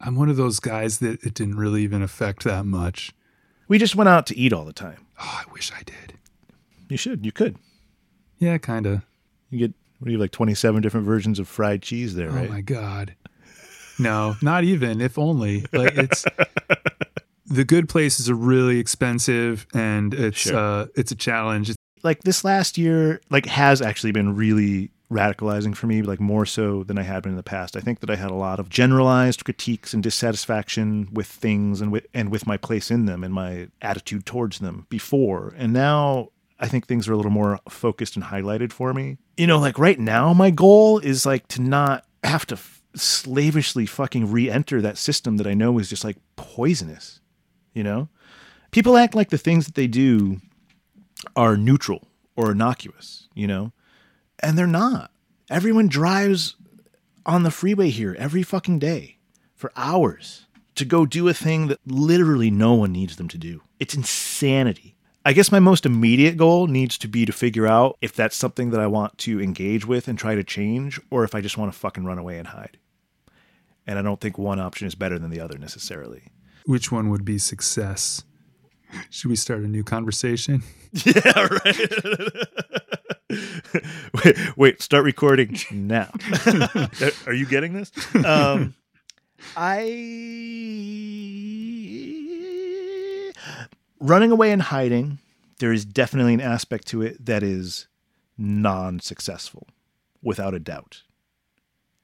I'm 0.00 0.16
one 0.16 0.28
of 0.28 0.36
those 0.36 0.60
guys 0.60 0.98
that 1.00 1.22
it 1.24 1.34
didn't 1.34 1.56
really 1.56 1.82
even 1.82 2.02
affect 2.02 2.44
that 2.44 2.64
much. 2.66 3.12
we 3.68 3.78
just 3.78 3.94
went 3.96 4.08
out 4.08 4.26
to 4.28 4.36
eat 4.36 4.52
all 4.52 4.64
the 4.64 4.72
time. 4.72 5.06
Oh, 5.20 5.42
I 5.46 5.52
wish 5.52 5.72
I 5.72 5.82
did. 5.82 6.14
You 6.88 6.96
should. 6.96 7.24
You 7.24 7.32
could. 7.32 7.56
Yeah, 8.38 8.58
kind 8.58 8.86
of. 8.86 9.02
You 9.50 9.58
get 9.58 9.72
what 9.98 10.06
do 10.06 10.10
you 10.12 10.18
have, 10.18 10.22
like 10.24 10.30
twenty 10.32 10.54
seven 10.54 10.82
different 10.82 11.06
versions 11.06 11.38
of 11.38 11.48
fried 11.48 11.82
cheese 11.82 12.14
there, 12.14 12.30
right? 12.30 12.48
Oh 12.48 12.52
my 12.52 12.60
god. 12.60 13.14
No, 13.98 14.36
not 14.42 14.64
even. 14.64 15.00
If 15.00 15.18
only. 15.18 15.64
Like 15.72 15.96
it's 15.96 16.24
the 17.46 17.64
good 17.64 17.88
places 17.88 18.28
are 18.28 18.34
really 18.34 18.78
expensive, 18.78 19.66
and 19.74 20.12
it's 20.14 20.38
Sure. 20.38 20.56
uh, 20.56 20.86
it's 20.96 21.12
a 21.12 21.16
challenge. 21.16 21.72
like 22.02 22.22
this 22.24 22.44
last 22.44 22.76
year 22.78 23.20
like 23.30 23.46
has 23.46 23.80
actually 23.80 24.12
been 24.12 24.36
really 24.36 24.90
radicalizing 25.10 25.76
for 25.76 25.86
me 25.86 26.02
like 26.02 26.18
more 26.18 26.44
so 26.44 26.82
than 26.82 26.98
i 26.98 27.02
had 27.02 27.22
been 27.22 27.32
in 27.32 27.36
the 27.36 27.42
past. 27.42 27.76
I 27.76 27.80
think 27.80 28.00
that 28.00 28.10
i 28.10 28.16
had 28.16 28.30
a 28.30 28.34
lot 28.34 28.58
of 28.58 28.68
generalized 28.68 29.44
critiques 29.44 29.94
and 29.94 30.02
dissatisfaction 30.02 31.08
with 31.12 31.26
things 31.26 31.80
and 31.80 31.92
with 31.92 32.06
and 32.12 32.30
with 32.30 32.46
my 32.46 32.56
place 32.56 32.90
in 32.90 33.06
them 33.06 33.22
and 33.22 33.32
my 33.32 33.68
attitude 33.80 34.26
towards 34.26 34.58
them 34.58 34.86
before. 34.88 35.54
And 35.56 35.72
now 35.72 36.30
i 36.58 36.66
think 36.66 36.86
things 36.86 37.08
are 37.08 37.12
a 37.12 37.16
little 37.16 37.30
more 37.30 37.60
focused 37.68 38.16
and 38.16 38.24
highlighted 38.24 38.72
for 38.72 38.92
me. 38.92 39.18
You 39.36 39.46
know 39.46 39.58
like 39.58 39.78
right 39.78 39.98
now 39.98 40.32
my 40.32 40.50
goal 40.50 40.98
is 40.98 41.24
like 41.24 41.46
to 41.48 41.62
not 41.62 42.04
have 42.24 42.46
to 42.46 42.54
f- 42.54 42.82
slavishly 42.94 43.86
fucking 43.86 44.32
re-enter 44.32 44.80
that 44.82 44.98
system 44.98 45.36
that 45.36 45.46
i 45.46 45.54
know 45.54 45.78
is 45.78 45.88
just 45.88 46.02
like 46.02 46.16
poisonous 46.34 47.20
you 47.76 47.84
know? 47.84 48.08
People 48.72 48.96
act 48.96 49.14
like 49.14 49.28
the 49.28 49.38
things 49.38 49.66
that 49.66 49.74
they 49.74 49.86
do 49.86 50.40
are 51.36 51.56
neutral 51.56 52.08
or 52.34 52.52
innocuous, 52.52 53.28
you 53.34 53.46
know? 53.46 53.72
And 54.40 54.56
they're 54.58 54.66
not. 54.66 55.10
Everyone 55.50 55.88
drives 55.88 56.56
on 57.24 57.42
the 57.42 57.50
freeway 57.50 57.90
here 57.90 58.16
every 58.18 58.42
fucking 58.42 58.78
day 58.78 59.18
for 59.54 59.72
hours 59.76 60.46
to 60.74 60.84
go 60.84 61.06
do 61.06 61.28
a 61.28 61.34
thing 61.34 61.68
that 61.68 61.80
literally 61.86 62.50
no 62.50 62.74
one 62.74 62.92
needs 62.92 63.16
them 63.16 63.28
to 63.28 63.38
do. 63.38 63.62
It's 63.80 63.94
insanity. 63.94 64.96
I 65.24 65.32
guess 65.32 65.50
my 65.50 65.58
most 65.58 65.86
immediate 65.86 66.36
goal 66.36 66.68
needs 66.68 66.96
to 66.98 67.08
be 67.08 67.26
to 67.26 67.32
figure 67.32 67.66
out 67.66 67.96
if 68.00 68.12
that's 68.12 68.36
something 68.36 68.70
that 68.70 68.80
I 68.80 68.86
want 68.86 69.18
to 69.18 69.40
engage 69.40 69.84
with 69.84 70.06
and 70.06 70.16
try 70.16 70.36
to 70.36 70.44
change, 70.44 71.00
or 71.10 71.24
if 71.24 71.34
I 71.34 71.40
just 71.40 71.58
want 71.58 71.72
to 71.72 71.78
fucking 71.78 72.04
run 72.04 72.18
away 72.18 72.38
and 72.38 72.46
hide. 72.46 72.78
And 73.86 73.98
I 73.98 74.02
don't 74.02 74.20
think 74.20 74.38
one 74.38 74.60
option 74.60 74.86
is 74.86 74.94
better 74.94 75.18
than 75.18 75.30
the 75.30 75.40
other 75.40 75.58
necessarily. 75.58 76.24
Which 76.64 76.92
one 76.92 77.10
would 77.10 77.24
be 77.24 77.38
success? 77.38 78.22
Should 79.10 79.30
we 79.30 79.36
start 79.36 79.60
a 79.60 79.68
new 79.68 79.82
conversation? 79.82 80.62
Yeah, 81.04 81.48
right. 81.64 81.90
wait, 84.24 84.56
wait, 84.56 84.82
start 84.82 85.04
recording 85.04 85.58
now. 85.70 86.10
Are 87.26 87.32
you 87.32 87.46
getting 87.46 87.72
this? 87.72 87.92
Um, 88.14 88.74
I 89.56 89.86
running 94.00 94.30
away 94.30 94.52
and 94.52 94.62
hiding. 94.62 95.18
There 95.58 95.72
is 95.72 95.84
definitely 95.84 96.34
an 96.34 96.40
aspect 96.40 96.86
to 96.88 97.02
it 97.02 97.24
that 97.24 97.42
is 97.42 97.86
non-successful, 98.36 99.66
without 100.22 100.54
a 100.54 100.58
doubt. 100.58 101.02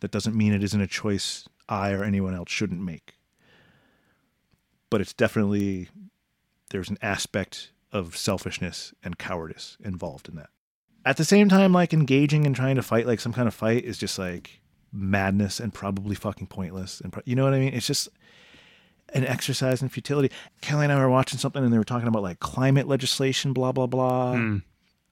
That 0.00 0.10
doesn't 0.10 0.36
mean 0.36 0.52
it 0.52 0.62
isn't 0.64 0.80
a 0.80 0.86
choice 0.86 1.46
I 1.68 1.92
or 1.92 2.02
anyone 2.02 2.34
else 2.34 2.50
shouldn't 2.50 2.80
make. 2.80 3.14
But 4.90 5.00
it's 5.00 5.12
definitely 5.12 5.88
there's 6.70 6.88
an 6.88 6.98
aspect 7.02 7.70
of 7.92 8.16
selfishness 8.16 8.94
and 9.04 9.18
cowardice 9.18 9.76
involved 9.84 10.28
in 10.28 10.36
that. 10.36 10.50
At 11.04 11.16
the 11.16 11.24
same 11.24 11.48
time, 11.48 11.72
like 11.72 11.92
engaging 11.92 12.46
and 12.46 12.54
trying 12.54 12.76
to 12.76 12.82
fight 12.82 13.06
like 13.06 13.20
some 13.20 13.32
kind 13.32 13.48
of 13.48 13.54
fight 13.54 13.84
is 13.84 13.98
just 13.98 14.18
like 14.18 14.60
madness 14.92 15.58
and 15.58 15.72
probably 15.72 16.14
fucking 16.14 16.46
pointless. 16.46 17.00
And 17.00 17.12
pro- 17.12 17.22
you 17.24 17.34
know 17.34 17.44
what 17.44 17.54
I 17.54 17.58
mean? 17.58 17.74
It's 17.74 17.86
just 17.86 18.08
an 19.14 19.26
exercise 19.26 19.82
in 19.82 19.88
futility. 19.88 20.30
Kelly 20.60 20.84
and 20.84 20.92
I 20.92 20.98
were 20.98 21.10
watching 21.10 21.38
something 21.38 21.62
and 21.62 21.72
they 21.72 21.78
were 21.78 21.84
talking 21.84 22.08
about 22.08 22.22
like 22.22 22.40
climate 22.40 22.88
legislation, 22.88 23.52
blah 23.52 23.72
blah 23.72 23.86
blah. 23.86 24.34
Hmm. 24.34 24.58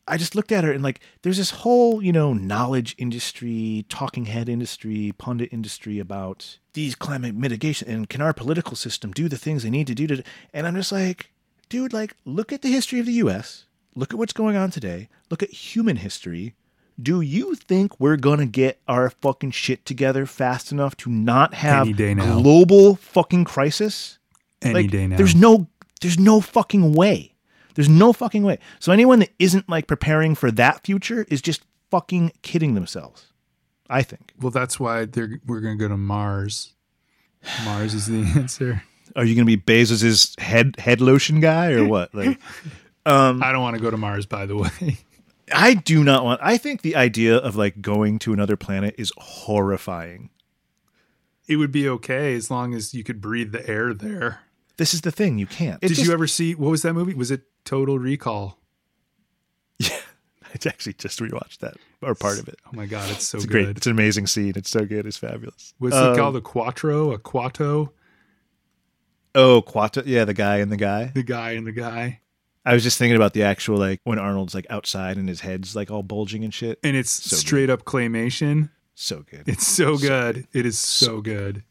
I 0.09 0.17
just 0.17 0.35
looked 0.35 0.51
at 0.51 0.65
her 0.65 0.73
and 0.73 0.83
like 0.83 1.01
there's 1.23 1.37
this 1.37 1.51
whole, 1.51 2.03
you 2.03 2.13
know, 2.13 2.33
knowledge 2.33 2.97
industry, 2.99 3.85
talking 3.89 4.25
head 4.27 4.49
industry, 4.49 5.13
pundit 5.19 5.53
industry 5.53 5.99
about 5.99 6.59
these 6.73 6.95
climate 6.95 7.35
mitigation 7.35 7.89
and 7.89 8.09
can 8.09 8.21
our 8.21 8.33
political 8.33 8.77
system 8.77 9.13
do 9.13 9.29
the 9.29 9.39
things 9.39 9.63
they 9.63 9.71
need 9.71 9.87
to 9.87 9.95
do 9.95 10.07
to 10.07 10.23
and 10.53 10.67
I'm 10.67 10.75
just 10.75 10.93
like, 10.93 11.33
dude, 11.69 11.93
like 11.93 12.17
look 12.25 12.53
at 12.53 12.63
the 12.63 12.73
history 12.73 12.99
of 12.99 13.07
the 13.07 13.13
US, 13.15 13.67
look 13.95 14.13
at 14.13 14.19
what's 14.19 14.33
going 14.33 14.57
on 14.57 14.71
today, 14.71 15.09
look 15.31 15.43
at 15.43 15.51
human 15.51 15.97
history. 15.97 16.55
Do 17.01 17.21
you 17.21 17.55
think 17.55 17.99
we're 17.99 18.17
gonna 18.17 18.47
get 18.47 18.81
our 18.87 19.11
fucking 19.11 19.53
shit 19.53 19.87
together 19.87 20.27
fast 20.27 20.71
enough 20.71 20.97
to 20.99 21.11
not 21.11 21.55
have 21.55 21.87
Any 21.87 21.93
day 21.95 22.15
now. 22.15 22.39
global 22.41 22.97
fucking 22.97 23.45
crisis? 23.45 24.19
Any 24.61 24.75
like, 24.75 24.91
day 24.91 25.07
now. 25.07 25.17
There's 25.17 25.35
no 25.35 25.69
there's 26.01 26.19
no 26.19 26.41
fucking 26.41 26.93
way. 26.93 27.35
There's 27.75 27.89
no 27.89 28.13
fucking 28.13 28.43
way. 28.43 28.59
So 28.79 28.93
anyone 28.93 29.21
that 29.21 29.31
isn't 29.39 29.69
like 29.69 29.87
preparing 29.87 30.35
for 30.35 30.51
that 30.53 30.85
future 30.85 31.27
is 31.31 31.41
just 31.41 31.63
fucking 31.91 32.33
kidding 32.43 32.75
themselves. 32.75 33.27
I 33.89 34.03
think. 34.03 34.35
well, 34.41 34.53
that's 34.53 34.79
why 34.79 35.05
they're, 35.05 35.41
we're 35.45 35.61
going 35.61 35.77
to 35.77 35.85
go 35.85 35.89
to 35.89 35.97
Mars. 35.97 36.75
Mars 37.65 37.93
is 37.93 38.07
the 38.07 38.23
answer. 38.37 38.85
Are 39.17 39.25
you 39.25 39.35
going 39.35 39.47
to 39.47 39.57
be 39.57 39.61
Bezos's 39.61 40.37
head 40.39 40.77
head 40.79 41.01
lotion 41.01 41.41
guy 41.41 41.73
or 41.73 41.85
what? 41.85 42.15
Like 42.15 42.39
um 43.07 43.43
I 43.43 43.53
don't 43.53 43.63
want 43.63 43.77
to 43.77 43.83
go 43.83 43.91
to 43.91 43.97
Mars, 43.97 44.27
by 44.27 44.47
the 44.47 44.57
way. 44.57 44.99
I 45.53 45.75
do 45.75 46.05
not 46.05 46.25
want 46.25 46.41
I 46.43 46.57
think 46.59 46.83
the 46.83 46.97
idea 46.97 47.37
of 47.37 47.57
like 47.57 47.81
going 47.81 48.19
to 48.21 48.33
another 48.33 48.57
planet 48.57 48.95
is 48.99 49.13
horrifying. 49.17 50.31
It 51.49 51.57
would 51.57 51.73
be 51.73 51.89
okay 51.89 52.35
as 52.37 52.51
long 52.51 52.75
as 52.75 52.95
you 52.95 53.03
could 53.03 53.21
breathe 53.21 53.51
the 53.53 53.69
air 53.69 53.93
there. 53.93 54.41
This 54.77 54.95
is 54.95 55.01
the 55.01 55.11
thing, 55.11 55.39
you 55.39 55.47
can't. 55.47 55.79
It's 55.83 55.91
Did 55.91 55.95
just- 55.97 56.07
you 56.09 56.13
ever 56.15 56.27
see 56.27 56.55
what 56.55 56.71
was 56.71 56.83
that 56.83 56.95
movie? 56.95 57.15
Was 57.15 57.31
it 57.31 57.43
Total 57.65 57.99
Recall? 57.99 58.59
Yeah. 59.79 59.97
I 60.65 60.69
actually 60.69 60.95
just 60.95 61.21
rewatched 61.21 61.59
that 61.59 61.75
or 62.03 62.15
part 62.17 62.41
of 62.41 62.49
it. 62.49 62.57
Oh 62.67 62.71
my 62.73 62.87
god, 62.87 63.09
it's 63.11 63.25
so 63.27 63.37
It's 63.39 63.47
good. 63.47 63.67
great. 63.67 63.77
It's 63.77 63.87
an 63.87 63.93
amazing 63.93 64.27
scene. 64.27 64.55
It's 64.57 64.69
so 64.71 64.85
good. 64.85 65.07
It's 65.07 65.17
fabulous. 65.17 65.75
Was 65.79 65.95
Um, 65.95 66.13
it 66.13 66.17
called 66.17 66.35
the 66.35 66.41
Quattro? 66.41 67.13
A 67.13 67.19
Kuato? 67.21 67.91
Oh, 69.35 69.63
Quata. 69.63 70.03
Yeah, 70.07 70.25
the 70.25 70.35
guy 70.35 70.57
and 70.57 70.73
the 70.73 70.77
guy. 70.77 71.13
The 71.15 71.23
guy 71.23 71.53
and 71.53 71.65
the 71.67 71.73
guy. 71.73 72.21
I 72.65 72.75
was 72.75 72.83
just 72.83 72.99
thinking 72.99 73.17
about 73.17 73.33
the 73.33 73.43
actual 73.43 73.79
like 73.79 74.01
when 74.05 74.19
Arnold's 74.19 74.55
like 74.55 74.67
outside 74.71 75.17
and 75.17 75.29
his 75.29 75.41
head's 75.41 75.75
like 75.75 75.91
all 75.91 76.03
bulging 76.03 76.45
and 76.45 76.53
shit. 76.53 76.79
And 76.85 76.97
it's 76.97 77.11
So 77.11 77.37
good. 77.37 77.41
straight 77.41 77.71
up 77.71 77.85
claymation. 77.85 78.71
So 78.95 79.25
good. 79.31 79.45
It's 79.49 79.67
so 79.67 79.97
good. 79.97 80.47
It 80.53 80.67
is 80.67 80.79
so 80.79 81.21
good. 81.23 81.63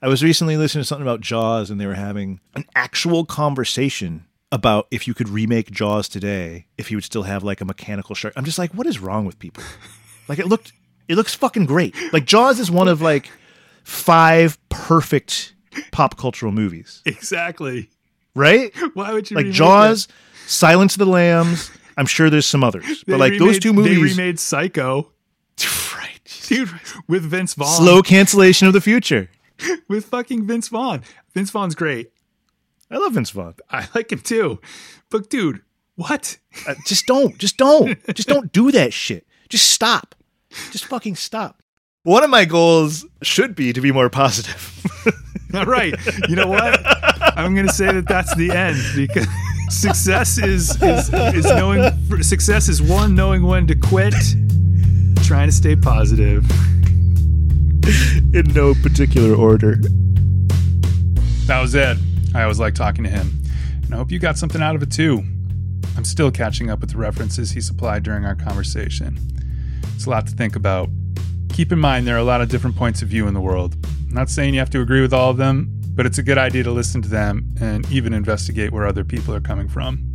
I 0.00 0.08
was 0.08 0.22
recently 0.22 0.56
listening 0.56 0.82
to 0.82 0.86
something 0.86 1.06
about 1.06 1.20
Jaws 1.20 1.70
and 1.70 1.80
they 1.80 1.86
were 1.86 1.94
having 1.94 2.40
an 2.54 2.64
actual 2.74 3.24
conversation 3.26 4.24
about 4.50 4.86
if 4.90 5.06
you 5.06 5.14
could 5.14 5.28
remake 5.30 5.70
Jaws 5.70 6.08
today, 6.08 6.66
if 6.78 6.90
you 6.90 6.96
would 6.96 7.04
still 7.04 7.22
have 7.24 7.42
like 7.42 7.60
a 7.60 7.64
mechanical 7.64 8.14
shark. 8.14 8.34
I'm 8.36 8.44
just 8.44 8.58
like, 8.58 8.72
what 8.74 8.86
is 8.86 8.98
wrong 8.98 9.24
with 9.26 9.38
people? 9.38 9.62
Like 10.28 10.38
it 10.38 10.46
looked 10.46 10.72
it 11.08 11.16
looks 11.16 11.34
fucking 11.34 11.66
great. 11.66 11.94
Like 12.12 12.24
Jaws 12.26 12.60
is 12.60 12.70
one 12.70 12.86
of 12.88 13.02
like 13.02 13.28
five 13.82 14.56
perfect 14.68 15.54
pop 15.90 16.16
cultural 16.16 16.52
movies. 16.52 17.02
Exactly. 17.04 17.90
Right? 18.34 18.72
Why 18.94 19.12
would 19.12 19.30
you 19.30 19.36
Like 19.36 19.44
remake 19.44 19.56
Jaws, 19.56 20.08
Silence 20.46 20.94
of 20.94 20.98
the 21.00 21.06
Lambs. 21.06 21.70
I'm 21.96 22.06
sure 22.06 22.30
there's 22.30 22.46
some 22.46 22.64
others. 22.64 23.04
But 23.06 23.12
They 23.12 23.16
like 23.18 23.32
those 23.34 23.40
remade- 23.56 23.62
two 23.62 23.72
They 23.72 23.94
movies 23.96 24.16
remade 24.16 24.38
Psycho. 24.40 25.12
right. 25.96 26.42
Dude, 26.46 26.70
with 27.08 27.24
Vince 27.24 27.54
Vaughn. 27.54 27.76
Slow 27.76 28.02
cancellation 28.02 28.66
of 28.66 28.72
the 28.74 28.80
future. 28.80 29.28
With 29.88 30.06
fucking 30.06 30.46
Vince 30.46 30.68
Vaughn. 30.68 31.02
Vince 31.34 31.50
Vaughn's 31.50 31.74
great. 31.76 32.10
I 32.90 32.96
love 32.96 33.12
Vince 33.12 33.30
Vaughn. 33.30 33.54
I 33.70 33.86
like 33.94 34.10
him 34.10 34.18
too. 34.18 34.60
But 35.08 35.30
dude, 35.30 35.60
what? 35.94 36.38
Uh, 36.66 36.74
just 36.86 37.06
don't. 37.06 37.38
Just 37.38 37.58
don't. 37.58 37.96
Just 38.16 38.28
don't 38.28 38.50
do 38.52 38.72
that 38.72 38.92
shit. 38.92 39.26
Just 39.48 39.70
stop. 39.70 40.14
Just 40.72 40.86
fucking 40.86 41.14
stop. 41.16 41.62
One 42.02 42.24
of 42.24 42.30
my 42.30 42.44
goals 42.44 43.06
should 43.22 43.54
be 43.54 43.72
to 43.72 43.80
be 43.80 43.92
more 43.92 44.10
positive. 44.10 44.84
All 45.54 45.66
right. 45.66 45.94
You 46.28 46.34
know 46.34 46.48
what? 46.48 46.80
I'm 47.36 47.54
going 47.54 47.66
to 47.66 47.72
say 47.72 47.92
that 47.92 48.06
that's 48.06 48.34
the 48.36 48.50
end 48.50 48.78
because 48.94 49.26
success 49.70 50.38
is 50.38 50.70
is, 50.82 51.12
is 51.12 51.44
knowing 51.44 52.22
success 52.22 52.68
is 52.68 52.82
one 52.82 53.14
knowing 53.14 53.42
when 53.42 53.66
to 53.66 53.74
quit, 53.74 54.14
trying 55.24 55.48
to 55.48 55.52
stay 55.52 55.76
positive. 55.76 56.44
In 58.34 58.44
no 58.54 58.74
particular 58.74 59.34
order. 59.34 59.76
That 61.46 61.60
was 61.60 61.74
Ed. 61.74 61.98
I 62.34 62.42
always 62.42 62.60
like 62.60 62.74
talking 62.74 63.04
to 63.04 63.10
him. 63.10 63.42
And 63.84 63.92
I 63.92 63.96
hope 63.96 64.12
you 64.12 64.18
got 64.18 64.38
something 64.38 64.62
out 64.62 64.76
of 64.76 64.82
it 64.82 64.92
too. 64.92 65.22
I'm 65.96 66.04
still 66.04 66.30
catching 66.30 66.70
up 66.70 66.80
with 66.80 66.90
the 66.90 66.96
references 66.96 67.50
he 67.50 67.60
supplied 67.60 68.04
during 68.04 68.24
our 68.24 68.34
conversation. 68.36 69.18
It's 69.94 70.06
a 70.06 70.10
lot 70.10 70.26
to 70.28 70.32
think 70.34 70.56
about. 70.56 70.88
Keep 71.50 71.72
in 71.72 71.78
mind 71.78 72.06
there 72.06 72.14
are 72.14 72.20
a 72.20 72.24
lot 72.24 72.40
of 72.40 72.48
different 72.48 72.76
points 72.76 73.02
of 73.02 73.08
view 73.08 73.26
in 73.26 73.34
the 73.34 73.40
world. 73.40 73.76
I'm 74.08 74.14
not 74.14 74.30
saying 74.30 74.54
you 74.54 74.60
have 74.60 74.70
to 74.70 74.80
agree 74.80 75.02
with 75.02 75.12
all 75.12 75.30
of 75.30 75.36
them, 75.36 75.81
but 75.94 76.06
it's 76.06 76.18
a 76.18 76.22
good 76.22 76.38
idea 76.38 76.62
to 76.64 76.70
listen 76.70 77.02
to 77.02 77.08
them 77.08 77.54
and 77.60 77.90
even 77.90 78.12
investigate 78.12 78.72
where 78.72 78.86
other 78.86 79.04
people 79.04 79.34
are 79.34 79.40
coming 79.40 79.68
from. 79.68 80.08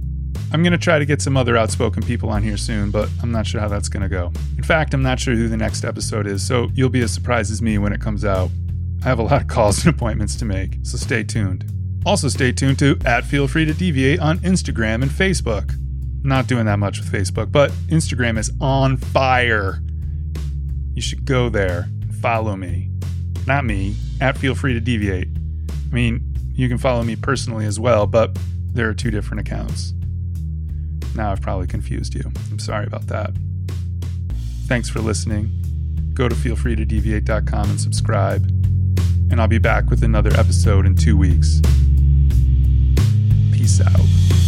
I'm 0.52 0.64
going 0.64 0.72
to 0.72 0.78
try 0.78 0.98
to 0.98 1.06
get 1.06 1.22
some 1.22 1.36
other 1.36 1.58
outspoken 1.58 2.04
people 2.04 2.30
on 2.30 2.42
here 2.42 2.58
soon, 2.58 2.90
but 2.90 3.10
I'm 3.22 3.32
not 3.32 3.46
sure 3.46 3.60
how 3.60 3.68
that's 3.68 3.90
going 3.90 4.04
to 4.04 4.10
go. 4.10 4.32
In 4.58 4.64
fact, 4.64 4.94
I'm 4.94 5.04
not 5.04 5.20
sure 5.20 5.36
who 5.36 5.50
the 5.50 5.58
next 5.58 5.84
episode 5.84 6.26
is, 6.26 6.46
so 6.46 6.70
you'll 6.74 6.90
be 6.90 7.02
as 7.02 7.14
surprised 7.14 7.52
as 7.52 7.62
me 7.62 7.78
when 7.78 7.92
it 7.92 8.00
comes 8.00 8.24
out. 8.24 8.50
I 9.04 9.10
have 9.10 9.20
a 9.20 9.24
lot 9.24 9.42
of 9.42 9.48
calls 9.48 9.86
and 9.86 9.94
appointments 9.96 10.36
to 10.38 10.46
make, 10.46 10.78
so 10.84 10.98
stay 10.98 11.24
tuned. 11.24 11.70
Also, 12.06 12.30
stay 12.30 12.54
tuned 12.54 12.80
to 12.80 12.98
at 13.06 13.26
Feel 13.26 13.48
Free 13.48 13.66
to 13.66 13.74
Deviate 13.74 14.20
on 14.20 14.40
Instagram 14.40 15.02
and 15.02 15.12
Facebook. 15.12 15.74
Not 16.24 16.48
doing 16.48 16.66
that 16.66 16.80
much 16.80 17.00
with 17.00 17.12
Facebook, 17.12 17.52
but 17.52 17.72
Instagram 17.90 18.38
is 18.38 18.52
on 18.62 18.98
fire. 18.98 19.82
You 20.94 21.02
should 21.02 21.26
go 21.26 21.50
there 21.50 21.90
and 22.02 22.16
follow 22.16 22.56
me. 22.56 22.90
Not 23.46 23.66
me, 23.66 23.96
at 24.22 24.38
Feel 24.38 24.56
Free 24.56 24.74
to 24.74 24.80
Deviate. 24.80 25.28
I 25.90 25.96
mean, 25.96 26.36
you 26.54 26.68
can 26.68 26.78
follow 26.78 27.04
me 27.04 27.16
personally 27.16 27.66
as 27.66 27.80
well, 27.80 28.08
but 28.08 28.38
there 28.74 28.90
are 28.90 28.94
two 28.94 29.12
different 29.12 29.42
accounts. 29.42 29.94
Now 31.16 31.32
I've 31.32 31.42
probably 31.42 31.68
confused 31.68 32.14
you. 32.14 32.32
I'm 32.52 32.60
sorry 32.60 32.86
about 32.86 33.08
that. 33.08 33.32
Thanks 34.68 34.90
for 34.90 35.00
listening. 35.00 35.52
Go 36.14 36.28
to 36.28 36.36
feelfreetodeviate.com 36.36 37.70
and 37.70 37.80
subscribe. 37.80 38.46
And 39.30 39.42
I'll 39.42 39.48
be 39.48 39.60
back 39.60 39.90
with 39.90 40.04
another 40.04 40.32
episode 40.34 40.86
in 40.86 40.96
two 40.96 41.18
weeks. 41.18 41.62
Peace 43.52 43.82
out. 43.82 44.47